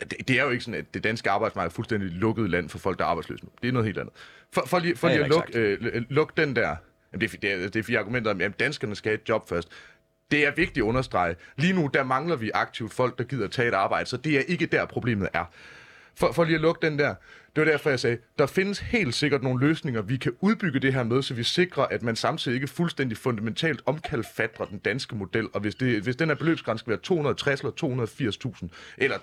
Det, 0.00 0.28
det 0.28 0.38
er 0.38 0.44
jo 0.44 0.50
ikke 0.50 0.64
sådan, 0.64 0.80
at 0.80 0.94
det 0.94 1.04
danske 1.04 1.30
arbejdsmarked 1.30 1.70
er 1.70 1.74
fuldstændig 1.74 2.10
lukket 2.10 2.50
land 2.50 2.68
for 2.68 2.78
folk, 2.78 2.98
der 2.98 3.04
er 3.04 3.08
arbejdsløse 3.08 3.44
nu. 3.44 3.50
Det 3.62 3.68
er 3.68 3.72
noget 3.72 3.86
helt 3.86 3.98
andet. 3.98 4.14
For, 4.52 4.62
for 4.66 4.78
lige, 4.78 4.96
for 4.96 5.08
lige 5.08 5.24
at 5.24 5.28
lukke 5.28 5.58
øh, 5.58 6.04
luk 6.08 6.36
den 6.36 6.56
der... 6.56 6.76
Jamen, 7.12 7.20
det, 7.20 7.34
er, 7.34 7.38
det, 7.38 7.64
er, 7.64 7.68
det 7.68 7.84
fire 7.84 7.98
argumenter 7.98 8.30
om, 8.30 8.40
at 8.40 8.60
danskerne 8.60 8.96
skal 8.96 9.10
have 9.10 9.20
et 9.22 9.28
job 9.28 9.48
først. 9.48 9.68
Det 10.30 10.46
er 10.46 10.50
vigtigt 10.50 10.78
at 10.78 10.82
understrege. 10.82 11.36
Lige 11.56 11.72
nu, 11.72 11.90
der 11.94 12.04
mangler 12.04 12.36
vi 12.36 12.50
aktivt 12.54 12.92
folk, 12.92 13.18
der 13.18 13.24
gider 13.24 13.48
tage 13.48 13.68
et 13.68 13.74
arbejde, 13.74 14.08
så 14.08 14.16
det 14.16 14.36
er 14.36 14.40
ikke 14.40 14.66
der, 14.66 14.84
problemet 14.86 15.28
er. 15.32 15.44
For, 16.16 16.32
for 16.32 16.44
lige 16.44 16.54
at 16.54 16.60
lukke 16.60 16.86
den 16.86 16.98
der, 16.98 17.14
det 17.56 17.66
var 17.66 17.70
derfor, 17.70 17.90
jeg 17.90 18.00
sagde, 18.00 18.18
der 18.38 18.46
findes 18.46 18.78
helt 18.78 19.14
sikkert 19.14 19.42
nogle 19.42 19.66
løsninger, 19.66 20.02
vi 20.02 20.16
kan 20.16 20.32
udbygge 20.40 20.80
det 20.80 20.94
her 20.94 21.02
med, 21.02 21.22
så 21.22 21.34
vi 21.34 21.42
sikrer, 21.42 21.82
at 21.82 22.02
man 22.02 22.16
samtidig 22.16 22.54
ikke 22.54 22.66
fuldstændig 22.66 23.18
fundamentalt 23.18 23.82
omkalfatrer 23.86 24.64
den 24.64 24.78
danske 24.78 25.16
model. 25.16 25.48
Og 25.52 25.60
hvis, 25.60 25.74
det, 25.74 26.02
hvis 26.02 26.16
den 26.16 26.28
her 26.28 26.34
beløbsgrænse 26.34 26.82
skal 26.82 26.90
være 26.90 27.00
260 27.00 27.60
eller 27.60 28.06
280.000 28.62 28.68
eller 28.98 29.16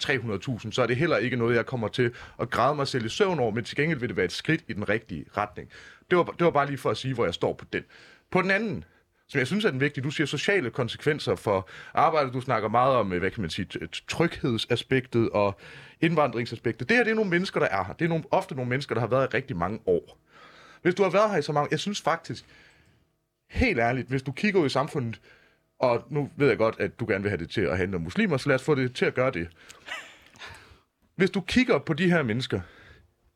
300.000, 0.66 0.72
så 0.72 0.82
er 0.82 0.88
det 0.88 0.96
heller 0.96 1.18
ikke 1.18 1.36
noget, 1.36 1.56
jeg 1.56 1.66
kommer 1.66 1.88
til 1.88 2.12
at 2.42 2.50
græde 2.50 2.76
mig 2.76 2.88
selv 2.88 3.06
i 3.06 3.10
søvn 3.10 3.40
over, 3.40 3.52
men 3.52 3.64
til 3.64 3.78
gengæld 3.78 4.00
vil 4.00 4.10
det 4.10 4.18
være 4.18 4.26
et 4.26 4.32
skridt 4.32 4.64
i 4.68 4.74
den 4.74 4.90
rigtige 4.90 5.26
retning. 5.38 5.70
Det 6.10 6.18
var, 6.18 6.24
det 6.24 6.46
var 6.46 6.52
bare 6.52 6.68
lige 6.68 6.78
for 6.78 6.90
at 6.90 6.98
sige, 6.98 7.14
hvor 7.14 7.26
jeg 7.26 7.34
står 7.34 7.54
på 7.54 7.66
den. 7.74 7.84
På 8.32 8.42
den 8.42 8.52
anden, 8.52 8.84
som 9.32 9.40
jeg 9.40 9.48
synes 9.48 9.66
er 9.66 9.72
den 9.72 9.80
vigtige. 9.80 10.04
Du 10.04 10.12
siger 10.12 10.28
sociale 10.28 10.70
konsekvenser 10.70 11.36
for 11.36 11.70
arbejdet. 11.94 12.34
Du 12.34 12.42
snakker 12.42 12.70
meget 12.70 12.96
om, 12.96 13.14
øh, 13.14 13.20
hvad 13.20 13.32
kan 13.32 13.42
man 13.42 13.50
sige, 13.50 13.68
tryghedsaspektet 14.08 15.30
og 15.30 15.60
indvandringsaspektet. 16.02 16.90
Det 16.90 16.98
her, 16.98 17.04
det 17.04 17.12
er 17.12 17.16
nogle 17.16 17.30
mennesker, 17.30 17.60
der 17.60 17.68
er 17.68 17.84
her. 17.84 17.94
Det 17.94 18.06
er 18.06 18.10
nogle, 18.10 18.24
ofte 18.32 18.56
nogle 18.56 18.70
mennesker, 18.70 18.96
der 18.96 19.00
har 19.00 19.08
været 19.08 19.22
her 19.22 19.28
i 19.28 19.38
rigtig 19.38 19.58
mange 19.58 19.80
år. 19.86 20.18
Hvis 20.82 20.96
du 20.96 21.04
har 21.04 21.10
været 21.10 21.30
her 21.30 21.38
i 21.38 21.42
så 21.42 21.52
mange... 21.52 21.68
Jeg 21.72 21.80
synes 21.80 22.02
faktisk, 22.02 22.46
helt 23.50 23.80
ærligt, 23.80 24.08
hvis 24.08 24.24
du 24.24 24.32
kigger 24.32 24.62
ud 24.62 24.66
i 24.66 24.70
samfundet, 24.70 25.22
og 25.80 26.06
nu 26.10 26.30
ved 26.38 26.48
jeg 26.48 26.58
godt, 26.58 26.76
at 26.80 27.00
du 27.00 27.06
gerne 27.08 27.22
vil 27.22 27.30
have 27.30 27.40
det 27.40 27.50
til 27.50 27.62
at 27.62 27.78
handle 27.78 27.96
om 27.96 28.02
muslimer, 28.02 28.38
så 28.38 28.50
lad 28.50 28.56
os 28.56 28.64
få 28.64 28.76
det 28.76 28.96
til 28.96 29.06
at 29.06 29.14
gøre 29.14 29.32
det. 29.32 29.48
Hvis 31.16 31.30
du 31.30 31.42
kigger 31.42 31.80
på 31.80 31.94
de 31.94 32.12
her 32.12 32.24
mennesker, 32.24 32.62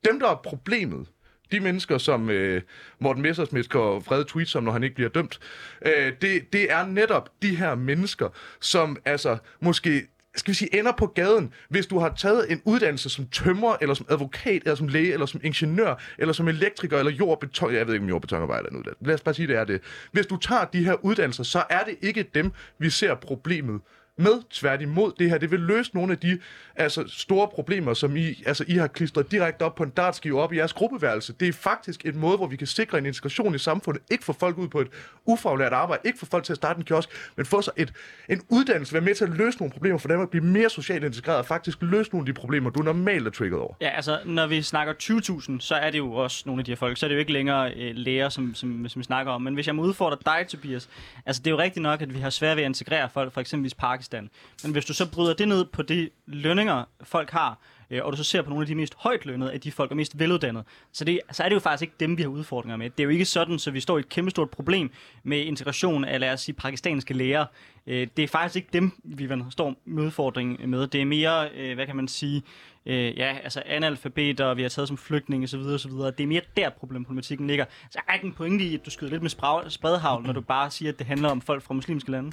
dem, 0.05 0.19
der 0.19 0.29
er 0.29 0.35
problemet, 0.35 1.07
de 1.51 1.59
mennesker, 1.59 1.97
som 1.97 2.29
øh, 2.29 2.61
Morten 2.99 3.21
Messersmith 3.21 3.69
går 3.69 3.99
vrede 3.99 4.25
tweets 4.27 4.55
om, 4.55 4.63
når 4.63 4.71
han 4.71 4.83
ikke 4.83 4.95
bliver 4.95 5.09
dømt, 5.09 5.39
øh, 5.85 6.13
det, 6.21 6.53
det 6.53 6.71
er 6.71 6.85
netop 6.85 7.29
de 7.41 7.55
her 7.55 7.75
mennesker, 7.75 8.29
som 8.59 8.97
altså 9.05 9.37
måske 9.59 10.07
skal 10.35 10.51
vi 10.51 10.55
sige, 10.55 10.79
ender 10.79 10.91
på 10.91 11.07
gaden, 11.07 11.53
hvis 11.69 11.87
du 11.87 11.99
har 11.99 12.13
taget 12.17 12.51
en 12.51 12.61
uddannelse 12.65 13.09
som 13.09 13.27
tømrer, 13.27 13.75
eller 13.81 13.93
som 13.95 14.05
advokat, 14.09 14.61
eller 14.61 14.75
som 14.75 14.87
læge, 14.87 15.13
eller 15.13 15.25
som 15.25 15.41
ingeniør, 15.43 16.01
eller 16.17 16.33
som 16.33 16.47
elektriker, 16.47 16.99
eller 16.99 17.11
jordbeton... 17.11 17.73
Jeg 17.73 17.87
ved 17.87 17.93
ikke, 17.93 18.03
om 18.03 18.09
jordbetonarbejder 18.09 18.65
er 18.65 18.69
en 18.69 18.77
uddannelse. 18.77 19.05
Lad 19.05 19.15
os 19.15 19.21
bare 19.21 19.35
sige, 19.35 19.47
det 19.47 19.55
er 19.55 19.63
det. 19.63 19.81
Hvis 20.11 20.25
du 20.25 20.37
tager 20.37 20.65
de 20.65 20.83
her 20.83 21.05
uddannelser, 21.05 21.43
så 21.43 21.63
er 21.69 21.83
det 21.83 21.95
ikke 22.01 22.25
dem, 22.35 22.51
vi 22.79 22.89
ser 22.89 23.15
problemet 23.15 23.81
med. 24.17 24.41
Tværtimod, 24.49 25.11
det 25.19 25.29
her, 25.29 25.37
det 25.37 25.51
vil 25.51 25.59
løse 25.59 25.91
nogle 25.93 26.11
af 26.11 26.19
de 26.19 26.39
altså, 26.75 27.03
store 27.07 27.47
problemer, 27.47 27.93
som 27.93 28.17
I, 28.17 28.43
altså, 28.45 28.65
I 28.67 28.73
har 28.73 28.87
klistret 28.87 29.31
direkte 29.31 29.63
op 29.63 29.75
på 29.75 29.83
en 29.83 29.89
dartskive 29.89 30.41
op 30.41 30.53
i 30.53 30.57
jeres 30.57 30.73
gruppeværelse. 30.73 31.33
Det 31.33 31.47
er 31.47 31.53
faktisk 31.53 32.05
en 32.05 32.17
måde, 32.17 32.37
hvor 32.37 32.47
vi 32.47 32.55
kan 32.55 32.67
sikre 32.67 32.97
en 32.97 33.05
integration 33.05 33.55
i 33.55 33.57
samfundet. 33.57 34.03
Ikke 34.11 34.25
få 34.25 34.33
folk 34.33 34.57
ud 34.57 34.67
på 34.67 34.79
et 34.79 34.87
ufaglært 35.25 35.73
arbejde, 35.73 36.01
ikke 36.05 36.19
få 36.19 36.25
folk 36.25 36.43
til 36.43 36.53
at 36.53 36.57
starte 36.57 36.77
en 36.77 36.83
kiosk, 36.83 37.09
men 37.35 37.45
få 37.45 37.61
sig 37.61 37.73
et, 37.77 37.93
en 38.29 38.41
uddannelse, 38.49 38.93
være 38.93 39.01
med 39.01 39.15
til 39.15 39.23
at 39.23 39.29
løse 39.29 39.57
nogle 39.57 39.71
problemer 39.71 39.97
for 39.97 40.07
dem 40.07 40.21
at 40.21 40.29
blive 40.29 40.43
mere 40.43 40.69
socialt 40.69 41.03
integreret 41.03 41.39
og 41.39 41.45
faktisk 41.45 41.77
løse 41.81 42.11
nogle 42.11 42.21
af 42.21 42.25
de 42.25 42.33
problemer, 42.33 42.69
du 42.69 42.81
normalt 42.81 43.27
er 43.27 43.31
trigget 43.31 43.59
over. 43.59 43.73
Ja, 43.81 43.89
altså, 43.89 44.19
når 44.25 44.47
vi 44.47 44.61
snakker 44.61 44.93
20.000, 45.03 45.59
så 45.59 45.75
er 45.75 45.91
det 45.91 45.97
jo 45.97 46.13
også 46.13 46.43
nogle 46.45 46.59
af 46.59 46.65
de 46.65 46.71
her 46.71 46.75
folk. 46.75 46.97
Så 46.97 47.05
er 47.05 47.07
det 47.07 47.15
jo 47.15 47.19
ikke 47.19 47.33
længere 47.33 47.73
øh, 47.73 47.95
læger, 47.95 48.29
som, 48.29 48.55
som, 48.55 48.87
som 48.89 48.99
vi 48.99 49.03
snakker 49.03 49.31
om. 49.31 49.41
Men 49.41 49.53
hvis 49.53 49.67
jeg 49.67 49.75
må 49.75 49.83
udfordre 49.83 50.17
dig, 50.25 50.47
Tobias, 50.47 50.89
altså 51.25 51.41
det 51.41 51.47
er 51.47 51.51
jo 51.51 51.57
rigtigt 51.57 51.83
nok, 51.83 52.01
at 52.01 52.13
vi 52.13 52.19
har 52.19 52.29
svært 52.29 52.57
ved 52.57 52.63
at 52.63 52.69
integrere 52.69 53.09
folk 53.09 53.33
for 53.33 53.41
eksempelvis 53.41 53.73
Pakistan. 54.05 54.29
Men 54.63 54.71
hvis 54.71 54.85
du 54.85 54.93
så 54.93 55.11
bryder 55.11 55.33
det 55.33 55.47
ned 55.47 55.65
på 55.65 55.81
de 55.81 56.09
lønninger, 56.25 56.83
folk 57.03 57.29
har, 57.29 57.59
øh, 57.89 58.05
og 58.05 58.11
du 58.11 58.17
så 58.17 58.23
ser 58.23 58.41
på 58.41 58.49
nogle 58.49 58.63
af 58.63 58.67
de 58.67 58.75
mest 58.75 58.95
højt 58.97 59.25
lønnede 59.25 59.53
af 59.53 59.61
de 59.61 59.71
folk, 59.71 59.91
er 59.91 59.95
mest 59.95 60.19
veluddannede, 60.19 60.65
så, 60.91 61.05
det, 61.05 61.19
så 61.31 61.43
er 61.43 61.49
det 61.49 61.55
jo 61.55 61.59
faktisk 61.59 61.81
ikke 61.81 61.95
dem, 61.99 62.17
vi 62.17 62.21
har 62.21 62.29
udfordringer 62.29 62.77
med. 62.77 62.89
Det 62.89 62.99
er 62.99 63.03
jo 63.03 63.09
ikke 63.09 63.25
sådan, 63.25 63.59
så 63.59 63.71
vi 63.71 63.79
står 63.79 63.97
i 63.97 63.99
et 63.99 64.09
kæmpestort 64.09 64.49
problem 64.49 64.91
med 65.23 65.41
integration 65.41 66.05
af, 66.05 66.19
lad 66.19 66.33
os 66.33 66.41
sige, 66.41 66.55
pakistanske 66.55 67.13
læger. 67.13 67.45
Øh, 67.87 68.07
det 68.17 68.23
er 68.23 68.27
faktisk 68.27 68.55
ikke 68.55 68.69
dem, 68.73 68.91
vi 69.03 69.29
står 69.49 69.75
med 69.85 70.03
udfordring 70.03 70.69
med. 70.69 70.87
Det 70.87 71.01
er 71.01 71.05
mere, 71.05 71.49
øh, 71.55 71.75
hvad 71.75 71.85
kan 71.85 71.95
man 71.95 72.07
sige, 72.07 72.43
øh, 72.85 73.17
ja, 73.17 73.37
altså 73.43 73.63
analfabeter, 73.65 74.53
vi 74.53 74.61
har 74.61 74.69
taget 74.69 74.87
som 74.87 74.97
flygtninge 74.97 75.43
osv. 75.43 75.59
osv. 75.59 75.91
Det 75.91 76.19
er 76.19 76.27
mere 76.27 76.41
der 76.57 76.69
problematikken 76.69 77.47
ligger. 77.47 77.65
Så 77.91 77.99
er 78.07 78.13
ikke 78.13 78.25
en 78.25 78.33
pointe 78.33 78.65
i, 78.65 78.75
at 78.75 78.85
du 78.85 78.89
skyder 78.89 79.11
lidt 79.11 79.21
med 79.21 79.69
spadhavl, 79.69 80.23
når 80.25 80.33
du 80.33 80.41
bare 80.55 80.71
siger, 80.71 80.91
at 80.91 80.99
det 80.99 81.07
handler 81.07 81.29
om 81.29 81.41
folk 81.41 81.63
fra 81.63 81.73
muslimske 81.73 82.11
lande. 82.11 82.31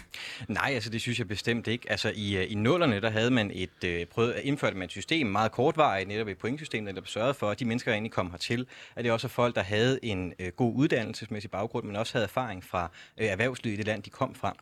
Nej, 0.49 0.71
altså 0.75 0.91
det 0.91 1.01
synes 1.01 1.19
jeg 1.19 1.29
bestemt 1.29 1.67
ikke. 1.67 1.91
Altså 1.91 2.12
i, 2.15 2.37
øh, 2.37 2.53
i 2.53 2.55
nullerne, 2.55 3.01
der 3.01 3.11
havde 3.11 3.31
man 3.31 3.51
et, 3.55 3.85
øh, 3.85 4.07
prøvet 4.07 4.33
at 4.33 4.43
indføre 4.45 4.73
man 4.73 4.83
et 4.83 4.91
system 4.91 5.27
meget 5.27 5.53
kortvarigt, 5.53 6.09
netop 6.09 6.29
et 6.29 6.38
pointsystem, 6.38 6.85
der 6.85 7.03
sørgede 7.05 7.35
for, 7.35 7.51
at 7.51 7.61
de 7.61 7.65
mennesker, 7.65 7.91
der 7.91 7.95
egentlig 7.95 8.12
kom 8.12 8.31
hertil, 8.31 8.67
at 8.97 9.05
det 9.05 9.12
også 9.12 9.27
er 9.27 9.29
folk, 9.29 9.55
der 9.55 9.62
havde 9.62 9.99
en 10.03 10.33
øh, 10.38 10.49
god 10.57 10.73
uddannelsesmæssig 10.75 11.51
baggrund, 11.51 11.85
men 11.85 11.97
også 11.97 12.12
havde 12.12 12.25
erfaring 12.25 12.65
fra 12.65 12.91
øh, 13.21 13.27
erhvervslivet 13.27 13.75
i 13.75 13.77
det 13.77 13.87
land, 13.87 14.03
de 14.03 14.11
kom 14.11 14.35
fra. 14.35 14.57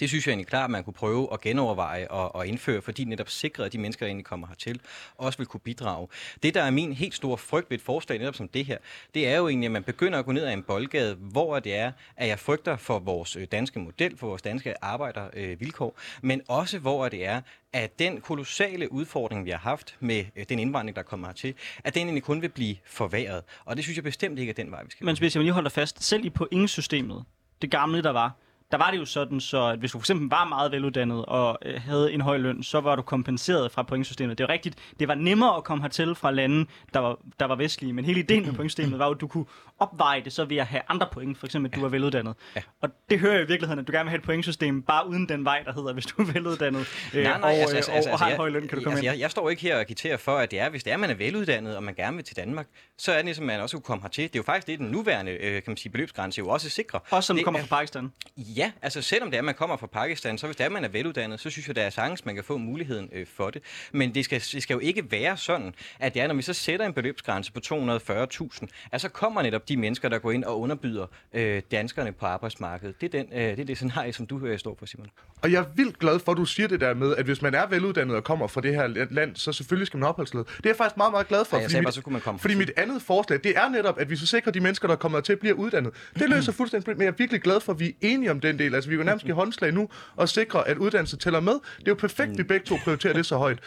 Det 0.00 0.08
synes 0.08 0.26
jeg 0.26 0.32
egentlig 0.32 0.46
klart, 0.46 0.64
at 0.64 0.70
man 0.70 0.84
kunne 0.84 0.94
prøve 0.94 1.28
at 1.32 1.40
genoverveje 1.40 2.08
og, 2.08 2.34
og 2.34 2.46
indføre, 2.46 2.82
fordi 2.82 3.04
netop 3.04 3.28
sikre, 3.28 3.64
at 3.64 3.72
de 3.72 3.78
mennesker, 3.78 4.06
der 4.06 4.08
egentlig 4.08 4.24
kommer 4.24 4.46
hertil, 4.46 4.80
også 5.16 5.38
vil 5.38 5.46
kunne 5.46 5.60
bidrage. 5.60 6.08
Det, 6.42 6.54
der 6.54 6.62
er 6.62 6.70
min 6.70 6.92
helt 6.92 7.14
store 7.14 7.38
frygt 7.38 7.70
ved 7.70 7.78
et 7.78 7.82
forslag 7.84 8.18
netop 8.18 8.34
som 8.34 8.48
det 8.48 8.64
her, 8.64 8.78
det 9.14 9.28
er 9.28 9.36
jo 9.36 9.48
egentlig, 9.48 9.66
at 9.66 9.72
man 9.72 9.82
begynder 9.82 10.18
at 10.18 10.24
gå 10.24 10.32
ned 10.32 10.44
ad 10.44 10.52
en 10.52 10.62
boldgade, 10.62 11.14
hvor 11.14 11.58
det 11.58 11.74
er, 11.74 11.92
at 12.16 12.28
jeg 12.28 12.38
frygter 12.38 12.76
for 12.76 12.98
vores 12.98 13.36
øh, 13.36 13.46
danske 13.52 13.78
model, 13.78 14.16
for 14.16 14.26
vores 14.26 14.42
danske 14.42 14.84
arbejdervilkår, 14.84 15.98
men 16.22 16.42
også 16.48 16.78
hvor 16.78 17.08
det 17.08 17.26
er, 17.26 17.40
at 17.72 17.98
den 17.98 18.20
kolossale 18.20 18.92
udfordring, 18.92 19.44
vi 19.44 19.50
har 19.50 19.58
haft 19.58 19.96
med 20.00 20.24
øh, 20.36 20.44
den 20.48 20.58
indvandring, 20.58 20.96
der 20.96 21.02
kommer 21.02 21.26
hertil, 21.26 21.54
at 21.84 21.94
den 21.94 22.02
egentlig 22.02 22.22
kun 22.22 22.42
vil 22.42 22.48
blive 22.48 22.76
forværret. 22.86 23.42
Og 23.64 23.76
det 23.76 23.84
synes 23.84 23.96
jeg 23.96 24.04
bestemt 24.04 24.38
ikke 24.38 24.50
er 24.50 24.54
den 24.54 24.70
vej, 24.70 24.84
vi 24.84 24.90
skal 24.90 25.04
Men 25.04 25.18
hvis 25.18 25.34
jeg 25.34 25.42
lige 25.42 25.52
holder 25.52 25.70
fast, 25.70 26.04
selv 26.04 26.24
i 26.24 26.30
pointsystemet, 26.30 27.24
det 27.62 27.70
gamle, 27.70 28.02
der 28.02 28.10
var, 28.10 28.32
der 28.70 28.76
var 28.78 28.90
det 28.90 28.98
jo 28.98 29.04
sådan, 29.04 29.40
så 29.40 29.64
at 29.66 29.78
hvis 29.78 29.92
du 29.92 29.98
for 29.98 30.02
eksempel 30.02 30.28
var 30.28 30.44
meget 30.44 30.72
veluddannet 30.72 31.24
og 31.24 31.58
øh, 31.64 31.80
havde 31.82 32.12
en 32.12 32.20
høj 32.20 32.36
løn, 32.36 32.62
så 32.62 32.80
var 32.80 32.96
du 32.96 33.02
kompenseret 33.02 33.72
fra 33.72 33.82
pointsystemet. 33.82 34.38
Det 34.38 34.44
er 34.44 34.48
rigtigt, 34.48 34.78
det 35.00 35.08
var 35.08 35.14
nemmere 35.14 35.56
at 35.56 35.64
komme 35.64 35.82
hertil 35.84 36.14
fra 36.14 36.30
lande, 36.30 36.66
der 36.94 37.00
var, 37.00 37.18
der 37.40 37.46
var 37.46 37.56
vestlige, 37.56 37.92
men 37.92 38.04
hele 38.04 38.20
ideen 38.20 38.46
med 38.46 38.52
pointsystemet 38.52 38.98
var 38.98 39.06
jo, 39.06 39.12
at 39.14 39.20
du 39.20 39.26
kunne 39.26 39.44
opveje 39.78 40.20
det 40.24 40.32
så 40.32 40.44
ved 40.44 40.56
at 40.56 40.66
have 40.66 40.82
andre 40.88 41.06
point, 41.12 41.38
for 41.38 41.46
eksempel 41.46 41.70
at 41.72 41.76
du 41.76 41.80
var 41.80 41.88
veluddannet. 41.88 42.34
Ja. 42.56 42.60
Og 42.82 42.88
det 43.10 43.18
hører 43.20 43.32
jeg 43.34 43.42
i 43.42 43.46
virkeligheden, 43.46 43.78
at 43.80 43.86
du 43.86 43.92
gerne 43.92 44.04
vil 44.04 44.10
have 44.10 44.18
et 44.18 44.24
pointsystem, 44.24 44.82
bare 44.82 45.08
uden 45.08 45.28
den 45.28 45.44
vej, 45.44 45.62
der 45.66 45.72
hedder, 45.72 45.92
hvis 45.92 46.06
du 46.06 46.22
er 46.22 46.32
veluddannet 46.32 46.86
øh, 47.14 47.22
Nej, 47.24 47.38
nej, 47.38 47.50
og, 47.50 47.54
altså, 47.54 47.74
øh, 47.74 47.76
altså, 47.76 47.90
og, 47.90 47.96
altså, 47.96 48.10
og 48.10 48.18
har 48.18 48.26
en 48.26 48.30
jeg- 48.30 48.36
høj 48.36 48.48
løn, 48.48 48.68
kan 48.68 48.78
du 48.78 48.84
komme 48.84 48.90
altså, 48.98 49.04
ind. 49.10 49.12
jeg, 49.12 49.20
jeg 49.20 49.30
står 49.30 49.50
ikke 49.50 49.62
her 49.62 49.74
og 49.74 49.80
agiterer 49.80 50.16
for, 50.16 50.36
at 50.36 50.50
det 50.50 50.60
er, 50.60 50.68
hvis 50.70 50.84
det 50.84 50.92
er, 50.92 50.96
man 50.96 51.10
er 51.10 51.14
veluddannet, 51.14 51.76
og 51.76 51.82
man 51.82 51.94
gerne 51.94 52.16
vil 52.16 52.24
til 52.24 52.36
Danmark, 52.36 52.66
så 52.98 53.12
er 53.12 53.16
det 53.16 53.24
ligesom, 53.24 53.44
man 53.46 53.60
også 53.60 53.76
kunne 53.76 53.82
komme 53.82 54.02
hertil. 54.02 54.24
Det 54.24 54.34
er 54.34 54.38
jo 54.38 54.42
faktisk 54.42 54.66
det, 54.66 54.78
den 54.78 54.86
nuværende 54.86 55.32
øh, 55.32 55.52
kan 55.52 55.62
man 55.66 55.76
sige, 55.76 55.92
beløbsgrænse 55.92 56.38
jo 56.38 56.48
også 56.48 56.70
sikrer. 56.70 57.00
Også 57.10 57.26
som 57.26 57.36
det 57.36 57.44
kommer 57.44 57.60
er- 57.60 57.64
fra 57.64 57.76
Pakistan. 57.76 58.12
Ja, 58.56 58.72
altså 58.82 59.02
selvom 59.02 59.30
det 59.30 59.36
er, 59.36 59.40
at 59.40 59.44
man 59.44 59.54
kommer 59.54 59.76
fra 59.76 59.86
Pakistan, 59.86 60.38
så 60.38 60.46
hvis 60.46 60.56
det 60.56 60.64
er, 60.64 60.66
at 60.66 60.72
man 60.72 60.84
er 60.84 60.88
veluddannet, 60.88 61.40
så 61.40 61.50
synes 61.50 61.66
jeg, 61.68 61.76
der 61.76 61.82
er 61.82 61.90
sagtens, 61.90 62.24
man 62.24 62.34
kan 62.34 62.44
få 62.44 62.56
muligheden 62.56 63.08
øh, 63.12 63.26
for 63.36 63.50
det. 63.50 63.62
Men 63.92 64.14
det 64.14 64.24
skal, 64.24 64.40
det 64.52 64.62
skal 64.62 64.74
jo 64.74 64.80
ikke 64.80 65.10
være 65.10 65.36
sådan, 65.36 65.74
at 66.00 66.14
det 66.14 66.22
er, 66.22 66.26
når 66.26 66.34
vi 66.34 66.42
så 66.42 66.52
sætter 66.52 66.86
en 66.86 66.92
beløbsgrænse 66.92 67.52
på 67.52 67.60
240.000, 67.64 68.66
at 68.92 69.00
så 69.00 69.08
kommer 69.08 69.42
netop 69.42 69.68
de 69.68 69.76
mennesker, 69.76 70.08
der 70.08 70.18
går 70.18 70.32
ind 70.32 70.44
og 70.44 70.60
underbyder 70.60 71.06
øh, 71.34 71.62
danskerne 71.70 72.12
på 72.12 72.26
arbejdsmarkedet. 72.26 73.00
Det 73.00 73.14
er, 73.14 73.18
den, 73.22 73.32
øh, 73.32 73.40
det, 73.40 73.58
er 73.58 73.64
det 73.64 73.76
scenarie, 73.76 74.12
som 74.12 74.26
du 74.26 74.46
øh, 74.46 74.58
står 74.58 74.74
på, 74.74 74.86
Simon. 74.86 75.06
Og 75.42 75.52
jeg 75.52 75.58
er 75.60 75.64
vildt 75.74 75.98
glad 75.98 76.18
for, 76.18 76.32
at 76.32 76.38
du 76.38 76.44
siger 76.44 76.68
det 76.68 76.80
der 76.80 76.94
med, 76.94 77.16
at 77.16 77.24
hvis 77.24 77.42
man 77.42 77.54
er 77.54 77.66
veluddannet 77.66 78.16
og 78.16 78.24
kommer 78.24 78.46
fra 78.46 78.60
det 78.60 78.74
her 78.74 78.86
land, 79.10 79.36
så 79.36 79.52
selvfølgelig 79.52 79.86
skal 79.86 79.98
man 80.00 80.08
opholdstilladelse. 80.08 80.56
Det 80.56 80.66
er 80.66 80.70
jeg 80.70 80.76
faktisk 80.76 80.96
meget, 80.96 81.12
meget 81.12 81.28
glad 81.28 81.44
for. 81.44 81.56
Ja, 81.56 81.62
jeg 81.62 81.70
fordi 81.70 81.76
bare, 81.82 81.88
mit- 81.88 81.94
så 81.94 82.02
kunne 82.02 82.12
man 82.12 82.22
komme 82.22 82.40
Fordi 82.40 82.54
mit 82.54 82.70
andet 82.76 83.02
forslag, 83.02 83.40
det 83.44 83.56
er 83.58 83.68
netop, 83.68 83.98
at 84.00 84.10
vi 84.10 84.16
så 84.16 84.26
sikrer, 84.26 84.52
de 84.52 84.60
mennesker, 84.60 84.88
der 84.88 84.96
kommer 84.96 85.20
til, 85.20 85.36
bliver 85.36 85.54
uddannet. 85.54 85.92
Det 86.14 86.30
løser 86.30 86.52
fuldstændig 86.52 86.86
men 86.86 87.00
jeg 87.00 87.06
er 87.08 87.12
virkelig 87.18 87.42
glad 87.42 87.60
for, 87.60 87.72
at 87.72 87.80
vi 87.80 87.88
er 87.88 87.92
enige 88.00 88.30
om 88.30 88.40
den 88.48 88.58
del. 88.58 88.74
Altså, 88.74 88.90
vi 88.90 88.96
kan 88.96 89.06
nærmest 89.06 89.24
give 89.24 89.34
håndslag 89.34 89.72
nu 89.72 89.88
og 90.16 90.28
sikre, 90.28 90.68
at 90.68 90.78
uddannelse 90.78 91.16
tæller 91.16 91.40
med. 91.40 91.52
Det 91.52 91.60
er 91.78 91.88
jo 91.88 91.94
perfekt, 91.94 92.30
at 92.30 92.38
vi 92.38 92.42
begge 92.42 92.66
to 92.66 92.76
prioriterer 92.84 93.12
det 93.12 93.26
så 93.26 93.36
højt. 93.36 93.58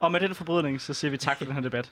Og 0.00 0.12
med 0.12 0.20
den 0.20 0.34
forbrydning, 0.34 0.80
så 0.80 0.94
siger 0.94 1.10
vi 1.10 1.16
tak 1.16 1.38
for 1.38 1.44
den 1.44 1.54
her 1.54 1.60
debat. 1.60 1.90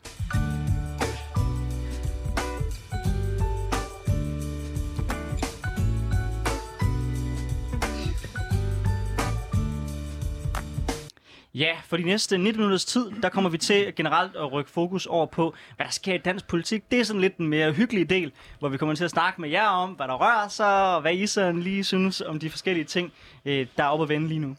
Ja, 11.59 11.77
for 11.85 11.97
de 11.97 12.03
næste 12.03 12.39
19 12.39 12.61
minutters 12.61 12.85
tid, 12.85 13.11
der 13.23 13.29
kommer 13.29 13.51
vi 13.51 13.59
til 13.59 13.93
generelt 13.97 14.37
at 14.37 14.53
rykke 14.53 14.71
fokus 14.71 15.07
over 15.07 15.27
på, 15.27 15.55
hvad 15.77 15.87
der 15.87 15.93
sker 15.93 16.15
i 16.15 16.19
dansk 16.19 16.47
politik. 16.47 16.91
Det 16.91 17.01
er 17.01 17.05
sådan 17.05 17.21
lidt 17.21 17.37
den 17.37 17.49
mere 17.49 17.73
hyggelige 17.73 18.05
del, 18.05 18.33
hvor 18.59 18.69
vi 18.69 18.77
kommer 18.77 18.95
til 18.95 19.05
at 19.05 19.11
snakke 19.11 19.41
med 19.41 19.51
jer 19.51 19.67
om, 19.67 19.91
hvad 19.91 20.09
der 20.09 20.15
rører 20.15 20.49
sig, 20.49 20.95
og 20.95 21.01
hvad 21.01 21.15
I 21.15 21.27
sådan 21.27 21.63
lige 21.63 21.85
synes 21.85 22.21
om 22.21 22.39
de 22.39 22.51
forskellige 22.51 22.85
ting, 22.85 23.13
øh, 23.45 23.67
der 23.77 23.85
er 23.85 23.89
oppe 23.89 24.03
at 24.03 24.09
vende 24.09 24.29
lige 24.29 24.41
nu. 24.41 24.57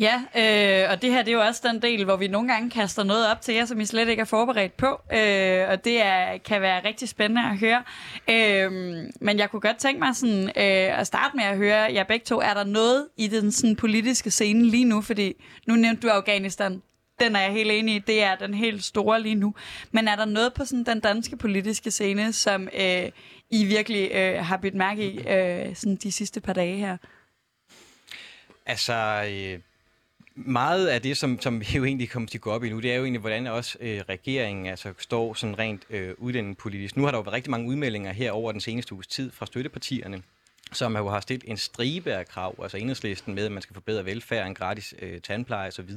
Ja, 0.00 0.22
øh, 0.36 0.90
og 0.90 1.02
det 1.02 1.10
her 1.10 1.22
det 1.22 1.30
er 1.30 1.36
jo 1.36 1.40
også 1.40 1.60
den 1.64 1.82
del, 1.82 2.04
hvor 2.04 2.16
vi 2.16 2.28
nogle 2.28 2.52
gange 2.52 2.70
kaster 2.70 3.02
noget 3.02 3.30
op 3.30 3.40
til 3.40 3.54
jer, 3.54 3.64
som 3.64 3.80
I 3.80 3.86
slet 3.86 4.08
ikke 4.08 4.20
er 4.20 4.24
forberedt 4.24 4.76
på. 4.76 5.00
Øh, 5.12 5.68
og 5.68 5.84
det 5.84 6.02
er, 6.02 6.38
kan 6.38 6.60
være 6.60 6.84
rigtig 6.84 7.08
spændende 7.08 7.42
at 7.42 7.58
høre. 7.58 7.82
Øh, 8.30 8.72
men 9.20 9.38
jeg 9.38 9.50
kunne 9.50 9.60
godt 9.60 9.76
tænke 9.76 9.98
mig 9.98 10.16
sådan, 10.16 10.44
øh, 10.44 10.98
at 11.00 11.06
starte 11.06 11.36
med 11.36 11.44
at 11.44 11.56
høre 11.56 11.92
jer 11.94 12.04
begge 12.04 12.24
to. 12.24 12.40
Er 12.40 12.54
der 12.54 12.64
noget 12.64 13.08
i 13.16 13.28
den 13.28 13.52
sådan, 13.52 13.76
politiske 13.76 14.30
scene 14.30 14.64
lige 14.64 14.84
nu? 14.84 15.00
Fordi 15.02 15.34
nu 15.66 15.74
nævnte 15.74 16.02
du 16.02 16.12
Afghanistan. 16.12 16.82
Den 17.20 17.36
er 17.36 17.40
jeg 17.40 17.52
helt 17.52 17.70
enig 17.70 17.94
i. 17.94 17.98
Det 17.98 18.22
er 18.22 18.36
den 18.36 18.54
helt 18.54 18.84
store 18.84 19.22
lige 19.22 19.34
nu. 19.34 19.54
Men 19.90 20.08
er 20.08 20.16
der 20.16 20.24
noget 20.24 20.54
på 20.54 20.64
sådan, 20.64 20.84
den 20.84 21.00
danske 21.00 21.36
politiske 21.36 21.90
scene, 21.90 22.32
som 22.32 22.68
øh, 22.80 23.10
I 23.50 23.64
virkelig 23.64 24.10
øh, 24.12 24.44
har 24.44 24.56
bidt 24.56 24.74
mærke 24.74 25.12
i 25.12 25.28
øh, 25.28 25.76
sådan, 25.76 25.96
de 25.96 26.12
sidste 26.12 26.40
par 26.40 26.52
dage 26.52 26.76
her? 26.76 26.96
Altså, 28.66 29.24
øh, 29.30 29.58
meget 30.34 30.86
af 30.86 31.02
det, 31.02 31.16
som, 31.16 31.40
som 31.40 31.60
vi 31.60 31.66
jo 31.74 31.84
egentlig 31.84 32.10
kommer 32.10 32.28
til 32.28 32.38
at 32.38 32.42
gå 32.42 32.50
op 32.50 32.64
i 32.64 32.70
nu, 32.70 32.80
det 32.80 32.92
er 32.92 32.96
jo 32.96 33.02
egentlig, 33.02 33.20
hvordan 33.20 33.46
også 33.46 33.78
øh, 33.80 34.00
regeringen 34.08 34.66
altså, 34.66 34.92
står 34.98 35.34
sådan 35.34 35.58
rent 35.58 35.82
øh, 35.90 36.14
uddannelsespolitisk. 36.18 36.96
Nu 36.96 37.04
har 37.04 37.10
der 37.10 37.18
jo 37.18 37.22
været 37.22 37.34
rigtig 37.34 37.50
mange 37.50 37.68
udmeldinger 37.68 38.12
her 38.12 38.32
over 38.32 38.52
den 38.52 38.60
seneste 38.60 38.94
uges 38.94 39.06
tid 39.06 39.32
fra 39.32 39.46
støttepartierne, 39.46 40.22
som 40.72 40.96
jo 40.96 41.08
har 41.08 41.20
stillet 41.20 41.50
en 41.50 41.56
stribe 41.56 42.12
af 42.12 42.28
krav, 42.28 42.54
altså 42.62 42.76
enhedslisten 42.76 43.34
med, 43.34 43.46
at 43.46 43.52
man 43.52 43.62
skal 43.62 43.74
forbedre 43.74 44.04
velfærden, 44.04 44.54
gratis 44.54 44.94
øh, 45.02 45.20
tandpleje 45.20 45.68
osv., 45.68 45.90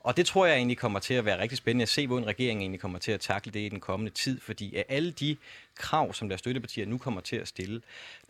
og 0.00 0.16
det 0.16 0.26
tror 0.26 0.46
jeg 0.46 0.56
egentlig 0.56 0.78
kommer 0.78 0.98
til 0.98 1.14
at 1.14 1.24
være 1.24 1.40
rigtig 1.40 1.58
spændende 1.58 1.82
at 1.82 1.88
se, 1.88 2.06
hvordan 2.06 2.26
regeringen 2.26 2.62
egentlig 2.62 2.80
kommer 2.80 2.98
til 2.98 3.12
at 3.12 3.20
takle 3.20 3.52
det 3.52 3.60
i 3.60 3.68
den 3.68 3.80
kommende 3.80 4.12
tid, 4.12 4.40
fordi 4.40 4.76
af 4.76 4.84
alle 4.88 5.10
de 5.10 5.36
krav, 5.78 6.12
som 6.12 6.28
deres 6.28 6.38
støttepartier 6.38 6.86
nu 6.86 6.98
kommer 6.98 7.20
til 7.20 7.36
at 7.36 7.48
stille, 7.48 7.80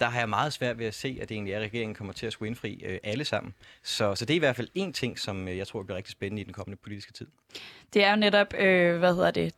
der 0.01 0.07
har 0.07 0.19
jeg 0.19 0.29
meget 0.29 0.53
svært 0.53 0.79
ved 0.79 0.87
at 0.87 0.95
se, 0.95 1.19
at 1.21 1.29
det 1.29 1.35
egentlig 1.35 1.53
er, 1.53 1.57
at 1.59 1.63
regeringen 1.63 1.95
kommer 1.95 2.13
til 2.13 2.27
at 2.27 2.33
skulle 2.33 2.49
indfri 2.49 2.83
øh, 2.87 2.99
alle 3.03 3.25
sammen. 3.25 3.55
Så, 3.83 4.15
så 4.15 4.25
det 4.25 4.35
er 4.35 4.37
i 4.37 4.39
hvert 4.39 4.57
fald 4.57 4.69
en 4.75 4.93
ting, 4.93 5.19
som 5.19 5.49
øh, 5.49 5.57
jeg 5.57 5.67
tror 5.67 5.83
bliver 5.83 5.97
rigtig 5.97 6.13
spændende 6.13 6.43
i 6.43 6.45
den 6.45 6.53
kommende 6.53 6.79
politiske 6.83 7.13
tid. 7.13 7.27
Det 7.95 8.05
er 8.05 8.11
jo 8.11 8.17
netop, 8.17 8.55
øh, 8.55 8.99
hvad 8.99 9.15
hedder 9.15 9.31
det, 9.31 9.55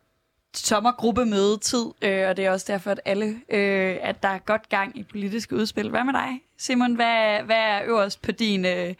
sommergruppemødetid, 0.53 1.85
øh, 2.01 2.27
og 2.29 2.37
det 2.37 2.45
er 2.45 2.51
også 2.51 2.65
derfor, 2.69 2.91
at 2.91 2.99
alle, 3.05 3.25
øh, 3.49 3.97
at 4.01 4.23
der 4.23 4.29
er 4.29 4.39
godt 4.39 4.69
gang 4.69 4.97
i 4.97 5.03
politiske 5.03 5.55
udspil. 5.55 5.89
Hvad 5.89 6.03
med 6.03 6.13
dig, 6.13 6.41
Simon? 6.57 6.95
Hvad, 6.95 7.43
hvad 7.43 7.55
er 7.55 7.81
øverst 7.85 8.21
på 8.21 8.31
din 8.31 8.65
øh, 8.65 8.93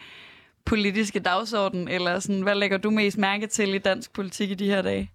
politiske 0.65 1.19
dagsorden, 1.19 1.87
eller 1.87 2.19
sådan, 2.19 2.41
hvad 2.41 2.55
lægger 2.55 2.77
du 2.77 2.89
mest 2.89 3.17
mærke 3.17 3.47
til 3.47 3.73
i 3.73 3.77
dansk 3.77 4.13
politik 4.13 4.51
i 4.51 4.53
de 4.53 4.65
her 4.65 4.81
dage? 4.81 5.11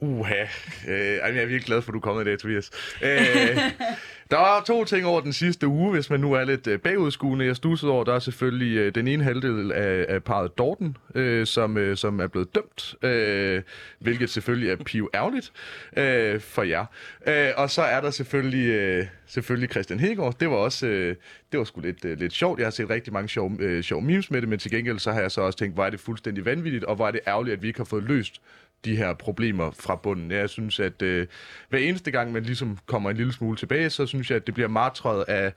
Uha. 0.00 0.42
Øh, 0.88 1.14
jeg 1.14 1.20
er 1.22 1.32
virkelig 1.32 1.62
glad 1.62 1.82
for, 1.82 1.90
at 1.90 1.92
du 1.92 1.98
er 1.98 2.02
kommet 2.02 2.22
i 2.22 2.28
dag, 2.28 2.38
Tobias. 2.38 2.70
Øh, 3.02 3.08
der 4.30 4.36
var 4.36 4.62
to 4.66 4.84
ting 4.84 5.06
over 5.06 5.20
den 5.20 5.32
sidste 5.32 5.68
uge, 5.68 5.90
hvis 5.90 6.10
man 6.10 6.20
nu 6.20 6.32
er 6.32 6.44
lidt 6.44 6.66
øh, 6.66 6.80
bagudskuende. 6.80 7.44
Jeg 7.44 7.56
stussede 7.56 7.92
over, 7.92 8.04
der 8.04 8.14
er 8.14 8.18
selvfølgelig 8.18 8.76
øh, 8.76 8.94
den 8.94 9.08
ene 9.08 9.24
halvdel 9.24 9.72
af, 9.72 10.06
af 10.08 10.22
parret 10.22 10.58
Dorten, 10.58 10.96
øh, 11.14 11.46
som, 11.46 11.76
øh, 11.76 11.96
som 11.96 12.20
er 12.20 12.26
blevet 12.26 12.54
dømt, 12.54 12.94
øh, 13.02 13.62
hvilket 13.98 14.30
selvfølgelig 14.30 14.70
er 14.70 14.76
piv 14.76 15.10
ærgerligt 15.14 15.52
øh, 15.96 16.40
for 16.40 16.62
jer. 16.62 16.84
Øh, 17.26 17.50
og 17.56 17.70
så 17.70 17.82
er 17.82 18.00
der 18.00 18.10
selvfølgelig, 18.10 18.68
øh, 18.68 19.06
selvfølgelig 19.26 19.70
Christian 19.70 20.00
Hegård. 20.00 20.38
Det 20.40 20.50
var 20.50 20.56
også 20.56 20.86
øh, 20.86 21.16
det 21.52 21.58
var 21.58 21.64
sgu 21.64 21.80
lidt, 21.80 22.04
øh, 22.04 22.18
lidt 22.18 22.32
sjovt. 22.32 22.58
Jeg 22.58 22.66
har 22.66 22.70
set 22.70 22.90
rigtig 22.90 23.12
mange 23.12 23.28
sjove, 23.28 23.56
øh, 23.58 23.82
sjove 23.82 24.02
memes 24.02 24.30
med 24.30 24.40
det, 24.40 24.48
men 24.48 24.58
til 24.58 24.70
gengæld 24.70 24.98
så 24.98 25.12
har 25.12 25.20
jeg 25.20 25.30
så 25.30 25.40
også 25.40 25.58
tænkt, 25.58 25.74
hvor 25.74 25.84
er 25.84 25.90
det 25.90 26.00
fuldstændig 26.00 26.44
vanvittigt, 26.44 26.84
og 26.84 26.96
hvor 26.96 27.06
er 27.06 27.10
det 27.10 27.20
ærgerligt, 27.26 27.52
at 27.56 27.62
vi 27.62 27.66
ikke 27.66 27.80
har 27.80 27.84
fået 27.84 28.04
løst 28.04 28.40
de 28.84 28.96
her 28.96 29.14
problemer 29.14 29.70
fra 29.70 29.96
bunden. 29.96 30.30
Jeg 30.30 30.50
synes, 30.50 30.80
at 30.80 31.02
øh, 31.02 31.26
hver 31.68 31.78
eneste 31.78 32.10
gang, 32.10 32.32
man 32.32 32.42
ligesom 32.42 32.78
kommer 32.86 33.10
en 33.10 33.16
lille 33.16 33.32
smule 33.32 33.56
tilbage, 33.56 33.90
så 33.90 34.06
synes 34.06 34.30
jeg, 34.30 34.36
at 34.36 34.46
det 34.46 34.54
bliver 34.54 34.68
martret 34.68 35.24
af 35.28 35.52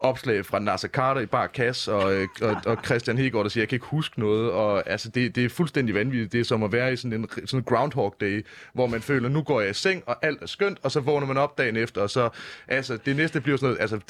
opslag 0.00 0.46
fra 0.46 0.58
Nasser 0.58 0.88
Carter 0.88 1.20
i 1.20 1.26
bare 1.26 1.48
kasse, 1.48 1.92
og, 1.92 2.14
øh, 2.14 2.28
og, 2.42 2.56
og 2.66 2.78
Christian 2.84 3.18
Hegård, 3.18 3.44
der 3.44 3.48
siger, 3.48 3.62
jeg 3.62 3.68
kan 3.68 3.76
ikke 3.76 3.86
huske 3.86 4.20
noget, 4.20 4.50
og 4.50 4.90
altså, 4.90 5.08
det, 5.08 5.34
det 5.36 5.44
er 5.44 5.48
fuldstændig 5.48 5.94
vanvittigt. 5.94 6.32
Det 6.32 6.40
er 6.40 6.44
som 6.44 6.62
at 6.62 6.72
være 6.72 6.92
i 6.92 6.96
sådan 6.96 7.12
en 7.12 7.28
sådan 7.46 7.60
en 7.60 7.64
Groundhog 7.64 8.16
Day, 8.20 8.46
hvor 8.72 8.86
man 8.86 9.02
føler, 9.02 9.28
nu 9.28 9.42
går 9.42 9.60
jeg 9.60 9.70
i 9.70 9.74
seng, 9.74 10.02
og 10.06 10.16
alt 10.22 10.42
er 10.42 10.46
skønt, 10.46 10.78
og 10.82 10.90
så 10.90 11.00
vågner 11.00 11.26
man 11.26 11.36
op 11.36 11.58
dagen 11.58 11.76
efter, 11.76 12.02
og 12.02 12.10
så, 12.10 12.28
altså, 12.68 12.96
det 12.96 13.16
næste 13.16 13.40
bliver 13.40 13.56
sådan 13.56 13.66
noget, 13.66 13.80
altså, 13.80 14.00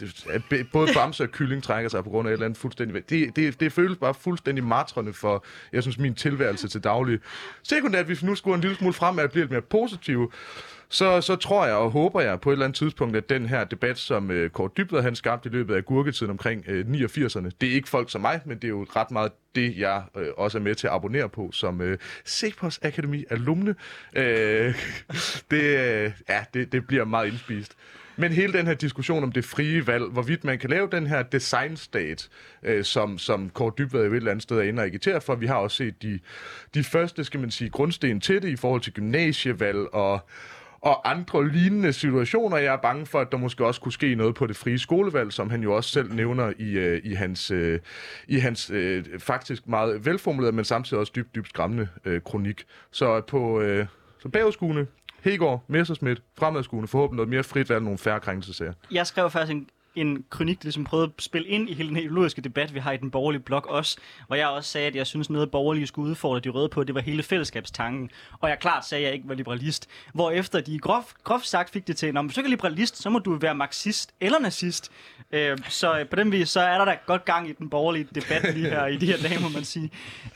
det, 0.50 0.66
både 0.72 0.88
Bamse 0.94 1.22
og 1.22 1.30
Kylling 1.30 1.62
trækker 1.62 1.90
sig 1.90 2.04
på 2.04 2.10
grund 2.10 2.28
af 2.28 2.32
et 2.32 2.32
eller 2.32 2.46
andet 2.46 2.58
fuldstændig, 2.58 3.10
det, 3.10 3.36
det, 3.36 3.60
det 3.60 3.72
føles 3.72 3.98
bare 3.98 4.14
fuldstændig 4.14 4.64
martrende 4.64 5.12
for, 5.12 5.44
jeg 5.72 5.82
synes, 5.82 5.98
min 5.98 6.14
tilværelse 6.14 6.68
til 6.68 6.84
daglig. 6.84 7.18
Sekundært, 7.62 8.06
hvis 8.06 8.22
vi 8.22 8.26
nu 8.26 8.34
skulle 8.34 8.54
en 8.54 8.60
lille 8.60 8.76
smule 8.76 8.92
frem, 8.92 9.18
at 9.18 9.30
blive 9.30 9.42
lidt 9.42 9.50
mere 9.50 9.62
positive, 9.62 10.30
så, 10.92 11.20
så 11.20 11.36
tror 11.36 11.66
jeg 11.66 11.74
og 11.74 11.90
håber 11.90 12.20
jeg 12.20 12.40
på 12.40 12.50
et 12.50 12.52
eller 12.52 12.64
andet 12.64 12.78
tidspunkt, 12.78 13.16
at 13.16 13.28
den 13.28 13.46
her 13.46 13.64
debat, 13.64 13.98
som 13.98 14.30
øh, 14.30 14.50
Kort 14.50 14.76
Dybvad 14.76 15.02
han 15.02 15.16
skabte 15.16 15.48
i 15.48 15.52
løbet 15.52 15.74
af 15.74 15.84
gurketiden 15.84 16.30
omkring 16.30 16.64
øh, 16.68 16.86
89'erne, 16.86 17.50
det 17.60 17.68
er 17.68 17.72
ikke 17.72 17.88
folk 17.88 18.10
som 18.10 18.20
mig, 18.20 18.40
men 18.44 18.56
det 18.56 18.64
er 18.64 18.68
jo 18.68 18.86
ret 18.96 19.10
meget 19.10 19.32
det, 19.54 19.78
jeg 19.78 20.02
øh, 20.16 20.28
også 20.36 20.58
er 20.58 20.62
med 20.62 20.74
til 20.74 20.86
at 20.86 20.92
abonnere 20.92 21.28
på 21.28 21.50
som 21.52 21.80
øh, 21.80 21.98
Cepos 22.26 22.78
Akademi 22.82 23.24
alumne. 23.30 23.74
Øh, 24.16 24.74
det, 25.50 25.62
øh, 25.62 26.12
ja, 26.28 26.44
det, 26.54 26.72
det 26.72 26.86
bliver 26.86 27.04
meget 27.04 27.26
indspist. 27.26 27.76
Men 28.16 28.32
hele 28.32 28.52
den 28.52 28.66
her 28.66 28.74
diskussion 28.74 29.22
om 29.22 29.32
det 29.32 29.44
frie 29.44 29.86
valg, 29.86 30.04
hvorvidt 30.04 30.44
man 30.44 30.58
kan 30.58 30.70
lave 30.70 30.88
den 30.92 31.06
her 31.06 31.22
design 31.22 31.76
state, 31.76 32.28
øh, 32.62 32.84
som, 32.84 33.18
som 33.18 33.50
Kåre 33.50 33.72
Dybvad 33.78 34.04
jo 34.04 34.12
et 34.12 34.16
eller 34.16 34.30
andet 34.30 34.42
sted 34.42 34.58
er 34.58 34.62
inde 34.62 34.80
og 34.80 34.86
agitere 34.86 35.20
for. 35.20 35.34
Vi 35.34 35.46
har 35.46 35.54
også 35.54 35.76
set 35.76 36.02
de, 36.02 36.20
de 36.74 36.84
første, 36.84 37.24
skal 37.24 37.40
man 37.40 37.50
sige, 37.50 37.70
grundsten 37.70 38.20
til 38.20 38.42
det 38.42 38.48
i 38.48 38.56
forhold 38.56 38.80
til 38.80 38.92
gymnasievalg 38.92 39.94
og 39.94 40.20
og 40.82 41.10
andre 41.10 41.48
lignende 41.48 41.92
situationer. 41.92 42.56
Jeg 42.56 42.72
er 42.72 42.76
bange 42.76 43.06
for, 43.06 43.20
at 43.20 43.32
der 43.32 43.38
måske 43.38 43.66
også 43.66 43.80
kunne 43.80 43.92
ske 43.92 44.14
noget 44.14 44.34
på 44.34 44.46
det 44.46 44.56
frie 44.56 44.78
skolevalg, 44.78 45.32
som 45.32 45.50
han 45.50 45.62
jo 45.62 45.76
også 45.76 45.90
selv 45.90 46.14
nævner 46.14 46.52
i, 46.58 46.70
øh, 46.70 47.00
i 47.04 47.14
hans, 47.14 47.50
øh, 47.50 47.80
i 48.28 48.38
hans 48.38 48.70
øh, 48.70 49.04
faktisk 49.18 49.68
meget 49.68 50.06
velformulerede, 50.06 50.56
men 50.56 50.64
samtidig 50.64 51.00
også 51.00 51.12
dybt, 51.16 51.34
dybt 51.34 51.48
skræmmende 51.48 51.88
øh, 52.04 52.20
kronik. 52.20 52.64
Så 52.90 53.20
på 53.20 53.60
øh, 53.60 53.86
så 54.18 54.28
bagudskuende, 54.28 54.86
Hegård, 55.22 55.64
Messersmith, 55.68 56.20
fremadskuende, 56.38 56.88
forhåbentlig 56.88 57.16
noget 57.16 57.28
mere 57.28 57.42
frit 57.42 57.70
valg, 57.70 57.82
nogle 57.82 57.98
færre 57.98 58.20
krænkelsesager. 58.20 58.72
Jeg 58.90 59.06
skrev 59.06 59.30
faktisk 59.30 59.52
en, 59.52 59.68
en 59.94 60.24
kronik, 60.30 60.58
der 60.58 60.64
ligesom 60.64 60.84
prøvede 60.84 61.12
at 61.16 61.22
spille 61.22 61.48
ind 61.48 61.68
i 61.68 61.74
hele 61.74 61.88
den 61.88 61.96
ideologiske 61.96 62.42
debat, 62.42 62.74
vi 62.74 62.78
har 62.78 62.92
i 62.92 62.96
den 62.96 63.10
borgerlige 63.10 63.42
blok 63.42 63.66
også, 63.66 63.98
hvor 64.26 64.36
jeg 64.36 64.48
også 64.48 64.70
sagde, 64.70 64.86
at 64.86 64.96
jeg 64.96 65.06
synes 65.06 65.30
noget 65.30 65.50
borgerlige 65.50 65.86
skulle 65.86 66.10
udfordre 66.10 66.40
de 66.40 66.48
røde 66.48 66.68
på, 66.68 66.84
det 66.84 66.94
var 66.94 67.00
hele 67.00 67.22
fællesskabstanken. 67.22 68.10
Og 68.40 68.48
jeg 68.48 68.58
klart 68.58 68.86
sagde, 68.86 69.04
at 69.04 69.06
jeg 69.06 69.14
ikke 69.14 69.28
var 69.28 69.34
liberalist. 69.34 69.88
Hvor 70.14 70.30
efter 70.30 70.60
de 70.60 70.78
groft, 70.78 71.24
groft 71.24 71.46
sagt 71.46 71.70
fik 71.70 71.86
det 71.86 71.96
til, 71.96 72.14
når 72.14 72.22
du 72.22 72.28
ikke 72.28 72.42
er 72.42 72.48
liberalist, 72.48 73.02
så 73.02 73.10
må 73.10 73.18
du 73.18 73.34
være 73.34 73.54
marxist 73.54 74.14
eller 74.20 74.38
nazist. 74.38 74.90
Øh, 75.32 75.58
så 75.68 75.98
øh, 75.98 76.08
på 76.08 76.16
den 76.16 76.32
vis, 76.32 76.48
så 76.48 76.60
er 76.60 76.78
der 76.78 76.84
da 76.84 76.96
godt 77.06 77.24
gang 77.24 77.48
i 77.48 77.52
den 77.52 77.70
borgerlige 77.70 78.08
debat 78.14 78.54
lige 78.54 78.70
her 78.70 78.86
i 78.86 78.96
de 78.96 79.06
her 79.06 79.16
dage, 79.28 79.40
må 79.42 79.48
man 79.48 79.64
sige. 79.64 79.90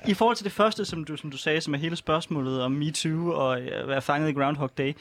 I 0.09 0.15
forhold 0.15 0.37
til 0.37 0.45
det 0.45 0.53
første, 0.53 0.85
som 0.85 1.05
du, 1.05 1.17
som 1.17 1.31
du 1.31 1.37
sagde, 1.37 1.61
som 1.61 1.75
er 1.75 1.79
hele 1.79 1.97
spørgsmålet 1.97 2.63
om 2.63 2.73
MeToo 2.73 3.31
og 3.31 3.61
øh, 3.61 3.81
at 3.81 3.89
være 3.89 4.03
fanget 4.03 4.31
i 4.31 4.33
Groundhog 4.33 4.79
Day, 4.79 4.93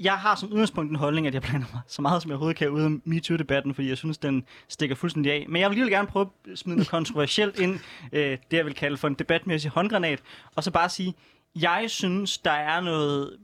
jeg 0.00 0.18
har 0.18 0.34
som 0.34 0.52
udgangspunkt 0.52 0.90
en 0.90 0.96
holdning, 0.96 1.26
at 1.26 1.34
jeg 1.34 1.42
blander 1.42 1.66
mig 1.72 1.80
så 1.86 2.02
meget, 2.02 2.22
som 2.22 2.28
jeg 2.28 2.34
overhovedet 2.34 2.58
kan 2.58 2.70
ud 2.70 2.82
af 2.82 2.90
MeToo-debatten, 3.04 3.74
fordi 3.74 3.88
jeg 3.88 3.96
synes, 3.96 4.18
den 4.18 4.44
stikker 4.68 4.96
fuldstændig 4.96 5.32
af. 5.32 5.46
Men 5.48 5.62
jeg 5.62 5.70
vil 5.70 5.78
lige 5.78 5.90
gerne 5.90 6.08
prøve 6.08 6.28
at 6.52 6.58
smide 6.58 6.76
noget 6.76 6.88
kontroversielt 6.88 7.58
ind, 7.58 7.78
øh, 8.12 8.38
det 8.50 8.56
jeg 8.56 8.64
vil 8.64 8.74
kalde 8.74 8.96
for 8.96 9.08
en 9.08 9.14
debatmæssig 9.14 9.70
håndgranat, 9.70 10.20
og 10.56 10.64
så 10.64 10.70
bare 10.70 10.88
sige, 10.88 11.14
jeg 11.54 11.84
synes, 11.88 12.38
der 12.38 12.50
er 12.50 12.80
noget 12.80 13.38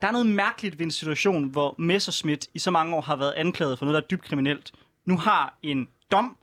der 0.00 0.08
er 0.08 0.12
noget 0.12 0.26
mærkeligt 0.26 0.78
ved 0.78 0.86
en 0.86 0.90
situation, 0.90 1.44
hvor 1.44 1.74
Messerschmidt 1.78 2.48
i 2.54 2.58
så 2.58 2.70
mange 2.70 2.96
år 2.96 3.00
har 3.00 3.16
været 3.16 3.32
anklaget 3.32 3.78
for 3.78 3.86
noget, 3.86 3.94
der 3.94 4.00
er 4.00 4.06
dybt 4.06 4.22
kriminelt. 4.22 4.72
Nu 5.04 5.18
har 5.18 5.58
en 5.62 5.88
dom 6.10 6.36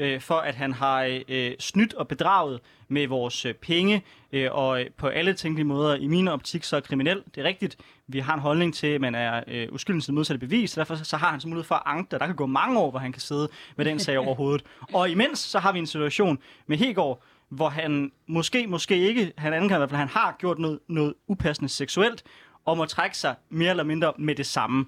øh, 0.00 0.20
for, 0.20 0.34
at 0.34 0.54
han 0.54 0.72
har 0.72 1.20
øh, 1.28 1.52
snydt 1.58 1.94
og 1.94 2.08
bedraget 2.08 2.60
med 2.88 3.06
vores 3.06 3.46
øh, 3.46 3.54
penge, 3.54 4.02
øh, 4.32 4.48
og 4.52 4.82
på 4.96 5.06
alle 5.06 5.34
tænkelige 5.34 5.66
måder 5.66 5.96
i 5.96 6.06
min 6.06 6.28
optik 6.28 6.64
så 6.64 6.76
er 6.76 6.80
kriminel. 6.80 7.22
Det 7.34 7.40
er 7.40 7.44
rigtigt. 7.44 7.76
Vi 8.06 8.18
har 8.18 8.34
en 8.34 8.40
holdning 8.40 8.74
til, 8.74 8.86
at 8.86 9.00
man 9.00 9.14
er 9.14 9.42
øh, 9.46 9.68
uskyldig 9.72 10.02
til 10.02 10.14
modsatte 10.14 10.38
bevis, 10.38 10.70
så 10.70 10.80
derfor 10.80 10.94
så 10.94 11.16
har 11.16 11.30
han 11.30 11.40
så 11.40 11.48
mulighed 11.48 11.64
for 11.64 11.74
at 11.74 11.82
anke 11.86 12.10
Der 12.10 12.26
kan 12.26 12.36
gå 12.36 12.46
mange 12.46 12.78
år, 12.78 12.90
hvor 12.90 12.98
han 12.98 13.12
kan 13.12 13.20
sidde 13.20 13.48
med 13.76 13.84
den 13.84 13.98
sag 13.98 14.18
over 14.18 14.34
hovedet. 14.34 14.62
Og 14.94 15.10
imens 15.10 15.38
så 15.38 15.58
har 15.58 15.72
vi 15.72 15.78
en 15.78 15.86
situation 15.86 16.38
med 16.66 16.76
Hegård, 16.76 17.22
hvor 17.48 17.68
han 17.68 18.12
måske, 18.26 18.66
måske 18.66 18.96
ikke, 18.96 19.32
han 19.36 19.52
anklager 19.52 19.78
i 19.78 19.80
hvert 19.80 19.90
fald, 19.90 19.98
han 19.98 20.08
har 20.08 20.36
gjort 20.38 20.58
noget, 20.58 20.78
noget 20.88 21.14
upassende 21.26 21.68
seksuelt, 21.68 22.22
og 22.64 22.76
må 22.76 22.84
trække 22.84 23.18
sig 23.18 23.34
mere 23.48 23.70
eller 23.70 23.84
mindre 23.84 24.12
med 24.18 24.34
det 24.34 24.46
samme. 24.46 24.86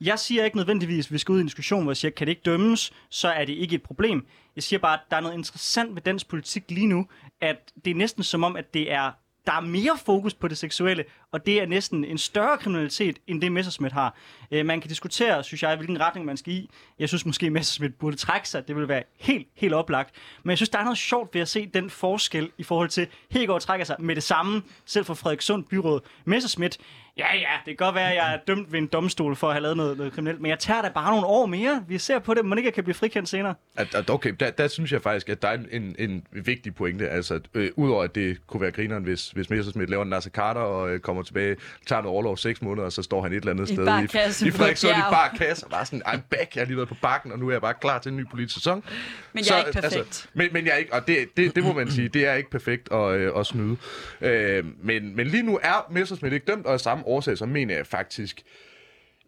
Jeg 0.00 0.18
siger 0.18 0.44
ikke 0.44 0.56
nødvendigvis, 0.56 1.06
at 1.06 1.12
vi 1.12 1.18
skal 1.18 1.32
ud 1.32 1.38
i 1.38 1.40
en 1.40 1.46
diskussion, 1.46 1.82
hvor 1.82 1.92
jeg 1.92 1.96
siger, 1.96 2.10
kan 2.12 2.26
det 2.26 2.30
ikke 2.30 2.42
dømmes, 2.44 2.92
så 3.10 3.28
er 3.28 3.44
det 3.44 3.52
ikke 3.52 3.74
et 3.74 3.82
problem. 3.82 4.26
Jeg 4.56 4.62
siger 4.62 4.80
bare, 4.80 4.94
at 4.94 5.00
der 5.10 5.16
er 5.16 5.20
noget 5.20 5.34
interessant 5.34 5.94
ved 5.94 6.02
dansk 6.02 6.28
politik 6.28 6.70
lige 6.70 6.86
nu, 6.86 7.06
at 7.40 7.72
det 7.84 7.90
er 7.90 7.94
næsten 7.94 8.22
som 8.22 8.44
om, 8.44 8.56
at 8.56 8.74
det 8.74 8.92
er 8.92 9.10
der 9.46 9.52
er 9.52 9.60
mere 9.60 9.98
fokus 10.04 10.34
på 10.34 10.48
det 10.48 10.58
seksuelle, 10.58 11.04
og 11.32 11.46
det 11.46 11.62
er 11.62 11.66
næsten 11.66 12.04
en 12.04 12.18
større 12.18 12.58
kriminalitet, 12.58 13.18
end 13.26 13.40
det 13.40 13.52
Messerschmidt 13.52 13.92
har. 13.92 14.16
Øh, 14.54 14.66
man 14.66 14.80
kan 14.80 14.88
diskutere, 14.88 15.44
synes 15.44 15.62
jeg, 15.62 15.76
hvilken 15.76 16.00
retning 16.00 16.26
man 16.26 16.36
skal 16.36 16.52
i. 16.52 16.70
Jeg 16.98 17.08
synes 17.08 17.26
måske, 17.26 17.50
Messerschmidt 17.50 17.98
burde 17.98 18.16
trække 18.16 18.48
sig. 18.48 18.68
Det 18.68 18.76
ville 18.76 18.88
være 18.88 19.02
helt, 19.20 19.48
helt 19.54 19.74
oplagt. 19.74 20.14
Men 20.42 20.50
jeg 20.50 20.58
synes, 20.58 20.68
der 20.68 20.78
er 20.78 20.84
noget 20.84 20.98
sjovt 20.98 21.34
ved 21.34 21.40
at 21.40 21.48
se 21.48 21.66
den 21.66 21.90
forskel 21.90 22.50
i 22.58 22.62
forhold 22.62 22.88
til, 22.88 23.06
Hegård 23.30 23.60
trækker 23.60 23.84
sig 23.84 23.96
med 23.98 24.14
det 24.14 24.22
samme, 24.22 24.62
selv 24.84 25.04
for 25.04 25.14
Frederikssund 25.14 25.64
Byråd. 25.64 26.00
Messerschmidt, 26.24 26.78
Ja, 27.18 27.34
ja, 27.34 27.48
det 27.66 27.78
kan 27.78 27.86
godt 27.86 27.94
være, 27.94 28.10
at 28.10 28.16
jeg 28.16 28.34
er 28.34 28.38
dømt 28.46 28.72
ved 28.72 28.78
en 28.78 28.86
domstol 28.86 29.36
for 29.36 29.46
at 29.46 29.52
have 29.52 29.62
lavet 29.62 29.76
noget, 29.76 29.96
noget 29.96 30.12
kriminelt, 30.12 30.40
men 30.40 30.50
jeg 30.50 30.58
tager 30.58 30.82
da 30.82 30.88
bare 30.88 31.10
nogle 31.10 31.26
år 31.26 31.46
mere. 31.46 31.84
Vi 31.88 31.98
ser 31.98 32.18
på 32.18 32.34
det, 32.34 32.44
man 32.44 32.58
ikke 32.58 32.70
kan 32.70 32.84
blive 32.84 32.94
frikendt 32.94 33.28
senere. 33.28 33.54
At, 33.76 34.10
okay, 34.10 34.32
der, 34.40 34.50
der 34.50 34.68
synes 34.68 34.92
jeg 34.92 35.02
faktisk, 35.02 35.28
at 35.28 35.42
der 35.42 35.48
er 35.48 35.58
en, 35.70 35.96
en 35.98 36.26
vigtig 36.32 36.74
pointe. 36.74 37.08
Altså, 37.08 37.40
øh, 37.54 37.70
udover 37.76 38.02
at 38.02 38.14
det 38.14 38.46
kunne 38.46 38.60
være 38.60 38.70
grineren, 38.70 39.02
hvis, 39.02 39.30
hvis 39.30 39.50
Messersmith 39.50 39.90
laver 39.90 40.02
en 40.02 40.08
Nasser 40.08 40.30
Carter 40.30 40.60
og 40.60 40.90
øh, 40.90 41.00
kommer 41.00 41.22
tilbage, 41.22 41.56
tager 41.86 42.02
noget 42.02 42.12
overlov 42.12 42.36
seks 42.36 42.62
måneder, 42.62 42.86
og 42.86 42.92
så 42.92 43.02
står 43.02 43.22
han 43.22 43.32
et 43.32 43.36
eller 43.36 43.50
andet 43.50 43.70
I 43.70 43.74
sted 43.74 43.86
bar 43.86 44.06
i, 44.46 44.48
kasse 44.48 44.48
i 44.48 44.50
på 44.50 44.56
Frederikssund 44.56 44.92
i 44.92 44.94
bjerg. 44.94 45.10
bar 45.10 45.34
kasse, 45.38 45.66
og 45.66 45.70
bare 45.70 45.86
sådan, 45.86 46.02
I'm 46.06 46.20
back, 46.30 46.54
jeg 46.54 46.60
har 46.60 46.66
lige 46.66 46.76
været 46.76 46.88
på 46.88 46.96
bakken, 47.02 47.32
og 47.32 47.38
nu 47.38 47.48
er 47.48 47.52
jeg 47.52 47.60
bare 47.60 47.74
klar 47.74 47.98
til 47.98 48.10
en 48.10 48.16
ny 48.16 48.28
politisk 48.30 48.54
sæson. 48.54 48.84
Men 49.32 49.44
jeg 49.48 49.60
er 49.60 49.66
ikke 49.66 49.80
perfekt. 49.80 50.30
men, 50.34 50.48
men 50.52 50.66
jeg 50.66 50.72
er 50.72 50.76
ikke, 50.76 50.92
og 50.92 51.06
det, 51.06 51.36
det, 51.36 51.56
det 51.56 51.64
må 51.64 51.72
man 51.72 51.90
sige, 51.90 52.08
det 52.08 52.26
er 52.26 52.34
ikke 52.34 52.50
perfekt 52.50 52.92
at, 52.92 53.14
øh, 53.14 53.32
at 53.38 53.46
snyde. 53.46 53.76
Øh, 54.20 54.64
men, 54.82 55.16
men 55.16 55.26
lige 55.26 55.42
nu 55.42 55.58
er 55.62 55.86
Messersmith 55.90 56.34
ikke 56.34 56.46
dømt, 56.46 56.66
og 56.66 56.72
af 56.72 56.80
samme 56.80 57.06
årsag, 57.06 57.38
så 57.38 57.46
mener 57.46 57.76
jeg 57.76 57.86
faktisk, 57.86 58.42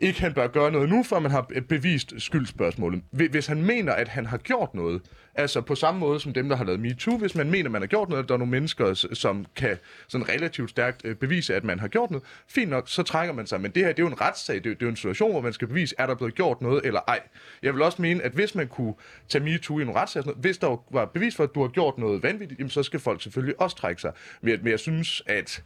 ikke 0.00 0.20
han 0.20 0.34
bør 0.34 0.46
gøre 0.46 0.70
noget 0.70 0.88
nu, 0.88 1.02
før 1.02 1.18
man 1.18 1.30
har 1.30 1.50
bevist 1.68 2.12
skyldspørgsmålet. 2.18 3.02
Hvis 3.10 3.46
han 3.46 3.62
mener, 3.62 3.92
at 3.92 4.08
han 4.08 4.26
har 4.26 4.36
gjort 4.38 4.74
noget, 4.74 5.02
altså 5.34 5.60
på 5.60 5.74
samme 5.74 6.00
måde 6.00 6.20
som 6.20 6.32
dem, 6.32 6.48
der 6.48 6.56
har 6.56 6.64
lavet 6.64 6.80
MeToo, 6.80 7.18
hvis 7.18 7.34
man 7.34 7.50
mener, 7.50 7.64
at 7.64 7.70
man 7.72 7.82
har 7.82 7.86
gjort 7.86 8.08
noget, 8.08 8.22
at 8.22 8.28
der 8.28 8.34
er 8.34 8.38
nogle 8.38 8.50
mennesker, 8.50 9.08
som 9.12 9.46
kan 9.56 9.76
sådan 10.08 10.28
relativt 10.28 10.70
stærkt 10.70 11.00
øh, 11.04 11.16
bevise, 11.16 11.54
at 11.54 11.64
man 11.64 11.78
har 11.80 11.88
gjort 11.88 12.10
noget, 12.10 12.24
fint 12.48 12.70
nok, 12.70 12.88
så 12.88 13.02
trækker 13.02 13.34
man 13.34 13.46
sig. 13.46 13.60
Men 13.60 13.70
det 13.70 13.82
her, 13.82 13.88
det 13.88 13.98
er 13.98 14.02
jo 14.02 14.08
en 14.08 14.20
retssag, 14.20 14.54
det 14.54 14.66
er, 14.66 14.74
det 14.74 14.82
er 14.82 14.86
jo 14.86 14.90
en 14.90 14.96
situation, 14.96 15.30
hvor 15.30 15.40
man 15.40 15.52
skal 15.52 15.68
bevise, 15.68 15.94
er 15.98 16.06
der 16.06 16.14
blevet 16.14 16.34
gjort 16.34 16.60
noget 16.62 16.86
eller 16.86 17.00
ej. 17.08 17.20
Jeg 17.62 17.74
vil 17.74 17.82
også 17.82 18.02
mene, 18.02 18.22
at 18.22 18.32
hvis 18.32 18.54
man 18.54 18.68
kunne 18.68 18.94
tage 19.28 19.44
MeToo 19.44 19.78
i 19.78 19.82
en 19.82 19.94
retssag, 19.94 20.22
sådan 20.22 20.30
noget, 20.30 20.42
hvis 20.42 20.58
der 20.58 20.84
var 20.90 21.04
bevis 21.04 21.36
for, 21.36 21.44
at 21.44 21.50
du 21.54 21.60
har 21.62 21.68
gjort 21.68 21.98
noget 21.98 22.22
vanvittigt, 22.22 22.58
jamen, 22.58 22.70
så 22.70 22.82
skal 22.82 23.00
folk 23.00 23.22
selvfølgelig 23.22 23.60
også 23.60 23.76
trække 23.76 24.00
sig. 24.00 24.12
Men, 24.40 24.50
jeg- 24.50 24.58
men 24.62 24.70
jeg 24.70 24.78
synes, 24.80 25.22
at 25.26 25.62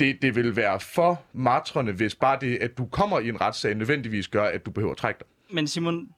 det, 0.00 0.22
det 0.22 0.34
vil 0.34 0.56
være 0.56 0.80
for 0.80 1.22
martrende, 1.32 1.92
hvis 1.92 2.14
bare 2.14 2.38
det, 2.40 2.58
at 2.60 2.78
du 2.78 2.86
kommer 2.86 3.18
i 3.18 3.28
en 3.28 3.40
retssag, 3.40 3.74
nødvendigvis 3.74 4.28
gør, 4.28 4.44
at 4.44 4.66
du 4.66 4.70
behøver 4.70 4.92
at 4.92 4.98
trække 4.98 5.18
dig. 5.18 5.26
Men 5.54 5.66
Simon, 5.66 6.08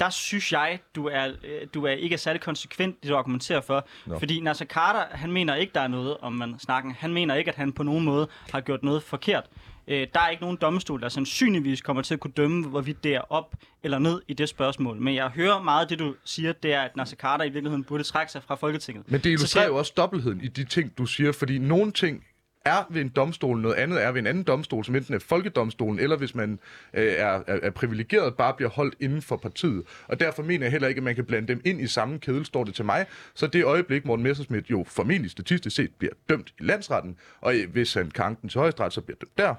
der 0.00 0.10
synes 0.10 0.52
jeg, 0.52 0.78
du 0.94 1.06
er, 1.06 1.28
øh, 1.44 1.66
du 1.74 1.84
er 1.84 1.90
ikke 1.90 2.12
er 2.12 2.18
særlig 2.18 2.42
konsekvent, 2.42 3.02
det 3.02 3.10
du 3.10 3.16
argumenterer 3.16 3.60
for. 3.60 3.86
Nå. 4.06 4.18
Fordi 4.18 4.40
Nasser 4.40 4.64
Carter, 4.64 5.16
han 5.16 5.32
mener 5.32 5.54
ikke, 5.54 5.72
der 5.74 5.80
er 5.80 5.88
noget 5.88 6.16
om 6.16 6.32
man 6.32 6.58
snakken. 6.58 6.92
Han 6.92 7.12
mener 7.12 7.34
ikke, 7.34 7.50
at 7.50 7.56
han 7.56 7.72
på 7.72 7.82
nogen 7.82 8.04
måde 8.04 8.28
har 8.52 8.60
gjort 8.60 8.82
noget 8.82 9.02
forkert. 9.02 9.44
Øh, 9.88 10.06
der 10.14 10.20
er 10.20 10.28
ikke 10.28 10.42
nogen 10.42 10.56
domstol, 10.60 11.00
der 11.00 11.08
sandsynligvis 11.08 11.80
kommer 11.80 12.02
til 12.02 12.14
at 12.14 12.20
kunne 12.20 12.32
dømme, 12.36 12.66
hvorvidt 12.66 13.04
det 13.04 13.14
er 13.14 13.32
op 13.32 13.54
eller 13.82 13.98
ned 13.98 14.22
i 14.28 14.34
det 14.34 14.48
spørgsmål. 14.48 15.00
Men 15.00 15.14
jeg 15.14 15.28
hører 15.28 15.62
meget 15.62 15.82
af 15.82 15.88
det, 15.88 15.98
du 15.98 16.14
siger, 16.24 16.52
det 16.52 16.72
er, 16.72 16.82
at 16.82 16.96
Nasser 16.96 17.16
Carter 17.16 17.44
i 17.44 17.48
virkeligheden 17.48 17.84
burde 17.84 18.02
trække 18.02 18.32
sig 18.32 18.42
fra 18.42 18.54
Folketinget. 18.54 19.10
Men 19.10 19.20
det 19.20 19.30
illustrerer 19.30 19.66
jo 19.66 19.76
også 19.76 19.92
dobbeltheden 19.96 20.40
i 20.40 20.48
de 20.48 20.64
ting, 20.64 20.98
du 20.98 21.06
siger, 21.06 21.32
fordi 21.32 21.58
nogle 21.58 21.92
ting 21.92 22.24
er 22.66 22.86
ved 22.90 23.00
en 23.00 23.08
domstol, 23.08 23.60
noget 23.60 23.74
andet 23.74 24.02
er 24.02 24.12
ved 24.12 24.20
en 24.20 24.26
anden 24.26 24.44
domstol, 24.44 24.84
som 24.84 24.94
enten 24.94 25.14
er 25.14 25.18
folkedomstolen, 25.18 25.98
eller 25.98 26.16
hvis 26.16 26.34
man 26.34 26.58
øh, 26.94 27.12
er, 27.12 27.42
er, 27.46 27.58
er 27.62 27.70
privilegeret, 27.70 28.34
bare 28.34 28.54
bliver 28.54 28.70
holdt 28.70 28.94
inden 29.00 29.22
for 29.22 29.36
partiet. 29.36 29.82
Og 30.08 30.20
derfor 30.20 30.42
mener 30.42 30.64
jeg 30.64 30.70
heller 30.70 30.88
ikke, 30.88 30.98
at 30.98 31.04
man 31.04 31.14
kan 31.14 31.24
blande 31.24 31.48
dem 31.48 31.60
ind 31.64 31.80
i 31.80 31.86
samme 31.86 32.18
kedel, 32.18 32.44
står 32.44 32.64
det 32.64 32.74
til 32.74 32.84
mig. 32.84 33.06
Så 33.34 33.46
det 33.46 33.64
øjeblik, 33.64 34.04
Morten 34.04 34.22
Messersmith 34.22 34.70
jo 34.70 34.84
formentlig 34.88 35.30
statistisk 35.30 35.76
set 35.76 35.90
bliver 35.98 36.12
dømt 36.28 36.54
i 36.60 36.62
landsretten, 36.62 37.16
og 37.40 37.54
hvis 37.72 37.94
han 37.94 38.10
kan 38.10 38.36
den 38.42 38.48
til 38.48 38.58
højesteret, 38.58 38.92
så 38.92 39.00
bliver 39.00 39.16
dømt 39.16 39.38
der 39.38 39.54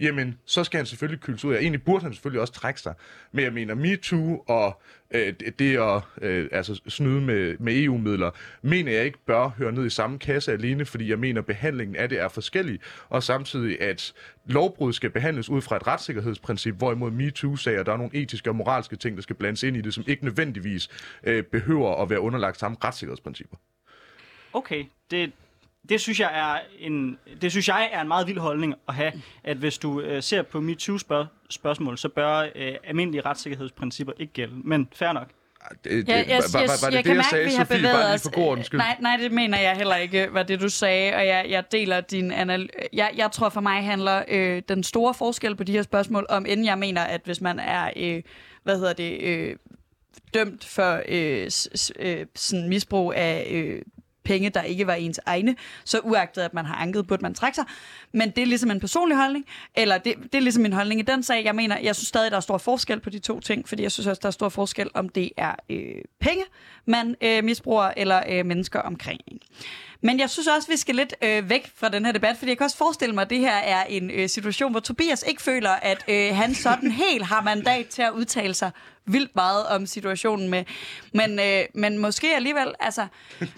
jamen, 0.00 0.38
så 0.44 0.64
skal 0.64 0.78
han 0.78 0.86
selvfølgelig 0.86 1.20
kyldes 1.20 1.44
ud 1.44 1.54
af. 1.54 1.58
Egentlig 1.60 1.84
burde 1.84 2.02
han 2.04 2.12
selvfølgelig 2.12 2.40
også 2.40 2.52
trække 2.52 2.80
sig. 2.80 2.94
Men 3.32 3.44
jeg 3.44 3.52
mener, 3.52 3.74
MeToo 3.74 4.44
og 4.48 4.82
øh, 5.10 5.34
det- 5.40 5.58
det 5.58 5.78
at 5.78 6.02
øh, 6.22 6.48
altså 6.52 6.80
snyde 6.88 7.20
med, 7.20 7.56
med 7.58 7.82
EU-midler, 7.82 8.30
mener 8.62 8.92
jeg 8.92 9.04
ikke 9.04 9.18
bør 9.26 9.48
høre 9.48 9.72
ned 9.72 9.86
i 9.86 9.90
samme 9.90 10.18
kasse 10.18 10.52
alene, 10.52 10.84
fordi 10.84 11.10
jeg 11.10 11.18
mener, 11.18 11.40
behandlingen 11.40 11.96
af 11.96 12.08
det 12.08 12.20
er 12.20 12.28
forskellig, 12.28 12.80
og 13.08 13.22
samtidig, 13.22 13.80
at 13.80 14.12
lovbrud 14.46 14.92
skal 14.92 15.10
behandles 15.10 15.48
ud 15.48 15.60
fra 15.60 15.76
et 15.76 15.86
retssikkerhedsprincip, 15.86 16.74
hvorimod 16.74 17.10
MeToo-sager, 17.10 17.82
der 17.82 17.92
er 17.92 17.96
nogle 17.96 18.14
etiske 18.16 18.50
og 18.50 18.56
moralske 18.56 18.96
ting, 18.96 19.16
der 19.16 19.22
skal 19.22 19.36
blandes 19.36 19.62
ind 19.62 19.76
i 19.76 19.80
det, 19.80 19.94
som 19.94 20.04
ikke 20.06 20.24
nødvendigvis 20.24 20.88
øh, 21.24 21.42
behøver 21.42 22.02
at 22.02 22.10
være 22.10 22.20
underlagt 22.20 22.58
samme 22.58 22.76
retssikkerhedsprincipper. 22.84 23.56
Okay, 24.52 24.84
det, 25.10 25.32
det 25.88 26.00
synes 26.00 26.20
jeg 26.20 26.30
er 26.34 26.58
en 26.78 27.18
det 27.42 27.50
synes 27.50 27.68
jeg 27.68 27.88
er 27.92 28.00
en 28.00 28.08
meget 28.08 28.26
vild 28.26 28.38
holdning 28.38 28.74
at 28.88 28.94
have, 28.94 29.12
at 29.44 29.56
hvis 29.56 29.78
du 29.78 30.00
øh, 30.00 30.22
ser 30.22 30.42
på 30.42 30.60
MeToo 30.60 30.98
spørg- 30.98 31.26
spørgsmål, 31.50 31.98
så 31.98 32.08
bør 32.08 32.38
øh, 32.54 32.74
almindelige 32.84 33.20
retssikkerhedsprincipper 33.20 34.12
ikke 34.18 34.32
gælde. 34.32 34.54
Men 34.64 34.88
fair 34.94 35.12
nok. 35.12 35.28
Det, 35.84 35.90
det, 35.92 36.08
Ja, 36.08 36.16
jeg, 36.16 36.42
var, 36.52 36.60
var, 36.60 36.66
var 36.66 36.66
det 36.66 36.82
jeg 36.82 36.92
det, 36.92 37.04
kan 37.04 37.10
jeg 37.10 37.16
mærke, 37.16 37.28
sagde, 37.30 37.44
vi 37.44 37.50
har 37.50 37.64
Sofie, 37.64 37.76
bevæget 37.78 37.94
bare 38.04 38.14
os. 38.14 38.22
for 38.22 38.62
skyld? 38.62 38.78
Nej, 38.80 38.96
nej, 39.00 39.16
det 39.16 39.32
mener 39.32 39.58
jeg 39.60 39.76
heller 39.76 39.96
ikke, 39.96 40.28
var 40.32 40.42
det 40.42 40.60
du 40.60 40.68
sagde, 40.68 41.14
og 41.14 41.26
jeg, 41.26 41.46
jeg 41.48 41.64
deler 41.72 42.00
din 42.00 42.32
anal... 42.32 42.68
Jeg, 42.92 43.10
jeg 43.16 43.30
tror 43.32 43.48
for 43.48 43.60
mig 43.60 43.84
handler 43.84 44.22
øh, 44.28 44.62
den 44.68 44.82
store 44.82 45.14
forskel 45.14 45.56
på 45.56 45.64
de 45.64 45.72
her 45.72 45.82
spørgsmål, 45.82 46.26
om 46.28 46.46
end 46.48 46.64
jeg 46.64 46.78
mener, 46.78 47.00
at 47.02 47.20
hvis 47.24 47.40
man 47.40 47.58
er, 47.58 47.90
øh, 47.96 48.22
hvad 48.62 48.78
hedder 48.78 48.92
det, 48.92 49.20
øh, 49.22 49.56
dømt 50.34 50.64
for 50.64 51.02
øh, 51.08 51.50
s, 51.50 51.92
øh, 51.98 52.26
sådan 52.34 52.68
misbrug 52.68 53.12
af 53.16 53.48
øh, 53.50 53.82
penge, 54.24 54.50
der 54.50 54.62
ikke 54.62 54.86
var 54.86 54.94
ens 54.94 55.20
egne, 55.26 55.56
så 55.84 55.98
uagtet 55.98 56.42
at 56.42 56.54
man 56.54 56.64
har 56.64 56.74
anket, 56.74 57.06
burde 57.06 57.22
man 57.22 57.34
trække 57.34 57.56
sig. 57.56 57.64
Men 58.12 58.30
det 58.30 58.42
er 58.42 58.46
ligesom 58.46 58.70
en 58.70 58.80
personlig 58.80 59.16
holdning, 59.16 59.46
eller 59.74 59.98
det, 59.98 60.14
det 60.22 60.34
er 60.34 60.40
ligesom 60.40 60.62
min 60.62 60.72
holdning 60.72 61.00
i 61.00 61.04
den 61.04 61.22
sag. 61.22 61.44
Jeg 61.44 61.54
mener, 61.54 61.78
jeg 61.78 61.96
synes 61.96 62.08
stadig, 62.08 62.30
der 62.30 62.36
er 62.36 62.40
stor 62.40 62.58
forskel 62.58 63.00
på 63.00 63.10
de 63.10 63.18
to 63.18 63.40
ting, 63.40 63.68
fordi 63.68 63.82
jeg 63.82 63.92
synes 63.92 64.06
også, 64.06 64.20
der 64.22 64.28
er 64.28 64.32
stor 64.32 64.48
forskel, 64.48 64.90
om 64.94 65.08
det 65.08 65.30
er 65.36 65.54
øh, 65.70 66.02
penge, 66.20 66.44
man 66.86 67.16
øh, 67.20 67.44
misbruger, 67.44 67.92
eller 67.96 68.22
øh, 68.28 68.46
mennesker 68.46 68.80
omkring 68.80 69.20
en. 69.26 69.40
Men 70.00 70.20
jeg 70.20 70.30
synes 70.30 70.46
også, 70.46 70.68
vi 70.70 70.76
skal 70.76 70.94
lidt 70.94 71.14
øh, 71.22 71.50
væk 71.50 71.70
fra 71.76 71.88
den 71.88 72.04
her 72.04 72.12
debat, 72.12 72.36
fordi 72.36 72.50
jeg 72.50 72.58
kan 72.58 72.64
også 72.64 72.76
forestille 72.76 73.14
mig, 73.14 73.22
at 73.22 73.30
det 73.30 73.38
her 73.38 73.56
er 73.56 73.84
en 73.84 74.10
øh, 74.10 74.28
situation, 74.28 74.70
hvor 74.70 74.80
Tobias 74.80 75.24
ikke 75.28 75.42
føler, 75.42 75.70
at 75.70 76.04
øh, 76.08 76.36
han 76.36 76.54
sådan 76.54 76.90
helt 77.04 77.24
har 77.24 77.42
mandat 77.42 77.86
til 77.86 78.02
at 78.02 78.10
udtale 78.12 78.54
sig 78.54 78.70
vildt 79.06 79.34
meget 79.34 79.66
om 79.66 79.86
situationen 79.86 80.50
med. 80.50 80.64
Men, 81.12 81.38
øh, 81.38 81.64
men 81.74 81.98
måske 81.98 82.36
alligevel, 82.36 82.74
altså... 82.80 83.06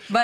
Hvor, 0.08 0.20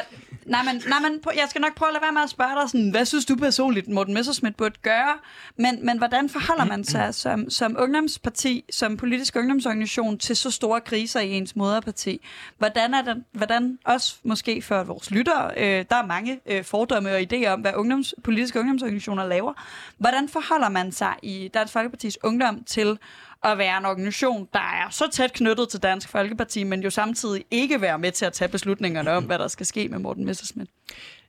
nej, 0.46 0.62
men, 0.64 0.82
nej, 0.88 1.00
men 1.00 1.20
jeg 1.36 1.46
skal 1.48 1.60
nok 1.60 1.74
prøve 1.74 1.88
at 1.88 1.92
lade 1.92 2.02
være 2.02 2.12
med 2.12 2.22
at 2.22 2.30
spørge 2.30 2.60
dig 2.60 2.70
sådan, 2.70 2.90
hvad 2.90 3.04
synes 3.04 3.24
du 3.24 3.36
personligt, 3.36 3.88
Morten 3.88 4.14
Messersmith 4.14 4.56
burde 4.56 4.78
gøre? 4.82 5.18
Men, 5.56 5.86
men 5.86 5.98
hvordan 5.98 6.28
forholder 6.28 6.64
man 6.64 6.84
sig 6.84 7.14
som, 7.14 7.50
som 7.50 7.76
ungdomsparti, 7.78 8.64
som 8.70 8.96
politisk 8.96 9.36
ungdomsorganisation 9.36 10.18
til 10.18 10.36
så 10.36 10.50
store 10.50 10.80
kriser 10.80 11.20
i 11.20 11.30
ens 11.30 11.56
moderparti? 11.56 12.20
Hvordan 12.58 12.94
er 12.94 13.02
det, 13.02 13.24
hvordan 13.32 13.78
også 13.84 14.16
måske 14.24 14.62
for 14.62 14.82
vores 14.82 15.10
lyttere, 15.10 15.50
øh, 15.56 15.84
der 15.90 15.96
er 15.96 16.06
mange 16.06 16.40
øh, 16.46 16.64
fordomme 16.64 17.10
og 17.10 17.20
idéer 17.20 17.48
om, 17.48 17.60
hvad 17.60 17.72
ungdoms, 17.74 18.14
politiske 18.24 18.60
ungdomsorganisationer 18.60 19.26
laver. 19.26 19.52
Hvordan 19.98 20.28
forholder 20.28 20.68
man 20.68 20.92
sig 20.92 21.14
i 21.22 21.50
Dansk 21.54 21.72
Folkepartis 21.72 22.18
ungdom 22.22 22.64
til 22.64 22.98
at 23.44 23.58
være 23.58 23.78
en 23.78 23.84
organisation, 23.84 24.48
der 24.52 24.58
er 24.58 24.90
så 24.90 25.08
tæt 25.12 25.32
knyttet 25.32 25.68
til 25.68 25.82
Dansk 25.82 26.08
Folkeparti, 26.08 26.64
men 26.64 26.82
jo 26.82 26.90
samtidig 26.90 27.44
ikke 27.50 27.80
være 27.80 27.98
med 27.98 28.12
til 28.12 28.24
at 28.24 28.32
tage 28.32 28.48
beslutningerne 28.48 29.10
om, 29.10 29.24
hvad 29.24 29.38
der 29.38 29.48
skal 29.48 29.66
ske 29.66 29.88
med 29.88 29.98
Morten 29.98 30.24
Messersmith? 30.24 30.70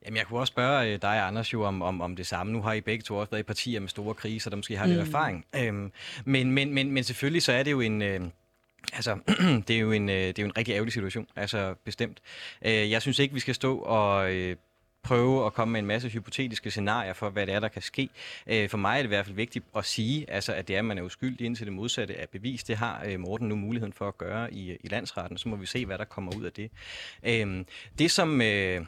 Jamen, 0.05 0.17
jeg 0.17 0.25
kunne 0.25 0.39
også 0.39 0.51
spørge 0.51 0.93
øh, 0.93 1.01
dig, 1.01 1.27
Anders, 1.27 1.53
jo 1.53 1.63
om, 1.63 1.81
om, 1.81 2.01
om 2.01 2.15
det 2.15 2.27
samme. 2.27 2.53
Nu 2.53 2.61
har 2.61 2.73
I 2.73 2.81
begge 2.81 3.03
to 3.03 3.17
også 3.17 3.31
været 3.31 3.41
i 3.41 3.43
partier 3.43 3.79
med 3.79 3.89
store 3.89 4.13
kriser, 4.13 4.49
der 4.49 4.57
måske 4.57 4.77
har 4.77 4.85
lidt 4.85 4.99
mm. 4.99 5.07
erfaring. 5.07 5.45
Øhm, 5.55 5.91
men, 6.25 6.51
men, 6.51 6.73
men, 6.73 6.91
men 6.91 7.03
selvfølgelig 7.03 7.43
så 7.43 7.51
er 7.51 7.63
det 7.63 7.71
jo 7.71 7.81
en... 7.81 8.01
Øh, 8.01 8.21
Altså, 8.93 9.17
det 9.67 9.75
er, 9.75 9.79
jo 9.79 9.91
en, 9.91 10.09
øh, 10.09 10.15
det 10.15 10.39
er 10.39 10.43
jo 10.43 10.45
en 10.45 10.57
rigtig 10.57 10.73
ærgerlig 10.73 10.93
situation, 10.93 11.27
altså 11.35 11.75
bestemt. 11.85 12.19
Øh, 12.65 12.91
jeg 12.91 13.01
synes 13.01 13.19
ikke, 13.19 13.33
vi 13.33 13.39
skal 13.39 13.55
stå 13.55 13.77
og 13.77 14.31
prøve 15.03 15.45
at 15.45 15.53
komme 15.53 15.71
med 15.71 15.79
en 15.79 15.85
masse 15.85 16.09
hypotetiske 16.09 16.71
scenarier 16.71 17.13
for, 17.13 17.29
hvad 17.29 17.47
det 17.47 17.55
er, 17.55 17.59
der 17.59 17.67
kan 17.67 17.81
ske. 17.81 18.09
Øh, 18.47 18.69
for 18.69 18.77
mig 18.77 18.93
er 18.93 18.97
det 18.97 19.03
i 19.03 19.07
hvert 19.07 19.25
fald 19.25 19.35
vigtigt 19.35 19.65
at 19.75 19.85
sige, 19.85 20.29
altså, 20.29 20.53
at 20.53 20.67
det 20.67 20.75
er, 20.75 20.79
at 20.79 20.85
man 20.85 20.97
er 20.97 21.01
uskyldig 21.01 21.45
indtil 21.45 21.65
det 21.65 21.73
modsatte 21.73 22.15
er 22.15 22.25
bevis. 22.31 22.63
Det 22.63 22.77
har 22.77 23.03
øh, 23.05 23.19
Morten 23.19 23.49
nu 23.49 23.55
muligheden 23.55 23.93
for 23.93 24.07
at 24.07 24.17
gøre 24.17 24.53
i, 24.53 24.71
øh, 24.71 24.77
i 24.83 24.87
landsretten. 24.87 25.37
Så 25.37 25.49
må 25.49 25.55
vi 25.55 25.65
se, 25.65 25.85
hvad 25.85 25.97
der 25.97 26.05
kommer 26.05 26.35
ud 26.35 26.43
af 26.43 26.51
det. 26.51 26.71
Øh, 27.23 27.65
det, 27.99 28.11
som... 28.11 28.41
Øh, 28.41 28.85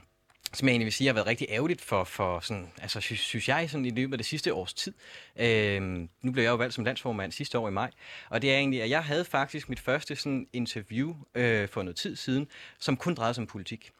som 0.53 0.67
jeg 0.67 0.71
egentlig 0.71 0.85
vil 0.85 0.93
sige 0.93 1.07
har 1.07 1.13
været 1.13 1.27
rigtig 1.27 1.47
ærgerligt 1.49 1.81
for, 1.81 2.03
for 2.03 2.39
sådan, 2.39 2.71
altså 2.81 3.01
synes, 3.01 3.19
synes 3.19 3.49
jeg 3.49 3.69
sådan 3.69 3.85
i 3.85 3.89
løbet 3.89 4.13
af 4.13 4.17
det 4.17 4.25
sidste 4.25 4.53
års 4.53 4.73
tid. 4.73 4.93
Øhm, 5.35 6.09
nu 6.21 6.31
blev 6.31 6.43
jeg 6.43 6.49
jo 6.49 6.55
valgt 6.55 6.73
som 6.73 6.85
landsformand 6.85 7.31
sidste 7.31 7.59
år 7.59 7.67
i 7.67 7.71
maj, 7.71 7.91
og 8.29 8.41
det 8.41 8.53
er 8.53 8.57
egentlig, 8.57 8.81
at 8.81 8.89
jeg 8.89 9.03
havde 9.03 9.25
faktisk 9.25 9.69
mit 9.69 9.79
første 9.79 10.15
sådan 10.15 10.47
interview 10.53 11.15
øh, 11.35 11.69
for 11.69 11.83
noget 11.83 11.95
tid 11.95 12.15
siden, 12.15 12.47
som 12.79 12.97
kun 12.97 13.15
drejede 13.15 13.33
sig 13.33 13.41
om 13.41 13.47
politik 13.47 13.91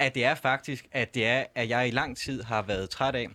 at 0.00 0.14
det 0.14 0.24
er 0.24 0.34
faktisk, 0.34 0.88
at 0.92 1.14
det 1.14 1.26
er, 1.26 1.44
at 1.54 1.68
jeg 1.68 1.88
i 1.88 1.90
lang 1.90 2.16
tid 2.16 2.42
har 2.42 2.62
været 2.62 2.90
træt 2.90 3.14
af, 3.14 3.28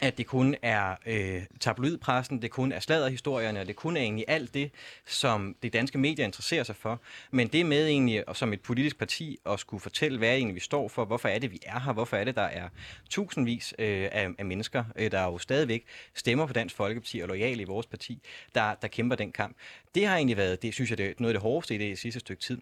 at 0.00 0.18
det 0.18 0.26
kun 0.26 0.56
er 0.62 0.96
øh, 1.06 1.42
tabloidpressen, 1.60 2.42
det 2.42 2.50
kun 2.50 2.72
er 2.72 2.80
sladderhistorierne, 2.80 3.60
og 3.60 3.66
det 3.66 3.76
kun 3.76 3.96
er 3.96 4.00
egentlig 4.00 4.24
alt 4.28 4.54
det, 4.54 4.70
som 5.06 5.56
det 5.62 5.72
danske 5.72 5.98
medier 5.98 6.24
interesserer 6.24 6.64
sig 6.64 6.76
for. 6.76 7.00
Men 7.30 7.48
det 7.48 7.66
med 7.66 7.86
egentlig, 7.86 8.28
og 8.28 8.36
som 8.36 8.52
et 8.52 8.60
politisk 8.60 8.98
parti, 8.98 9.38
at 9.46 9.60
skulle 9.60 9.80
fortælle, 9.80 10.18
hvad 10.18 10.28
egentlig 10.28 10.54
vi 10.54 10.60
står 10.60 10.88
for, 10.88 11.04
hvorfor 11.04 11.28
er 11.28 11.38
det, 11.38 11.52
vi 11.52 11.58
er 11.66 11.80
her, 11.80 11.92
hvorfor 11.92 12.16
er 12.16 12.24
det, 12.24 12.36
der 12.36 12.42
er 12.42 12.68
tusindvis 13.10 13.74
øh, 13.78 14.08
af, 14.12 14.28
af 14.38 14.44
mennesker, 14.44 14.84
øh, 14.96 15.10
der 15.10 15.22
jo 15.22 15.38
stadigvæk 15.38 15.84
stemmer 16.14 16.46
på 16.46 16.52
Dansk 16.52 16.76
Folkeparti 16.76 17.20
og 17.20 17.28
lojale 17.28 17.62
i 17.62 17.64
vores 17.64 17.86
parti, 17.86 18.22
der, 18.54 18.74
der 18.74 18.88
kæmper 18.88 19.16
den 19.16 19.32
kamp. 19.32 19.56
Det 19.94 20.06
har 20.06 20.16
egentlig 20.16 20.36
været, 20.36 20.62
det 20.62 20.74
synes 20.74 20.90
jeg, 20.90 20.98
det 20.98 21.06
er 21.06 21.12
noget 21.18 21.34
af 21.34 21.34
det 21.34 21.42
hårdeste 21.42 21.74
i 21.74 21.78
det 21.78 21.98
sidste 21.98 22.20
stykke 22.20 22.42
tid 22.42 22.58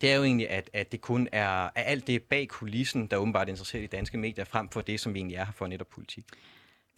det 0.00 0.12
er 0.12 0.16
jo 0.16 0.24
egentlig, 0.24 0.50
at, 0.50 0.70
at 0.72 0.92
det 0.92 1.00
kun 1.00 1.28
er, 1.32 1.64
er 1.64 1.82
alt 1.82 2.06
det 2.06 2.22
bag 2.22 2.48
kulissen, 2.48 3.06
der 3.06 3.16
åbenbart 3.16 3.48
interesserer 3.48 3.82
de 3.82 3.96
danske 3.96 4.18
medier, 4.18 4.44
frem 4.44 4.68
for 4.68 4.80
det, 4.80 5.00
som 5.00 5.14
vi 5.14 5.18
egentlig 5.18 5.36
er 5.36 5.44
her 5.44 5.52
for 5.52 5.66
netop 5.66 5.86
politik. 5.94 6.24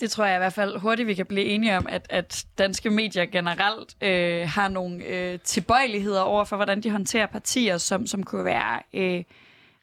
Det 0.01 0.11
tror 0.11 0.25
jeg 0.25 0.37
i 0.37 0.39
hvert 0.39 0.53
fald 0.53 0.79
hurtigt, 0.79 1.07
vi 1.07 1.15
kan 1.15 1.27
blive 1.27 1.45
enige 1.45 1.77
om, 1.77 1.87
at, 1.89 2.07
at 2.11 2.47
danske 2.59 2.91
medier 2.91 3.27
generelt 3.27 3.97
øh, 4.01 4.49
har 4.49 4.69
nogle 4.69 5.05
øh, 5.05 5.39
tilbøjeligheder 5.41 6.21
over 6.21 6.45
for, 6.45 6.57
hvordan 6.57 6.81
de 6.81 6.91
håndterer 6.91 7.27
partier, 7.27 7.79
som, 7.79 8.07
som 8.07 8.23
kunne 8.23 8.45
være... 8.45 8.83
Øh, 8.93 9.25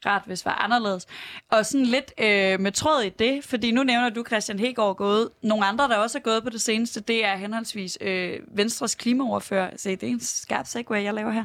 rart, 0.06 0.22
hvis 0.26 0.40
det 0.40 0.46
var 0.46 0.56
anderledes. 0.56 1.08
Og 1.52 1.66
sådan 1.66 1.86
lidt 1.86 2.14
øh, 2.18 2.60
med 2.60 2.72
tråd 2.72 3.04
i 3.04 3.10
det, 3.10 3.44
fordi 3.44 3.72
nu 3.72 3.84
nævner 3.84 4.10
du 4.10 4.24
Christian 4.28 4.60
Hegård 4.60 4.96
gået. 4.96 5.30
Nogle 5.42 5.66
andre, 5.66 5.88
der 5.88 5.98
også 5.98 6.18
er 6.18 6.22
gået 6.22 6.44
på 6.44 6.50
det 6.50 6.62
seneste, 6.62 7.02
det 7.02 7.26
er 7.26 7.36
henholdsvis 7.36 7.98
øh, 8.02 8.40
Venstres 8.48 8.96
klimaoverfører. 8.96 9.70
Se, 9.78 9.96
det 9.96 10.04
er 10.04 10.08
en 10.08 10.20
skarp 10.20 10.68
segway, 10.68 11.04
jeg 11.04 11.14
laver 11.14 11.32
her. 11.32 11.44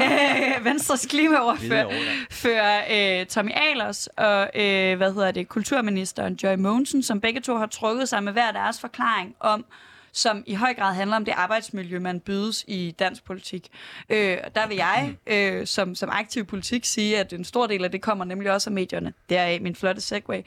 øh, 0.58 0.64
Venstres 0.64 1.06
klimaoverfører 1.06 1.88
for, 2.30 3.18
øh, 3.20 3.26
Tommy 3.26 3.50
Ahlers 3.54 4.06
og 4.06 4.50
øh, 4.54 4.96
hvad 4.96 5.12
hedder 5.12 5.30
det, 5.30 5.48
kulturministeren 5.48 6.34
Joy 6.42 6.54
Mogensen, 6.54 7.02
som 7.02 7.20
begge 7.20 7.40
to 7.40 7.56
har 7.56 7.66
trukket 7.66 8.08
sig 8.08 8.22
med 8.22 8.32
hver 8.32 8.52
deres 8.52 8.80
forklaring 8.80 9.34
om, 9.40 9.64
som 10.12 10.44
i 10.46 10.54
høj 10.54 10.74
grad 10.74 10.94
handler 10.94 11.16
om 11.16 11.24
det 11.24 11.34
arbejdsmiljø, 11.36 11.98
man 11.98 12.20
bydes 12.20 12.64
i 12.68 12.94
dansk 12.98 13.24
politik. 13.24 13.68
Øh, 14.08 14.38
der 14.54 14.66
vil 14.68 14.76
jeg 14.76 15.16
øh, 15.26 15.66
som, 15.66 15.94
som 15.94 16.10
aktiv 16.12 16.44
politik 16.44 16.84
sige, 16.84 17.18
at 17.18 17.32
en 17.32 17.44
stor 17.44 17.66
del 17.66 17.84
af 17.84 17.90
det 17.90 18.02
kommer 18.02 18.24
nemlig 18.24 18.52
også 18.52 18.70
af 18.70 18.74
medierne. 18.74 19.12
Det 19.28 19.36
er 19.36 19.60
min 19.60 19.74
flotte 19.74 20.00
segway. 20.00 20.42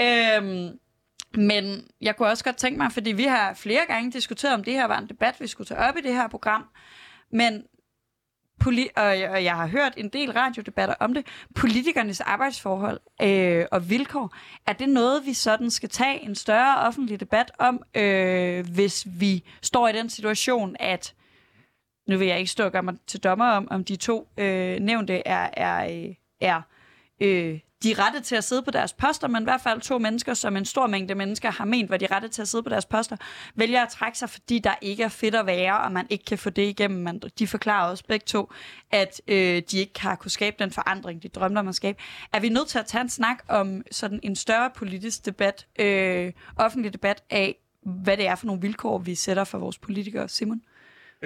Øh, 0.00 0.70
men 1.36 1.88
jeg 2.00 2.16
kunne 2.16 2.28
også 2.28 2.44
godt 2.44 2.56
tænke 2.56 2.78
mig, 2.78 2.92
fordi 2.92 3.12
vi 3.12 3.24
har 3.24 3.54
flere 3.54 3.82
gange 3.88 4.12
diskuteret, 4.12 4.54
om 4.54 4.64
det 4.64 4.72
her 4.72 4.86
var 4.86 4.98
en 4.98 5.08
debat, 5.08 5.34
vi 5.40 5.46
skulle 5.46 5.68
tage 5.68 5.80
op 5.80 5.96
i 5.96 6.00
det 6.00 6.14
her 6.14 6.28
program. 6.28 6.64
Men 7.30 7.64
poli- 8.64 8.90
og, 8.96 9.20
jeg, 9.20 9.30
og 9.30 9.44
jeg 9.44 9.56
har 9.56 9.66
hørt 9.66 9.94
en 9.96 10.08
del 10.08 10.32
radiodebatter 10.32 10.94
om 11.00 11.14
det, 11.14 11.26
politikernes 11.54 12.20
arbejdsforhold 12.20 13.00
øh, 13.22 13.64
og 13.72 13.90
vilkår, 13.90 14.34
er 14.66 14.72
det 14.72 14.88
noget, 14.88 15.26
vi 15.26 15.34
sådan 15.34 15.70
skal 15.70 15.88
tage 15.88 16.24
en 16.24 16.34
større 16.34 16.86
offentlig 16.86 17.20
debat 17.20 17.52
om, 17.58 17.82
øh, 17.94 18.66
hvis 18.74 19.06
vi 19.18 19.44
står 19.62 19.88
i 19.88 19.92
den 19.92 20.10
situation, 20.10 20.76
at 20.80 21.14
nu 22.08 22.18
vil 22.18 22.26
jeg 22.26 22.38
ikke 22.38 22.50
stå 22.50 22.64
og 22.64 22.72
gøre 22.72 22.82
mig 22.82 22.94
til 23.06 23.22
dommer 23.22 23.46
om, 23.46 23.68
om 23.70 23.84
de 23.84 23.96
to 23.96 24.28
øh, 24.36 24.80
nævnte 24.80 25.26
er, 25.26 25.50
er, 25.52 26.06
øh, 26.08 26.14
er 26.40 26.62
øh, 27.20 27.58
de 27.86 27.94
rette 27.94 28.20
til 28.20 28.36
at 28.36 28.44
sidde 28.44 28.62
på 28.62 28.70
deres 28.70 28.92
poster, 28.92 29.28
men 29.28 29.42
i 29.42 29.44
hvert 29.44 29.60
fald 29.60 29.80
to 29.80 29.98
mennesker, 29.98 30.34
som 30.34 30.56
en 30.56 30.64
stor 30.64 30.86
mængde 30.86 31.14
mennesker 31.14 31.50
har 31.50 31.64
ment, 31.64 31.90
var 31.90 31.96
de 31.96 32.06
rette 32.10 32.28
til 32.28 32.42
at 32.42 32.48
sidde 32.48 32.62
på 32.62 32.70
deres 32.70 32.86
poster, 32.86 33.16
vælger 33.54 33.82
at 33.82 33.88
trække 33.88 34.18
sig, 34.18 34.30
fordi 34.30 34.58
der 34.58 34.74
ikke 34.82 35.02
er 35.02 35.08
fedt 35.08 35.34
at 35.34 35.46
være, 35.46 35.78
og 35.78 35.92
man 35.92 36.06
ikke 36.10 36.24
kan 36.24 36.38
få 36.38 36.50
det 36.50 36.62
igennem. 36.62 37.02
Man, 37.02 37.20
de 37.38 37.46
forklarer 37.46 37.90
også 37.90 38.04
begge 38.08 38.24
to, 38.24 38.52
at 38.90 39.20
øh, 39.28 39.62
de 39.70 39.78
ikke 39.78 40.00
har 40.00 40.14
kunne 40.16 40.30
skabe 40.30 40.56
den 40.58 40.70
forandring, 40.70 41.22
de 41.22 41.28
drømte 41.28 41.58
om 41.58 41.68
at 41.68 41.74
skabe. 41.74 41.98
Er 42.32 42.40
vi 42.40 42.48
nødt 42.48 42.68
til 42.68 42.78
at 42.78 42.86
tage 42.86 43.02
en 43.02 43.08
snak 43.08 43.38
om 43.48 43.82
sådan 43.90 44.20
en 44.22 44.36
større 44.36 44.70
politisk 44.76 45.26
debat, 45.26 45.66
øh, 45.78 46.32
offentlig 46.56 46.92
debat 46.92 47.22
af, 47.30 47.56
hvad 47.82 48.16
det 48.16 48.26
er 48.26 48.34
for 48.34 48.46
nogle 48.46 48.62
vilkår, 48.62 48.98
vi 48.98 49.14
sætter 49.14 49.44
for 49.44 49.58
vores 49.58 49.78
politikere, 49.78 50.28
Simon? 50.28 50.62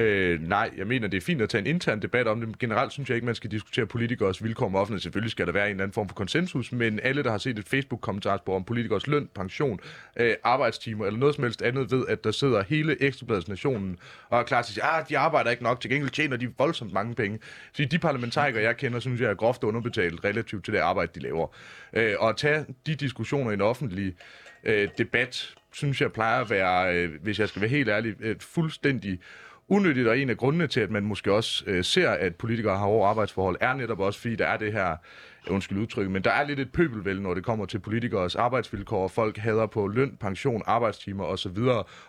Øh, 0.00 0.48
nej, 0.48 0.70
jeg 0.76 0.86
mener, 0.86 1.08
det 1.08 1.16
er 1.16 1.20
fint 1.20 1.42
at 1.42 1.48
tage 1.48 1.60
en 1.60 1.66
intern 1.66 2.02
debat 2.02 2.26
om 2.26 2.40
det. 2.40 2.58
Generelt 2.58 2.92
synes 2.92 3.08
jeg 3.08 3.14
ikke, 3.14 3.26
man 3.26 3.34
skal 3.34 3.50
diskutere 3.50 3.86
politikers 3.86 4.44
vilkår 4.44 4.68
med 4.68 4.80
offentlighed. 4.80 5.00
Selvfølgelig 5.00 5.30
skal 5.30 5.46
der 5.46 5.52
være 5.52 5.66
en 5.66 5.70
eller 5.70 5.82
anden 5.82 5.94
form 5.94 6.08
for 6.08 6.14
konsensus, 6.14 6.72
men 6.72 7.00
alle, 7.02 7.22
der 7.22 7.30
har 7.30 7.38
set 7.38 7.58
et 7.58 7.68
Facebook-kommentarspor 7.68 8.56
om 8.56 8.64
politikers 8.64 9.06
løn, 9.06 9.28
pension, 9.34 9.80
øh, 10.16 10.34
arbejdstimer 10.44 11.06
eller 11.06 11.20
noget 11.20 11.34
som 11.34 11.44
helst 11.44 11.62
andet, 11.62 11.90
ved, 11.90 12.04
at 12.08 12.24
der 12.24 12.30
sidder 12.30 12.62
hele 12.62 13.02
Ekstrabladets 13.02 13.48
nationen 13.48 13.98
og 14.28 14.38
er 14.38 14.42
klar 14.42 14.62
til 14.62 14.70
at 14.70 14.74
sige, 14.74 14.84
at 14.84 15.00
ah, 15.00 15.08
de 15.08 15.18
arbejder 15.18 15.50
ikke 15.50 15.62
nok, 15.62 15.80
til 15.80 15.90
gengæld 15.90 16.10
tjener 16.10 16.36
de 16.36 16.52
voldsomt 16.58 16.92
mange 16.92 17.14
penge. 17.14 17.38
Så 17.72 17.84
de 17.84 17.98
parlamentarikere, 17.98 18.62
jeg 18.62 18.76
kender, 18.76 19.00
synes 19.00 19.20
jeg 19.20 19.30
er 19.30 19.34
groft 19.34 19.64
underbetalt 19.64 20.24
relativt 20.24 20.64
til 20.64 20.74
det 20.74 20.80
arbejde, 20.80 21.12
de 21.14 21.20
laver. 21.20 21.46
Øh, 21.92 22.14
og 22.18 22.28
at 22.28 22.36
tage 22.36 22.64
de 22.86 22.94
diskussioner 22.94 23.50
i 23.50 23.54
en 23.54 23.60
offentlig 23.60 24.14
øh, 24.64 24.88
debat, 24.98 25.54
synes 25.72 26.00
jeg 26.00 26.12
plejer 26.12 26.40
at 26.40 26.50
være, 26.50 26.96
øh, 26.96 27.22
hvis 27.22 27.38
jeg 27.38 27.48
skal 27.48 27.62
være 27.62 27.70
helt 27.70 27.88
ærlig, 27.88 28.14
et 28.20 28.42
fuldstændig 28.42 29.18
unyttigt, 29.70 30.08
og 30.08 30.18
en 30.18 30.30
af 30.30 30.36
grundene 30.36 30.66
til, 30.66 30.80
at 30.80 30.90
man 30.90 31.02
måske 31.04 31.32
også 31.32 31.64
øh, 31.66 31.84
ser, 31.84 32.10
at 32.10 32.36
politikere 32.36 32.76
har 32.76 32.84
hårde 32.84 33.08
arbejdsforhold, 33.08 33.56
er 33.60 33.74
netop 33.74 34.00
også, 34.00 34.20
fordi 34.20 34.36
der 34.36 34.46
er 34.46 34.56
det 34.56 34.72
her, 34.72 34.90
øh, 34.90 35.54
undskyld 35.54 35.78
udtryk, 35.78 36.10
men 36.10 36.24
der 36.24 36.30
er 36.30 36.46
lidt 36.46 36.60
et 36.60 36.72
pøbelvæld, 36.72 37.20
når 37.20 37.34
det 37.34 37.44
kommer 37.44 37.66
til 37.66 37.78
politikers 37.78 38.36
arbejdsvilkår, 38.36 39.08
folk 39.08 39.36
hader 39.36 39.66
på 39.66 39.86
løn, 39.86 40.16
pension, 40.20 40.62
arbejdstimer 40.66 41.24
osv., 41.24 41.58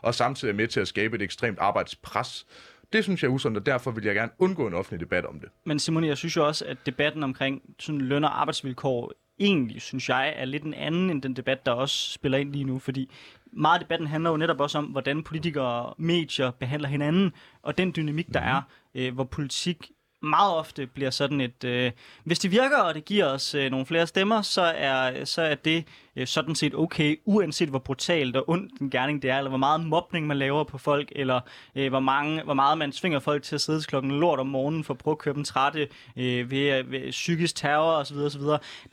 og 0.02 0.16
samtidig 0.16 0.52
er 0.52 0.56
med 0.56 0.68
til 0.68 0.80
at 0.80 0.88
skabe 0.88 1.16
et 1.16 1.22
ekstremt 1.22 1.60
arbejdspres. 1.60 2.46
Det 2.94 3.04
synes 3.04 3.24
jeg 3.24 3.30
er 3.30 3.34
usundt, 3.34 3.58
og 3.58 3.66
derfor 3.66 3.92
vil 3.92 4.04
jeg 4.04 4.16
gerne 4.16 4.32
undgå 4.40 4.68
en 4.68 4.74
offentlig 4.74 5.00
debat 5.00 5.26
om 5.26 5.40
det. 5.40 5.50
Men 5.66 5.80
Simon, 5.80 6.04
jeg 6.04 6.18
synes 6.18 6.36
jo 6.36 6.48
også, 6.48 6.66
at 6.66 6.78
debatten 6.86 7.24
omkring 7.24 7.62
sådan 7.80 8.02
løn- 8.02 8.24
og 8.24 8.42
arbejdsvilkår 8.42 9.12
egentlig, 9.40 9.82
synes 9.82 10.10
jeg, 10.10 10.34
er 10.38 10.46
lidt 10.46 10.64
en 10.64 10.74
anden 10.74 11.10
end 11.10 11.22
den 11.22 11.36
debat, 11.36 11.66
der 11.66 11.72
også 11.72 12.12
spiller 12.12 12.38
ind 12.38 12.52
lige 12.52 12.64
nu, 12.64 12.80
fordi 12.80 13.10
meget 13.54 13.80
af 13.80 13.86
debatten 13.86 14.08
handler 14.08 14.30
jo 14.30 14.38
netop 14.38 14.60
også 14.60 14.78
om, 14.78 14.86
hvordan 14.86 15.24
politikere 15.24 15.86
og 15.86 15.96
medier 15.98 16.52
behandler 16.52 16.90
hinanden, 16.90 17.32
og 17.62 17.78
den 17.78 17.94
dynamik, 17.96 18.34
der 18.34 18.40
mm. 18.40 18.48
er, 18.48 18.62
øh, 18.96 19.14
hvor 19.14 19.24
politik 19.24 19.92
meget 20.24 20.54
ofte 20.56 20.88
bliver 20.88 21.10
sådan 21.10 21.42
et... 21.42 21.64
Øh, 21.64 21.92
hvis 22.24 22.40
det 22.40 22.52
virker, 22.52 22.78
og 22.78 22.94
det 22.96 23.06
giver 23.06 23.26
os 23.26 23.56
øh, 23.56 23.72
nogle 23.72 23.86
flere 23.86 24.08
stemmer, 24.08 24.42
så 24.42 24.62
er, 24.62 25.26
så 25.26 25.42
er 25.42 25.56
det 25.56 25.86
øh, 26.16 26.28
sådan 26.28 26.56
set 26.56 26.76
okay, 26.76 27.20
uanset 27.26 27.70
hvor 27.70 27.80
brutalt 27.80 28.36
og 28.36 28.50
ondt 28.50 28.80
en 28.82 28.90
gerning 28.90 29.22
det 29.22 29.30
er, 29.30 29.38
eller 29.38 29.50
hvor 29.50 29.58
meget 29.58 29.86
mobning 29.86 30.28
man 30.28 30.38
laver 30.38 30.64
på 30.64 30.78
folk, 30.78 31.12
eller 31.16 31.42
øh, 31.76 31.90
hvor, 31.90 32.00
mange, 32.00 32.44
hvor 32.44 32.54
meget 32.54 32.78
man 32.78 32.92
svinger 32.92 33.20
folk 33.20 33.44
til 33.44 33.56
at 33.56 33.62
sidde 33.62 33.82
klokken 33.82 34.12
lort 34.12 34.40
om 34.40 34.48
morgenen 34.48 34.84
for 34.84 34.94
at 34.94 34.98
prøve 34.98 35.14
at 35.14 35.18
køre 35.18 35.34
dem 35.34 35.44
trætte 35.44 35.88
øh, 36.18 36.52
ved, 36.52 36.84
ved 36.84 37.12
psykisk 37.12 37.56
terror 37.56 37.92
osv. 37.92 38.18
osv. 38.18 38.42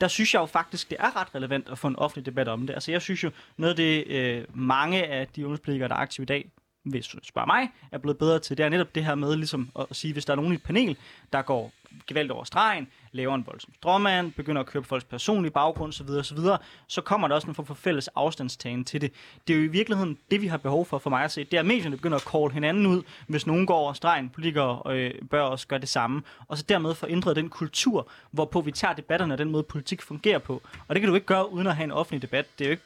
Der 0.00 0.08
synes 0.08 0.34
jeg 0.34 0.40
jo 0.40 0.46
faktisk, 0.46 0.90
det 0.90 0.96
er 1.00 1.20
ret 1.20 1.34
relevant 1.34 1.68
at 1.68 1.78
få 1.78 1.88
en 1.88 1.96
offentlig 1.96 2.26
debat 2.26 2.48
om 2.48 2.66
det. 2.66 2.74
Altså 2.74 2.92
jeg 2.92 3.02
synes 3.02 3.24
jo, 3.24 3.30
noget 3.56 3.70
af 3.70 3.76
det, 3.76 4.06
øh, 4.06 4.44
mange 4.54 5.06
af 5.06 5.26
de 5.26 5.44
ungdomspolitikere, 5.44 5.88
der 5.88 5.94
er 5.94 5.98
aktive 5.98 6.22
i 6.22 6.26
dag, 6.26 6.50
hvis 6.90 7.06
du 7.06 7.18
spørger 7.22 7.46
mig, 7.46 7.70
er 7.92 7.98
blevet 7.98 8.18
bedre 8.18 8.38
til, 8.38 8.56
det 8.56 8.64
er 8.64 8.68
netop 8.68 8.94
det 8.94 9.04
her 9.04 9.14
med 9.14 9.36
ligesom 9.36 9.70
at 9.78 9.86
sige, 9.92 10.12
hvis 10.12 10.24
der 10.24 10.32
er 10.32 10.36
nogen 10.36 10.52
i 10.52 10.54
et 10.54 10.62
panel, 10.62 10.96
der 11.32 11.42
går 11.42 11.72
gevaldigt 12.06 12.32
over 12.32 12.44
stregen, 12.44 12.88
laver 13.12 13.34
en 13.34 13.46
voldsom 13.46 13.74
stråmand, 13.74 14.32
begynder 14.32 14.60
at 14.60 14.66
køre 14.66 14.82
på 14.82 14.88
folks 14.88 15.04
personlige 15.04 15.50
baggrund 15.50 15.88
osv., 15.88 16.08
osv., 16.08 16.38
så 16.86 17.00
kommer 17.00 17.28
der 17.28 17.34
også 17.34 17.48
en 17.48 17.54
form 17.54 17.66
for 17.66 17.74
fælles 17.74 18.08
afstandstagen 18.08 18.84
til 18.84 19.00
det. 19.00 19.12
Det 19.48 19.54
er 19.54 19.58
jo 19.58 19.64
i 19.64 19.68
virkeligheden 19.68 20.18
det, 20.30 20.42
vi 20.42 20.46
har 20.46 20.56
behov 20.56 20.86
for, 20.86 20.98
for 20.98 21.10
mig 21.10 21.24
at 21.24 21.32
se. 21.32 21.44
Det 21.44 21.54
er, 21.54 21.60
at 21.60 21.66
medierne 21.66 21.96
begynder 21.96 22.16
at 22.16 22.22
call 22.22 22.50
hinanden 22.50 22.86
ud, 22.86 23.02
hvis 23.26 23.46
nogen 23.46 23.66
går 23.66 23.76
over 23.76 23.92
stregen. 23.92 24.30
Politikere 24.30 24.82
øh, 24.86 25.14
bør 25.30 25.42
også 25.42 25.66
gøre 25.66 25.80
det 25.80 25.88
samme. 25.88 26.22
Og 26.48 26.58
så 26.58 26.64
dermed 26.68 26.94
få 26.94 27.06
ændret 27.08 27.36
den 27.36 27.48
kultur, 27.48 28.08
hvorpå 28.30 28.60
vi 28.60 28.72
tager 28.72 28.94
debatterne 28.94 29.34
og 29.34 29.38
den 29.38 29.50
måde, 29.50 29.62
politik 29.62 30.02
fungerer 30.02 30.38
på. 30.38 30.62
Og 30.88 30.94
det 30.94 31.00
kan 31.00 31.08
du 31.08 31.14
ikke 31.14 31.26
gøre 31.26 31.52
uden 31.52 31.66
at 31.66 31.76
have 31.76 31.84
en 31.84 31.92
offentlig 31.92 32.22
debat. 32.22 32.46
Det 32.58 32.64
er 32.64 32.68
jo 32.68 32.70
ikke 32.70 32.82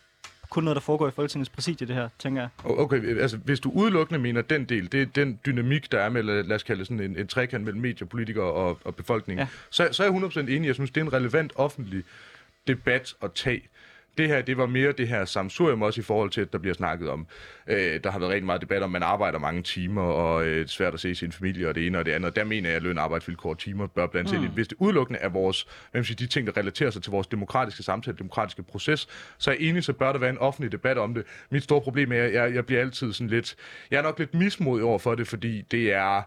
kun 0.52 0.64
noget, 0.64 0.74
der 0.74 0.80
foregår 0.80 1.08
i 1.08 1.10
Folketingets 1.10 1.50
præsidie, 1.50 1.86
det 1.86 1.96
her, 1.96 2.08
tænker 2.18 2.42
jeg. 2.42 2.48
Okay, 2.64 3.20
altså 3.20 3.36
hvis 3.36 3.60
du 3.60 3.70
udelukkende 3.70 4.20
mener 4.20 4.42
den 4.42 4.64
del, 4.64 4.92
det 4.92 5.02
er 5.02 5.06
den 5.06 5.38
dynamik, 5.46 5.92
der 5.92 6.00
er 6.00 6.08
med, 6.08 6.22
lad 6.22 6.52
os 6.52 6.62
kalde 6.62 6.78
det 6.78 6.86
sådan 6.86 7.00
en, 7.00 7.16
en 7.16 7.26
trekant 7.26 7.64
mellem 7.64 7.80
medier, 7.82 8.08
politikere 8.08 8.44
og, 8.44 8.78
og 8.84 8.94
befolkningen, 8.94 9.40
ja. 9.40 9.48
så, 9.70 9.88
så 9.92 10.04
er 10.04 10.12
jeg 10.12 10.22
100% 10.22 10.38
enig. 10.38 10.66
Jeg 10.66 10.74
synes, 10.74 10.90
det 10.90 11.00
er 11.00 11.04
en 11.04 11.12
relevant 11.12 11.52
offentlig 11.56 12.04
debat 12.66 13.14
at 13.22 13.32
tage. 13.32 13.62
Det 14.18 14.28
her, 14.28 14.42
det 14.42 14.56
var 14.56 14.66
mere 14.66 14.92
det 14.92 15.08
her 15.08 15.24
samsurium 15.24 15.82
også 15.82 16.00
i 16.00 16.04
forhold 16.04 16.30
til, 16.30 16.40
at 16.40 16.52
der 16.52 16.58
bliver 16.58 16.74
snakket 16.74 17.08
om. 17.08 17.26
Øh, 17.66 18.00
der 18.04 18.10
har 18.10 18.18
været 18.18 18.30
rigtig 18.30 18.46
meget 18.46 18.60
debat 18.60 18.82
om, 18.82 18.88
at 18.94 19.00
man 19.00 19.02
arbejder 19.02 19.38
mange 19.38 19.62
timer, 19.62 20.02
og 20.02 20.46
øh, 20.46 20.66
svært 20.66 20.94
at 20.94 21.00
se 21.00 21.14
sin 21.14 21.32
familie, 21.32 21.68
og 21.68 21.74
det 21.74 21.86
ene 21.86 21.98
og 21.98 22.06
det 22.06 22.12
andet. 22.12 22.36
Der 22.36 22.44
mener 22.44 22.68
jeg, 22.68 22.76
at 22.76 22.82
løn, 22.82 22.98
arbejdsvilkår 22.98 23.54
timer 23.54 23.86
bør 23.86 24.06
blandt 24.06 24.32
mm. 24.32 24.44
ind. 24.44 24.52
Hvis 24.52 24.68
det 24.68 24.76
udelukkende 24.80 25.20
er 25.20 25.28
vores, 25.28 25.66
hvem 25.92 26.04
siger, 26.04 26.16
de 26.16 26.26
ting, 26.26 26.46
der 26.46 26.56
relaterer 26.56 26.90
sig 26.90 27.02
til 27.02 27.10
vores 27.10 27.26
demokratiske 27.26 27.82
samtale, 27.82 28.16
demokratiske 28.16 28.62
proces, 28.62 29.08
så 29.38 29.50
er 29.50 29.54
jeg 29.60 29.68
enig, 29.68 29.84
så 29.84 29.92
bør 29.92 30.12
der 30.12 30.18
være 30.18 30.30
en 30.30 30.38
offentlig 30.38 30.72
debat 30.72 30.98
om 30.98 31.14
det. 31.14 31.24
Mit 31.50 31.62
store 31.62 31.80
problem 31.80 32.12
er, 32.12 32.22
at 32.22 32.32
jeg, 32.32 32.54
jeg 32.54 32.66
bliver 32.66 32.80
altid 32.80 33.12
sådan 33.12 33.28
lidt, 33.28 33.56
jeg 33.90 33.98
er 33.98 34.02
nok 34.02 34.18
lidt 34.18 34.34
mismodig 34.34 34.84
over 34.84 34.98
for 34.98 35.14
det, 35.14 35.28
fordi 35.28 35.62
det 35.62 35.92
er, 35.92 36.22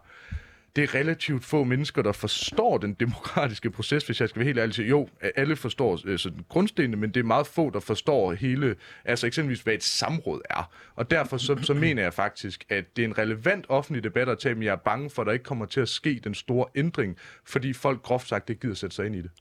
det 0.76 0.84
er 0.84 0.96
relativt 0.96 1.46
få 1.46 1.64
mennesker, 1.64 2.02
der 2.02 2.12
forstår 2.12 2.78
den 2.78 2.94
demokratiske 2.94 3.72
proces, 3.72 4.06
hvis 4.06 4.22
jeg 4.22 4.30
skal 4.30 4.40
være 4.40 4.46
helt 4.46 4.60
ærlig. 4.60 4.90
Jo, 4.90 5.10
alle 5.36 5.56
forstår 5.56 6.00
øh, 6.06 6.20
sådan 6.20 6.46
grundstenene, 6.50 6.98
men 6.98 7.10
det 7.10 7.20
er 7.20 7.24
meget 7.24 7.48
få, 7.48 7.70
der 7.70 7.80
forstår 7.80 8.34
hele, 8.34 8.76
altså 9.06 9.28
eksempelvis, 9.28 9.62
hvad 9.62 9.74
et 9.74 9.84
samråd 9.84 10.42
er. 10.50 10.72
Og 10.96 11.12
derfor 11.12 11.38
så, 11.38 11.58
så 11.62 11.74
mener 11.74 12.02
jeg 12.04 12.14
faktisk, 12.14 12.66
at 12.70 12.96
det 12.96 13.02
er 13.02 13.08
en 13.08 13.18
relevant 13.18 13.66
offentlig 13.70 14.04
debat 14.04 14.30
at 14.30 14.40
tage, 14.40 14.56
men 14.56 14.64
jeg 14.64 14.72
er 14.72 14.76
bange 14.76 15.10
for, 15.10 15.22
at 15.22 15.26
der 15.26 15.34
ikke 15.34 15.46
kommer 15.46 15.66
til 15.66 15.82
at 15.82 15.90
ske 15.90 16.22
den 16.24 16.34
store 16.34 16.66
ændring, 16.76 17.18
fordi 17.46 17.74
folk 17.74 18.02
groft 18.02 18.28
sagt 18.28 18.50
ikke 18.50 18.62
gider 18.62 18.76
sætte 18.76 18.96
sig 18.96 19.06
ind 19.06 19.16
i 19.16 19.22
det. 19.22 19.32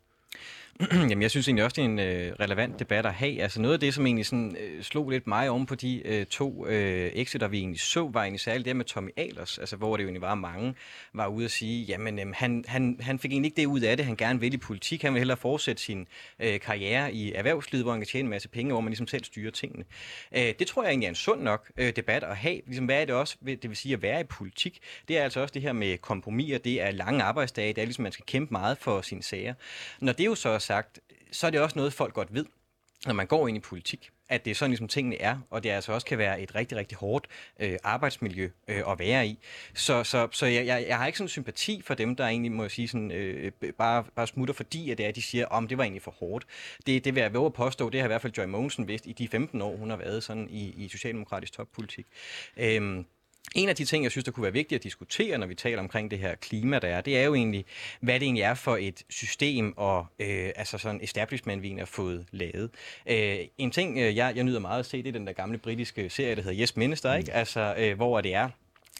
Jamen, 1.11 1.23
jeg 1.23 1.31
synes 1.31 1.49
egentlig 1.49 1.65
også, 1.65 1.75
det 1.75 1.83
er 1.83 1.89
en 1.89 1.99
øh, 1.99 2.33
relevant 2.41 2.79
debat 2.79 3.07
at 3.07 3.15
have. 3.15 3.43
Altså 3.43 3.61
noget 3.61 3.75
af 3.75 3.81
det, 3.81 3.95
som 3.95 4.07
egentlig 4.07 4.27
sådan, 4.27 4.57
øh, 4.61 4.83
slog 4.83 5.11
lidt 5.11 5.27
mig 5.27 5.51
om 5.51 5.67
på 5.67 5.75
de 5.75 6.03
øh, 6.07 6.27
to 6.27 6.67
øh, 6.67 7.11
exiter, 7.15 7.49
vi 7.49 7.59
egentlig 7.59 7.81
så, 7.81 8.09
var 8.13 8.23
egentlig 8.23 8.41
særligt 8.41 8.67
det 8.67 8.77
med 8.77 8.85
Tommy 8.85 9.11
Ahlers, 9.17 9.59
altså 9.59 9.77
hvor 9.77 9.97
det 9.97 10.03
jo 10.03 10.09
egentlig 10.09 10.23
var 10.23 10.35
mange, 10.35 10.75
var 11.13 11.27
ude 11.27 11.45
at 11.45 11.51
sige, 11.51 11.85
jamen 11.85 12.19
øh, 12.19 12.27
han, 12.35 12.65
han, 12.69 12.97
han 13.01 13.19
fik 13.19 13.33
egentlig 13.33 13.49
ikke 13.49 13.61
det 13.61 13.67
ud 13.67 13.81
af 13.81 13.97
det, 13.97 14.07
han 14.07 14.17
gerne 14.17 14.41
vil 14.41 14.55
i 14.55 14.57
politik. 14.57 15.03
Han 15.03 15.13
vil 15.15 15.21
hellere 15.21 15.37
fortsætte 15.37 15.83
sin 15.83 16.07
øh, 16.41 16.61
karriere 16.61 17.13
i 17.13 17.33
erhvervslivet, 17.33 17.85
hvor 17.85 17.93
han 17.93 18.01
kan 18.01 18.09
tjene 18.09 18.27
en 18.27 18.31
masse 18.31 18.49
penge, 18.49 18.73
hvor 18.73 18.81
man 18.81 18.91
ligesom 18.91 19.07
selv 19.07 19.25
styrer 19.25 19.51
tingene. 19.51 19.85
Øh, 20.33 20.55
det 20.59 20.67
tror 20.67 20.83
jeg 20.83 20.91
egentlig 20.91 21.07
er 21.07 21.11
en 21.11 21.15
sund 21.15 21.43
nok 21.43 21.71
øh, 21.77 21.97
debat 21.97 22.23
at 22.23 22.37
have. 22.37 22.61
Ligesom, 22.67 22.85
hvad 22.85 23.01
er 23.01 23.05
det 23.05 23.15
også, 23.15 23.37
det 23.47 23.69
vil 23.69 23.77
sige 23.77 23.93
at 23.93 24.03
være 24.03 24.21
i 24.21 24.25
politik? 24.25 24.81
Det 25.09 25.19
er 25.19 25.23
altså 25.23 25.41
også 25.41 25.53
det 25.53 25.63
her 25.63 25.73
med 25.73 25.99
kompromiser, 25.99 26.59
det 26.59 26.83
er 26.83 26.91
lange 26.91 27.23
arbejdsdage, 27.23 27.73
det 27.73 27.81
er 27.81 27.87
ligesom, 27.87 28.03
man 28.03 28.13
skal 28.13 28.25
kæmpe 28.27 28.53
meget 28.53 28.79
for 28.79 29.01
sine 29.01 29.23
sager. 29.23 29.55
Når 30.01 30.13
det 30.13 30.27
jo 30.27 30.35
så 30.35 30.59
sagt, 30.65 31.01
så 31.33 31.47
er 31.47 31.51
det 31.51 31.61
også 31.61 31.79
noget, 31.79 31.93
folk 31.93 32.15
godt 32.15 32.35
ved, 32.35 32.45
når 33.07 33.15
man 33.15 33.27
går 33.27 33.49
ind 33.49 33.57
i 33.57 33.61
politik 33.61 34.11
at 34.29 34.45
det 34.45 34.51
er 34.51 34.55
sådan, 34.55 34.71
ligesom 34.71 34.89
tingene 34.89 35.21
er, 35.21 35.39
og 35.51 35.63
det 35.63 35.71
altså 35.71 35.93
også 35.93 36.07
kan 36.07 36.19
være 36.19 36.41
et 36.41 36.55
rigtig, 36.55 36.79
rigtig 36.79 36.99
hårdt 36.99 37.27
øh, 37.61 37.79
arbejdsmiljø 37.83 38.51
øh, 38.69 38.83
at 38.89 38.99
være 38.99 39.27
i. 39.27 39.39
Så, 39.75 40.05
så, 40.05 40.29
så 40.33 40.47
jeg, 40.47 40.67
jeg, 40.67 40.85
jeg 40.89 40.99
har 40.99 41.07
ikke 41.07 41.19
sådan 41.19 41.29
sympati 41.29 41.83
for 41.83 41.95
dem, 41.95 42.17
der 42.17 42.27
egentlig, 42.27 42.53
må 42.53 42.63
jeg 42.63 42.71
sige, 42.71 42.89
sådan, 42.89 43.11
øh, 43.11 43.53
bare, 43.79 44.05
bare 44.15 44.27
smutter, 44.27 44.55
fordi 44.55 44.91
at 44.91 44.99
det 44.99 45.05
er, 45.05 45.09
at 45.09 45.17
de 45.17 45.23
siger, 45.23 45.47
om 45.47 45.65
oh, 45.65 45.71
det 45.71 45.79
var 45.79 45.85
egentlig 45.85 46.03
for 46.03 46.11
hårdt. 46.11 46.47
Det, 46.87 47.05
det 47.05 47.15
vil 47.15 47.21
jeg 47.21 47.35
våge 47.35 47.47
at 47.47 47.53
påstå, 47.53 47.91
det 47.91 48.01
har 48.01 48.07
i 48.07 48.09
hvert 48.09 48.23
fald 48.23 48.33
Joy 48.39 48.45
Mogensen 48.45 48.89
vidst 48.89 49.07
i 49.07 49.13
de 49.13 49.29
15 49.29 49.63
år, 49.63 49.77
hun 49.77 49.91
har 49.91 49.97
været 49.97 50.23
sådan 50.23 50.49
i, 50.51 50.85
i 50.85 50.89
socialdemokratisk 50.89 51.53
toppolitik. 51.53 52.07
Øh, 52.57 53.05
en 53.55 53.69
af 53.69 53.77
de 53.77 53.85
ting, 53.85 54.05
jeg 54.05 54.11
synes, 54.11 54.25
der 54.25 54.33
kunne 54.33 54.43
være 54.43 54.53
vigtigt 54.53 54.79
at 54.79 54.83
diskutere, 54.83 55.39
når 55.39 55.47
vi 55.47 55.55
taler 55.55 55.79
omkring 55.79 56.11
det 56.11 56.19
her 56.19 56.35
klima, 56.35 56.79
der 56.79 56.89
er, 56.89 57.01
det 57.01 57.19
er 57.19 57.25
jo 57.25 57.35
egentlig, 57.35 57.65
hvad 58.01 58.15
det 58.15 58.23
egentlig 58.23 58.43
er 58.43 58.55
for 58.55 58.77
et 58.81 59.03
system 59.11 59.75
og 59.77 60.07
øh, 60.19 60.51
altså 60.57 60.79
sådan 60.79 61.01
establishment, 61.03 61.63
vi 61.63 61.77
har 61.79 61.85
fået 61.85 62.27
lavet. 62.31 62.71
Øh, 63.07 63.39
en 63.59 63.71
ting, 63.71 63.99
øh, 63.99 64.17
jeg, 64.17 64.33
jeg 64.37 64.45
nyder 64.45 64.61
meget 64.61 64.79
at 64.79 64.87
se, 64.87 65.03
det 65.03 65.09
er 65.09 65.13
den 65.13 65.27
der 65.27 65.33
gamle 65.33 65.59
britiske 65.59 66.11
serie, 66.11 66.37
der 66.37 66.43
hedder 66.43 66.61
Yes 66.61 66.77
Minister, 66.77 67.15
ikke? 67.15 67.33
Altså, 67.33 67.75
øh, 67.79 67.97
hvor 67.97 68.21
det 68.21 68.35
er 68.35 68.49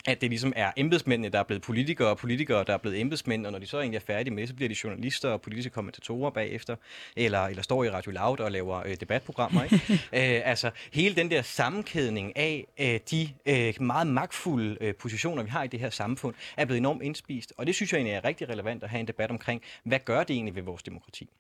at 0.07 0.21
det 0.21 0.31
ligesom 0.31 0.53
er 0.57 0.73
embedsmændene, 0.77 1.29
der 1.29 1.39
er 1.39 1.43
blevet 1.43 1.63
politikere, 1.63 2.09
og 2.09 2.19
politikere, 2.19 2.65
der 2.65 2.73
er 2.73 2.79
blevet 2.79 3.01
embedsmænd, 3.01 3.47
og 3.47 3.53
når 3.53 3.59
de 3.59 3.67
så 3.67 3.81
egentlig 3.81 3.97
er 3.97 4.05
færdige 4.07 4.35
med, 4.35 4.47
så 4.47 4.55
bliver 4.55 4.69
de 4.69 4.77
journalister 4.85 5.29
og 5.29 5.41
politiske 5.41 5.71
kommentatorer 5.71 6.31
bagefter, 6.31 6.77
eller, 7.17 7.41
eller 7.41 7.63
står 7.63 7.85
i 7.85 7.91
Radio 7.91 8.13
Loud 8.13 8.41
og 8.41 8.53
laver 8.53 8.83
øh, 8.87 8.97
debatprogrammer. 9.01 9.65
Ikke? 9.65 9.81
Æ, 10.13 10.37
øh, 10.37 10.43
altså 10.45 10.71
hele 10.93 11.15
den 11.15 11.31
der 11.31 11.43
sammenkædning 11.43 12.37
af 12.37 12.67
øh, 12.81 13.01
de 13.11 13.29
øh, 13.47 13.75
meget 13.81 14.07
magtfulde 14.07 14.77
øh, 14.81 14.95
positioner, 14.95 15.43
vi 15.43 15.51
har 15.51 15.63
i 15.63 15.69
det 15.69 15.81
her 15.81 15.91
samfund, 15.91 16.35
er 16.57 16.65
blevet 16.65 16.79
enormt 16.79 17.03
indspist, 17.03 17.53
og 17.57 17.67
det 17.67 17.75
synes 17.75 17.93
jeg 17.93 17.99
egentlig 17.99 18.15
er 18.15 18.25
rigtig 18.25 18.49
relevant 18.49 18.83
at 18.83 18.91
have 18.91 19.01
en 19.01 19.09
debat 19.09 19.31
omkring, 19.31 19.63
hvad 19.85 19.99
gør 20.05 20.25
det 20.25 20.35
egentlig 20.35 20.55
ved 20.55 20.63
vores 20.63 20.83
demokrati? 20.83 21.31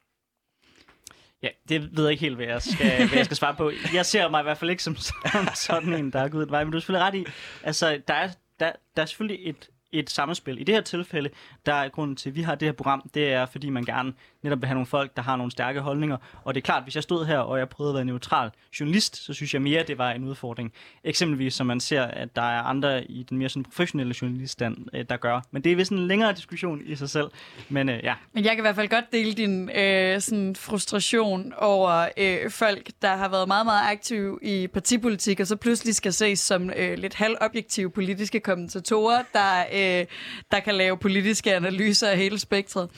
Ja, 1.44 1.48
det 1.68 1.96
ved 1.96 2.04
jeg 2.04 2.10
ikke 2.10 2.20
helt, 2.20 2.36
hvad 2.36 2.46
jeg 2.46 2.62
skal, 2.62 3.08
hvad 3.08 3.18
jeg 3.18 3.24
skal 3.24 3.36
svare 3.36 3.54
på. 3.54 3.70
Jeg 3.94 4.06
ser 4.06 4.28
mig 4.28 4.40
i 4.40 4.42
hvert 4.42 4.58
fald 4.58 4.70
ikke 4.70 4.82
som, 4.82 4.96
som 4.96 5.48
sådan 5.54 5.94
en, 5.94 6.10
der 6.10 6.20
er 6.20 6.28
gået 6.28 6.42
et 6.42 6.50
vej, 6.50 6.64
men 6.64 6.72
du 6.72 6.76
er 6.76 6.80
selvfølgelig 6.80 7.06
ret 7.06 7.14
i, 7.14 7.24
altså 7.62 8.00
der 8.08 8.14
er, 8.14 8.28
der, 8.60 8.72
der 8.96 9.02
er 9.02 9.06
selvfølgelig 9.06 9.48
et, 9.48 9.70
et 9.92 10.10
samspil. 10.10 10.60
I 10.60 10.64
det 10.64 10.74
her 10.74 10.82
tilfælde, 10.82 11.30
der 11.66 11.74
er 11.74 11.88
grunden 11.88 12.16
til, 12.16 12.30
at 12.30 12.36
vi 12.36 12.42
har 12.42 12.54
det 12.54 12.68
her 12.68 12.72
program, 12.72 13.10
det 13.14 13.32
er, 13.32 13.46
fordi 13.46 13.70
man 13.70 13.84
gerne 13.84 14.14
netop 14.44 14.60
vil 14.60 14.66
have 14.66 14.74
nogle 14.74 14.86
folk, 14.86 15.16
der 15.16 15.22
har 15.22 15.36
nogle 15.36 15.52
stærke 15.52 15.80
holdninger. 15.80 16.16
Og 16.44 16.54
det 16.54 16.60
er 16.60 16.64
klart, 16.64 16.82
hvis 16.82 16.94
jeg 16.94 17.02
stod 17.02 17.26
her, 17.26 17.38
og 17.38 17.58
jeg 17.58 17.68
prøvede 17.68 17.92
at 17.92 17.94
være 17.94 18.04
neutral 18.04 18.50
journalist, 18.80 19.24
så 19.24 19.32
synes 19.32 19.54
jeg 19.54 19.62
mere, 19.62 19.82
det 19.82 19.98
var 19.98 20.10
en 20.10 20.24
udfordring. 20.24 20.72
Eksempelvis, 21.04 21.54
som 21.54 21.66
man 21.66 21.80
ser, 21.80 22.02
at 22.02 22.36
der 22.36 22.42
er 22.42 22.62
andre 22.62 23.04
i 23.04 23.22
den 23.22 23.38
mere 23.38 23.48
sådan 23.48 23.64
professionelle 23.64 24.14
journaliststand, 24.22 24.76
øh, 24.94 25.04
der 25.08 25.16
gør. 25.16 25.40
Men 25.50 25.64
det 25.64 25.72
er 25.72 25.76
vist 25.76 25.92
en 25.92 26.06
længere 26.06 26.32
diskussion 26.32 26.80
i 26.86 26.96
sig 26.96 27.10
selv. 27.10 27.30
Men 27.68 27.88
øh, 27.88 28.04
ja. 28.04 28.14
Men 28.32 28.44
jeg 28.44 28.50
kan 28.50 28.58
i 28.58 28.60
hvert 28.60 28.74
fald 28.74 28.88
godt 28.88 29.12
dele 29.12 29.32
din 29.32 29.70
øh, 29.70 30.20
sådan 30.20 30.56
frustration 30.56 31.52
over 31.58 32.08
øh, 32.16 32.50
folk, 32.50 32.90
der 33.02 33.16
har 33.16 33.28
været 33.28 33.48
meget, 33.48 33.66
meget 33.66 33.90
aktive 33.90 34.38
i 34.42 34.66
partipolitik, 34.66 35.40
og 35.40 35.46
så 35.46 35.56
pludselig 35.56 35.94
skal 35.94 36.12
ses 36.12 36.40
som 36.40 36.70
øh, 36.76 36.98
lidt 36.98 37.14
halvobjektive 37.14 37.90
politiske 37.90 38.40
kommentatorer, 38.40 39.22
der, 39.32 39.64
øh, 39.72 40.06
der 40.50 40.60
kan 40.60 40.74
lave 40.74 40.96
politiske 40.96 41.54
analyser 41.54 42.08
af 42.08 42.16
hele 42.16 42.38
spektret. 42.38 42.90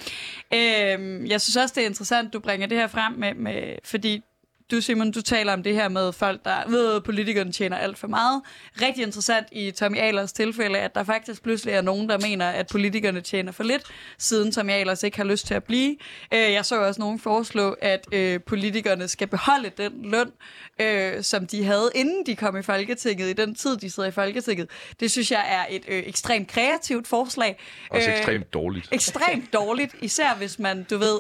Øh, 0.55 1.31
jeg 1.31 1.36
jeg 1.37 1.41
synes 1.41 1.57
også, 1.57 1.73
det 1.75 1.83
er 1.83 1.87
interessant, 1.87 2.33
du 2.33 2.41
bringer 2.41 2.67
det 2.67 2.79
her 2.79 2.87
frem 2.87 3.13
med, 3.13 3.35
med 3.35 3.77
fordi 3.85 4.23
du, 4.71 4.81
Simon, 4.81 5.11
du 5.11 5.23
taler 5.23 5.53
om 5.53 5.63
det 5.63 5.75
her 5.75 5.89
med 5.89 6.13
folk, 6.13 6.45
der 6.45 6.69
ved, 6.69 6.97
at 6.97 7.05
politikerne 7.05 7.53
tjener 7.53 7.77
alt 7.77 7.99
for 7.99 8.09
meget. 8.09 8.43
Rigtig 8.83 9.05
interessant 9.05 9.47
i 9.53 9.71
Tommy 9.71 9.99
Ahlers 9.99 10.33
tilfælde, 10.33 10.79
at 10.79 10.95
der 10.95 11.05
faktisk 11.05 11.43
pludselig 11.43 11.75
er 11.75 11.83
nogen, 11.83 12.09
der 12.09 12.19
mener, 12.19 12.49
at 12.49 12.67
politikerne 12.67 13.21
tjener 13.21 13.53
for 13.53 13.65
lidt, 13.65 13.83
siden 14.19 14.53
Tommy 14.53 14.71
Ahlers 14.71 15.03
ikke 15.03 15.17
har 15.17 15.25
lyst 15.25 15.47
til 15.47 15.55
at 15.55 15.65
blive. 15.65 15.97
Øh, 16.35 16.53
jeg 16.53 16.65
så 16.65 16.83
også 16.83 17.01
nogen 17.01 17.21
foreslå, 17.21 17.77
at 17.83 18.07
øh, 18.13 18.41
politikerne 18.47 19.09
skal 19.09 19.27
beholde 19.27 19.71
den 19.77 20.11
løn, 20.11 20.33
øh, 20.81 21.23
som 21.23 21.47
de 21.47 21.65
havde, 21.65 21.91
inden 21.95 22.27
de 22.27 22.37
kom 22.37 22.57
i 22.57 22.63
Folketinget, 22.63 23.29
i 23.29 23.33
den 23.33 23.55
tid, 23.55 23.77
de 23.77 23.91
sidder 23.91 24.09
i 24.09 24.13
Folketinget. 24.13 24.71
Det 25.01 25.11
synes 25.11 25.31
jeg 25.31 25.45
er 25.49 25.65
et 25.71 25.85
ekstremt 25.89 26.49
kreativt 26.49 27.09
forslag. 27.09 27.59
Også 27.91 28.11
ekstremt 28.11 28.55
dårligt. 28.55 28.89
Ekstremt 28.93 29.53
dårligt, 29.53 29.95
især 30.01 30.35
hvis 30.35 30.59
man, 30.59 30.87
du 30.91 30.99
ved, 30.99 31.19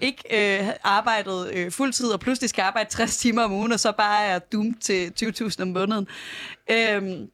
ikke 0.00 0.22
arbejdede 0.84 1.70
fuldtid 1.70 2.06
og 2.06 2.20
pludselig 2.20 2.50
skal 2.50 2.62
arbejde 2.62 2.81
arbejde 2.82 2.90
60 2.90 3.16
timer 3.16 3.42
om 3.42 3.52
ugen, 3.52 3.72
og 3.72 3.80
så 3.80 3.92
bare 3.92 4.24
er 4.24 4.38
dum 4.38 4.74
til 4.74 5.12
20.000 5.22 5.62
om 5.62 5.68
måneden. 5.68 6.08
Øhm, 6.70 7.30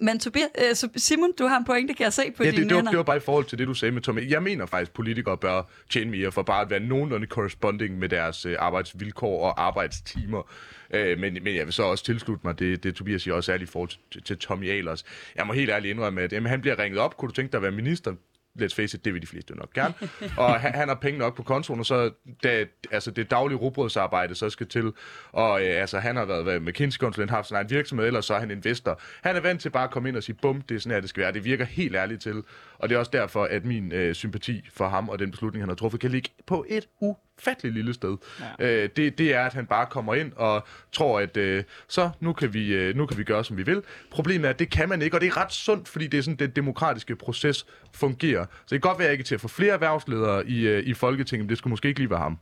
men 0.00 0.18
Tobias, 0.18 0.84
øh, 0.84 0.90
Simon, 0.96 1.32
du 1.38 1.46
har 1.46 1.56
en 1.56 1.64
pointe, 1.64 1.94
kan 1.94 2.04
jeg 2.04 2.12
se 2.12 2.30
på 2.36 2.44
ja, 2.44 2.50
dine 2.50 2.62
det, 2.62 2.70
det, 2.70 2.76
var, 2.76 2.90
det 2.90 2.96
var 2.96 3.02
bare 3.02 3.16
i 3.16 3.20
forhold 3.20 3.44
til 3.44 3.58
det, 3.58 3.66
du 3.66 3.74
sagde 3.74 3.92
med 3.92 4.02
Tommy. 4.02 4.30
Jeg 4.30 4.42
mener 4.42 4.66
faktisk, 4.66 4.90
at 4.90 4.94
politikere 4.94 5.36
bør 5.36 5.62
tjene 5.90 6.10
mere 6.10 6.32
for 6.32 6.42
bare 6.42 6.62
at 6.62 6.70
være 6.70 6.80
nogenlunde 6.80 7.26
corresponding 7.26 7.98
med 7.98 8.08
deres 8.08 8.46
øh, 8.46 8.56
arbejdsvilkår 8.58 9.40
og 9.40 9.66
arbejdstimer. 9.66 10.50
Øh, 10.90 11.18
men, 11.18 11.38
men 11.42 11.56
jeg 11.56 11.64
vil 11.64 11.72
så 11.72 11.82
også 11.82 12.04
tilslutte 12.04 12.46
mig 12.46 12.58
det, 12.58 12.82
det 12.84 12.94
Tobias 12.94 13.22
siger 13.22 13.34
også 13.34 13.46
særligt 13.46 13.70
i 13.70 13.72
forhold 13.72 13.90
til, 14.10 14.22
til 14.22 14.38
Tommy 14.38 14.70
Ahlers. 14.70 15.04
Jeg 15.36 15.46
må 15.46 15.52
helt 15.52 15.70
ærligt 15.70 15.90
indrømme, 15.90 16.20
at 16.20 16.32
jamen, 16.32 16.50
han 16.50 16.60
bliver 16.60 16.78
ringet 16.78 17.00
op. 17.00 17.16
Kunne 17.16 17.28
du 17.28 17.34
tænke 17.34 17.52
dig 17.52 17.58
at 17.58 17.62
være 17.62 17.72
minister? 17.72 18.14
Let's 18.60 18.74
face 18.74 18.96
it, 18.96 19.04
det 19.04 19.14
vil 19.14 19.22
de 19.22 19.26
fleste 19.26 19.54
jo 19.54 19.58
nok 19.58 19.72
gerne. 19.72 19.94
og 20.38 20.60
han, 20.60 20.74
han 20.74 20.88
har 20.88 20.94
penge 20.94 21.18
nok 21.18 21.36
på 21.36 21.42
kontoen, 21.42 21.80
og 21.80 21.86
så 21.86 22.10
da, 22.42 22.66
altså 22.90 23.10
det 23.10 23.30
daglige 23.30 23.58
rugbrødsarbejde 23.58 24.34
så 24.34 24.50
skal 24.50 24.66
til. 24.66 24.92
Og 25.32 25.62
øh, 25.62 25.80
altså, 25.80 25.98
han 25.98 26.16
har 26.16 26.24
været, 26.24 26.46
været 26.46 26.62
McKinsey-konsulent, 26.62 27.30
haft 27.30 27.46
sin 27.46 27.56
egen 27.56 27.70
virksomhed, 27.70 28.06
eller 28.06 28.20
så 28.20 28.34
er 28.34 28.40
han 28.40 28.50
investor. 28.50 29.00
Han 29.22 29.36
er 29.36 29.40
vant 29.40 29.60
til 29.60 29.70
bare 29.70 29.84
at 29.84 29.90
komme 29.90 30.08
ind 30.08 30.16
og 30.16 30.22
sige, 30.22 30.36
bum, 30.42 30.60
det 30.60 30.74
er 30.74 30.78
sådan 30.78 30.94
her, 30.94 31.00
det 31.00 31.10
skal 31.10 31.22
være. 31.22 31.32
Det 31.32 31.44
virker 31.44 31.64
helt 31.64 31.96
ærligt 31.96 32.22
til. 32.22 32.42
Og 32.78 32.88
det 32.88 32.94
er 32.94 32.98
også 32.98 33.10
derfor, 33.10 33.44
at 33.44 33.64
min 33.64 33.92
øh, 33.92 34.14
sympati 34.14 34.68
for 34.72 34.88
ham 34.88 35.08
og 35.08 35.18
den 35.18 35.30
beslutning, 35.30 35.62
han 35.62 35.68
har 35.68 35.76
truffet, 35.76 36.00
kan 36.00 36.10
ligge 36.10 36.30
på 36.46 36.64
et 36.68 36.88
ufatteligt 37.38 37.74
lille 37.74 37.94
sted. 37.94 38.16
Ja. 38.60 38.66
Øh, 38.66 38.88
det, 38.96 39.18
det 39.18 39.34
er, 39.34 39.40
at 39.40 39.54
han 39.54 39.66
bare 39.66 39.86
kommer 39.86 40.14
ind 40.14 40.32
og 40.36 40.64
tror, 40.92 41.20
at 41.20 41.36
øh, 41.36 41.64
så 41.88 42.10
nu 42.20 42.32
kan, 42.32 42.54
vi, 42.54 42.74
øh, 42.74 42.96
nu 42.96 43.06
kan 43.06 43.18
vi 43.18 43.24
gøre, 43.24 43.44
som 43.44 43.56
vi 43.56 43.62
vil. 43.62 43.82
Problemet 44.10 44.46
er, 44.46 44.50
at 44.50 44.58
det 44.58 44.70
kan 44.70 44.88
man 44.88 45.02
ikke, 45.02 45.16
og 45.16 45.20
det 45.20 45.26
er 45.26 45.36
ret 45.36 45.52
sundt, 45.52 45.88
fordi 45.88 46.06
det 46.06 46.18
er 46.18 46.22
sådan, 46.22 46.38
den 46.38 46.50
demokratiske 46.50 47.16
proces 47.16 47.66
fungerer. 47.92 48.44
Så 48.44 48.74
det 48.74 48.82
kan 48.82 48.90
godt 48.90 48.98
være, 48.98 49.06
at 49.06 49.10
jeg 49.10 49.12
ikke 49.12 49.24
til 49.24 49.34
at 49.34 49.40
få 49.40 49.48
flere 49.48 49.72
erhvervsledere 49.72 50.46
i, 50.46 50.66
øh, 50.66 50.86
i 50.86 50.94
Folketinget, 50.94 51.44
men 51.44 51.48
det 51.48 51.58
skulle 51.58 51.70
måske 51.70 51.88
ikke 51.88 52.00
lige 52.00 52.10
være 52.10 52.18
ham. 52.18 52.38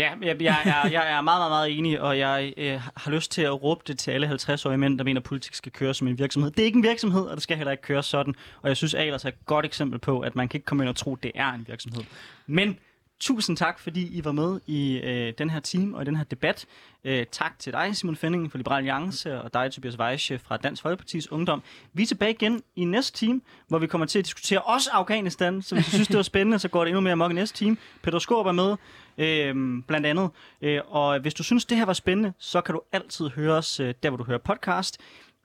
Ja, 0.00 0.12
jeg, 0.22 0.42
jeg, 0.42 0.56
er, 0.64 0.88
jeg 0.88 1.12
er 1.12 1.20
meget, 1.20 1.40
meget, 1.40 1.50
meget 1.50 1.78
enig, 1.78 2.00
og 2.00 2.18
jeg 2.18 2.52
øh, 2.56 2.80
har 2.96 3.10
lyst 3.10 3.32
til 3.32 3.42
at 3.42 3.62
råbe 3.62 3.80
det 3.86 3.98
til 3.98 4.10
alle 4.10 4.28
50-årige 4.28 4.78
mænd, 4.78 4.98
der 4.98 5.04
mener, 5.04 5.20
at 5.20 5.24
politik 5.24 5.54
skal 5.54 5.72
køre 5.72 5.94
som 5.94 6.08
en 6.08 6.18
virksomhed. 6.18 6.50
Det 6.50 6.60
er 6.60 6.64
ikke 6.64 6.76
en 6.76 6.82
virksomhed, 6.82 7.22
og 7.22 7.36
det 7.36 7.42
skal 7.42 7.56
heller 7.56 7.70
ikke 7.70 7.82
køre 7.82 8.02
sådan. 8.02 8.34
Og 8.62 8.68
jeg 8.68 8.76
synes, 8.76 8.94
Alers 8.94 9.24
er 9.24 9.28
et 9.28 9.46
godt 9.46 9.64
eksempel 9.64 9.98
på, 9.98 10.20
at 10.20 10.36
man 10.36 10.48
kan 10.48 10.58
ikke 10.58 10.64
komme 10.64 10.82
ind 10.82 10.88
og 10.88 10.96
tro, 10.96 11.12
at 11.14 11.22
det 11.22 11.32
er 11.34 11.52
en 11.52 11.64
virksomhed. 11.68 12.02
Men 12.46 12.78
tusind 13.20 13.56
tak, 13.56 13.78
fordi 13.78 14.18
I 14.18 14.24
var 14.24 14.32
med 14.32 14.60
i 14.66 15.00
øh, 15.04 15.32
den 15.38 15.50
her 15.50 15.60
team 15.60 15.94
og 15.94 16.02
i 16.02 16.04
den 16.04 16.16
her 16.16 16.24
debat. 16.24 16.66
Øh, 17.04 17.26
tak 17.32 17.58
til 17.58 17.72
dig, 17.72 17.96
Simon 17.96 18.16
Fending 18.16 18.52
fra 18.52 18.58
Liberal 18.58 18.76
Alliance, 18.76 19.40
og 19.42 19.54
dig, 19.54 19.72
Tobias 19.72 19.98
Weiche 19.98 20.38
fra 20.38 20.56
Dansk 20.56 20.82
Folkepartis 20.82 21.32
Ungdom. 21.32 21.62
Vi 21.92 22.02
er 22.02 22.06
tilbage 22.06 22.30
igen 22.30 22.62
i 22.76 22.84
næste 22.84 23.26
team, 23.26 23.42
hvor 23.68 23.78
vi 23.78 23.86
kommer 23.86 24.06
til 24.06 24.18
at 24.18 24.24
diskutere 24.24 24.60
også 24.60 24.90
Afghanistan. 24.92 25.62
Så 25.62 25.74
hvis 25.74 25.84
du 25.84 25.90
synes, 25.90 26.08
det 26.08 26.16
var 26.16 26.22
spændende, 26.22 26.58
så 26.58 26.68
går 26.68 26.80
det 26.80 26.88
endnu 26.88 27.00
mere 27.00 27.12
amok 27.12 27.30
i 27.30 27.34
næste 27.34 27.64
team. 27.64 27.78
Peter 28.02 28.18
Skorp 28.18 28.46
er 28.46 28.52
med, 28.52 28.76
øh, 29.18 29.82
blandt 29.86 30.06
andet. 30.06 30.30
Øh, 30.62 30.80
og 30.88 31.20
hvis 31.20 31.34
du 31.34 31.42
synes, 31.42 31.64
det 31.64 31.78
her 31.78 31.84
var 31.84 31.92
spændende, 31.92 32.32
så 32.38 32.60
kan 32.60 32.74
du 32.74 32.80
altid 32.92 33.28
høre 33.28 33.54
os 33.54 33.80
øh, 33.80 33.94
der, 34.02 34.10
hvor 34.10 34.16
du 34.16 34.24
hører 34.24 34.38
podcast. 34.38 34.98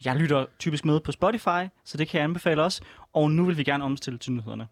Jeg 0.06 0.16
lytter 0.16 0.46
typisk 0.60 0.86
med 0.86 1.00
på 1.00 1.12
Spotify, 1.12 1.70
så 1.86 1.98
det 1.98 2.08
kan 2.08 2.18
jeg 2.18 2.24
anbefale 2.24 2.64
også. 2.64 2.82
Og 3.14 3.32
nu 3.32 3.46
vil 3.46 3.58
vi 3.58 3.64
gerne 3.64 3.84
omstille 3.84 4.20
til 4.20 4.32
nyhederne. 4.32 4.64